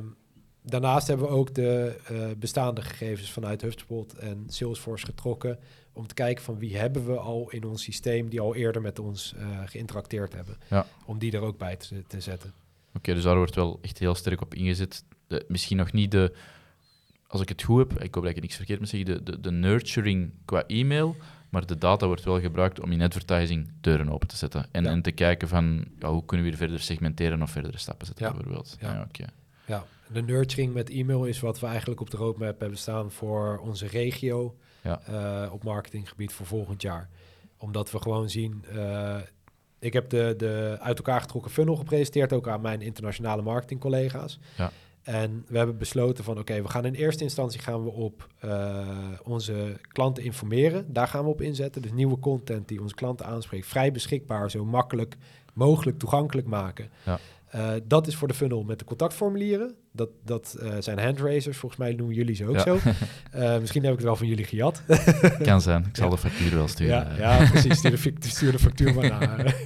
daarnaast 0.62 1.06
hebben 1.06 1.26
we 1.26 1.32
ook 1.32 1.54
de 1.54 1.98
uh, 2.10 2.26
bestaande 2.38 2.82
gegevens 2.82 3.32
vanuit 3.32 3.62
HubSpot 3.62 4.14
en 4.14 4.44
Salesforce 4.48 5.06
getrokken 5.06 5.58
om 5.92 6.06
te 6.06 6.14
kijken 6.14 6.44
van 6.44 6.58
wie 6.58 6.76
hebben 6.76 7.06
we 7.06 7.16
al 7.16 7.50
in 7.50 7.64
ons 7.64 7.82
systeem 7.82 8.28
die 8.28 8.40
al 8.40 8.54
eerder 8.54 8.82
met 8.82 8.98
ons 8.98 9.34
uh, 9.36 9.46
geïnteracteerd 9.64 10.34
hebben. 10.34 10.56
Ja. 10.70 10.86
Om 11.06 11.18
die 11.18 11.32
er 11.32 11.42
ook 11.42 11.58
bij 11.58 11.76
te, 11.76 12.02
te 12.06 12.20
zetten. 12.20 12.52
Oké, 12.94 13.14
dus 13.14 13.22
daar 13.22 13.36
wordt 13.36 13.54
wel 13.54 13.78
echt 13.82 13.98
heel 13.98 14.14
sterk 14.14 14.40
op 14.40 14.54
ingezet. 14.54 15.04
De, 15.26 15.44
misschien 15.48 15.76
nog 15.76 15.92
niet 15.92 16.10
de, 16.10 16.34
als 17.26 17.40
ik 17.40 17.48
het 17.48 17.62
goed 17.62 17.78
heb, 17.78 18.02
ik 18.02 18.14
hoop 18.14 18.24
dat 18.24 18.36
ik 18.36 18.40
niks 18.40 18.56
verkeerd 18.56 18.78
moet 18.78 18.88
zeggen, 18.88 19.14
de, 19.14 19.22
de, 19.22 19.40
de 19.40 19.50
nurturing 19.50 20.32
qua 20.44 20.66
e-mail, 20.66 21.16
maar 21.48 21.66
de 21.66 21.78
data 21.78 22.06
wordt 22.06 22.24
wel 22.24 22.40
gebruikt 22.40 22.80
om 22.80 22.92
in 22.92 23.02
advertising 23.02 23.70
deuren 23.80 24.08
open 24.08 24.28
te 24.28 24.36
zetten. 24.36 24.66
En, 24.70 24.86
en 24.86 25.02
te 25.02 25.12
kijken 25.12 25.48
van 25.48 25.84
ja, 25.98 26.10
hoe 26.10 26.24
kunnen 26.24 26.46
we 26.46 26.52
hier 26.52 26.60
verder 26.60 26.80
segmenteren 26.80 27.42
of 27.42 27.50
verdere 27.50 27.78
stappen 27.78 28.06
zetten, 28.06 28.26
ja. 28.26 28.32
bijvoorbeeld. 28.32 28.76
Ja, 28.80 28.92
ja 28.92 29.02
oké. 29.08 29.24
Ja, 29.66 29.84
de 30.12 30.22
nurturing 30.22 30.74
met 30.74 30.90
e-mail 30.90 31.24
is 31.24 31.40
wat 31.40 31.60
we 31.60 31.66
eigenlijk 31.66 32.00
op 32.00 32.10
de 32.10 32.16
roadmap 32.16 32.60
hebben 32.60 32.78
staan 32.78 33.10
voor 33.10 33.58
onze 33.58 33.86
regio 33.86 34.56
ja. 34.82 35.00
uh, 35.10 35.52
op 35.52 35.64
marketinggebied 35.64 36.32
voor 36.32 36.46
volgend 36.46 36.82
jaar. 36.82 37.08
Omdat 37.56 37.90
we 37.90 38.02
gewoon 38.02 38.30
zien, 38.30 38.64
uh, 38.72 39.16
ik 39.78 39.92
heb 39.92 40.10
de, 40.10 40.34
de 40.36 40.76
uit 40.80 40.96
elkaar 40.96 41.20
getrokken 41.20 41.50
funnel 41.50 41.76
gepresenteerd 41.76 42.32
ook 42.32 42.48
aan 42.48 42.60
mijn 42.60 42.80
internationale 42.80 43.42
marketingcollega's. 43.42 44.38
Ja. 44.56 44.70
En 45.02 45.44
we 45.46 45.56
hebben 45.56 45.78
besloten 45.78 46.24
van 46.24 46.38
oké, 46.38 46.62
we 46.62 46.68
gaan 46.68 46.84
in 46.84 46.94
eerste 46.94 47.22
instantie 47.22 47.60
gaan 47.60 47.84
we 47.84 47.90
op 47.90 48.26
uh, 48.44 48.88
onze 49.24 49.76
klanten 49.92 50.24
informeren. 50.24 50.92
Daar 50.92 51.08
gaan 51.08 51.24
we 51.24 51.30
op 51.30 51.40
inzetten. 51.40 51.82
Dus 51.82 51.92
nieuwe 51.92 52.18
content 52.18 52.68
die 52.68 52.80
onze 52.80 52.94
klanten 52.94 53.26
aanspreekt, 53.26 53.66
vrij 53.66 53.92
beschikbaar, 53.92 54.50
zo 54.50 54.64
makkelijk 54.64 55.16
mogelijk 55.54 55.98
toegankelijk 55.98 56.46
maken. 56.46 56.90
Ja. 57.04 57.18
Uh, 57.54 57.70
dat 57.84 58.06
is 58.06 58.16
voor 58.16 58.28
de 58.28 58.34
funnel 58.34 58.62
met 58.62 58.78
de 58.78 58.84
contactformulieren. 58.84 59.74
Dat, 59.98 60.10
dat 60.24 60.56
uh, 60.62 60.74
zijn 60.78 60.98
handraisers, 60.98 61.56
volgens 61.56 61.80
mij 61.80 61.92
noemen 61.92 62.14
jullie 62.14 62.34
ze 62.34 62.46
ook 62.46 62.58
zo. 62.58 62.78
Uh, 63.34 63.58
misschien 63.58 63.82
heb 63.82 63.90
ik 63.90 63.98
het 63.98 64.06
wel 64.06 64.16
van 64.16 64.26
jullie 64.26 64.44
gejat. 64.44 64.82
kan 65.42 65.60
zijn, 65.60 65.84
ik 65.84 65.96
zal 65.96 66.10
de 66.10 66.18
factuur 66.18 66.54
wel 66.54 66.68
sturen. 66.68 67.16
Ja, 67.16 67.38
ja 67.38 67.50
precies, 67.50 67.78
stuur 67.78 67.90
de, 68.18 68.28
stuur 68.28 68.52
de 68.52 68.58
factuur 68.58 68.94
maar 68.94 69.08
naar. 69.08 69.54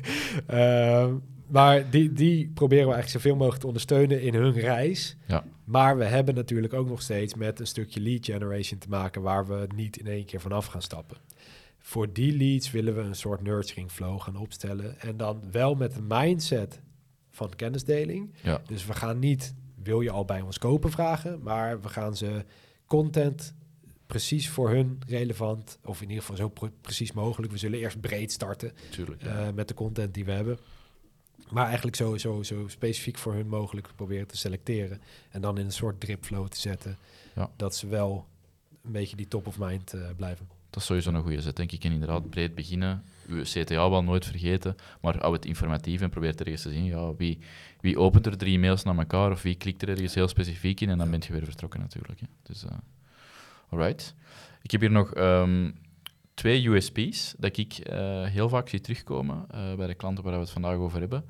Ehm, 0.46 1.14
maar 1.46 1.90
die, 1.90 2.12
die 2.12 2.50
proberen 2.54 2.86
we 2.86 2.92
eigenlijk 2.92 3.22
zoveel 3.22 3.36
mogelijk 3.36 3.60
te 3.60 3.66
ondersteunen 3.66 4.22
in 4.22 4.34
hun 4.34 4.52
reis. 4.52 5.16
Ja. 5.26 5.44
Maar 5.64 5.96
we 5.96 6.04
hebben 6.04 6.34
natuurlijk 6.34 6.72
ook 6.72 6.88
nog 6.88 7.02
steeds 7.02 7.34
met 7.34 7.60
een 7.60 7.66
stukje 7.66 8.00
lead 8.00 8.24
generation 8.24 8.78
te 8.78 8.88
maken... 8.88 9.22
waar 9.22 9.46
we 9.46 9.66
niet 9.74 9.96
in 9.96 10.06
één 10.06 10.24
keer 10.24 10.40
vanaf 10.40 10.66
gaan 10.66 10.82
stappen. 10.82 11.16
Voor 11.78 12.12
die 12.12 12.36
leads 12.36 12.70
willen 12.70 12.94
we 12.94 13.00
een 13.00 13.14
soort 13.14 13.42
nurturing 13.42 13.90
flow 13.90 14.20
gaan 14.20 14.36
opstellen. 14.36 15.00
En 15.00 15.16
dan 15.16 15.42
wel 15.50 15.74
met 15.74 15.96
een 15.96 16.06
mindset 16.06 16.80
van 17.30 17.50
kennisdeling. 17.56 18.32
Ja. 18.42 18.60
Dus 18.66 18.86
we 18.86 18.92
gaan 18.92 19.18
niet 19.18 19.54
wil 19.82 20.00
je 20.00 20.10
al 20.10 20.24
bij 20.24 20.40
ons 20.40 20.58
kopen 20.58 20.90
vragen, 20.90 21.42
maar 21.42 21.80
we 21.80 21.88
gaan 21.88 22.16
ze 22.16 22.44
content 22.86 23.54
precies 24.06 24.48
voor 24.48 24.70
hun 24.70 25.00
relevant, 25.06 25.78
of 25.84 26.02
in 26.02 26.08
ieder 26.08 26.24
geval 26.24 26.36
zo 26.36 26.70
precies 26.80 27.12
mogelijk. 27.12 27.52
We 27.52 27.58
zullen 27.58 27.78
eerst 27.78 28.00
breed 28.00 28.32
starten 28.32 28.72
Tuurlijk, 28.90 29.24
uh, 29.24 29.50
met 29.54 29.68
de 29.68 29.74
content 29.74 30.14
die 30.14 30.24
we 30.24 30.32
hebben. 30.32 30.58
Maar 31.50 31.66
eigenlijk 31.66 31.96
zo, 31.96 32.16
zo, 32.16 32.42
zo 32.42 32.68
specifiek 32.68 33.18
voor 33.18 33.32
hun 33.34 33.48
mogelijk 33.48 33.88
proberen 33.96 34.26
te 34.26 34.36
selecteren. 34.36 35.00
En 35.30 35.40
dan 35.40 35.58
in 35.58 35.64
een 35.64 35.72
soort 35.72 36.00
dripflow 36.00 36.48
te 36.48 36.60
zetten. 36.60 36.96
Ja. 37.34 37.50
Dat 37.56 37.76
ze 37.76 37.86
wel 37.86 38.26
een 38.84 38.92
beetje 38.92 39.16
die 39.16 39.28
top 39.28 39.46
of 39.46 39.58
mind 39.58 39.94
uh, 39.94 40.08
blijven. 40.16 40.48
Dat 40.70 40.80
is 40.80 40.86
sowieso 40.86 41.12
een 41.12 41.22
goede 41.22 41.40
zet, 41.40 41.56
denk 41.56 41.72
ik. 41.72 41.84
En 41.84 41.92
inderdaad, 41.92 42.30
breed 42.30 42.54
beginnen. 42.54 43.04
Uw 43.26 43.42
CTA 43.42 43.90
wel 43.90 44.02
nooit 44.02 44.24
vergeten, 44.24 44.76
maar 45.00 45.18
hou 45.18 45.32
het 45.32 45.44
informatief 45.44 46.00
en 46.00 46.10
probeer 46.10 46.34
er 46.36 46.46
eens 46.46 46.62
te 46.62 46.70
zien. 46.70 46.84
Ja, 46.84 47.14
wie, 47.14 47.38
wie 47.82 47.98
opent 47.98 48.26
er 48.26 48.36
drie 48.36 48.58
mails 48.58 48.82
naar 48.82 48.98
elkaar 48.98 49.30
of 49.30 49.42
wie 49.42 49.54
klikt 49.54 49.82
er 49.82 49.88
ergens 49.88 50.14
heel 50.14 50.28
specifiek 50.28 50.80
in 50.80 50.88
en 50.88 50.98
dan 50.98 51.10
ben 51.10 51.20
je 51.26 51.32
weer 51.32 51.44
vertrokken 51.44 51.80
natuurlijk. 51.80 52.20
Hè. 52.20 52.26
Dus, 52.42 52.64
uh, 52.64 52.70
alright. 53.68 54.14
Ik 54.62 54.70
heb 54.70 54.80
hier 54.80 54.90
nog 54.90 55.16
um, 55.16 55.74
twee 56.34 56.68
USP's 56.68 57.34
dat 57.38 57.56
ik 57.56 57.88
uh, 57.90 58.24
heel 58.24 58.48
vaak 58.48 58.68
zie 58.68 58.80
terugkomen 58.80 59.46
uh, 59.54 59.74
bij 59.74 59.86
de 59.86 59.94
klanten 59.94 60.24
waar 60.24 60.32
we 60.32 60.40
het 60.40 60.50
vandaag 60.50 60.76
over 60.76 61.00
hebben. 61.00 61.24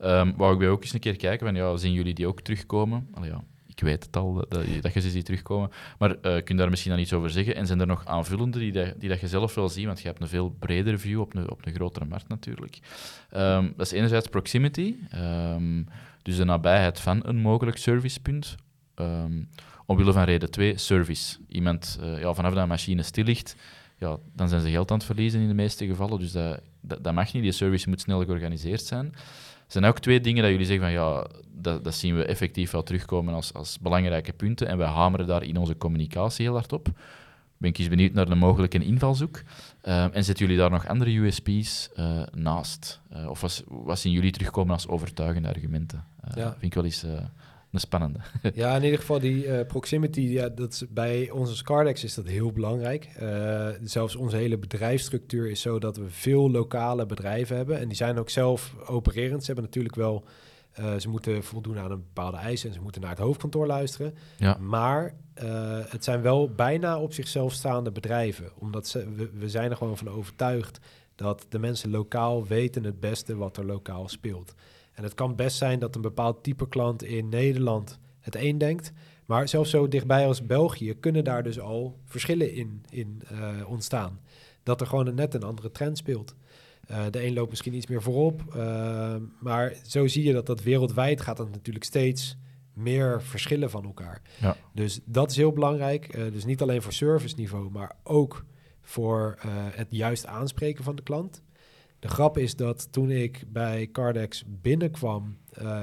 Um, 0.00 0.36
wou 0.36 0.52
ik 0.52 0.58
bij 0.58 0.68
ook 0.68 0.82
eens 0.82 0.92
een 0.92 1.00
keer 1.00 1.16
kijken, 1.16 1.46
van, 1.46 1.56
ja, 1.56 1.76
zien 1.76 1.92
jullie 1.92 2.14
die 2.14 2.26
ook 2.26 2.40
terugkomen? 2.40 3.08
Allee, 3.12 3.30
ja, 3.30 3.44
ik 3.78 3.84
weet 3.84 4.04
het 4.04 4.16
al, 4.16 4.34
dat, 4.34 4.64
dat 4.80 4.94
je 4.94 5.00
ze 5.00 5.10
ziet 5.10 5.24
terugkomen. 5.24 5.70
Maar 5.98 6.10
uh, 6.10 6.16
kun 6.20 6.42
je 6.44 6.54
daar 6.54 6.70
misschien 6.70 6.90
dan 6.90 7.00
iets 7.00 7.12
over 7.12 7.30
zeggen? 7.30 7.54
En 7.54 7.66
zijn 7.66 7.80
er 7.80 7.86
nog 7.86 8.06
aanvullende 8.06 8.58
die, 8.58 8.72
die 8.98 9.08
dat 9.08 9.20
je 9.20 9.28
zelf 9.28 9.54
wil 9.54 9.68
zien? 9.68 9.86
Want 9.86 10.00
je 10.00 10.06
hebt 10.06 10.20
een 10.20 10.28
veel 10.28 10.50
bredere 10.58 10.98
view 10.98 11.20
op 11.20 11.34
een, 11.34 11.50
op 11.50 11.66
een 11.66 11.74
grotere 11.74 12.04
markt 12.04 12.28
natuurlijk. 12.28 12.78
Um, 13.36 13.72
dat 13.76 13.86
is 13.86 13.92
enerzijds 13.92 14.28
proximity, 14.28 14.94
um, 15.14 15.86
dus 16.22 16.36
de 16.36 16.44
nabijheid 16.44 17.00
van 17.00 17.20
een 17.26 17.36
mogelijk 17.36 17.76
servicepunt. 17.76 18.56
Um, 18.94 19.48
omwille 19.86 20.12
van 20.12 20.24
reden 20.24 20.50
2, 20.50 20.78
service. 20.78 21.38
Iemand, 21.48 21.98
uh, 22.02 22.20
ja, 22.20 22.34
vanaf 22.34 22.54
dat 22.54 22.66
machine 22.66 23.02
stil 23.02 23.24
ligt, 23.24 23.56
ja, 23.98 24.16
dan 24.34 24.48
zijn 24.48 24.60
ze 24.60 24.70
geld 24.70 24.90
aan 24.90 24.96
het 24.96 25.06
verliezen 25.06 25.40
in 25.40 25.48
de 25.48 25.54
meeste 25.54 25.86
gevallen. 25.86 26.18
Dus 26.18 26.32
dat, 26.32 26.60
dat, 26.80 27.04
dat 27.04 27.14
mag 27.14 27.32
niet. 27.32 27.42
Die 27.42 27.52
service 27.52 27.88
moet 27.88 28.00
snel 28.00 28.24
georganiseerd 28.24 28.82
zijn. 28.82 29.06
Er 29.68 29.74
zijn 29.74 29.84
ook 29.84 29.98
twee 29.98 30.20
dingen 30.20 30.42
dat 30.42 30.50
jullie 30.50 30.66
zeggen 30.66 30.84
van 30.84 30.92
ja, 30.92 31.26
dat, 31.58 31.84
dat 31.84 31.94
zien 31.94 32.16
we 32.16 32.24
effectief 32.24 32.70
wel 32.70 32.82
terugkomen 32.82 33.34
als, 33.34 33.54
als 33.54 33.78
belangrijke 33.78 34.32
punten. 34.32 34.68
En 34.68 34.78
wij 34.78 34.88
hameren 34.88 35.26
daar 35.26 35.42
in 35.42 35.56
onze 35.56 35.76
communicatie 35.76 36.44
heel 36.44 36.54
hard 36.54 36.72
op. 36.72 36.88
Ben 37.58 37.70
ik 37.70 37.78
eens 37.78 37.88
benieuwd 37.88 38.12
naar 38.12 38.28
de 38.28 38.34
mogelijke 38.34 38.78
invalshoek. 38.78 39.42
Uh, 39.84 40.16
en 40.16 40.24
zetten 40.24 40.46
jullie 40.46 40.60
daar 40.60 40.70
nog 40.70 40.88
andere 40.88 41.10
USP's 41.10 41.90
uh, 41.96 42.20
eh, 42.20 42.26
naast? 42.32 43.00
Uh, 43.12 43.30
of 43.30 43.40
was, 43.40 43.62
wat 43.66 43.98
zien 43.98 44.12
jullie 44.12 44.30
terugkomen 44.30 44.72
als 44.72 44.88
overtuigende 44.88 45.48
argumenten? 45.48 46.04
Ja. 46.34 46.50
Vind 46.50 46.62
ik 46.62 46.74
wel 46.74 46.84
eens 46.84 47.02
een 47.02 47.80
spannende. 47.80 48.18
ja, 48.54 48.76
in 48.76 48.84
ieder 48.84 48.98
geval 48.98 49.18
die 49.18 49.64
proximity, 49.64 50.20
ja, 50.20 50.48
dat 50.48 50.72
is, 50.72 50.84
bij 50.88 51.30
onze 51.30 51.64
Cardex 51.64 52.04
is 52.04 52.14
dat 52.14 52.26
heel 52.26 52.52
belangrijk. 52.52 53.08
Zelfs 53.82 54.16
onze 54.16 54.36
hele 54.36 54.58
bedrijfsstructuur 54.58 55.50
is 55.50 55.60
zo 55.60 55.78
dat 55.78 55.96
we 55.96 56.08
veel 56.08 56.50
lokale 56.50 57.06
bedrijven 57.06 57.56
hebben. 57.56 57.78
En 57.78 57.88
die 57.88 57.96
zijn 57.96 58.18
ook 58.18 58.30
zelf 58.30 58.74
opererend. 58.86 59.40
Ze 59.40 59.46
hebben 59.46 59.64
natuurlijk 59.64 59.94
wel, 59.94 60.24
uh, 60.80 60.96
ze 60.96 61.08
moeten 61.08 61.44
voldoen 61.44 61.78
aan 61.78 61.90
een 61.90 62.04
bepaalde 62.14 62.36
eisen 62.36 62.68
en 62.68 62.74
ze 62.74 62.80
moeten 62.80 63.00
naar 63.00 63.10
het 63.10 63.18
hoofdkantoor 63.18 63.66
luisteren. 63.66 64.14
Ja. 64.36 64.58
Maar 64.58 65.14
het 65.88 66.04
zijn 66.04 66.22
wel 66.22 66.50
bijna 66.50 67.00
op 67.00 67.12
zichzelf 67.12 67.52
staande 67.52 67.90
bedrijven. 67.92 68.50
Omdat 68.58 68.86
ze, 68.86 69.10
we, 69.10 69.30
we 69.30 69.48
zijn 69.48 69.70
er 69.70 69.76
gewoon 69.76 69.96
van 69.96 70.08
overtuigd 70.08 70.78
dat 71.14 71.46
de 71.48 71.58
mensen 71.58 71.90
lokaal 71.90 72.46
weten 72.46 72.84
het 72.84 73.00
beste 73.00 73.36
wat 73.36 73.56
er 73.56 73.66
lokaal 73.66 74.08
speelt. 74.08 74.54
En 74.92 75.02
het 75.02 75.14
kan 75.14 75.36
best 75.36 75.56
zijn 75.56 75.78
dat 75.78 75.94
een 75.94 76.00
bepaald 76.00 76.42
type 76.42 76.68
klant 76.68 77.02
in 77.02 77.28
Nederland 77.28 77.98
het 78.20 78.36
een 78.36 78.58
denkt. 78.58 78.92
Maar 79.26 79.48
zelfs 79.48 79.70
zo 79.70 79.88
dichtbij 79.88 80.26
als 80.26 80.46
België 80.46 80.94
kunnen 80.94 81.24
daar 81.24 81.42
dus 81.42 81.60
al 81.60 81.98
verschillen 82.04 82.52
in, 82.52 82.84
in 82.90 83.22
uh, 83.32 83.70
ontstaan. 83.70 84.20
Dat 84.62 84.80
er 84.80 84.86
gewoon 84.86 85.14
net 85.14 85.34
een 85.34 85.42
andere 85.42 85.70
trend 85.70 85.98
speelt. 85.98 86.34
Uh, 86.90 87.04
de 87.10 87.26
een 87.26 87.32
loopt 87.32 87.50
misschien 87.50 87.74
iets 87.74 87.86
meer 87.86 88.02
voorop. 88.02 88.42
Uh, 88.56 89.14
maar 89.40 89.74
zo 89.86 90.06
zie 90.06 90.24
je 90.24 90.32
dat 90.32 90.46
dat 90.46 90.62
wereldwijd 90.62 91.20
gaat 91.20 91.36
dat 91.36 91.50
natuurlijk 91.50 91.84
steeds 91.84 92.36
meer 92.72 93.22
verschillen 93.22 93.70
van 93.70 93.84
elkaar. 93.84 94.22
Ja. 94.40 94.56
Dus 94.74 95.00
dat 95.04 95.30
is 95.30 95.36
heel 95.36 95.52
belangrijk. 95.52 96.12
dus 96.32 96.44
niet 96.44 96.62
alleen 96.62 96.82
voor 96.82 96.92
serviceniveau, 96.92 97.70
maar 97.70 97.96
ook 98.02 98.44
voor 98.82 99.38
het 99.72 99.86
juist 99.90 100.26
aanspreken 100.26 100.84
van 100.84 100.96
de 100.96 101.02
klant. 101.02 101.42
De 101.98 102.08
grap 102.08 102.38
is 102.38 102.56
dat 102.56 102.92
toen 102.92 103.10
ik 103.10 103.44
bij 103.48 103.88
Cardex 103.92 104.44
binnenkwam, 104.46 105.38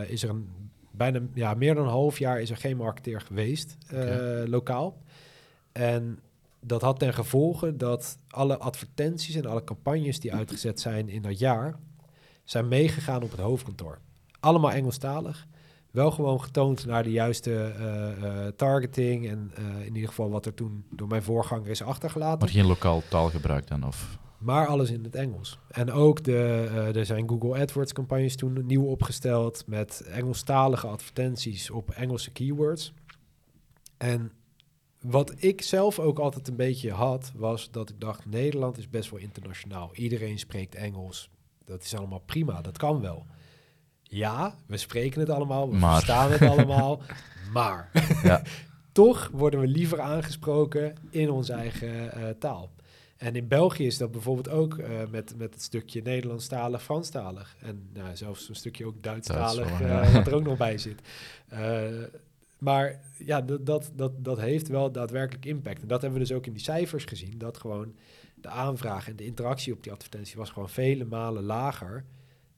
is 0.08 0.24
er 0.24 0.30
een 0.30 0.49
bijna 0.91 1.20
ja, 1.34 1.53
meer 1.53 1.76
dan 1.76 1.84
een 1.84 1.89
half 1.89 2.20
jaar 2.20 2.41
is 2.41 2.49
er 2.49 2.58
geen 2.58 2.78
marketeer 2.78 3.22
geweest, 3.22 3.78
lokaal. 4.45 5.01
En 5.72 6.20
dat 6.68 6.82
had 6.82 6.99
ten 6.99 7.13
gevolge 7.13 7.76
dat 7.76 8.18
alle 8.30 8.57
advertenties 8.57 9.36
en 9.36 9.45
alle 9.45 9.63
campagnes 9.63 10.20
die 10.20 10.34
uitgezet 10.34 10.80
zijn 10.80 11.09
in 11.09 11.22
dat 11.22 11.39
jaar, 11.39 11.80
zijn 12.43 12.68
meegegaan 12.68 13.24
op 13.24 13.32
het 13.32 13.39
hoofdkantoor. 13.39 13.99
Allemaal 14.39 14.72
Engelstalig. 14.72 15.47
Wel 15.91 16.11
gewoon 16.11 16.41
getoond 16.41 16.86
naar 16.86 17.03
de 17.03 17.11
juiste 17.11 17.74
uh, 17.80 18.47
targeting 18.47 19.30
en 19.30 19.51
in 19.86 19.95
ieder 19.95 20.09
geval 20.09 20.30
wat 20.30 20.45
er 20.45 20.53
toen 20.53 20.86
door 20.91 21.07
mijn 21.07 21.24
voorganger 21.24 21.70
is 21.70 21.82
achtergelaten. 21.82 22.39
Maar 22.39 22.49
geen 22.49 22.66
lokaal 22.66 23.01
taalgebruik 23.09 23.68
dan? 23.68 23.84
Of? 23.84 24.18
maar 24.45 24.68
alles 24.68 24.91
in 24.91 25.03
het 25.03 25.16
Engels. 25.16 25.59
En 25.68 25.91
ook 25.91 26.24
de, 26.24 26.91
er 26.95 27.05
zijn 27.05 27.30
Google 27.30 27.61
AdWords 27.61 27.93
campagnes 27.93 28.36
toen 28.36 28.66
nieuw 28.66 28.86
opgesteld 28.86 29.63
met 29.68 30.01
Engelstalige 30.01 30.88
advertenties 30.88 31.70
op 31.70 31.89
Engelse 31.89 32.32
keywords. 32.32 32.93
En 33.97 34.32
wat 35.10 35.34
ik 35.38 35.62
zelf 35.62 35.99
ook 35.99 36.20
altijd 36.20 36.47
een 36.47 36.56
beetje 36.56 36.91
had, 36.91 37.32
was 37.36 37.72
dat 37.72 37.89
ik 37.89 37.99
dacht, 37.99 38.26
Nederland 38.26 38.78
is 38.78 38.89
best 38.89 39.10
wel 39.10 39.20
internationaal. 39.20 39.89
Iedereen 39.93 40.39
spreekt 40.39 40.76
Engels. 40.76 41.30
Dat 41.66 41.84
is 41.84 41.95
allemaal 41.95 42.22
prima, 42.26 42.62
dat 42.62 42.78
kan 42.78 43.01
wel. 43.01 43.26
Ja, 44.03 44.56
we 44.66 44.78
spreken 44.78 45.20
het 45.20 45.30
allemaal, 45.30 45.72
we 45.72 45.80
verstaan 45.80 46.32
het 46.32 46.41
allemaal, 46.41 47.01
maar 47.53 47.91
ja. 48.24 48.41
toch 48.91 49.30
worden 49.34 49.60
we 49.60 49.68
liever 49.68 49.99
aangesproken 50.01 50.95
in 51.10 51.30
onze 51.30 51.53
eigen 51.53 52.18
uh, 52.18 52.30
taal. 52.39 52.70
En 53.18 53.36
in 53.36 53.47
België 53.47 53.86
is 53.86 53.97
dat 53.97 54.12
bijvoorbeeld 54.12 54.49
ook 54.49 54.78
uh, 54.78 54.88
met, 55.12 55.34
met 55.38 55.53
het 55.53 55.64
stukje 55.64 56.01
Nederlandstalig, 56.01 56.84
Franstalig. 56.84 57.56
En 57.60 57.89
nou, 57.93 58.16
zelfs 58.16 58.49
een 58.49 58.56
stukje 58.56 58.86
ook 58.86 59.03
Duitsstalig, 59.03 59.82
uh, 59.82 60.14
wat 60.14 60.28
er 60.28 60.36
ook 60.36 60.43
nog 60.43 60.58
bij 60.58 60.78
zit. 60.78 61.01
Maar 62.66 62.99
ja, 63.18 63.41
dat, 63.41 63.91
dat, 63.95 64.11
dat 64.18 64.39
heeft 64.39 64.68
wel 64.68 64.91
daadwerkelijk 64.91 65.45
impact. 65.45 65.82
En 65.82 65.88
dat 65.88 66.01
hebben 66.01 66.20
we 66.20 66.26
dus 66.26 66.36
ook 66.36 66.45
in 66.45 66.53
die 66.53 66.61
cijfers 66.61 67.05
gezien. 67.05 67.38
Dat 67.38 67.57
gewoon 67.57 67.95
de 68.36 68.49
aanvraag 68.49 69.07
en 69.07 69.16
de 69.16 69.26
interactie 69.26 69.74
op 69.74 69.84
die 69.84 69.91
advertentie 69.91 70.38
was 70.38 70.49
gewoon 70.49 70.70
vele 70.70 71.05
malen 71.05 71.43
lager 71.43 72.05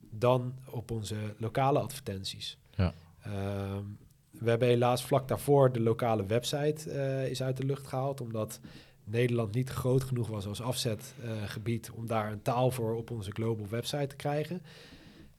dan 0.10 0.53
op 0.70 0.91
onze 0.91 1.16
lokale 1.38 1.80
advertenties. 1.80 2.58
Ja. 2.76 2.93
Ehm, 3.22 3.84
we 4.30 4.49
hebben 4.49 4.68
helaas 4.68 5.05
vlak 5.05 5.28
daarvoor 5.28 5.72
de 5.72 5.82
lokale 5.82 6.26
website 6.26 6.91
is 7.30 7.43
uit 7.43 7.58
de 7.58 7.66
lucht 7.66 7.88
gehaald, 7.88 8.22
omdat 8.22 8.60
Nederland 9.03 9.53
niet 9.53 9.70
groot 9.70 10.03
genoeg 10.03 10.28
was 10.28 10.47
als 10.47 10.62
afzetgebied 10.62 11.91
om 11.91 12.08
daar 12.08 12.32
een 12.32 12.41
taal 12.41 12.72
voor 12.72 12.95
op 12.95 13.12
onze 13.12 13.32
global 13.32 13.68
website 13.70 14.08
te 14.08 14.16
krijgen. 14.16 14.62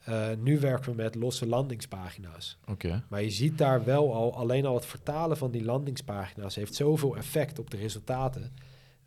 Uh, 0.08 0.26
nu 0.38 0.60
werken 0.60 0.90
we 0.90 0.96
met 1.02 1.14
losse 1.14 1.46
landingspagina's. 1.46 2.58
Oké. 2.66 3.04
Maar 3.08 3.22
je 3.22 3.30
ziet 3.30 3.58
daar 3.58 3.84
wel 3.84 4.14
al, 4.14 4.34
alleen 4.34 4.66
al 4.66 4.74
het 4.74 4.86
vertalen 4.86 5.36
van 5.36 5.50
die 5.50 5.64
landingspagina's 5.64 6.54
heeft 6.54 6.74
zoveel 6.74 7.16
effect 7.16 7.58
op 7.58 7.70
de 7.70 7.76
resultaten. 7.76 8.52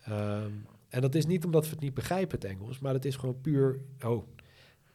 Um, 0.10 0.66
en 0.90 1.02
dat 1.02 1.16
is 1.16 1.26
niet 1.26 1.46
omdat 1.46 1.64
we 1.64 1.70
het 1.70 1.80
niet 1.80 1.94
begrijpen, 1.94 2.40
het 2.40 2.50
Engels, 2.50 2.80
maar 2.80 2.94
het 2.94 3.06
is 3.06 3.16
gewoon 3.16 3.42
puur, 3.42 3.80
oh, 4.06 4.24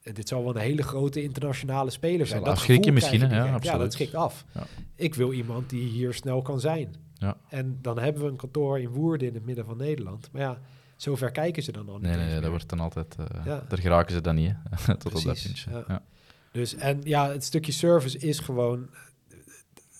dit 0.03 0.29
zal 0.29 0.45
wel 0.45 0.55
een 0.55 0.61
hele 0.61 0.83
grote 0.83 1.23
internationale 1.23 1.91
speler 1.91 2.27
zijn. 2.27 2.45
Dat 2.45 2.59
schrik 2.59 2.85
je 2.85 2.93
misschien, 2.93 3.21
ja, 3.21 3.43
absoluut. 3.43 3.65
Ja, 3.65 3.79
dat 3.79 3.93
schrikt 3.93 4.15
af. 4.15 4.45
Ja. 4.55 4.67
Ik 4.95 5.15
wil 5.15 5.33
iemand 5.33 5.71
die 5.71 5.89
hier 5.89 6.15
snel 6.15 6.43
kan 6.43 6.61
zijn. 6.61 6.95
Ja. 7.15 7.37
En 7.49 7.79
dan 7.81 7.99
hebben 7.99 8.23
we 8.23 8.29
een 8.29 8.37
kantoor 8.37 8.81
in 8.81 8.89
Woerden 8.89 9.29
in 9.29 9.35
het 9.35 9.45
midden 9.45 9.65
van 9.65 9.77
Nederland. 9.77 10.29
Maar 10.33 10.43
ja, 10.43 10.61
zover 10.97 11.30
kijken 11.30 11.62
ze 11.62 11.72
dan 11.72 11.88
al 11.88 11.99
niet. 11.99 12.11
Nee, 12.11 12.16
nee, 12.16 12.40
dat 12.40 12.51
wordt 12.51 12.68
dan 12.68 12.80
altijd. 12.80 13.16
Uh, 13.20 13.26
ja. 13.44 13.64
Daar 13.68 13.78
geraken 13.78 14.14
ze 14.14 14.20
dan 14.20 14.34
niet, 14.34 14.55
tot 14.99 15.14
op 15.14 15.22
dat 15.22 15.42
puntje. 15.42 15.84
Ja. 15.88 16.03
Dus 16.53 16.74
en 16.74 17.01
ja, 17.03 17.30
het 17.30 17.44
stukje 17.44 17.72
service 17.72 18.18
is 18.18 18.38
gewoon. 18.38 18.88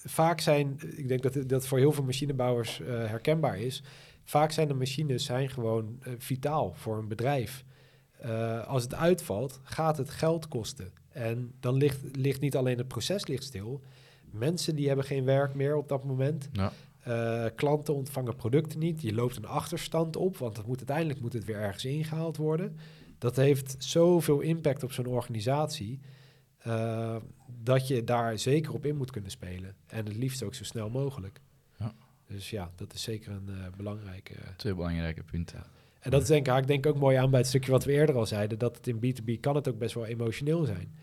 Vaak 0.05 0.41
zijn, 0.41 0.79
ik 0.97 1.09
denk 1.09 1.23
dat 1.23 1.49
dat 1.49 1.67
voor 1.67 1.79
heel 1.79 1.93
veel 1.93 2.05
machinebouwers 2.05 2.81
uh, 2.81 2.87
herkenbaar 2.89 3.59
is. 3.59 3.83
Vaak 4.25 4.53
zijn 4.53 4.69
de 4.69 4.75
machines 4.75 5.25
zijn 5.25 5.51
gewoon 5.51 5.99
uh, 6.07 6.15
vitaal 6.19 6.75
voor 6.75 6.99
een 6.99 7.09
bedrijf. 7.09 7.65
als 8.67 8.83
het 8.83 8.95
uitvalt, 8.95 9.61
gaat 9.63 9.97
het 9.97 10.11
geld 10.11 10.49
kosten. 10.49 10.93
En 11.09 11.53
dan 11.61 11.75
ligt, 11.75 12.01
ligt 12.13 12.41
niet 12.41 12.57
alleen 12.57 12.79
het 12.79 12.89
proces 12.89 13.27
ligt 13.27 13.45
stil. 13.45 13.83
Mensen 14.31 14.75
die 14.77 14.87
hebben 14.87 15.05
geen 15.05 15.25
werk 15.25 15.55
meer 15.55 15.77
op 15.77 15.89
dat 15.89 16.05
moment. 16.05 16.49
Ja. 16.53 16.73
Uh, 17.09 17.45
klanten 17.55 17.95
ontvangen 17.95 18.37
producten 18.37 18.79
niet. 18.79 19.03
Je 19.03 19.15
loopt 19.15 19.37
een 19.37 19.47
achterstand 19.47 20.17
op, 20.17 20.37
want 20.37 20.57
het 20.57 20.67
moet, 20.67 20.79
uiteindelijk 20.79 21.21
moet 21.21 21.33
het 21.33 21.45
weer 21.45 21.57
ergens 21.57 21.85
ingehaald 21.85 22.37
worden. 22.37 22.77
Dat 23.19 23.37
heeft 23.37 23.77
zoveel 23.79 24.41
impact 24.41 24.83
op 24.83 24.93
zo'n 24.93 25.07
organisatie. 25.07 26.01
dat 27.63 27.89
je 27.89 28.05
daar 28.05 28.39
zeker 28.39 28.73
op 28.73 28.87
in 28.87 28.97
moet 28.97 29.11
kunnen 29.11 29.31
spelen. 29.31 29.75
En 29.87 30.07
het 30.07 30.17
liefst 30.17 30.43
ook 30.43 30.55
zo 30.55 30.65
snel 30.65 30.91
mogelijk. 30.91 31.41
Ja. 31.79 31.95
Dus 32.27 32.51
ja, 32.51 32.71
dat 32.77 32.93
is 32.93 33.03
zeker 33.03 33.33
een 33.33 33.51
belangrijke... 33.77 34.35
Twee 34.57 34.75
belangrijke 34.75 35.23
punten. 35.23 35.65
En 36.07 36.13
dat 36.13 36.23
is 36.23 36.29
denk 36.29 36.49
ik, 36.49 36.57
ik 36.57 36.67
denk 36.67 36.87
ook 36.87 36.99
mooi 36.99 37.17
aan 37.17 37.31
bij 37.31 37.41
het 37.41 37.49
stukje 37.49 37.71
wat 37.71 37.85
we 37.85 37.93
eerder 37.93 38.17
al 38.17 38.27
zeiden, 38.27 38.59
dat 38.59 38.77
het 38.77 38.87
in 38.87 38.97
B2B 38.97 39.41
kan 39.41 39.55
het 39.55 39.69
ook 39.69 39.79
best 39.79 39.95
wel 39.95 40.07
emotioneel 40.07 40.65
zijn. 40.65 40.95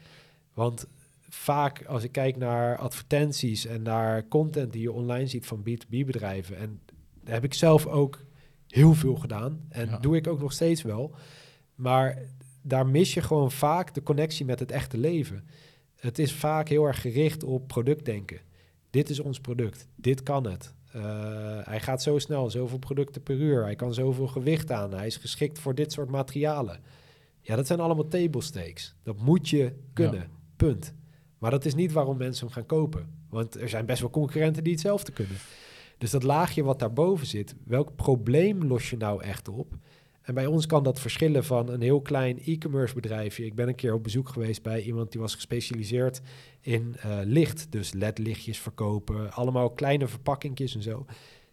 Want 0.54 0.88
vaak 1.34 1.86
als 1.86 2.04
ik 2.04 2.12
kijk 2.12 2.38
naar 2.38 2.78
advertenties 2.78 3.66
en 3.66 3.82
naar 3.82 4.28
content 4.28 4.72
die 4.72 4.82
je 4.82 4.92
online 4.92 5.28
ziet 5.28 5.46
van 5.46 5.64
B2B 5.70 5.90
bedrijven, 5.90 6.58
en 6.58 6.82
daar 7.24 7.34
heb 7.34 7.44
ik 7.44 7.54
zelf 7.54 7.86
ook 7.86 8.20
heel 8.68 8.94
veel 8.94 9.16
gedaan 9.16 9.66
en 9.70 9.98
doe 10.02 10.16
ik 10.16 10.28
ook 10.28 10.40
nog 10.40 10.54
steeds 10.54 10.82
wel. 10.82 11.16
Maar 11.76 12.18
daar 12.62 12.88
mis 12.88 13.14
je 13.14 13.22
gewoon 13.22 13.52
vaak 13.52 13.94
de 13.94 14.04
connectie 14.04 14.46
met 14.46 14.60
het 14.60 14.72
echte 14.72 14.98
leven. 14.98 15.48
Het 15.96 16.20
is 16.20 16.34
vaak 16.34 16.70
heel 16.70 16.86
erg 16.86 17.02
gericht 17.02 17.44
op 17.44 17.68
productdenken. 17.68 18.40
Dit 18.90 19.10
is 19.10 19.20
ons 19.20 19.40
product, 19.40 19.88
dit 19.96 20.24
kan 20.24 20.48
het. 20.48 20.74
Uh, 20.96 21.02
hij 21.64 21.80
gaat 21.80 22.02
zo 22.02 22.20
snel, 22.20 22.50
zoveel 22.50 22.78
producten 22.78 23.24
per 23.24 23.36
uur. 23.36 23.64
Hij 23.64 23.76
kan 23.76 23.94
zoveel 23.94 24.28
gewicht 24.28 24.72
aan. 24.72 24.94
Hij 24.94 25.08
is 25.08 25.18
geschikt 25.18 25.60
voor 25.60 25.76
dit 25.76 25.92
soort 25.92 26.10
materialen. 26.10 26.80
Ja, 27.42 27.56
dat 27.56 27.68
zijn 27.68 27.80
allemaal 27.80 28.08
table 28.08 28.42
stakes. 28.42 28.96
Dat 29.04 29.22
moet 29.22 29.50
je 29.50 29.74
kunnen. 29.94 30.30
Punt. 30.56 30.94
Maar 31.44 31.52
dat 31.52 31.66
is 31.66 31.76
niet 31.76 31.92
waarom 31.92 32.18
mensen 32.18 32.46
hem 32.46 32.54
gaan 32.54 32.66
kopen. 32.66 33.08
Want 33.30 33.62
er 33.62 33.70
zijn 33.70 33.86
best 33.86 34.02
wel 34.02 34.10
concurrenten 34.10 34.64
die 34.64 34.72
hetzelfde 34.72 35.12
kunnen. 35.12 35.36
Dus 35.98 36.12
dat 36.12 36.24
laagje 36.24 36.64
wat 36.64 36.80
daarboven 36.80 37.28
zit, 37.28 37.56
welk 37.66 37.96
probleem 37.96 38.64
los 38.64 38.90
je 38.90 38.98
nou 38.98 39.24
echt 39.24 39.48
op? 39.48 39.78
En 40.22 40.34
bij 40.34 40.46
ons 40.46 40.66
kan 40.66 40.84
dat 40.84 41.00
verschillen 41.00 41.44
van 41.44 41.70
een 41.70 41.82
heel 41.82 42.02
klein 42.02 42.40
e-commerce 42.46 42.94
bedrijfje. 42.94 43.46
Ik 43.46 43.56
ben 43.56 43.68
een 43.68 43.76
keer 43.76 43.94
op 43.94 44.04
bezoek 44.04 44.30
geweest 44.30 44.62
bij 44.62 44.82
iemand 44.82 45.12
die 45.12 45.22
was 45.22 45.36
gespecialiseerd 45.36 46.22
in 46.62 46.96
uh, 47.06 47.20
licht. 47.24 47.72
Dus 47.72 47.94
ledlichtjes 47.94 48.60
verkopen, 48.60 49.32
allemaal 49.32 49.70
kleine 49.70 50.08
verpakkingjes 50.08 50.76
en 50.76 50.82
zo. 50.82 51.06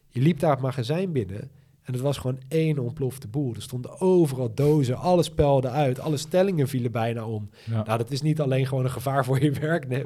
Je 0.08 0.20
liep 0.20 0.38
daar 0.38 0.50
het 0.50 0.60
magazijn 0.60 1.12
binnen 1.12 1.50
en 1.90 1.96
het 1.96 2.04
was 2.04 2.18
gewoon 2.18 2.40
één 2.48 2.78
ontplofte 2.78 3.28
boel. 3.28 3.54
Er 3.54 3.62
stonden 3.62 4.00
overal 4.00 4.54
dozen, 4.54 4.96
alles 4.96 5.30
pelde 5.30 5.68
uit, 5.68 6.00
alle 6.00 6.16
stellingen 6.16 6.68
vielen 6.68 6.92
bijna 6.92 7.26
om. 7.26 7.50
Nou, 7.66 7.98
dat 7.98 8.10
is 8.10 8.22
niet 8.22 8.40
alleen 8.40 8.66
gewoon 8.66 8.84
een 8.84 8.90
gevaar 8.90 9.24
voor 9.24 9.42
je 9.42 9.50
werkne 9.50 10.04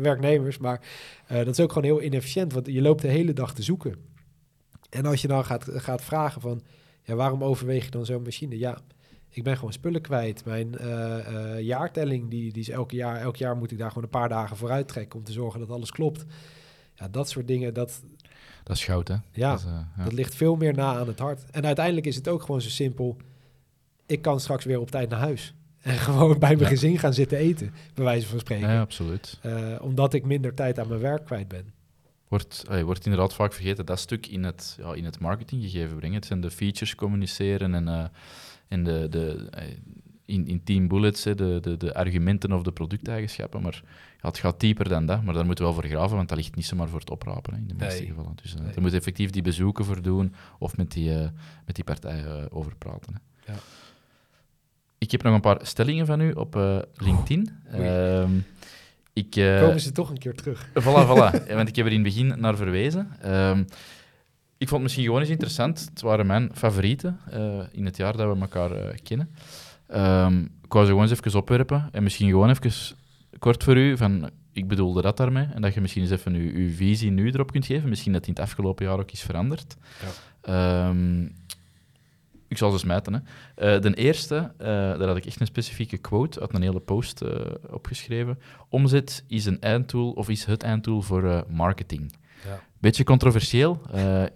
werknemers, 0.00 0.58
maar 0.58 0.80
uh, 1.30 1.36
dat 1.36 1.48
is 1.48 1.60
ook 1.60 1.72
gewoon 1.72 1.88
heel 1.88 2.02
inefficiënt, 2.02 2.52
want 2.52 2.66
je 2.66 2.82
loopt 2.82 3.02
de 3.02 3.08
hele 3.08 3.32
dag 3.32 3.54
te 3.54 3.62
zoeken. 3.62 3.94
En 4.90 5.06
als 5.06 5.22
je 5.22 5.28
dan 5.28 5.44
gaat, 5.44 5.66
gaat 5.70 6.02
vragen 6.02 6.40
van, 6.40 6.62
ja, 7.02 7.14
waarom 7.14 7.44
overweeg 7.44 7.84
je 7.84 7.90
dan 7.90 8.06
zo'n 8.06 8.22
machine? 8.22 8.58
Ja, 8.58 8.78
ik 9.28 9.42
ben 9.42 9.56
gewoon 9.56 9.72
spullen 9.72 10.00
kwijt. 10.00 10.44
Mijn 10.44 10.74
uh, 10.80 11.16
uh, 11.30 11.60
jaartelling, 11.60 12.30
die, 12.30 12.52
die 12.52 12.62
is 12.62 12.68
elke 12.68 12.96
jaar, 12.96 13.20
elk 13.20 13.36
jaar 13.36 13.56
moet 13.56 13.70
ik 13.70 13.78
daar 13.78 13.88
gewoon 13.88 14.04
een 14.04 14.10
paar 14.10 14.28
dagen 14.28 14.56
vooruit 14.56 14.88
trekken 14.88 15.18
om 15.18 15.24
te 15.24 15.32
zorgen 15.32 15.60
dat 15.60 15.70
alles 15.70 15.90
klopt. 15.90 16.24
Ja, 16.94 17.08
dat 17.08 17.28
soort 17.28 17.46
dingen, 17.46 17.74
dat... 17.74 18.02
Dat 18.68 18.76
is 18.76 18.84
goud, 18.84 19.08
hè? 19.08 19.14
Ja, 19.32 19.50
dat, 19.50 19.64
uh, 19.66 19.72
ja. 19.96 20.04
dat 20.04 20.12
ligt 20.12 20.34
veel 20.34 20.56
meer 20.56 20.74
na 20.74 20.94
aan 20.94 21.06
het 21.06 21.18
hart. 21.18 21.50
En 21.50 21.66
uiteindelijk 21.66 22.06
is 22.06 22.16
het 22.16 22.28
ook 22.28 22.42
gewoon 22.42 22.60
zo 22.60 22.68
simpel. 22.68 23.16
Ik 24.06 24.22
kan 24.22 24.40
straks 24.40 24.64
weer 24.64 24.80
op 24.80 24.90
tijd 24.90 25.08
naar 25.08 25.18
huis. 25.18 25.54
En 25.80 25.94
gewoon 26.08 26.38
bij 26.38 26.56
mijn 26.56 26.68
gezin 26.68 26.98
gaan 26.98 27.14
zitten 27.14 27.38
eten, 27.38 27.74
bij 27.94 28.04
wijze 28.04 28.26
van 28.26 28.38
spreken. 28.38 28.68
Ja, 28.68 28.80
absoluut. 28.80 29.40
omdat 29.80 30.14
ik 30.14 30.24
minder 30.24 30.54
tijd 30.54 30.78
aan 30.78 30.88
mijn 30.88 31.00
werk 31.00 31.24
kwijt 31.24 31.48
ben 31.48 31.72
wordt, 32.28 32.64
uh, 32.70 32.82
wordt 32.82 33.04
inderdaad 33.04 33.34
vaak 33.34 33.52
vergeten 33.52 33.86
dat 33.86 33.98
stuk 33.98 34.26
in 34.26 34.44
het, 34.44 34.76
ja, 34.80 34.94
in 34.94 35.04
het 35.04 35.18
marketinggegeven 35.18 35.96
brengen. 35.96 36.16
Het 36.16 36.26
zijn 36.26 36.40
de 36.40 36.50
features 36.50 36.94
communiceren 36.94 37.74
en, 37.74 37.86
uh, 37.86 38.04
en 38.68 38.84
de, 38.84 39.06
de, 39.10 39.48
in, 40.28 40.46
in 40.46 40.64
team 40.64 40.88
bullets, 40.88 41.22
de, 41.22 41.58
de, 41.60 41.76
de 41.76 41.94
argumenten 41.94 42.52
of 42.52 42.62
de 42.62 42.72
producteigenschappen. 42.72 43.62
Maar 43.62 43.82
ja, 44.20 44.28
het 44.28 44.38
gaat 44.38 44.60
dieper 44.60 44.88
dan 44.88 45.06
dat, 45.06 45.22
maar 45.22 45.34
daar 45.34 45.46
moeten 45.46 45.64
we 45.64 45.70
wel 45.70 45.80
voor 45.80 45.90
graven, 45.90 46.16
want 46.16 46.28
dat 46.28 46.38
ligt 46.38 46.54
niet 46.54 46.66
zomaar 46.66 46.88
voor 46.88 47.00
het 47.00 47.10
oprapen 47.10 47.54
hè, 47.54 47.58
in 47.60 47.68
de 47.68 47.74
meeste 47.74 48.06
gevallen. 48.06 48.32
Dus 48.42 48.54
nee. 48.54 48.72
daar 48.72 48.82
moet 48.82 48.92
effectief 48.92 49.30
die 49.30 49.42
bezoeken 49.42 49.84
voor 49.84 50.02
doen 50.02 50.34
of 50.58 50.76
met 50.76 50.92
die, 50.92 51.10
met 51.66 51.74
die 51.74 51.84
partijen 51.84 52.52
over 52.52 52.76
praten. 52.76 53.14
Hè. 53.14 53.52
Ja. 53.52 53.58
Ik 54.98 55.10
heb 55.10 55.22
nog 55.22 55.34
een 55.34 55.40
paar 55.40 55.58
stellingen 55.62 56.06
van 56.06 56.20
u 56.20 56.32
op 56.32 56.54
LinkedIn. 56.94 57.50
Oh, 57.72 58.28
ik, 59.12 59.36
uh, 59.36 59.60
Komen 59.60 59.80
ze 59.80 59.92
toch 59.92 60.10
een 60.10 60.18
keer 60.18 60.34
terug? 60.34 60.68
Voilà, 60.84 61.06
voilà. 61.06 61.54
Want 61.54 61.68
ik 61.68 61.76
heb 61.76 61.86
er 61.86 61.92
in 61.92 62.04
het 62.04 62.14
begin 62.14 62.40
naar 62.40 62.56
verwezen. 62.56 63.10
Um, 63.26 63.66
ik 64.58 64.68
vond 64.68 64.70
het 64.70 64.82
misschien 64.82 65.04
gewoon 65.04 65.20
eens 65.20 65.30
interessant. 65.30 65.88
Het 65.90 66.00
waren 66.00 66.26
mijn 66.26 66.50
favorieten 66.54 67.20
uh, 67.34 67.60
in 67.72 67.84
het 67.84 67.96
jaar 67.96 68.16
dat 68.16 68.34
we 68.34 68.40
elkaar 68.40 68.76
uh, 68.76 68.88
kennen. 69.02 69.30
Um, 69.94 70.42
ik 70.62 70.72
wou 70.72 70.84
ze 70.84 70.90
gewoon 70.90 71.08
eens 71.08 71.20
even 71.20 71.40
opwerpen. 71.40 71.88
En 71.92 72.02
misschien 72.02 72.28
gewoon 72.28 72.50
even 72.50 72.96
kort 73.38 73.64
voor 73.64 73.76
u, 73.76 73.96
van, 73.96 74.30
ik 74.52 74.68
bedoelde 74.68 75.02
dat 75.02 75.16
daarmee. 75.16 75.46
En 75.54 75.62
dat 75.62 75.74
je 75.74 75.80
misschien 75.80 76.02
eens 76.02 76.10
even 76.10 76.34
uw, 76.34 76.52
uw 76.54 76.70
visie 76.70 77.10
nu 77.10 77.30
erop 77.30 77.52
kunt 77.52 77.66
geven. 77.66 77.88
Misschien 77.88 78.12
dat 78.12 78.26
in 78.26 78.32
het 78.32 78.42
afgelopen 78.42 78.86
jaar 78.86 78.98
ook 78.98 79.10
is 79.10 79.22
veranderd. 79.22 79.76
Ja. 80.42 80.88
Um, 80.88 81.34
ik 82.48 82.58
zal 82.58 82.70
ze 82.70 82.78
smijten. 82.78 83.12
Hè. 83.12 83.74
Uh, 83.76 83.82
de 83.82 83.94
eerste, 83.94 84.34
uh, 84.34 84.66
daar 84.66 85.06
had 85.06 85.16
ik 85.16 85.26
echt 85.26 85.40
een 85.40 85.46
specifieke 85.46 85.96
quote 85.96 86.40
uit 86.40 86.54
een 86.54 86.62
hele 86.62 86.80
post 86.80 87.22
uh, 87.22 87.30
opgeschreven. 87.70 88.38
Omzet 88.68 89.24
is 89.26 89.44
een 89.44 89.60
eindtool 89.60 90.10
of 90.10 90.28
is 90.28 90.44
het 90.44 90.62
eindtool 90.62 91.02
voor 91.02 91.44
marketing. 91.48 92.12
Ja. 92.44 92.60
Beetje 92.78 93.04
controversieel. 93.04 93.80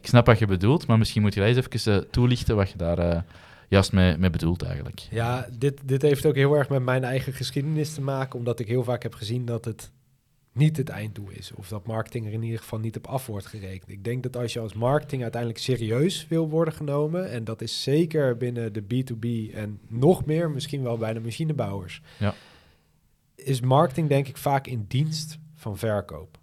ik 0.00 0.06
snap 0.06 0.26
wat 0.26 0.38
je 0.38 0.46
bedoelt, 0.46 0.86
maar 0.86 0.98
misschien 0.98 1.22
moet 1.22 1.34
je 1.34 1.44
eens 1.44 1.56
even 1.56 2.10
toelichten 2.10 2.56
wat 2.56 2.70
je 2.70 2.76
daar 2.78 3.24
juist 3.72 3.92
mee, 3.92 4.16
mee 4.16 4.30
bedoelt 4.30 4.62
eigenlijk. 4.62 5.06
Ja, 5.10 5.48
dit, 5.58 5.80
dit 5.84 6.02
heeft 6.02 6.26
ook 6.26 6.34
heel 6.34 6.54
erg 6.54 6.68
met 6.68 6.82
mijn 6.82 7.04
eigen 7.04 7.32
geschiedenis 7.32 7.94
te 7.94 8.00
maken, 8.00 8.38
omdat 8.38 8.60
ik 8.60 8.66
heel 8.66 8.84
vaak 8.84 9.02
heb 9.02 9.14
gezien 9.14 9.44
dat 9.44 9.64
het 9.64 9.90
niet 10.52 10.76
het 10.76 10.88
einddoel 10.88 11.30
is. 11.30 11.52
Of 11.54 11.68
dat 11.68 11.86
marketing 11.86 12.26
er 12.26 12.32
in 12.32 12.42
ieder 12.42 12.58
geval 12.58 12.78
niet 12.78 12.96
op 12.96 13.06
af 13.06 13.26
wordt 13.26 13.46
gerekend. 13.46 13.90
Ik 13.90 14.04
denk 14.04 14.22
dat 14.22 14.36
als 14.36 14.52
je 14.52 14.60
als 14.60 14.72
marketing 14.72 15.22
uiteindelijk 15.22 15.60
serieus 15.60 16.26
wil 16.28 16.48
worden 16.48 16.74
genomen, 16.74 17.30
en 17.30 17.44
dat 17.44 17.62
is 17.62 17.82
zeker 17.82 18.36
binnen 18.36 18.72
de 18.72 18.82
B2B 18.82 19.54
en 19.54 19.80
nog 19.88 20.24
meer 20.24 20.50
misschien 20.50 20.82
wel 20.82 20.96
bij 20.96 21.12
de 21.12 21.20
machinebouwers, 21.20 22.00
ja. 22.18 22.34
is 23.34 23.60
marketing 23.60 24.08
denk 24.08 24.28
ik 24.28 24.36
vaak 24.36 24.66
in 24.66 24.84
dienst 24.88 25.38
van 25.54 25.78
verkoop. 25.78 26.38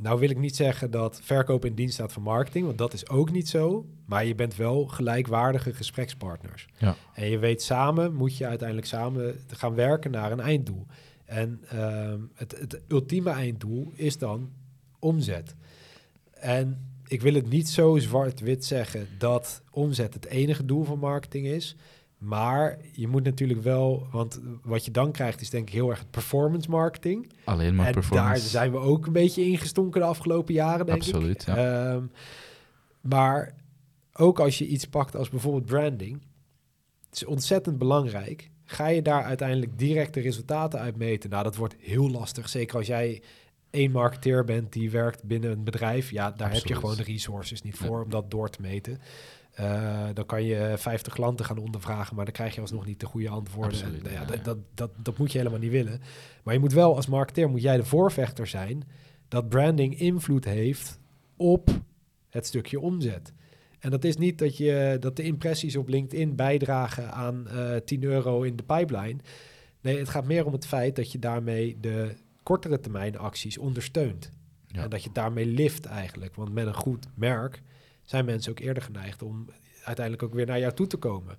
Nou 0.00 0.20
wil 0.20 0.30
ik 0.30 0.38
niet 0.38 0.56
zeggen 0.56 0.90
dat 0.90 1.20
verkoop 1.22 1.64
in 1.64 1.74
dienst 1.74 1.94
staat 1.94 2.12
van 2.12 2.22
marketing, 2.22 2.66
want 2.66 2.78
dat 2.78 2.92
is 2.92 3.08
ook 3.08 3.30
niet 3.30 3.48
zo. 3.48 3.86
Maar 4.06 4.24
je 4.24 4.34
bent 4.34 4.56
wel 4.56 4.86
gelijkwaardige 4.86 5.74
gesprekspartners. 5.74 6.66
Ja. 6.78 6.96
En 7.14 7.30
je 7.30 7.38
weet 7.38 7.62
samen, 7.62 8.14
moet 8.14 8.36
je 8.36 8.46
uiteindelijk 8.46 8.88
samen 8.88 9.36
gaan 9.46 9.74
werken 9.74 10.10
naar 10.10 10.32
een 10.32 10.40
einddoel. 10.40 10.86
En 11.24 11.60
ehm, 11.68 12.20
het, 12.34 12.58
het 12.58 12.80
ultieme 12.88 13.30
einddoel 13.30 13.92
is 13.94 14.18
dan 14.18 14.50
omzet. 14.98 15.54
En 16.30 16.88
ik 17.06 17.22
wil 17.22 17.34
het 17.34 17.48
niet 17.48 17.68
zo 17.68 17.98
zwart-wit 17.98 18.64
zeggen 18.64 19.08
dat 19.18 19.62
omzet 19.70 20.14
het 20.14 20.26
enige 20.26 20.64
doel 20.64 20.84
van 20.84 20.98
marketing 20.98 21.46
is. 21.46 21.76
Maar 22.18 22.78
je 22.92 23.08
moet 23.08 23.24
natuurlijk 23.24 23.62
wel, 23.62 24.06
want 24.10 24.40
wat 24.62 24.84
je 24.84 24.90
dan 24.90 25.12
krijgt 25.12 25.40
is 25.40 25.50
denk 25.50 25.68
ik 25.68 25.74
heel 25.74 25.90
erg 25.90 26.10
performance 26.10 26.70
marketing. 26.70 27.32
Alleen 27.44 27.74
maar 27.74 27.86
en 27.86 27.92
performance. 27.92 28.40
Daar 28.40 28.50
zijn 28.50 28.70
we 28.70 28.78
ook 28.78 29.06
een 29.06 29.12
beetje 29.12 29.44
ingestonken 29.44 30.00
de 30.00 30.06
afgelopen 30.06 30.54
jaren, 30.54 30.86
denk 30.86 30.98
Absoluut, 30.98 31.40
ik. 31.40 31.54
Ja. 31.54 31.92
Um, 31.92 32.10
maar 33.00 33.54
ook 34.12 34.40
als 34.40 34.58
je 34.58 34.66
iets 34.66 34.84
pakt 34.84 35.16
als 35.16 35.28
bijvoorbeeld 35.28 35.66
branding, 35.66 36.22
het 37.08 37.16
is 37.16 37.24
ontzettend 37.24 37.78
belangrijk 37.78 38.50
Ga 38.70 38.86
je 38.86 39.02
daar 39.02 39.22
uiteindelijk 39.22 39.78
direct 39.78 40.14
de 40.14 40.20
resultaten 40.20 40.80
uit 40.80 40.96
meten? 40.96 41.30
Nou, 41.30 41.42
dat 41.42 41.56
wordt 41.56 41.76
heel 41.78 42.10
lastig. 42.10 42.48
Zeker 42.48 42.76
als 42.76 42.86
jij 42.86 43.22
één 43.70 43.90
marketeer 43.90 44.44
bent 44.44 44.72
die 44.72 44.90
werkt 44.90 45.24
binnen 45.24 45.50
een 45.50 45.64
bedrijf. 45.64 46.10
Ja, 46.10 46.30
daar 46.30 46.52
heb 46.52 46.66
je 46.66 46.74
gewoon 46.74 46.96
de 46.96 47.02
resources 47.02 47.62
niet 47.62 47.76
voor 47.76 48.02
om 48.02 48.10
dat 48.10 48.30
door 48.30 48.50
te 48.50 48.60
meten. 48.60 49.00
Uh, 49.60 50.06
dan 50.14 50.26
kan 50.26 50.44
je 50.44 50.74
50 50.76 51.12
klanten 51.12 51.44
gaan 51.44 51.58
ondervragen, 51.58 52.16
maar 52.16 52.24
dan 52.24 52.34
krijg 52.34 52.54
je 52.54 52.60
alsnog 52.60 52.86
niet 52.86 53.00
de 53.00 53.06
goede 53.06 53.28
antwoorden. 53.28 53.82
en, 53.82 53.98
nou 54.02 54.14
ja, 54.14 54.24
Dat, 54.24 54.44
dat, 54.44 54.58
dat, 54.74 54.90
dat 54.96 55.18
moet 55.18 55.32
je 55.32 55.38
helemaal 55.38 55.58
niet 55.58 55.70
willen. 55.70 56.00
Maar 56.42 56.54
je 56.54 56.60
moet 56.60 56.72
wel 56.72 56.96
als 56.96 57.06
marketeer, 57.06 57.50
moet 57.50 57.62
jij 57.62 57.76
de 57.76 57.84
voorvechter 57.84 58.46
zijn 58.46 58.84
dat 59.28 59.48
branding 59.48 59.98
invloed 59.98 60.44
heeft 60.44 61.00
op 61.36 61.70
het 62.28 62.46
stukje 62.46 62.80
omzet. 62.80 63.32
En 63.78 63.90
dat 63.90 64.04
is 64.04 64.16
niet 64.16 64.38
dat, 64.38 64.56
je, 64.56 64.96
dat 65.00 65.16
de 65.16 65.22
impressies 65.22 65.76
op 65.76 65.88
LinkedIn 65.88 66.36
bijdragen 66.36 67.12
aan 67.12 67.44
uh, 67.46 67.76
eh, 67.76 67.82
10 67.84 68.02
euro 68.02 68.42
in 68.42 68.56
de 68.56 68.62
pipeline. 68.62 69.18
Nee, 69.80 69.98
het 69.98 70.08
gaat 70.08 70.24
meer 70.24 70.46
om 70.46 70.52
het 70.52 70.66
feit 70.66 70.96
dat 70.96 71.12
je 71.12 71.18
daarmee 71.18 71.76
de 71.80 72.14
kortere 72.42 72.80
termijn 72.80 73.18
acties 73.18 73.58
ondersteunt. 73.58 74.32
En 74.72 74.90
dat 74.90 75.04
je 75.04 75.10
daarmee 75.12 75.46
lift 75.46 75.84
eigenlijk. 75.84 76.34
Want 76.34 76.52
met 76.52 76.66
een 76.66 76.74
goed 76.74 77.06
merk 77.14 77.62
zijn 78.08 78.24
mensen 78.24 78.50
ook 78.50 78.58
eerder 78.58 78.82
geneigd 78.82 79.22
om 79.22 79.46
uiteindelijk 79.84 80.26
ook 80.26 80.34
weer 80.34 80.46
naar 80.46 80.58
jou 80.58 80.72
toe 80.72 80.86
te 80.86 80.96
komen. 80.96 81.38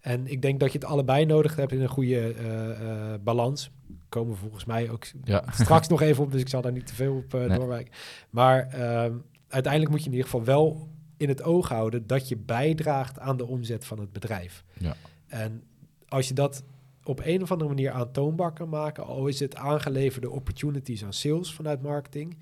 En 0.00 0.26
ik 0.26 0.42
denk 0.42 0.60
dat 0.60 0.72
je 0.72 0.78
het 0.78 0.86
allebei 0.86 1.24
nodig 1.24 1.56
hebt 1.56 1.72
in 1.72 1.80
een 1.80 1.88
goede 1.88 2.34
uh, 2.34 2.68
uh, 2.68 3.14
balans. 3.20 3.70
Komen 4.08 4.36
volgens 4.36 4.64
mij 4.64 4.90
ook 4.90 5.04
ja. 5.24 5.44
straks 5.52 5.88
nog 5.88 6.00
even 6.00 6.24
op, 6.24 6.32
dus 6.32 6.40
ik 6.40 6.48
zal 6.48 6.62
daar 6.62 6.72
niet 6.72 6.86
te 6.86 6.94
veel 6.94 7.16
op 7.16 7.34
uh, 7.34 7.44
nee. 7.44 7.58
doorwijken. 7.58 7.92
Maar 8.30 8.68
ehm, 8.68 9.14
uiteindelijk 9.48 9.92
moet 9.92 10.00
je 10.00 10.06
in 10.06 10.16
ieder 10.16 10.30
geval 10.30 10.44
wel 10.44 10.88
in 11.16 11.28
het 11.28 11.42
oog 11.42 11.68
houden 11.68 12.06
dat 12.06 12.28
je 12.28 12.36
bijdraagt 12.36 13.18
aan 13.18 13.36
de 13.36 13.46
omzet 13.46 13.84
van 13.84 14.00
het 14.00 14.12
bedrijf. 14.12 14.64
Ja. 14.78 14.96
En 15.26 15.62
als 16.08 16.28
je 16.28 16.34
dat 16.34 16.62
op 17.04 17.20
een 17.24 17.42
of 17.42 17.52
andere 17.52 17.70
manier 17.70 17.90
aantoonbaar 17.90 18.52
kan 18.52 18.68
maken, 18.68 19.04
al 19.04 19.26
is 19.26 19.40
het 19.40 19.56
aangeleverde 19.56 20.30
opportunities 20.30 21.04
aan 21.04 21.12
sales 21.12 21.54
vanuit 21.54 21.82
marketing, 21.82 22.36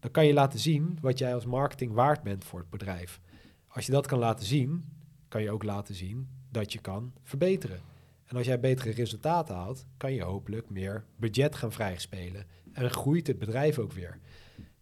dan 0.00 0.10
kan 0.10 0.26
je 0.26 0.32
laten 0.32 0.58
zien 0.58 0.98
wat 1.00 1.18
jij 1.18 1.34
als 1.34 1.46
marketing 1.46 1.92
waard 1.92 2.22
bent 2.22 2.44
voor 2.44 2.58
het 2.58 2.70
bedrijf. 2.70 3.20
Als 3.68 3.86
je 3.86 3.92
dat 3.92 4.06
kan 4.06 4.18
laten 4.18 4.46
zien, 4.46 4.84
kan 5.28 5.42
je 5.42 5.50
ook 5.50 5.62
laten 5.62 5.94
zien 5.94 6.28
dat 6.50 6.72
je 6.72 6.80
kan 6.80 7.12
verbeteren. 7.22 7.80
En 8.26 8.36
als 8.36 8.46
jij 8.46 8.60
betere 8.60 8.90
resultaten 8.90 9.54
haalt, 9.54 9.86
kan 9.96 10.12
je 10.12 10.22
hopelijk 10.22 10.70
meer 10.70 11.04
budget 11.16 11.54
gaan 11.54 11.72
vrijspelen. 11.72 12.46
En 12.72 12.90
groeit 12.90 13.26
het 13.26 13.38
bedrijf 13.38 13.78
ook 13.78 13.92
weer. 13.92 14.18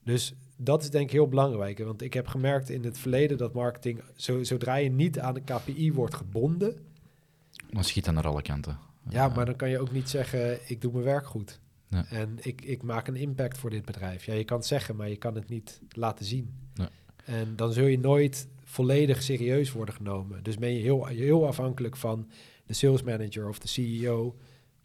Dus 0.03 0.35
dat 0.57 0.83
is 0.83 0.91
denk 0.91 1.05
ik 1.05 1.13
heel 1.13 1.29
belangrijk. 1.29 1.79
Want 1.79 2.03
ik 2.03 2.15
heb 2.15 2.27
gemerkt 2.27 2.71
in 2.71 2.85
het 2.85 2.99
verleden 2.99 3.39
dat 3.39 3.53
marketing, 3.53 4.03
zodra 4.43 4.75
je 4.75 4.91
niet 4.91 5.19
aan 5.19 5.35
de 5.35 5.41
KPI 5.41 5.93
wordt 5.93 6.15
gebonden. 6.15 6.77
Dan 7.71 7.85
schiet 7.85 8.05
dan 8.05 8.15
naar 8.15 8.27
alle 8.27 8.43
kanten. 8.43 8.79
Ja, 9.09 9.29
maar 9.29 9.47
dan 9.47 9.57
kan 9.57 9.69
je 9.69 9.79
ook 9.79 9.93
niet 9.93 10.11
zeggen: 10.11 10.59
ik 10.69 10.81
doe 10.81 10.93
mijn 10.93 11.05
werk 11.05 11.27
goed. 11.27 11.61
En 11.91 12.39
ik, 12.41 12.63
ik 12.63 12.83
maak 12.83 13.09
een 13.09 13.17
impact 13.17 13.59
voor 13.59 13.71
dit 13.71 13.85
bedrijf. 13.85 14.25
Ja, 14.25 14.35
je 14.35 14.45
kan 14.45 14.57
het 14.57 14.67
zeggen, 14.67 14.97
maar 14.97 15.09
je 15.09 15.17
kan 15.17 15.35
het 15.35 15.49
niet 15.49 15.81
laten 15.89 16.25
zien. 16.25 16.55
En 17.25 17.57
dan 17.57 17.73
zul 17.73 17.87
je 17.87 17.99
nooit 17.99 18.49
volledig 18.65 19.23
serieus 19.23 19.73
worden 19.73 19.95
genomen. 19.95 20.43
Dus 20.43 20.57
ben 20.57 20.73
je 20.73 20.81
heel, 20.81 21.07
heel 21.07 21.47
afhankelijk 21.47 21.97
van 21.97 22.31
de 22.67 22.75
sales 22.75 23.03
manager 23.03 23.49
of 23.49 23.59
de 23.59 23.69
CEO 23.69 24.37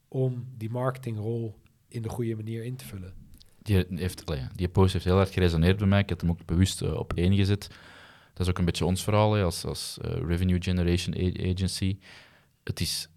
om 0.08 0.48
die 0.58 0.70
marketingrol 0.70 1.56
in 1.88 2.02
de 2.02 2.10
goede 2.10 2.36
manier 2.36 2.64
in 2.64 2.76
te 2.76 2.86
vullen. 2.86 3.14
Die, 3.62 3.86
heeft, 3.90 4.24
die 4.56 4.70
post 4.70 4.94
heeft 4.94 5.06
heel 5.06 5.16
hard 5.16 5.30
geresoneerd 5.30 5.78
bij 5.78 5.88
mij. 5.88 6.00
Ik 6.00 6.10
heb 6.10 6.22
hem 6.22 6.30
ook 6.30 6.46
bewust 6.46 6.82
uh, 6.82 6.94
op 6.94 7.14
één 7.14 7.36
gezet. 7.36 7.68
Dat 8.34 8.46
is 8.46 8.50
ook 8.50 8.58
een 8.58 8.66
beetje 8.66 8.86
ons 8.86 9.04
verhaal 9.04 9.38
als, 9.38 9.66
als 9.66 9.98
uh, 10.06 10.12
Revenue 10.28 10.62
Generation 10.62 11.16
Agency. 11.50 11.98
Het 12.64 12.80
is 12.80 13.10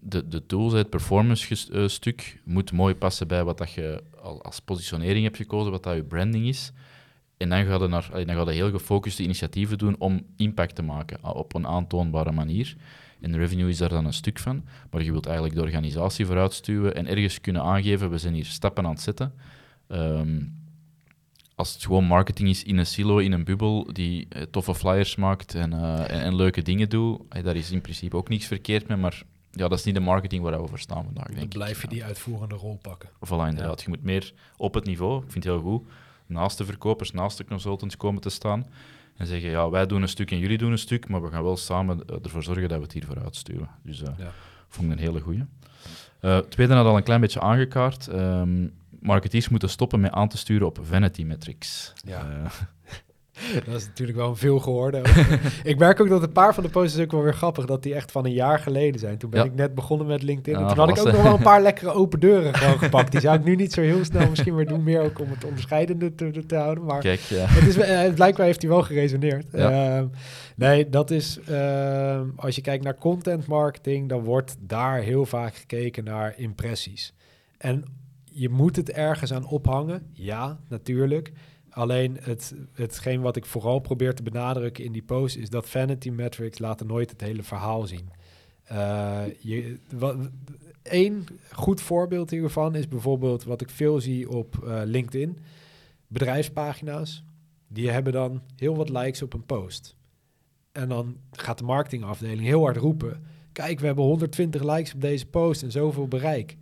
de, 0.00 0.28
de 0.28 0.46
tools, 0.46 0.72
het 0.72 0.90
performance 0.90 1.88
stuk, 1.88 2.40
moet 2.44 2.72
mooi 2.72 2.94
passen 2.94 3.28
bij 3.28 3.44
wat 3.44 3.58
dat 3.58 3.72
je 3.72 4.02
als 4.42 4.60
positionering 4.60 5.24
hebt 5.24 5.36
gekozen, 5.36 5.70
wat 5.70 5.82
dat 5.82 5.94
je 5.94 6.04
branding 6.04 6.46
is. 6.46 6.72
En 7.36 7.48
dan 7.48 7.64
ga 7.64 7.74
je, 7.74 7.88
naar, 7.88 8.10
dan 8.10 8.36
ga 8.36 8.50
je 8.50 8.50
heel 8.50 8.70
gefocuste 8.70 9.22
initiatieven 9.22 9.78
doen 9.78 9.96
om 9.98 10.26
impact 10.36 10.74
te 10.74 10.82
maken 10.82 11.34
op 11.34 11.54
een 11.54 11.66
aantoonbare 11.66 12.32
manier. 12.32 12.76
En 13.20 13.36
revenue 13.36 13.68
is 13.68 13.78
daar 13.78 13.88
dan 13.88 14.04
een 14.04 14.12
stuk 14.12 14.38
van. 14.38 14.64
Maar 14.90 15.02
je 15.02 15.10
wilt 15.10 15.26
eigenlijk 15.26 15.56
de 15.56 15.62
organisatie 15.62 16.26
vooruitstuwen 16.26 16.94
en 16.94 17.06
ergens 17.06 17.40
kunnen 17.40 17.62
aangeven, 17.62 18.10
we 18.10 18.18
zijn 18.18 18.34
hier 18.34 18.44
stappen 18.44 18.84
aan 18.84 18.90
het 18.90 19.00
zetten. 19.00 19.34
Ehm, 19.88 20.40
als 21.54 21.72
het 21.72 21.84
gewoon 21.84 22.04
marketing 22.04 22.48
is 22.48 22.62
in 22.62 22.78
een 22.78 22.86
silo, 22.86 23.18
in 23.18 23.32
een 23.32 23.44
bubbel, 23.44 23.92
die 23.92 24.26
eh, 24.28 24.42
toffe 24.42 24.74
flyers 24.74 25.16
maakt 25.16 25.54
en, 25.54 25.72
uh, 25.72 26.24
en, 26.24 26.36
leuke 26.36 26.62
dingen 26.62 26.88
doet, 26.88 27.20
eh, 27.28 27.44
daar 27.44 27.56
is 27.56 27.70
in 27.70 27.80
principe 27.80 28.16
ook 28.16 28.28
niks 28.28 28.46
verkeerd 28.46 28.88
mee, 28.88 28.96
maar 28.96 29.22
ja, 29.52 29.68
dat 29.68 29.78
is 29.78 29.84
niet 29.84 29.94
de 29.94 30.00
marketing 30.00 30.42
waar 30.42 30.62
we 30.62 30.68
voor 30.68 30.78
staan 30.78 31.04
vandaag, 31.04 31.26
denk 31.26 31.38
Dan 31.38 31.48
blijf 31.48 31.82
je 31.82 31.88
die 31.88 32.04
uitvoerende 32.04 32.54
rol 32.54 32.78
pakken. 32.82 33.08
Voilà, 33.08 33.48
inderdaad. 33.48 33.82
Je 33.82 33.88
moet 33.88 34.02
meer 34.02 34.32
op 34.56 34.74
het 34.74 34.84
niveau, 34.84 35.22
ik 35.22 35.30
vind 35.30 35.44
het 35.44 35.52
heel 35.52 35.62
goed, 35.62 35.86
naast 36.26 36.58
de 36.58 36.64
verkopers, 36.64 37.10
naast 37.10 37.36
de 37.36 37.44
consultants 37.44 37.96
komen 37.96 38.20
te 38.20 38.30
staan 38.30 38.66
en 39.16 39.26
zeggen, 39.26 39.50
ja, 39.50 39.70
wij 39.70 39.86
doen 39.86 40.02
een 40.02 40.08
stuk 40.08 40.30
en 40.30 40.38
jullie 40.38 40.58
doen 40.58 40.72
een 40.72 40.78
stuk, 40.78 41.08
maar 41.08 41.22
we 41.22 41.30
gaan 41.30 41.42
wel 41.42 41.56
samen 41.56 42.04
ervoor 42.22 42.42
zorgen 42.42 42.68
dat 42.68 42.78
we 42.78 42.84
het 42.84 42.92
hier 42.92 43.04
vooruit 43.04 43.36
stuwen. 43.36 43.68
Dus 43.82 44.00
uh, 44.00 44.08
ja. 44.18 44.32
vond 44.68 44.86
ik 44.86 44.92
een 44.92 45.04
hele 45.04 45.20
goeie. 45.20 45.44
Uh, 46.20 46.38
tweede 46.38 46.74
had 46.74 46.86
al 46.86 46.96
een 46.96 47.02
klein 47.02 47.20
beetje 47.20 47.40
aangekaart. 47.40 48.06
Um, 48.06 48.72
marketeers 49.00 49.48
moeten 49.48 49.68
stoppen 49.68 50.00
met 50.00 50.12
aan 50.12 50.28
te 50.28 50.38
sturen 50.38 50.66
op 50.66 50.78
vanity 50.82 51.22
metrics. 51.22 51.92
Ja. 52.04 52.28
Uh, 52.28 52.44
dat 53.66 53.74
is 53.74 53.86
natuurlijk 53.86 54.18
wel 54.18 54.36
veel 54.36 54.58
gehoorde. 54.58 55.02
ik 55.62 55.78
merk 55.78 56.00
ook 56.00 56.08
dat 56.08 56.22
een 56.22 56.32
paar 56.32 56.54
van 56.54 56.62
de 56.62 56.68
posts 56.68 56.98
ook 56.98 57.12
wel 57.12 57.22
weer 57.22 57.34
grappig, 57.34 57.66
dat 57.66 57.82
die 57.82 57.94
echt 57.94 58.12
van 58.12 58.24
een 58.24 58.32
jaar 58.32 58.58
geleden 58.58 59.00
zijn. 59.00 59.18
Toen 59.18 59.30
ben 59.30 59.44
ik 59.44 59.54
net 59.54 59.74
begonnen 59.74 60.06
met 60.06 60.22
LinkedIn. 60.22 60.60
en 60.60 60.68
toen 60.68 60.78
had 60.78 60.88
ik 60.88 60.98
ook 60.98 61.12
nog 61.12 61.22
wel 61.22 61.34
een 61.34 61.42
paar 61.42 61.62
lekkere 61.62 61.92
open 61.92 62.20
deuren 62.20 62.54
gewoon 62.54 62.78
gepakt. 62.78 63.12
Die 63.12 63.20
zou 63.20 63.38
ik 63.38 63.44
nu 63.44 63.56
niet 63.56 63.72
zo 63.72 63.80
heel 63.80 64.04
snel 64.04 64.28
misschien 64.28 64.54
weer 64.54 64.66
doen, 64.66 64.82
meer 64.82 65.00
ook 65.00 65.18
om 65.18 65.30
het 65.30 65.44
onderscheidende 65.44 66.14
te, 66.14 66.46
te 66.46 66.56
houden. 66.56 66.84
Maar 66.84 67.00
Kijk, 67.00 67.20
ja. 67.20 67.44
het, 67.46 67.66
is, 67.66 67.78
uh, 67.78 68.14
blijkbaar 68.14 68.46
heeft 68.46 68.62
hij 68.62 68.70
wel 68.70 68.82
geresoneerd. 68.82 69.46
Uh, 69.52 70.02
nee, 70.56 70.88
dat 70.88 71.10
is, 71.10 71.38
uh, 71.50 72.20
als 72.36 72.54
je 72.54 72.60
kijkt 72.60 72.84
naar 72.84 72.98
content 72.98 73.46
marketing, 73.46 74.08
dan 74.08 74.24
wordt 74.24 74.56
daar 74.60 75.00
heel 75.00 75.26
vaak 75.26 75.54
gekeken 75.54 76.04
naar 76.04 76.34
impressies. 76.36 77.14
En 77.58 77.84
je 78.24 78.48
moet 78.48 78.76
het 78.76 78.90
ergens 78.90 79.32
aan 79.32 79.46
ophangen, 79.46 80.10
ja, 80.12 80.58
natuurlijk. 80.68 81.32
Alleen 81.72 82.18
het, 82.20 82.54
hetgeen 82.72 83.20
wat 83.20 83.36
ik 83.36 83.46
vooral 83.46 83.78
probeer 83.78 84.14
te 84.14 84.22
benadrukken 84.22 84.84
in 84.84 84.92
die 84.92 85.02
post 85.02 85.36
is 85.36 85.50
dat 85.50 85.68
vanity 85.68 86.10
metrics 86.10 86.58
laten 86.58 86.86
nooit 86.86 87.10
het 87.10 87.20
hele 87.20 87.42
verhaal 87.42 87.86
zien. 87.86 88.10
Uh, 88.72 89.22
je, 89.38 89.78
goed 91.52 91.80
voorbeeld 91.80 92.30
hiervan 92.30 92.74
is 92.74 92.88
bijvoorbeeld 92.88 93.44
wat 93.44 93.60
ik 93.60 93.70
veel 93.70 94.00
zie 94.00 94.28
op 94.30 94.56
uh, 94.64 94.80
LinkedIn. 94.84 95.38
Bedrijfspagina's, 96.06 97.24
die 97.68 97.90
hebben 97.90 98.12
dan 98.12 98.42
heel 98.56 98.76
wat 98.76 98.88
likes 98.88 99.22
op 99.22 99.34
een 99.34 99.46
post. 99.46 99.96
En 100.72 100.88
dan 100.88 101.16
gaat 101.30 101.58
de 101.58 101.64
marketingafdeling 101.64 102.40
heel 102.40 102.62
hard 102.62 102.76
roepen: 102.76 103.22
Kijk, 103.52 103.80
we 103.80 103.86
hebben 103.86 104.04
120 104.04 104.62
likes 104.62 104.94
op 104.94 105.00
deze 105.00 105.26
post 105.26 105.62
en 105.62 105.70
zoveel 105.70 106.08
bereik. 106.08 106.56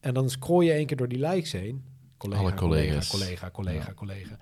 En 0.00 0.14
dan 0.14 0.30
scroll 0.30 0.64
je 0.64 0.72
één 0.72 0.86
keer 0.86 0.96
door 0.96 1.08
die 1.08 1.26
likes 1.26 1.52
heen. 1.52 1.84
Collega, 2.18 2.40
Alle 2.40 2.54
collega's. 2.54 3.08
Collega, 3.08 3.50
collega, 3.50 3.92
collega, 3.94 4.38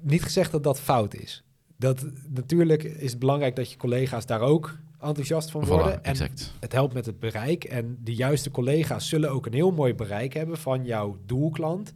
Niet 0.00 0.22
gezegd 0.22 0.50
dat 0.50 0.62
dat 0.62 0.80
fout 0.80 1.14
is. 1.14 1.42
Dat, 1.76 2.06
natuurlijk 2.28 2.82
is 2.82 3.10
het 3.10 3.18
belangrijk 3.18 3.56
dat 3.56 3.70
je 3.70 3.76
collega's 3.76 4.26
daar 4.26 4.40
ook 4.40 4.78
enthousiast 5.00 5.50
van 5.50 5.64
worden. 5.64 6.04
en 6.04 6.16
het 6.60 6.72
helpt 6.72 6.94
met 6.94 7.06
het 7.06 7.18
bereik. 7.18 7.64
En 7.64 7.98
de 8.00 8.14
juiste 8.14 8.50
collega's 8.50 9.08
zullen 9.08 9.30
ook 9.30 9.46
een 9.46 9.54
heel 9.54 9.70
mooi 9.70 9.94
bereik 9.94 10.32
hebben 10.32 10.58
van 10.58 10.84
jouw 10.84 11.18
doelklant. 11.26 11.92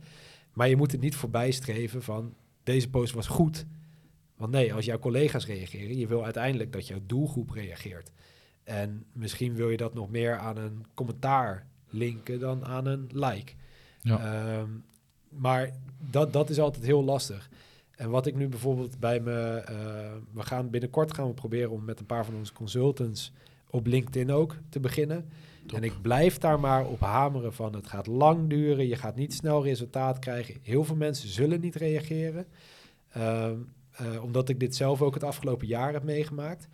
Maar 0.52 0.68
je 0.68 0.76
moet 0.76 0.92
het 0.92 1.00
niet 1.00 1.16
voorbij 1.16 1.50
streven 1.50 2.02
van 2.02 2.34
deze 2.62 2.90
post 2.90 3.14
was 3.14 3.26
goed. 3.26 3.66
Want 4.36 4.52
nee, 4.52 4.74
als 4.74 4.84
jouw 4.84 4.98
collega's 4.98 5.46
reageren, 5.46 5.98
je 5.98 6.06
wil 6.06 6.24
uiteindelijk 6.24 6.72
dat 6.72 6.86
jouw 6.86 7.00
doelgroep 7.06 7.50
reageert. 7.50 8.10
En 8.64 9.04
misschien 9.12 9.54
wil 9.54 9.70
je 9.70 9.76
dat 9.76 9.94
nog 9.94 10.10
meer 10.10 10.38
aan 10.38 10.56
een 10.56 10.84
commentaar 10.94 11.66
linken 11.88 12.40
dan 12.40 12.64
aan 12.64 12.86
een 12.86 13.08
like. 13.12 13.52
Ja. 14.06 14.18
Ehm, 14.18 14.70
maar 15.28 15.70
dat, 16.10 16.32
dat 16.32 16.50
is 16.50 16.58
altijd 16.58 16.84
heel 16.84 17.04
lastig. 17.04 17.48
En 17.90 18.10
wat 18.10 18.26
ik 18.26 18.34
nu 18.34 18.48
bijvoorbeeld 18.48 18.98
bij 18.98 19.20
me... 19.20 19.64
Uh, 19.70 19.76
we 20.32 20.42
gaan 20.42 20.70
binnenkort 20.70 21.14
gaan 21.14 21.26
we 21.26 21.34
proberen 21.34 21.70
om 21.70 21.84
met 21.84 22.00
een 22.00 22.06
paar 22.06 22.24
van 22.24 22.34
onze 22.34 22.52
consultants 22.52 23.32
op 23.70 23.86
LinkedIn 23.86 24.32
ook 24.32 24.56
te 24.68 24.80
beginnen. 24.80 25.28
En 25.74 25.82
ik 25.82 26.02
blijf 26.02 26.38
daar 26.38 26.60
maar 26.60 26.86
op 26.86 27.00
hameren 27.00 27.52
van 27.52 27.74
het 27.74 27.86
gaat 27.86 28.06
lang 28.06 28.48
duren, 28.48 28.86
je 28.86 28.96
gaat 28.96 29.16
niet 29.16 29.34
snel 29.34 29.62
resultaat 29.62 30.18
krijgen. 30.18 30.54
Heel 30.62 30.84
veel 30.84 30.96
mensen 30.96 31.28
zullen 31.28 31.60
niet 31.60 31.74
reageren. 31.74 32.46
Ehm, 33.08 33.56
eh, 33.90 34.22
omdat 34.22 34.48
ik 34.48 34.60
dit 34.60 34.76
zelf 34.76 35.02
ook 35.02 35.14
het 35.14 35.24
afgelopen 35.24 35.66
jaar 35.66 35.92
heb 35.92 36.02
meegemaakt. 36.02 36.68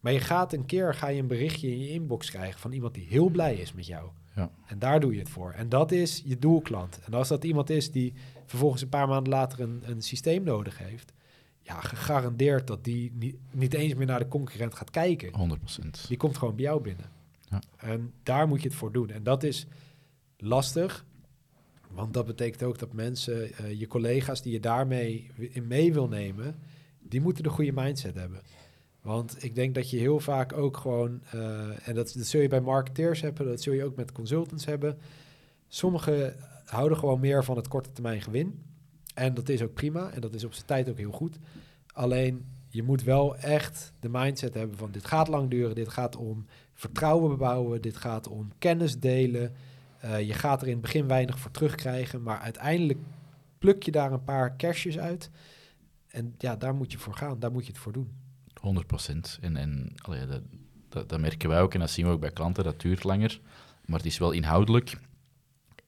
Maar 0.00 0.12
je 0.12 0.20
gaat 0.20 0.52
een 0.52 0.66
keer 0.66 0.94
ga 0.94 1.08
je 1.08 1.20
een 1.20 1.26
berichtje 1.26 1.70
in 1.70 1.78
je 1.78 1.90
inbox 1.90 2.30
krijgen 2.30 2.60
van 2.60 2.72
iemand 2.72 2.94
die 2.94 3.06
heel 3.08 3.28
blij 3.28 3.54
is 3.54 3.72
met 3.72 3.86
jou. 3.86 4.10
Ja. 4.38 4.50
En 4.66 4.78
daar 4.78 5.00
doe 5.00 5.12
je 5.12 5.18
het 5.18 5.28
voor. 5.28 5.50
En 5.50 5.68
dat 5.68 5.92
is 5.92 6.22
je 6.24 6.38
doelklant. 6.38 7.00
En 7.04 7.14
als 7.14 7.28
dat 7.28 7.44
iemand 7.44 7.70
is 7.70 7.90
die 7.90 8.12
vervolgens 8.46 8.82
een 8.82 8.88
paar 8.88 9.08
maanden 9.08 9.32
later 9.32 9.60
een, 9.60 9.82
een 9.84 10.02
systeem 10.02 10.42
nodig 10.42 10.78
heeft, 10.78 11.12
ja, 11.60 11.80
gegarandeerd 11.80 12.66
dat 12.66 12.84
die 12.84 13.12
niet, 13.14 13.36
niet 13.50 13.74
eens 13.74 13.94
meer 13.94 14.06
naar 14.06 14.18
de 14.18 14.28
concurrent 14.28 14.74
gaat 14.74 14.90
kijken. 14.90 15.58
100%. 15.98 16.06
Die 16.08 16.16
komt 16.16 16.36
gewoon 16.36 16.54
bij 16.54 16.64
jou 16.64 16.82
binnen. 16.82 17.10
Ja. 17.50 17.62
En 17.76 18.12
daar 18.22 18.48
moet 18.48 18.62
je 18.62 18.68
het 18.68 18.76
voor 18.76 18.92
doen. 18.92 19.10
En 19.10 19.22
dat 19.22 19.42
is 19.42 19.66
lastig, 20.36 21.04
want 21.90 22.14
dat 22.14 22.26
betekent 22.26 22.62
ook 22.62 22.78
dat 22.78 22.92
mensen, 22.92 23.50
uh, 23.60 23.78
je 23.80 23.86
collega's 23.86 24.42
die 24.42 24.52
je 24.52 24.60
daarmee 24.60 25.30
in 25.36 25.66
mee 25.66 25.92
wil 25.92 26.08
nemen, 26.08 26.58
die 27.00 27.20
moeten 27.20 27.42
de 27.42 27.48
goede 27.48 27.72
mindset 27.72 28.14
hebben. 28.14 28.40
Want 29.02 29.44
ik 29.44 29.54
denk 29.54 29.74
dat 29.74 29.90
je 29.90 29.98
heel 29.98 30.20
vaak 30.20 30.52
ook 30.52 30.76
gewoon, 30.76 31.20
uh, 31.34 31.88
en 31.88 31.94
dat, 31.94 32.12
dat 32.16 32.26
zul 32.26 32.40
je 32.40 32.48
bij 32.48 32.60
marketeers 32.60 33.20
hebben, 33.20 33.46
dat 33.46 33.62
zul 33.62 33.72
je 33.72 33.84
ook 33.84 33.96
met 33.96 34.12
consultants 34.12 34.64
hebben. 34.64 34.98
Sommigen 35.68 36.36
houden 36.64 36.98
gewoon 36.98 37.20
meer 37.20 37.44
van 37.44 37.56
het 37.56 37.68
korte 37.68 37.92
termijn 37.92 38.22
gewin. 38.22 38.62
En 39.14 39.34
dat 39.34 39.48
is 39.48 39.62
ook 39.62 39.74
prima 39.74 40.10
en 40.10 40.20
dat 40.20 40.34
is 40.34 40.44
op 40.44 40.52
zijn 40.52 40.66
tijd 40.66 40.90
ook 40.90 40.98
heel 40.98 41.12
goed. 41.12 41.38
Alleen 41.92 42.46
je 42.68 42.82
moet 42.82 43.02
wel 43.02 43.36
echt 43.36 43.92
de 44.00 44.08
mindset 44.08 44.54
hebben 44.54 44.76
van 44.76 44.90
dit 44.90 45.06
gaat 45.06 45.28
lang 45.28 45.50
duren, 45.50 45.74
dit 45.74 45.88
gaat 45.88 46.16
om 46.16 46.46
vertrouwen 46.74 47.38
bouwen, 47.38 47.82
dit 47.82 47.96
gaat 47.96 48.28
om 48.28 48.52
kennis 48.58 48.98
delen. 48.98 49.54
Uh, 50.04 50.20
je 50.20 50.34
gaat 50.34 50.60
er 50.60 50.66
in 50.66 50.72
het 50.72 50.82
begin 50.82 51.06
weinig 51.06 51.38
voor 51.38 51.50
terugkrijgen, 51.50 52.22
maar 52.22 52.38
uiteindelijk 52.38 52.98
pluk 53.58 53.82
je 53.82 53.90
daar 53.90 54.12
een 54.12 54.24
paar 54.24 54.52
kerstjes 54.52 54.98
uit. 54.98 55.30
En 56.08 56.34
ja, 56.38 56.56
daar 56.56 56.74
moet 56.74 56.92
je 56.92 56.98
voor 56.98 57.14
gaan, 57.14 57.38
daar 57.38 57.52
moet 57.52 57.66
je 57.66 57.72
het 57.72 57.80
voor 57.80 57.92
doen. 57.92 58.12
100 58.60 58.86
procent. 58.86 59.38
En, 59.40 59.56
en 59.56 59.92
allee, 59.96 60.26
dat, 60.26 60.42
dat, 60.88 61.08
dat, 61.08 61.20
merken 61.20 61.48
wij 61.48 61.60
ook 61.60 61.74
en 61.74 61.80
dat 61.80 61.90
zien 61.90 62.06
we 62.06 62.12
ook 62.12 62.20
bij 62.20 62.30
klanten, 62.30 62.64
dat 62.64 62.80
duurt 62.80 63.04
langer. 63.04 63.40
Maar 63.84 63.96
het 63.96 64.06
is 64.06 64.18
wel 64.18 64.30
inhoudelijk. 64.30 64.98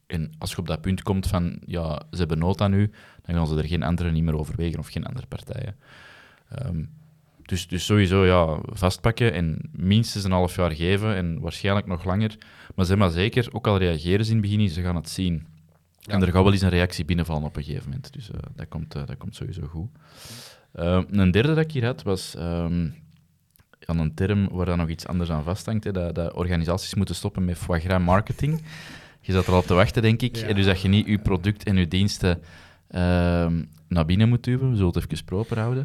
En 0.07 0.33
als 0.39 0.51
je 0.51 0.59
op 0.59 0.67
dat 0.67 0.81
punt 0.81 1.03
komt 1.03 1.27
van, 1.27 1.59
ja, 1.67 2.03
ze 2.11 2.19
hebben 2.19 2.39
nood 2.39 2.61
aan 2.61 2.73
u, 2.73 2.91
dan 3.23 3.35
gaan 3.35 3.47
ze 3.47 3.57
er 3.57 3.65
geen 3.65 3.83
andere 3.83 4.11
niet 4.11 4.23
meer 4.23 4.39
overwegen 4.39 4.79
of 4.79 4.89
geen 4.89 5.07
andere 5.07 5.27
partijen. 5.27 5.77
Um, 6.67 6.91
dus, 7.51 7.67
dus 7.67 7.85
sowieso 7.85 8.27
ja, 8.27 8.59
vastpakken 8.63 9.33
en 9.33 9.59
minstens 9.73 10.25
een 10.25 10.31
half 10.31 10.57
jaar 10.57 10.71
geven 10.71 11.15
en 11.15 11.41
waarschijnlijk 11.41 11.87
nog 11.87 12.05
langer. 12.05 12.39
Maar 12.75 12.85
zeg 12.85 12.97
maar 12.97 13.11
zeker, 13.11 13.49
ook 13.53 13.67
al 13.67 13.79
reageren 13.79 14.25
ze 14.25 14.31
in 14.31 14.37
het 14.37 14.51
begin, 14.51 14.69
ze 14.69 14.83
gaan 14.83 14.97
het 14.97 15.09
zien. 15.09 15.47
En 16.07 16.23
er 16.23 16.33
gaat 16.33 16.43
wel 16.43 16.53
eens 16.53 16.63
een 16.63 16.69
reactie 16.69 17.05
binnenvallen 17.05 17.45
op 17.45 17.57
een 17.57 17.63
gegeven 17.63 17.85
moment. 17.85 18.13
Dus 18.13 18.31
uh, 18.31 18.37
dat, 18.55 18.69
komt, 18.69 18.97
uh, 18.97 19.07
dat 19.07 19.17
komt 19.17 19.35
sowieso 19.37 19.67
goed. 19.67 19.91
Uh, 20.75 21.03
een 21.11 21.31
derde 21.31 21.55
dat 21.55 21.65
ik 21.65 21.73
hier 21.73 21.85
had 21.85 22.03
was 22.03 22.35
um, 22.39 22.95
een 23.87 24.15
term 24.15 24.49
waar 24.49 24.67
dan 24.67 24.79
nog 24.79 24.89
iets 24.89 25.07
anders 25.07 25.31
aan 25.31 25.43
vasthangt. 25.43 25.85
Hè, 25.85 25.93
dat, 25.93 26.15
dat 26.15 26.33
organisaties 26.33 26.95
moeten 26.95 27.15
stoppen 27.15 27.45
met 27.45 27.59
foie 27.59 27.81
gras 27.81 28.03
marketing. 28.03 28.63
Je 29.21 29.33
zat 29.33 29.47
er 29.47 29.53
al 29.53 29.59
op 29.59 29.67
te 29.67 29.75
wachten, 29.75 30.03
denk 30.03 30.23
ik. 30.23 30.37
Ja. 30.37 30.47
En 30.47 30.55
dus 30.55 30.65
dat 30.65 30.81
je 30.81 30.89
niet 30.89 31.07
je 31.07 31.19
product 31.19 31.63
en 31.63 31.77
je 31.77 31.89
diensten 31.89 32.43
ehm, 32.89 33.63
naar 33.89 34.05
binnen 34.05 34.29
moet 34.29 34.45
duwen. 34.45 34.71
We 34.71 34.77
zullen 34.77 34.93
het 34.93 35.13
even 35.13 35.25
proper 35.25 35.59
houden. 35.59 35.85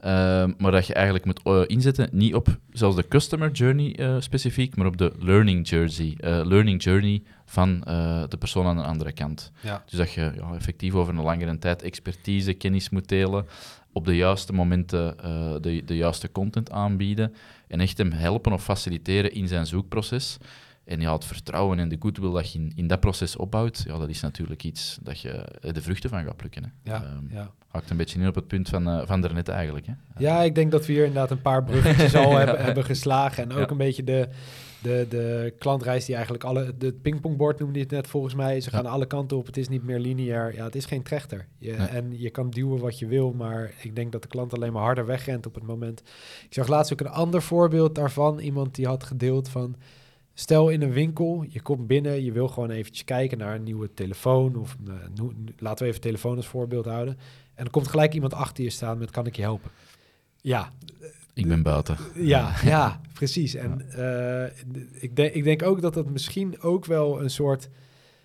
Ehm, 0.00 0.52
maar 0.58 0.72
dat 0.72 0.86
je 0.86 0.94
eigenlijk 0.94 1.24
moet 1.24 1.40
uh, 1.44 1.62
inzetten, 1.66 2.08
niet 2.12 2.34
op 2.34 2.58
zoals 2.72 2.96
de 2.96 3.08
customer 3.08 3.50
journey 3.50 4.00
uh, 4.00 4.16
specifiek, 4.18 4.76
maar 4.76 4.86
op 4.86 4.96
de 4.96 5.12
learning 5.18 5.68
jersey, 5.68 6.16
uh, 6.20 6.40
learning 6.44 6.82
journey 6.82 7.22
van 7.44 7.80
de 8.28 8.36
persoon 8.38 8.66
aan 8.66 8.76
de 8.76 8.82
andere 8.82 9.12
kant. 9.12 9.52
Ja. 9.60 9.82
Dus 9.86 9.98
dat 9.98 10.12
je 10.12 10.32
ja, 10.36 10.54
effectief 10.54 10.94
over 10.94 11.14
een 11.14 11.22
langere 11.22 11.58
tijd 11.58 11.82
expertise, 11.82 12.52
kennis 12.52 12.90
moet 12.90 13.08
delen, 13.08 13.46
op 13.92 14.04
de 14.04 14.16
juiste 14.16 14.52
momenten 14.52 15.16
de, 15.60 15.82
de 15.84 15.96
juiste 15.96 16.32
content 16.32 16.70
aanbieden 16.70 17.34
en 17.68 17.80
echt 17.80 17.98
hem 17.98 18.12
helpen 18.12 18.52
of 18.52 18.64
faciliteren 18.64 19.32
in 19.32 19.48
zijn 19.48 19.66
zoekproces. 19.66 20.38
En 20.88 21.00
ja, 21.00 21.12
het 21.12 21.24
vertrouwen 21.24 21.78
en 21.78 21.88
de 21.88 21.96
goodwill 21.98 22.32
dat 22.32 22.52
je 22.52 22.58
in, 22.58 22.72
in 22.74 22.86
dat 22.86 23.00
proces 23.00 23.36
opbouwt, 23.36 23.84
ja, 23.86 23.98
dat 23.98 24.08
is 24.08 24.20
natuurlijk 24.20 24.64
iets 24.64 24.98
dat 25.02 25.20
je 25.20 25.44
de 25.60 25.82
vruchten 25.82 26.10
van 26.10 26.24
gaat 26.24 26.36
plukken. 26.36 26.62
Hè. 26.62 26.90
Ja, 26.90 27.02
um, 27.02 27.28
ja. 27.30 27.50
Haakt 27.68 27.90
een 27.90 27.96
beetje 27.96 28.20
in 28.20 28.28
op 28.28 28.34
het 28.34 28.46
punt 28.46 28.68
van, 28.68 28.88
uh, 28.88 29.06
van 29.06 29.20
daarnet 29.20 29.48
eigenlijk. 29.48 29.86
Hè. 29.86 29.92
Ja, 30.18 30.42
ik 30.42 30.54
denk 30.54 30.70
dat 30.70 30.86
we 30.86 30.92
hier 30.92 31.04
inderdaad 31.04 31.30
een 31.30 31.42
paar 31.42 31.64
bruggetjes 31.64 32.14
al 32.24 32.36
hebben, 32.36 32.64
hebben 32.64 32.84
geslagen. 32.84 33.42
En 33.42 33.52
ook 33.52 33.58
ja. 33.58 33.70
een 33.70 33.76
beetje 33.76 34.04
de, 34.04 34.28
de, 34.82 35.06
de 35.08 35.54
klantreis 35.58 36.04
die 36.04 36.14
eigenlijk 36.14 36.44
alle... 36.44 36.74
De 36.78 36.92
pingpongbord 36.92 37.58
noemde 37.58 37.78
je 37.78 37.84
het 37.84 37.92
net 37.92 38.06
volgens 38.06 38.34
mij. 38.34 38.60
Ze 38.60 38.70
gaan 38.70 38.86
alle 38.86 39.06
kanten 39.06 39.36
op. 39.36 39.46
Het 39.46 39.56
is 39.56 39.68
niet 39.68 39.84
meer 39.84 39.98
lineair. 39.98 40.54
Ja, 40.54 40.64
het 40.64 40.74
is 40.74 40.84
geen 40.84 41.02
trechter. 41.02 41.46
Je, 41.58 41.72
nee. 41.72 41.86
En 41.86 42.18
je 42.18 42.30
kan 42.30 42.50
duwen 42.50 42.80
wat 42.80 42.98
je 42.98 43.06
wil, 43.06 43.32
maar 43.32 43.72
ik 43.82 43.96
denk 43.96 44.12
dat 44.12 44.22
de 44.22 44.28
klant 44.28 44.54
alleen 44.54 44.72
maar 44.72 44.82
harder 44.82 45.06
wegrent 45.06 45.46
op 45.46 45.54
het 45.54 45.66
moment. 45.66 46.02
Ik 46.44 46.54
zag 46.54 46.68
laatst 46.68 46.92
ook 46.92 47.00
een 47.00 47.08
ander 47.08 47.42
voorbeeld 47.42 47.94
daarvan. 47.94 48.38
Iemand 48.38 48.74
die 48.74 48.86
had 48.86 49.04
gedeeld 49.04 49.48
van... 49.48 49.76
Stel 50.34 50.68
in 50.68 50.82
een 50.82 50.92
winkel, 50.92 51.44
je 51.48 51.62
komt 51.62 51.86
binnen, 51.86 52.24
je 52.24 52.32
wil 52.32 52.48
gewoon 52.48 52.70
eventjes 52.70 53.04
kijken 53.04 53.38
naar 53.38 53.54
een 53.54 53.62
nieuwe 53.62 53.94
telefoon. 53.94 54.56
Of 54.56 54.76
uh, 54.88 55.24
laten 55.56 55.84
we 55.84 55.90
even 55.90 56.00
telefoon 56.00 56.36
als 56.36 56.46
voorbeeld 56.46 56.84
houden. 56.84 57.18
En 57.54 57.64
dan 57.64 57.70
komt 57.70 57.88
gelijk 57.88 58.14
iemand 58.14 58.34
achter 58.34 58.64
je 58.64 58.70
staan 58.70 58.98
met 58.98 59.10
kan 59.10 59.26
ik 59.26 59.36
je 59.36 59.42
helpen? 59.42 59.70
Ja. 60.40 60.72
Ik 61.38 61.48
ben 61.48 61.62
buiten. 61.62 61.96
Ja, 62.14 62.54
ja 62.64 63.00
precies. 63.12 63.54
En 63.54 63.82
uh, 63.96 64.44
ik, 65.02 65.16
denk, 65.16 65.34
ik 65.34 65.44
denk 65.44 65.62
ook 65.62 65.80
dat 65.80 65.94
dat 65.94 66.10
misschien 66.10 66.60
ook 66.60 66.84
wel 66.84 67.22
een 67.22 67.30
soort 67.30 67.68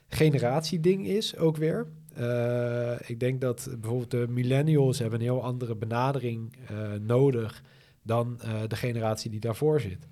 generatieding 0.07 1.07
is, 1.07 1.37
ook 1.37 1.57
weer. 1.57 1.87
Uh, 2.19 2.91
ik 3.05 3.19
denk 3.19 3.41
dat 3.41 3.69
bijvoorbeeld 3.79 4.11
de 4.11 4.25
millennials 4.29 4.99
hebben 4.99 5.19
een 5.19 5.25
heel 5.25 5.43
andere 5.43 5.75
benadering 5.75 6.55
nodig 7.01 7.63
dan 8.01 8.39
de 8.67 8.75
generatie 8.75 9.31
die 9.31 9.39
daarvoor 9.39 9.81
zit. 9.81 10.07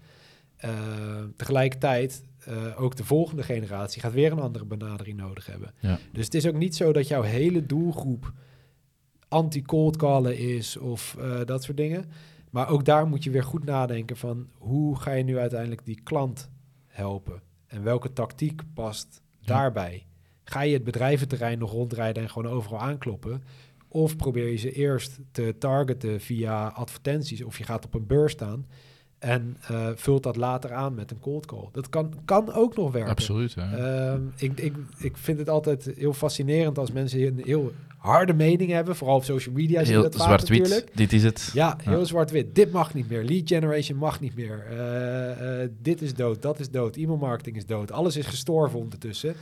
Uh, 0.65 0.71
tegelijkertijd, 1.35 2.23
uh, 2.49 2.81
ook 2.81 2.95
de 2.95 3.03
volgende 3.03 3.43
generatie 3.43 4.01
gaat 4.01 4.13
weer 4.13 4.31
een 4.31 4.39
andere 4.39 4.65
benadering 4.65 5.17
nodig 5.17 5.45
hebben. 5.45 5.73
Ja. 5.79 5.99
Dus 6.11 6.25
het 6.25 6.33
is 6.33 6.47
ook 6.47 6.55
niet 6.55 6.75
zo 6.75 6.93
dat 6.93 7.07
jouw 7.07 7.21
hele 7.21 7.65
doelgroep 7.65 8.33
anti-cold 9.27 9.97
callen 9.97 10.37
is 10.37 10.77
of 10.77 11.15
uh, 11.19 11.39
dat 11.45 11.63
soort 11.63 11.77
dingen. 11.77 12.05
Maar 12.51 12.69
ook 12.69 12.85
daar 12.85 13.07
moet 13.07 13.23
je 13.23 13.29
weer 13.29 13.43
goed 13.43 13.63
nadenken 13.63 14.17
van 14.17 14.49
hoe 14.57 14.99
ga 14.99 15.11
je 15.11 15.23
nu 15.23 15.37
uiteindelijk 15.37 15.85
die 15.85 16.01
klant 16.03 16.49
helpen? 16.87 17.41
En 17.67 17.83
welke 17.83 18.13
tactiek 18.13 18.61
past 18.73 19.21
ja. 19.39 19.47
daarbij? 19.47 20.05
Ga 20.43 20.61
je 20.61 20.73
het 20.73 20.83
bedrijventerrein 20.83 21.59
nog 21.59 21.71
rondrijden 21.71 22.23
en 22.23 22.29
gewoon 22.29 22.51
overal 22.51 22.79
aankloppen? 22.79 23.43
Of 23.87 24.15
probeer 24.15 24.49
je 24.49 24.55
ze 24.55 24.71
eerst 24.71 25.19
te 25.31 25.55
targeten 25.59 26.21
via 26.21 26.67
advertenties 26.67 27.43
of 27.43 27.57
je 27.57 27.63
gaat 27.63 27.85
op 27.85 27.93
een 27.93 28.07
beurs 28.07 28.31
staan 28.31 28.65
en 29.21 29.57
uh, 29.71 29.87
vult 29.95 30.23
dat 30.23 30.35
later 30.35 30.73
aan 30.73 30.93
met 30.93 31.11
een 31.11 31.19
cold 31.19 31.45
call. 31.45 31.67
Dat 31.71 31.89
kan, 31.89 32.13
kan 32.25 32.53
ook 32.53 32.75
nog 32.75 32.91
werken. 32.91 33.11
Absoluut. 33.11 33.53
Ja. 33.53 33.77
Uh, 34.13 34.19
ik, 34.35 34.59
ik, 34.59 34.73
ik 34.97 35.17
vind 35.17 35.39
het 35.39 35.49
altijd 35.49 35.91
heel 35.95 36.13
fascinerend 36.13 36.77
als 36.77 36.91
mensen 36.91 37.21
een 37.21 37.41
heel 37.45 37.71
harde 37.97 38.33
mening 38.33 38.71
hebben. 38.71 38.95
Vooral 38.95 39.15
op 39.15 39.23
social 39.23 39.55
media. 39.55 39.81
Heel 39.81 40.11
zwart-wit. 40.11 40.85
Dit 40.93 41.13
is 41.13 41.23
het. 41.23 41.51
Ja, 41.53 41.77
heel 41.83 41.99
ja. 41.99 42.05
zwart-wit. 42.05 42.55
Dit 42.55 42.71
mag 42.71 42.93
niet 42.93 43.09
meer. 43.09 43.23
Lead 43.23 43.47
generation 43.47 43.97
mag 43.97 44.19
niet 44.19 44.35
meer. 44.35 44.65
Uh, 45.61 45.67
dit 45.81 46.01
is 46.01 46.13
dood. 46.13 46.41
Dat 46.41 46.59
is 46.59 46.69
dood. 46.69 46.95
E-mail 46.95 47.17
marketing 47.17 47.55
is 47.55 47.65
dood. 47.65 47.91
Alles 47.91 48.15
is 48.15 48.25
gestorven 48.25 48.79
ondertussen. 48.79 49.35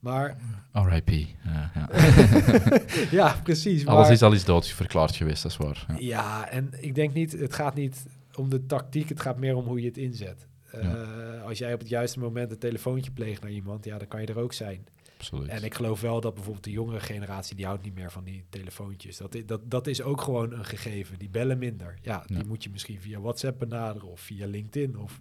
Maar... 0.00 0.36
R.I.P. 0.72 1.10
ja. 1.44 1.88
ja, 3.10 3.36
precies. 3.42 3.84
Maar... 3.84 3.94
Alles 3.94 4.10
is 4.10 4.22
al 4.22 4.32
eens 4.32 4.44
dood 4.44 4.66
verklaard 4.66 5.16
geweest, 5.16 5.42
dat 5.42 5.50
is 5.50 5.56
waar. 5.56 5.86
Ja. 5.88 5.96
ja, 5.98 6.48
en 6.48 6.70
ik 6.80 6.94
denk 6.94 7.14
niet... 7.14 7.32
Het 7.32 7.54
gaat 7.54 7.74
niet 7.74 8.06
om 8.36 8.48
de 8.48 8.66
tactiek, 8.66 9.08
het 9.08 9.20
gaat 9.20 9.38
meer 9.38 9.56
om 9.56 9.64
hoe 9.64 9.80
je 9.80 9.86
het 9.86 9.98
inzet. 9.98 10.46
Uh, 10.74 10.82
ja. 10.82 11.38
Als 11.38 11.58
jij 11.58 11.72
op 11.72 11.78
het 11.78 11.88
juiste 11.88 12.18
moment 12.18 12.50
een 12.50 12.58
telefoontje 12.58 13.10
pleegt 13.10 13.42
naar 13.42 13.50
iemand, 13.50 13.84
ja, 13.84 13.98
dan 13.98 14.08
kan 14.08 14.20
je 14.20 14.26
er 14.26 14.38
ook 14.38 14.52
zijn. 14.52 14.86
Absoluut. 15.16 15.48
En 15.48 15.64
ik 15.64 15.74
geloof 15.74 16.00
wel 16.00 16.20
dat 16.20 16.34
bijvoorbeeld 16.34 16.64
de 16.64 16.70
jongere 16.70 17.00
generatie, 17.00 17.56
die 17.56 17.66
houdt 17.66 17.82
niet 17.82 17.94
meer 17.94 18.10
van 18.10 18.24
die 18.24 18.44
telefoontjes. 18.48 19.16
Dat, 19.16 19.36
dat, 19.46 19.70
dat 19.70 19.86
is 19.86 20.02
ook 20.02 20.20
gewoon 20.20 20.52
een 20.52 20.64
gegeven. 20.64 21.18
Die 21.18 21.28
bellen 21.28 21.58
minder. 21.58 21.98
Ja, 22.02 22.22
die 22.26 22.36
ja. 22.36 22.44
moet 22.46 22.64
je 22.64 22.70
misschien 22.70 23.00
via 23.00 23.20
WhatsApp 23.20 23.58
benaderen 23.58 24.08
of 24.08 24.20
via 24.20 24.46
LinkedIn. 24.46 24.98
Of, 24.98 25.20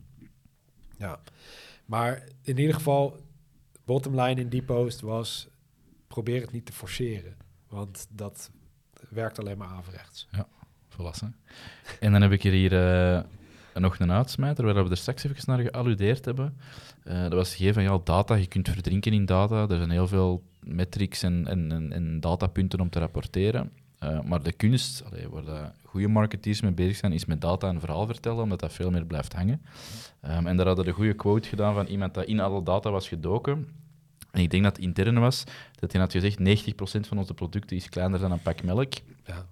ja. 0.97 1.21
Maar 1.85 2.27
in 2.41 2.57
ieder 2.57 2.73
geval, 2.73 3.19
bottom 3.85 4.19
line 4.19 4.41
in 4.41 4.49
die 4.49 4.63
post 4.63 5.01
was, 5.01 5.47
probeer 6.07 6.41
het 6.41 6.51
niet 6.51 6.65
te 6.65 6.73
forceren. 6.73 7.37
Want 7.67 8.07
dat 8.09 8.51
werkt 9.09 9.39
alleen 9.39 9.57
maar 9.57 9.67
averechts. 9.67 10.27
Ja 10.31 10.47
En 11.99 12.11
dan 12.11 12.21
heb 12.21 12.31
ik 12.31 12.43
hier 12.43 12.73
uh, 12.73 13.19
nog 13.73 13.99
een 13.99 14.11
uitsmijter, 14.11 14.65
waar 14.65 14.83
we 14.83 14.89
er 14.89 14.97
straks 14.97 15.23
even 15.23 15.43
naar 15.45 15.59
gealludeerd 15.59 16.25
hebben. 16.25 16.57
Uh, 17.07 17.21
dat 17.21 17.33
was 17.33 17.55
gegeven 17.55 17.73
van 17.73 17.83
ja, 17.83 17.99
data, 18.03 18.35
je 18.35 18.47
kunt 18.47 18.69
verdrinken 18.69 19.13
in 19.13 19.25
data. 19.25 19.67
Er 19.69 19.77
zijn 19.77 19.89
heel 19.89 20.07
veel 20.07 20.43
metrics 20.59 21.23
en, 21.23 21.47
en, 21.47 21.71
en, 21.71 21.91
en 21.91 22.19
datapunten 22.19 22.79
om 22.79 22.89
te 22.89 22.99
rapporteren. 22.99 23.71
Uh, 24.03 24.21
maar 24.21 24.43
de 24.43 24.51
kunst, 24.51 25.03
allee, 25.05 25.29
waar 25.29 25.45
de 25.45 25.71
goede 25.83 26.07
marketeers 26.07 26.61
mee 26.61 26.71
bezig 26.71 26.95
zijn, 26.95 27.13
is 27.13 27.25
met 27.25 27.41
data 27.41 27.69
een 27.69 27.79
verhaal 27.79 28.05
vertellen, 28.05 28.43
omdat 28.43 28.59
dat 28.59 28.73
veel 28.73 28.91
meer 28.91 29.05
blijft 29.05 29.33
hangen. 29.33 29.61
Um, 30.21 30.47
en 30.47 30.57
daar 30.57 30.65
hadden 30.65 30.85
de 30.85 30.91
goede 30.91 31.13
quote 31.13 31.47
gedaan 31.49 31.73
van 31.73 31.85
iemand 31.85 32.13
dat 32.13 32.25
in 32.25 32.39
alle 32.39 32.63
data 32.63 32.91
was 32.91 33.07
gedoken. 33.07 33.67
En 34.31 34.41
ik 34.41 34.51
denk 34.51 34.63
dat 34.63 34.75
het 34.75 34.85
interne 34.85 35.19
was, 35.19 35.43
dat 35.79 35.91
hij 35.91 36.01
had 36.01 36.11
gezegd, 36.11 36.39
90% 36.39 37.07
van 37.07 37.17
onze 37.17 37.33
producten 37.33 37.75
is 37.75 37.89
kleiner 37.89 38.19
dan 38.19 38.31
een 38.31 38.41
pak 38.41 38.63
melk. 38.63 38.93
Ja 39.25 39.45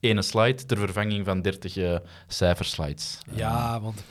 ene 0.00 0.22
slide 0.22 0.64
ter 0.64 0.78
vervanging 0.78 1.24
van 1.24 1.42
30 1.42 1.76
uh, 1.76 1.96
cijferslides. 2.26 3.18
Ja, 3.32 3.80
want 3.80 4.04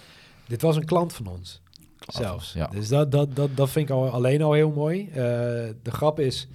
dit 0.48 0.62
was 0.62 0.76
een 0.76 0.86
klant 0.86 1.14
van 1.14 1.28
ons. 1.28 1.62
Zelfs. 2.08 2.54
Ja. 2.54 2.68
Dus 2.68 2.88
dat, 2.88 3.12
dat, 3.12 3.36
dat, 3.36 3.58
dat 3.58 3.70
vind 3.70 3.90
ik 3.90 3.96
al, 3.96 4.10
alleen 4.10 4.42
al 4.42 4.54
heel 4.54 4.72
mooi. 4.72 5.08
Uh, 5.08 5.16
de 5.16 5.92
grap 5.92 6.20
is, 6.20 6.48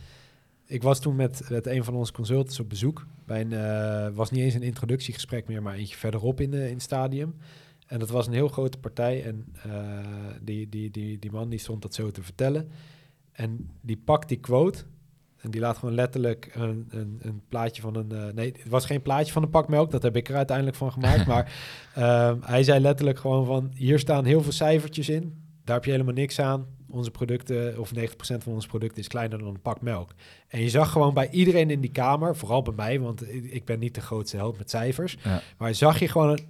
ik 0.67 0.83
was 0.83 1.01
toen 1.01 1.17
met, 1.17 1.51
met 1.51 1.67
een 1.67 1.85
van 1.85 1.95
onze 1.95 2.13
consultants 2.13 2.61
op 2.61 2.69
bezoek. 2.69 3.07
Bij 3.27 3.41
een, 3.41 3.53
uh, 3.53 4.17
was 4.17 4.31
niet 4.31 4.41
eens 4.41 4.55
een 4.55 4.63
introductiegesprek 4.63 5.49
meer, 5.49 5.63
maar 5.63 5.75
eentje 5.75 5.97
verderop 5.97 6.41
in, 6.41 6.51
de, 6.51 6.67
in 6.67 6.73
het 6.73 6.83
stadium. 6.83 7.35
En 7.87 7.99
dat 7.99 8.11
was 8.11 8.27
een 8.27 8.33
heel 8.33 8.49
grote 8.49 8.79
partij. 8.79 9.25
En 9.25 9.55
die, 10.43 10.69
die, 10.69 10.91
die, 10.91 11.19
die 11.19 11.31
man 11.31 11.49
die 11.49 11.59
stond 11.59 11.83
dat 11.83 11.95
zo 11.95 12.11
te 12.11 12.23
vertellen. 12.23 12.71
En 13.33 13.71
die 13.81 13.97
pakt 13.97 14.29
die 14.29 14.41
quote 14.41 14.85
en 15.43 15.51
die 15.51 15.61
laat 15.61 15.79
gewoon 15.79 15.95
letterlijk 15.95 16.51
een, 16.55 16.87
een, 16.91 17.19
een 17.23 17.43
plaatje 17.49 17.83
van 17.83 17.97
een... 17.97 18.13
Uh, 18.13 18.33
nee, 18.35 18.47
het 18.47 18.69
was 18.69 18.85
geen 18.85 19.03
plaatje 19.03 19.33
van 19.33 19.43
een 19.43 19.51
pak 19.51 19.69
melk. 19.69 19.91
Dat 19.91 20.03
heb 20.03 20.17
ik 20.17 20.29
er 20.29 20.37
uiteindelijk 20.37 20.77
van 20.77 20.93
gemaakt. 20.93 21.27
maar 21.33 21.53
uh, 21.99 22.33
hij 22.41 22.63
zei 22.63 22.81
letterlijk 22.81 23.19
gewoon 23.19 23.47
van... 23.47 23.71
Hier 23.75 23.99
staan 23.99 24.25
heel 24.25 24.43
veel 24.43 24.53
cijfertjes 24.53 25.09
in. 25.09 25.43
Daar 25.65 25.77
heb 25.77 25.85
je 25.85 25.91
helemaal 25.91 26.15
niks 26.15 26.41
aan. 26.41 26.67
Onze 26.89 27.11
producten, 27.11 27.79
of 27.79 27.93
90% 27.95 28.01
van 28.17 28.53
onze 28.53 28.69
producten 28.69 28.99
is 28.99 29.09
kleiner 29.09 29.39
dan 29.39 29.49
een 29.49 29.61
pak 29.61 29.81
melk. 29.81 30.11
En 30.49 30.61
je 30.61 30.69
zag 30.69 30.93
gewoon 30.93 31.15
bij 31.15 31.31
iedereen 31.31 31.71
in 31.71 31.81
die 31.81 31.93
kamer... 31.93 32.37
Vooral 32.37 32.63
bij 32.63 32.75
mij, 32.75 33.01
want 33.01 33.33
ik 33.53 33.65
ben 33.65 33.79
niet 33.79 33.95
de 33.95 34.01
grootste 34.01 34.37
held 34.37 34.59
met 34.59 34.71
cijfers. 34.71 35.17
Ja. 35.25 35.43
Maar 35.59 35.75
zag 35.75 35.99
je 35.99 36.09
gewoon... 36.09 36.31
Een, 36.31 36.47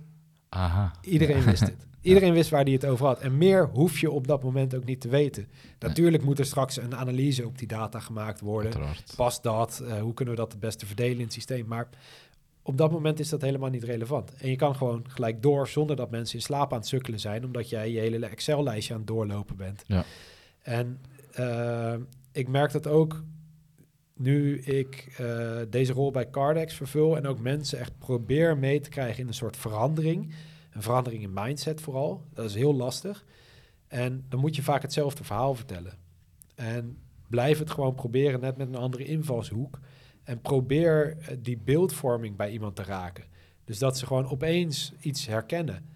Aha. 0.49 0.93
Iedereen 1.01 1.45
wist 1.45 1.63
het. 1.73 1.87
Iedereen 2.03 2.33
wist 2.33 2.51
waar 2.51 2.63
hij 2.63 2.73
het 2.73 2.87
over 2.87 3.07
had. 3.07 3.21
En 3.21 3.39
meer 3.39 3.69
hoef 3.69 3.99
je 3.99 4.11
op 4.11 4.27
dat 4.27 4.43
moment 4.43 4.75
ook 4.75 4.85
niet 4.85 5.01
te 5.01 5.09
weten. 5.09 5.47
Natuurlijk 5.79 6.25
moet 6.25 6.39
er 6.39 6.45
straks 6.45 6.77
een 6.77 6.95
analyse 6.95 7.47
op 7.47 7.59
die 7.59 7.69
data 7.69 8.01
gemaakt 8.01 8.41
worden. 8.41 8.73
Uiteraard. 8.73 9.13
Past 9.17 9.43
dat? 9.43 9.83
Uh, 9.83 10.01
hoe 10.01 10.15
kunnen 10.15 10.35
we 10.35 10.41
dat 10.41 10.53
het 10.53 10.61
beste 10.61 10.87
verdelen 10.87 11.17
in 11.17 11.23
het 11.23 11.33
systeem? 11.33 11.67
Maar 11.67 11.89
op 12.63 12.77
dat 12.77 12.91
moment 12.91 13.21
is 13.21 13.29
dat 13.29 13.43
helemaal 13.43 13.71
niet 13.71 13.85
relevant. 13.85 14.35
En 14.35 14.51
je 14.51 14.57
kan 14.57 14.77
gewoon 14.77 15.05
gelijk 15.09 15.43
door 15.43 15.69
zonder 15.69 15.97
dat 15.97 16.11
mensen 16.11 16.37
in 16.37 16.43
slaap 16.43 16.73
aan 16.73 16.79
het 16.79 16.89
sukkelen 16.89 17.21
zijn, 17.21 17.45
omdat 17.45 17.69
jij 17.69 17.91
je 17.91 17.99
hele 17.99 18.27
Excel-lijstje 18.27 18.93
aan 18.93 18.99
het 18.99 19.09
doorlopen 19.09 19.57
bent. 19.57 19.85
Ja. 19.87 20.05
En 20.63 21.01
uh, 21.39 21.95
ik 22.33 22.49
merk 22.49 22.73
dat 22.73 22.87
ook 22.87 23.23
nu 24.17 24.61
ik 24.61 25.17
uh, 25.21 25.61
deze 25.71 25.93
rol 25.93 26.11
bij 26.11 26.31
Cardex 26.31 26.75
vervul 26.75 27.17
en 27.17 27.27
ook 27.27 27.41
mensen 27.41 27.79
echt 27.79 27.99
probeer 27.99 28.59
mee 28.59 28.81
te 28.81 28.89
krijgen 28.89 29.21
in 29.21 29.27
een 29.27 29.35
soort 29.35 29.57
verandering. 29.57 30.35
Een 30.73 30.83
verandering 30.83 31.23
in 31.23 31.33
mindset 31.33 31.81
vooral. 31.81 32.25
Dat 32.35 32.45
is 32.45 32.55
heel 32.55 32.75
lastig. 32.75 33.25
En 33.89 34.25
dan 34.29 34.41
moet 34.41 34.57
je 34.57 34.63
vaak 34.63 34.83
hetzelfde 34.83 35.25
verhaal 35.25 35.55
vertellen. 35.55 35.99
En 36.55 36.99
blijf 37.29 37.59
het 37.59 37.71
gewoon 37.71 37.95
proberen, 37.95 38.41
net 38.41 38.57
met 38.57 38.69
een 38.69 38.77
andere 38.77 39.05
invalshoek. 39.05 39.79
En 40.25 40.41
probeer 40.41 41.17
eh, 41.19 41.37
die 41.41 41.59
beeldvorming 41.65 42.37
bij 42.37 42.51
iemand 42.51 42.77
te 42.77 42.83
raken. 42.83 43.25
Dus 43.65 43.79
dat 43.79 43.99
ze 43.99 44.07
gewoon 44.07 44.31
opeens 44.31 44.93
iets 45.01 45.27
herkennen. 45.27 45.91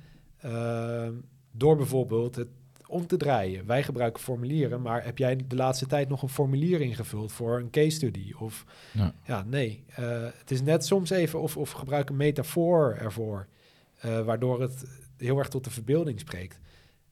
Uh, 0.44 1.08
door 1.50 1.76
bijvoorbeeld 1.76 2.36
het 2.36 2.48
om 2.86 3.06
te 3.06 3.16
draaien. 3.16 3.66
Wij 3.66 3.82
gebruiken 3.82 4.22
formulieren, 4.22 4.82
maar 4.82 5.04
heb 5.04 5.18
jij 5.18 5.36
de 5.46 5.56
laatste 5.56 5.86
tijd 5.86 6.08
nog 6.08 6.22
een 6.22 6.28
formulier 6.28 6.80
ingevuld 6.80 7.32
voor 7.32 7.58
een 7.58 7.70
case 7.70 7.90
study? 7.90 8.32
Of 8.38 8.64
ja, 8.92 9.14
ja 9.24 9.42
nee. 9.42 9.84
Uh, 9.90 10.26
het 10.38 10.50
is 10.50 10.62
net 10.62 10.86
soms 10.86 11.10
even 11.10 11.40
of, 11.40 11.56
of 11.56 11.70
gebruik 11.70 12.08
een 12.08 12.16
metafoor 12.16 12.94
ervoor, 12.94 13.46
uh, 14.04 14.24
waardoor 14.24 14.60
het 14.60 14.84
heel 15.16 15.38
erg 15.38 15.48
tot 15.48 15.64
de 15.64 15.70
verbeelding 15.70 16.20
spreekt. 16.20 16.60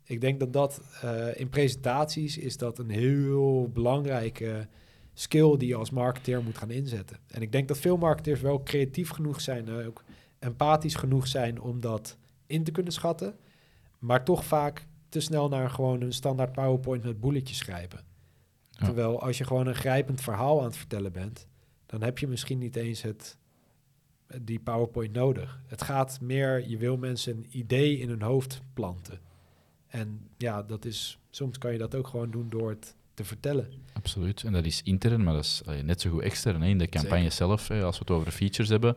Ik 0.04 0.20
denk 0.20 0.40
dat 0.40 0.52
dat 0.52 0.80
uh, 1.04 1.40
in 1.40 1.48
presentaties 1.48 2.38
is 2.38 2.56
dat 2.56 2.78
een 2.78 2.90
heel 2.90 3.70
belangrijke 3.72 4.68
skill 5.14 5.56
die 5.56 5.68
je 5.68 5.74
als 5.74 5.90
marketeer 5.90 6.42
moet 6.42 6.58
gaan 6.58 6.70
inzetten. 6.70 7.18
En 7.26 7.42
ik 7.42 7.52
denk 7.52 7.68
dat 7.68 7.78
veel 7.78 7.96
marketeers 7.96 8.40
wel 8.40 8.62
creatief 8.62 9.10
genoeg 9.10 9.40
zijn, 9.40 9.70
ook 9.70 10.04
empathisch 10.38 10.94
genoeg 10.94 11.26
zijn 11.26 11.60
om 11.60 11.80
dat 11.80 12.16
in 12.46 12.64
te 12.64 12.70
kunnen 12.70 12.92
schatten, 12.92 13.36
maar 13.98 14.24
toch 14.24 14.44
vaak 14.44 14.86
te 15.08 15.20
snel 15.20 15.48
naar 15.48 15.70
gewoon 15.70 16.00
een 16.00 16.12
standaard 16.12 16.52
PowerPoint 16.52 17.04
met 17.04 17.20
bulletjes 17.20 17.58
schrijven. 17.58 18.00
Terwijl 18.70 19.20
als 19.20 19.38
je 19.38 19.44
gewoon 19.44 19.66
een 19.66 19.74
grijpend 19.74 20.20
verhaal 20.20 20.58
aan 20.58 20.66
het 20.66 20.76
vertellen 20.76 21.12
bent, 21.12 21.46
dan 21.86 22.02
heb 22.02 22.18
je 22.18 22.26
misschien 22.26 22.58
niet 22.58 22.76
eens 22.76 23.02
het, 23.02 23.38
die 24.42 24.58
PowerPoint 24.58 25.12
nodig. 25.12 25.60
Het 25.66 25.82
gaat 25.82 26.20
meer, 26.20 26.68
je 26.68 26.76
wil 26.76 26.96
mensen 26.96 27.36
een 27.36 27.46
idee 27.50 27.98
in 27.98 28.08
hun 28.08 28.22
hoofd 28.22 28.60
planten. 28.74 29.18
En 29.86 30.28
ja, 30.36 30.62
dat 30.62 30.84
is, 30.84 31.18
soms 31.30 31.58
kan 31.58 31.72
je 31.72 31.78
dat 31.78 31.94
ook 31.94 32.06
gewoon 32.06 32.30
doen 32.30 32.48
door 32.48 32.70
het 32.70 32.94
te 33.14 33.24
vertellen. 33.24 33.68
Absoluut. 33.92 34.42
En 34.42 34.52
dat 34.52 34.64
is 34.64 34.82
intern, 34.82 35.22
maar 35.22 35.34
dat 35.34 35.44
is 35.44 35.62
net 35.82 36.00
zo 36.00 36.10
goed 36.10 36.22
extern. 36.22 36.62
Hè. 36.62 36.68
In 36.68 36.78
de 36.78 36.88
campagne 36.88 37.30
zelf, 37.30 37.68
hè, 37.68 37.82
als 37.82 37.98
we 37.98 38.04
het 38.06 38.16
over 38.16 38.32
features 38.32 38.68
hebben, 38.68 38.96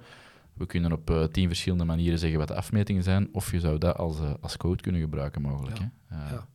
we 0.53 0.65
kunnen 0.65 0.91
op 0.91 1.09
uh, 1.09 1.23
tien 1.23 1.47
verschillende 1.47 1.85
manieren 1.85 2.19
zeggen 2.19 2.39
wat 2.39 2.47
de 2.47 2.55
afmetingen 2.55 3.03
zijn, 3.03 3.29
of 3.31 3.51
je 3.51 3.59
zou 3.59 3.77
dat 3.77 3.97
als, 3.97 4.19
uh, 4.19 4.33
als 4.39 4.57
code 4.57 4.81
kunnen 4.81 5.01
gebruiken 5.01 5.41
mogelijk. 5.41 5.77
Ja. 5.77 5.91
Hè? 6.05 6.17
Uh, 6.17 6.31
ja. 6.31 6.47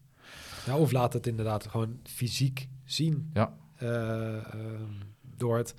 ja. 0.67 0.79
of 0.79 0.93
laat 0.93 1.13
het 1.13 1.27
inderdaad 1.27 1.67
gewoon 1.67 2.01
fysiek 2.03 2.69
zien. 2.85 3.31
Ja. 3.35 3.55
Ehm, 3.77 4.91
door 5.37 5.57
het, 5.57 5.75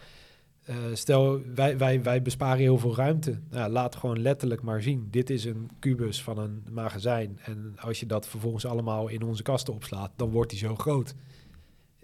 stel, 0.93 1.41
wij, 1.55 1.77
wij, 1.77 2.03
wij 2.03 2.21
besparen 2.21 2.57
heel 2.57 2.77
veel 2.77 2.95
ruimte. 2.95 3.39
Nou, 3.49 3.71
laat 3.71 3.95
gewoon 3.95 4.21
letterlijk 4.21 4.61
maar 4.61 4.81
zien. 4.81 5.07
Dit 5.11 5.29
is 5.29 5.45
een 5.45 5.69
kubus 5.79 6.23
van 6.23 6.37
een 6.37 6.63
magazijn. 6.69 7.39
En 7.41 7.75
als 7.79 7.99
je 7.99 8.05
dat 8.05 8.27
vervolgens 8.27 8.65
allemaal 8.65 9.07
in 9.07 9.23
onze 9.23 9.43
kasten 9.43 9.73
opslaat, 9.73 10.11
dan 10.15 10.29
wordt 10.29 10.49
die 10.49 10.59
zo 10.59 10.75
groot. 10.75 11.13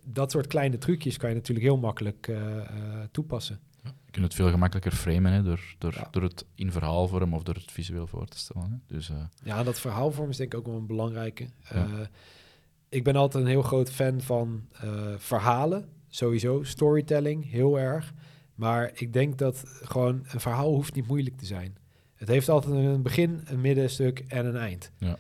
Dat 0.03 0.31
soort 0.31 0.47
kleine 0.47 0.77
trucjes 0.77 1.17
kan 1.17 1.29
je 1.29 1.35
natuurlijk 1.35 1.65
heel 1.67 1.77
makkelijk 1.77 2.31
toepassen. 3.11 3.59
Je 3.83 4.11
kunt 4.11 4.25
het 4.25 4.35
veel 4.35 4.49
gemakkelijker 4.49 4.91
framen 4.91 5.31
hè, 5.31 5.43
door, 5.43 5.75
door, 5.77 6.07
door 6.11 6.23
het 6.23 6.45
in 6.55 6.71
verhaalvorm 6.71 7.33
of 7.33 7.43
door 7.43 7.55
het 7.55 7.71
visueel 7.71 8.07
voor 8.07 8.27
te 8.27 8.37
stellen. 8.37 8.71
Hè. 8.71 8.95
Dus. 8.95 9.11
Ja, 9.43 9.63
dat 9.63 9.79
verhaalvorm 9.79 10.29
is 10.29 10.37
denk 10.37 10.53
ik 10.53 10.59
ook 10.59 10.65
wel 10.65 10.75
een 10.75 10.85
belangrijke. 10.85 11.47
Ja. 11.73 11.87
Ik 12.89 13.03
ben 13.03 13.15
altijd 13.15 13.43
een 13.43 13.49
heel 13.49 13.61
groot 13.61 13.91
fan 13.91 14.21
van 14.21 14.67
verhalen, 15.17 15.89
sowieso. 16.07 16.63
Storytelling, 16.63 17.51
heel 17.51 17.79
erg. 17.79 18.13
Maar 18.59 18.91
ik 18.93 19.13
denk 19.13 19.37
dat 19.37 19.63
gewoon 19.65 20.25
een 20.31 20.39
verhaal 20.39 20.73
hoeft 20.73 20.95
niet 20.95 21.07
moeilijk 21.07 21.37
te 21.37 21.45
zijn. 21.45 21.77
Het 22.15 22.27
heeft 22.27 22.49
altijd 22.49 22.73
een 22.73 23.01
begin, 23.01 23.41
een 23.45 23.61
middenstuk 23.61 24.23
en 24.27 24.45
een 24.45 24.55
eind. 24.55 24.91
Ja. 24.97 25.17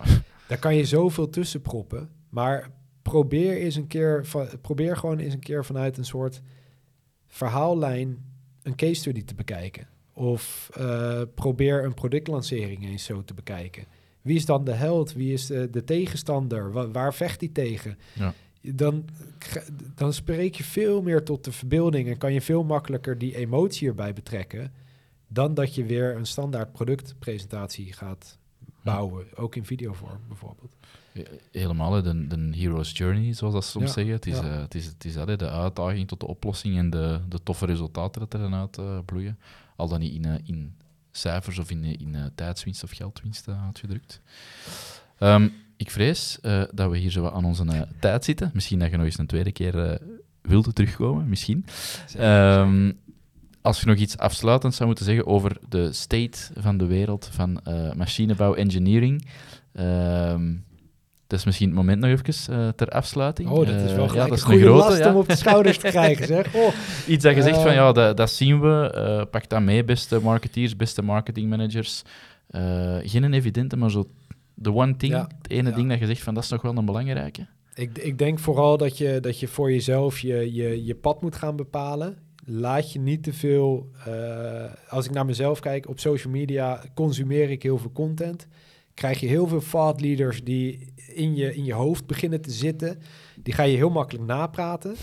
Daar 0.47 0.57
kan 0.57 0.75
je 0.75 0.85
zoveel 0.85 1.29
tussen 1.29 1.61
proppen. 1.61 2.09
Maar 2.29 2.69
probeer 3.01 3.57
eens 3.57 3.75
een 3.75 3.87
keer, 3.87 4.25
probeer 4.61 4.97
gewoon 4.97 5.19
eens 5.19 5.33
een 5.33 5.39
keer 5.39 5.65
vanuit 5.65 5.97
een 5.97 6.05
soort 6.05 6.41
verhaallijn 7.27 8.25
een 8.61 8.75
case 8.75 8.93
study 8.93 9.23
te 9.23 9.35
bekijken. 9.35 9.87
Of 10.13 10.69
uh, 10.79 11.21
probeer 11.35 11.83
een 11.83 11.93
productlancering 11.93 12.85
eens 12.85 13.03
zo 13.03 13.23
te 13.23 13.33
bekijken. 13.33 13.85
Wie 14.21 14.35
is 14.35 14.45
dan 14.45 14.63
de 14.63 14.71
held? 14.73 15.13
Wie 15.13 15.33
is 15.33 15.45
de, 15.45 15.69
de 15.69 15.83
tegenstander? 15.83 16.71
Waar, 16.71 16.91
waar, 16.91 17.13
vecht 17.13 17.39
hij 17.39 17.49
tegen? 17.49 17.97
Ja. 18.13 18.33
Dan, 18.61 19.05
dan 19.95 20.13
spreek 20.13 20.55
je 20.55 20.63
veel 20.63 21.01
meer 21.01 21.23
tot 21.23 21.43
de 21.43 21.51
verbeelding 21.51 22.07
en 22.07 22.17
kan 22.17 22.33
je 22.33 22.41
veel 22.41 22.63
makkelijker 22.63 23.17
die 23.17 23.35
emotie 23.35 23.87
erbij 23.87 24.13
betrekken. 24.13 24.73
Dan 25.27 25.53
dat 25.53 25.75
je 25.75 25.85
weer 25.85 26.15
een 26.15 26.25
standaard 26.25 26.71
productpresentatie 26.71 27.93
gaat 27.93 28.37
bouwen. 28.83 29.25
Ja. 29.25 29.41
Ook 29.41 29.55
in 29.55 29.65
videovorm 29.65 30.19
bijvoorbeeld. 30.27 30.75
Helemaal, 31.51 32.01
de, 32.01 32.27
de 32.27 32.49
hero's 32.51 32.97
journey, 32.97 33.33
zoals 33.33 33.53
dat 33.53 33.65
soms 33.65 33.93
zeggen. 33.93 34.13
Het 34.13 34.25
is, 34.25 34.37
ja. 34.37 34.43
uh, 34.43 34.61
het 34.61 34.75
is, 34.75 34.85
het 34.85 35.05
is 35.05 35.13
dat, 35.13 35.39
de 35.39 35.49
uitdaging 35.49 36.07
tot 36.07 36.19
de 36.19 36.27
oplossing 36.27 36.77
en 36.77 36.89
de, 36.89 37.19
de 37.29 37.43
toffe 37.43 37.65
resultaten 37.65 38.21
dat 38.21 38.33
er 38.33 38.39
dan 38.39 38.53
uit 38.53 38.77
uh, 38.77 38.99
bloeien. 39.05 39.39
Al 39.75 39.87
dan 39.87 39.99
niet 39.99 40.13
in, 40.13 40.27
uh, 40.27 40.33
in 40.43 40.75
cijfers 41.11 41.59
of 41.59 41.71
in, 41.71 41.83
in 41.83 42.31
tijdswinst 42.35 42.83
of 42.83 42.91
geldwinst 42.91 43.47
uitgedrukt. 43.47 44.21
Um, 45.19 45.53
ik 45.79 45.91
vrees 45.91 46.37
dat 46.73 46.89
we 46.89 46.97
hier 46.97 47.11
zo 47.11 47.27
aan 47.27 47.45
onze 47.45 47.87
tijd 47.99 48.23
zitten. 48.23 48.51
Misschien 48.53 48.79
dat 48.79 48.89
je 48.89 48.97
nog 48.97 49.05
eens 49.05 49.17
een 49.17 49.27
tweede 49.27 49.51
keer 49.51 49.99
wilde 50.41 50.73
terugkomen, 50.73 51.29
misschien. 51.29 51.65
Um, 52.19 52.99
als 53.61 53.79
je 53.79 53.85
nog 53.85 53.97
iets 53.97 54.17
afsluitend 54.17 54.73
zou 54.73 54.87
moeten 54.87 55.05
zeggen 55.05 55.27
over 55.27 55.57
de 55.69 55.93
state 55.93 56.39
van 56.57 56.77
de 56.77 56.85
wereld 56.85 57.29
van 57.31 57.61
machinebouw, 57.95 58.53
engineering. 58.53 59.25
Um, 59.73 60.65
dat 61.29 61.39
is 61.39 61.45
misschien 61.45 61.67
het 61.67 61.77
moment 61.77 61.99
nog 61.99 62.09
even 62.09 62.53
uh, 62.53 62.67
ter 62.67 62.89
afsluiting. 62.89 63.49
Oh, 63.49 63.65
dat 63.65 63.75
is 63.75 63.93
wel 63.93 64.05
uh, 64.05 64.13
ja, 64.13 64.27
dat 64.27 64.37
is 64.37 64.43
een 64.43 64.59
grote, 64.59 64.69
last 64.69 64.97
ja. 64.97 65.09
om 65.09 65.15
op 65.15 65.27
de 65.27 65.35
schouders 65.35 65.77
te 65.77 65.87
krijgen, 65.87 66.27
zeg. 66.35 66.55
Oh. 66.55 66.73
Iets 67.07 67.23
dat 67.23 67.35
je 67.35 67.41
zegt 67.41 67.61
van, 67.61 67.73
ja, 67.73 67.91
dat, 67.91 68.17
dat 68.17 68.31
zien 68.31 68.59
we. 68.61 68.93
Uh, 68.95 69.29
pak 69.31 69.49
dat 69.49 69.61
mee, 69.61 69.83
beste 69.83 70.19
marketeers, 70.19 70.75
beste 70.75 71.01
marketingmanagers. 71.01 72.01
geen 73.03 73.33
evidente, 73.33 73.77
maar 73.77 73.91
zo 73.91 74.09
de 74.61 74.73
one 74.73 74.95
thing, 74.95 75.13
ja. 75.13 75.27
het 75.41 75.49
ene 75.49 75.69
ja. 75.69 75.75
ding 75.75 75.89
dat 75.89 75.99
je 75.99 76.05
zegt 76.05 76.21
van, 76.21 76.33
dat 76.33 76.43
is 76.43 76.49
nog 76.49 76.61
wel 76.61 76.77
een 76.77 76.85
belangrijke. 76.85 77.47
Ik, 77.73 77.97
ik 77.97 78.17
denk 78.17 78.39
vooral 78.39 78.77
dat 78.77 78.97
je, 78.97 79.19
dat 79.19 79.39
je 79.39 79.47
voor 79.47 79.71
jezelf 79.71 80.19
je, 80.19 80.53
je, 80.53 80.85
je 80.85 80.95
pad 80.95 81.21
moet 81.21 81.35
gaan 81.35 81.55
bepalen. 81.55 82.17
Laat 82.45 82.91
je 82.91 82.99
niet 82.99 83.23
te 83.23 83.33
veel... 83.33 83.91
als 84.89 85.05
ik 85.05 85.11
naar 85.11 85.25
mezelf 85.25 85.59
kijk, 85.59 85.89
op 85.89 85.99
social 85.99 86.33
media 86.33 86.83
consumeer 86.93 87.49
ik 87.49 87.63
heel 87.63 87.77
veel 87.77 87.91
content 87.91 88.47
krijg 88.99 89.19
je 89.19 89.27
heel 89.27 89.47
veel 89.47 89.61
thought 89.69 90.01
leaders 90.01 90.43
die 90.43 90.93
in 91.13 91.35
je, 91.35 91.55
in 91.55 91.65
je 91.65 91.73
hoofd 91.73 92.05
beginnen 92.05 92.41
te 92.41 92.51
zitten. 92.51 92.99
Die 93.35 93.53
ga 93.53 93.63
je 93.63 93.77
heel 93.77 93.89
makkelijk 93.89 94.25
napraten. 94.25 94.95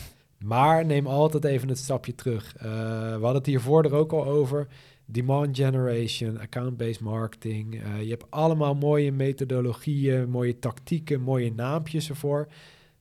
Maar 0.45 0.87
neem 0.87 1.07
altijd 1.07 1.45
even 1.45 1.69
het 1.69 1.79
stapje 1.79 2.15
terug. 2.15 2.55
Uh, 2.57 2.63
we 2.63 3.11
hadden 3.11 3.35
het 3.35 3.47
hiervoor 3.47 3.85
er 3.85 3.95
ook 3.95 4.13
al 4.13 4.25
over. 4.25 4.67
Demand 5.07 5.57
generation, 5.57 6.39
account-based 6.39 7.01
marketing. 7.01 7.75
Uh, 7.75 8.03
je 8.03 8.11
hebt 8.11 8.31
allemaal 8.31 8.75
mooie 8.75 9.13
methodologieën, 9.13 10.29
mooie 10.29 10.59
tactieken, 10.59 11.21
mooie 11.21 11.53
naampjes 11.55 12.09
ervoor. 12.09 12.49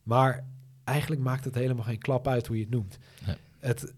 Maar 0.03 0.45
eigenlijk 0.84 1.22
maakt 1.22 1.45
het 1.45 1.56
helemaal 1.56 1.84
geen 1.84 1.99
klap 1.99 2.27
uit 2.27 2.48
hoe 2.48 2.56
je 2.56 2.61
het 2.61 2.72
noemt. 2.72 2.98
Nee. 3.26 3.36
Het, 3.60 3.94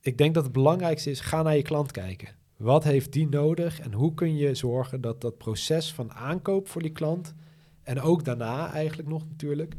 ik 0.00 0.18
denk 0.18 0.34
dat 0.34 0.44
het 0.44 0.52
belangrijkste 0.52 1.10
is, 1.10 1.20
ga 1.20 1.42
naar 1.42 1.56
je 1.56 1.62
klant 1.62 1.90
kijken. 1.90 2.28
Wat 2.56 2.84
heeft 2.84 3.12
die 3.12 3.28
nodig 3.28 3.80
en 3.80 3.92
hoe 3.92 4.14
kun 4.14 4.36
je 4.36 4.54
zorgen 4.54 5.00
dat 5.00 5.20
dat 5.20 5.38
proces 5.38 5.92
van 5.92 6.12
aankoop 6.12 6.68
voor 6.68 6.82
die 6.82 6.92
klant 6.92 7.34
en 7.82 8.00
ook 8.00 8.24
daarna 8.24 8.72
eigenlijk 8.72 9.08
nog 9.08 9.28
natuurlijk 9.28 9.74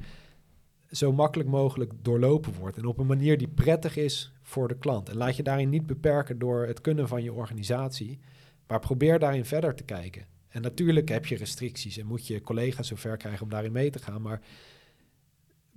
zo 0.91 1.13
makkelijk 1.13 1.49
mogelijk 1.49 1.91
doorlopen 2.01 2.53
wordt 2.53 2.77
en 2.77 2.85
op 2.85 2.97
een 2.97 3.05
manier 3.05 3.37
die 3.37 3.47
prettig 3.47 3.95
is 3.97 4.33
voor 4.41 4.67
de 4.67 4.77
klant. 4.77 5.09
En 5.09 5.17
laat 5.17 5.35
je 5.35 5.43
daarin 5.43 5.69
niet 5.69 5.85
beperken 5.85 6.39
door 6.39 6.65
het 6.65 6.81
kunnen 6.81 7.07
van 7.07 7.23
je 7.23 7.33
organisatie, 7.33 8.19
maar 8.67 8.79
probeer 8.79 9.19
daarin 9.19 9.45
verder 9.45 9.75
te 9.75 9.83
kijken. 9.83 10.25
En 10.47 10.61
natuurlijk 10.61 11.09
heb 11.09 11.25
je 11.25 11.35
restricties 11.35 11.97
en 11.97 12.05
moet 12.05 12.27
je 12.27 12.41
collega's 12.41 12.87
zover 12.87 13.17
krijgen 13.17 13.43
om 13.43 13.49
daarin 13.49 13.71
mee 13.71 13.89
te 13.89 13.99
gaan, 13.99 14.21
maar 14.21 14.41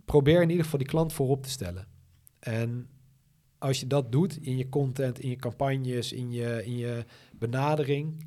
probeer 0.04 0.42
in 0.42 0.50
ieder 0.50 0.64
geval 0.64 0.78
die 0.78 0.88
klant 0.88 1.12
voorop 1.12 1.42
te 1.42 1.50
stellen. 1.50 1.86
En 2.38 2.88
als 3.58 3.80
je 3.80 3.86
dat 3.86 4.12
doet 4.12 4.36
in 4.36 4.56
je 4.56 4.68
content, 4.68 5.20
in 5.20 5.28
je 5.28 5.36
campagnes, 5.36 6.12
in 6.12 6.30
je, 6.32 6.64
in 6.64 6.76
je 6.76 7.04
benadering, 7.38 8.26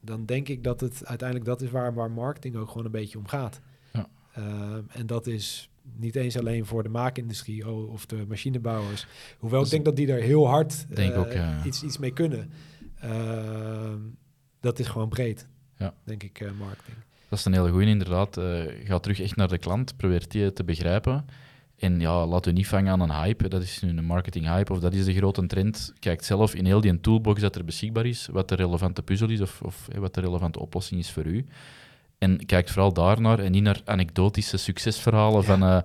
dan 0.00 0.26
denk 0.26 0.48
ik 0.48 0.64
dat 0.64 0.80
het 0.80 1.06
uiteindelijk 1.06 1.48
dat 1.48 1.62
is 1.62 1.70
waar, 1.70 1.94
waar 1.94 2.10
marketing 2.10 2.56
ook 2.56 2.68
gewoon 2.68 2.84
een 2.84 2.90
beetje 2.90 3.18
om 3.18 3.26
gaat. 3.26 3.60
Ja. 3.92 4.08
Uh, 4.38 4.76
en 4.88 5.06
dat 5.06 5.26
is 5.26 5.70
niet 5.92 6.16
eens 6.16 6.38
alleen 6.38 6.66
voor 6.66 6.82
de 6.82 6.88
maakindustrie 6.88 7.68
of 7.70 8.06
de 8.06 8.24
machinebouwers. 8.28 9.06
Hoewel 9.38 9.58
dus 9.58 9.68
ik 9.68 9.74
denk 9.74 9.84
dat 9.84 9.96
die 9.96 10.06
daar 10.06 10.18
heel 10.18 10.48
hard 10.48 10.86
uh, 10.98 11.18
ook, 11.18 11.32
ja. 11.32 11.64
iets, 11.64 11.82
iets 11.82 11.98
mee 11.98 12.12
kunnen. 12.12 12.50
Uh, 13.04 13.94
dat 14.60 14.78
is 14.78 14.86
gewoon 14.86 15.08
breed, 15.08 15.48
ja. 15.78 15.94
denk 16.04 16.22
ik, 16.22 16.40
eh, 16.40 16.50
marketing. 16.58 16.96
Dat 17.28 17.38
is 17.38 17.44
een 17.44 17.52
hele 17.52 17.70
goede 17.70 17.86
inderdaad. 17.86 18.40
ga 18.84 18.98
terug 18.98 19.20
echt 19.20 19.36
naar 19.36 19.48
de 19.48 19.58
klant, 19.58 19.96
probeer 19.96 20.28
die 20.28 20.52
te 20.52 20.64
begrijpen. 20.64 21.24
En 21.76 22.00
ja, 22.00 22.26
laat 22.26 22.46
u 22.46 22.52
niet 22.52 22.66
vangen 22.66 22.92
aan 22.92 23.00
een 23.00 23.12
hype. 23.12 23.48
Dat 23.48 23.62
is 23.62 23.82
nu 23.82 23.88
een 23.88 24.04
marketing 24.04 24.46
hype 24.46 24.72
of 24.72 24.78
dat 24.78 24.94
is 24.94 25.04
de 25.04 25.14
grote 25.14 25.46
trend. 25.46 25.92
Kijk 25.98 26.22
zelf 26.22 26.54
in 26.54 26.64
heel 26.64 26.80
die 26.80 27.00
toolbox 27.00 27.40
dat 27.40 27.56
er 27.56 27.64
beschikbaar 27.64 28.06
is, 28.06 28.28
wat 28.32 28.48
de 28.48 28.54
relevante 28.54 29.02
puzzel 29.02 29.30
is 29.30 29.40
of, 29.40 29.62
of 29.62 29.88
wat 29.98 30.14
de 30.14 30.20
relevante 30.20 30.60
oplossing 30.60 31.00
is 31.00 31.10
voor 31.10 31.24
u. 31.24 31.46
En 32.18 32.46
kijkt 32.46 32.70
vooral 32.70 32.92
daarnaar 32.92 33.38
en 33.38 33.52
niet 33.52 33.62
naar 33.62 33.80
anekdotische 33.84 34.56
succesverhalen 34.56 35.44
van, 35.44 35.62
uh, 35.62 35.78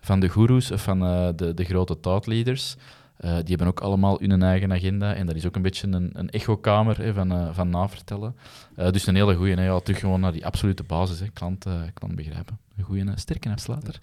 van 0.00 0.20
de 0.20 0.28
goeroes 0.28 0.70
of 0.70 0.82
van 0.82 1.02
uh, 1.02 1.28
de, 1.36 1.54
de 1.54 1.64
grote 1.64 2.00
thoughtleaders. 2.00 2.76
Uh, 3.20 3.34
die 3.36 3.48
hebben 3.48 3.66
ook 3.66 3.80
allemaal 3.80 4.18
hun 4.20 4.42
eigen 4.42 4.72
agenda 4.72 5.14
en 5.14 5.26
dat 5.26 5.36
is 5.36 5.46
ook 5.46 5.56
een 5.56 5.62
beetje 5.62 5.86
een, 5.86 6.10
een 6.12 6.30
echokamer 6.30 6.98
hè, 6.98 7.12
van, 7.12 7.54
van 7.54 7.70
navertellen. 7.70 8.36
dus 8.74 9.06
een 9.06 9.14
hele 9.14 9.34
goede, 9.34 9.62
ja, 9.62 9.80
terug 9.80 10.00
gewoon 10.00 10.20
naar 10.20 10.32
die 10.32 10.46
absolute 10.46 10.82
basis, 10.82 11.20
hè, 11.20 11.26
klant, 11.32 11.66
klant 11.94 12.14
begrijpen. 12.14 12.58
Een 12.76 12.84
goede, 12.84 13.12
sterke 13.14 13.50
afsluiter. 13.50 13.98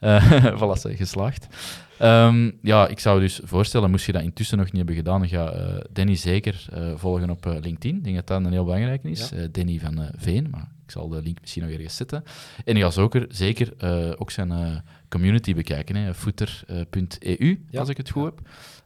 voilà, 0.58 0.96
geslaagd. 0.96 1.46
Um, 2.02 2.58
ja, 2.62 2.88
ik 2.88 2.98
zou 2.98 3.20
dus 3.20 3.40
voorstellen, 3.44 3.90
moest 3.90 4.06
je 4.06 4.12
dat 4.12 4.22
intussen 4.22 4.58
nog 4.58 4.66
niet 4.66 4.76
hebben 4.76 4.94
gedaan, 4.94 5.28
ga 5.28 5.52
Danny 5.92 6.14
zeker 6.16 6.66
volgen 6.96 7.30
op 7.30 7.44
LinkedIn. 7.44 7.96
Ik 7.96 8.04
denk 8.04 8.16
dat 8.16 8.26
dat 8.26 8.44
een 8.44 8.52
heel 8.52 8.64
belangrijk 8.64 9.04
is. 9.04 9.28
Ja. 9.28 9.46
Danny 9.50 9.78
van 9.78 10.08
Veen, 10.16 10.50
maar 10.50 10.75
ik 10.86 10.92
zal 10.92 11.08
de 11.08 11.22
link 11.22 11.40
misschien 11.40 11.62
nog 11.62 11.72
ergens 11.72 11.96
zetten. 11.96 12.24
En 12.64 12.76
je 12.76 12.82
gaat 12.82 12.94
zeker, 12.94 13.26
zeker 13.28 13.72
uh, 13.84 14.12
ook 14.16 14.30
zijn 14.30 14.50
uh, 14.50 14.76
community 15.08 15.54
bekijken, 15.54 16.14
footer.eu, 16.14 17.64
uh, 17.70 17.80
als 17.80 17.88
ik 17.88 17.96
het 17.96 18.10
goed 18.10 18.24
heb. 18.24 18.40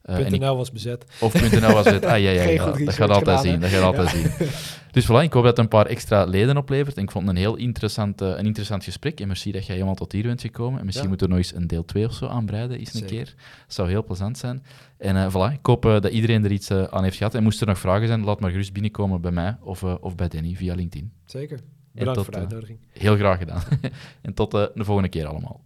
Uh, 0.05 0.29
.nl 0.29 0.57
was 0.57 0.73
bezet. 0.73 1.05
Of 1.21 1.51
.nl 1.61 1.73
was 1.73 1.85
bezet. 1.85 2.05
Ah, 2.05 2.19
ja, 2.19 2.31
ja, 2.31 2.43
ja, 2.43 2.73
dat 2.85 2.95
gaat 2.95 3.11
altijd 3.11 3.41
zien. 3.41 3.61
Dat 3.61 3.71
gaat 3.71 3.83
altijd 3.83 4.09
zien. 4.09 4.49
Dus 4.91 5.05
voilà, 5.05 5.23
ik 5.23 5.33
hoop 5.33 5.45
dat 5.45 5.45
het 5.45 5.59
een 5.59 5.69
paar 5.69 5.87
extra 5.87 6.25
leden 6.25 6.57
oplevert. 6.57 6.97
En 6.97 7.03
ik 7.03 7.11
vond 7.11 7.27
het 7.27 7.37
een 7.37 7.41
heel 7.41 7.57
interessant, 7.57 8.21
een 8.21 8.47
interessant 8.47 8.85
gesprek. 8.85 9.21
En 9.21 9.27
merci 9.27 9.53
dat 9.53 9.67
jij 9.67 9.75
helemaal 9.75 9.95
tot 9.95 10.13
hier 10.13 10.23
bent 10.23 10.41
gekomen. 10.41 10.81
En 10.81 10.87
misschien 10.87 11.09
moeten 11.09 11.27
we 11.27 11.33
nog 11.35 11.43
eens 11.43 11.55
een 11.55 11.67
deel 11.67 11.85
2 11.85 12.07
of 12.07 12.15
zo 12.15 12.27
aanbreiden, 12.27 12.79
eens 12.79 12.95
een 12.95 13.07
keer. 13.07 13.25
Dat 13.67 13.75
zou 13.75 13.89
heel 13.89 14.05
plezant 14.05 14.39
zijn. 14.39 14.63
En 14.99 15.31
voilà, 15.31 15.53
ik 15.53 15.67
hoop 15.67 15.83
dat 15.83 16.07
iedereen 16.07 16.45
er 16.45 16.53
iets 16.53 16.71
aan 16.71 17.03
heeft 17.03 17.17
gehad. 17.17 17.35
En 17.35 17.43
moesten 17.43 17.67
er 17.67 17.73
nog 17.73 17.83
vragen 17.83 18.07
zijn, 18.07 18.25
laat 18.25 18.41
maar 18.41 18.51
gerust 18.51 18.73
binnenkomen 18.73 19.21
bij 19.21 19.33
mij 19.33 19.57
of, 19.61 19.83
of 19.83 20.15
bij 20.15 20.29
Danny 20.29 20.55
via 20.55 20.75
LinkedIn. 20.75 21.13
Zeker. 21.25 21.61
Bedankt 21.93 22.15
tot, 22.15 22.25
voor 22.25 22.35
de 22.35 22.41
uitnodiging. 22.41 22.79
heel 22.93 23.17
graag 23.17 23.39
gedaan. 23.39 23.63
en 24.23 24.35
tot 24.35 24.51
de 24.51 24.73
volgende 24.75 25.09
keer 25.09 25.27
allemaal. 25.27 25.61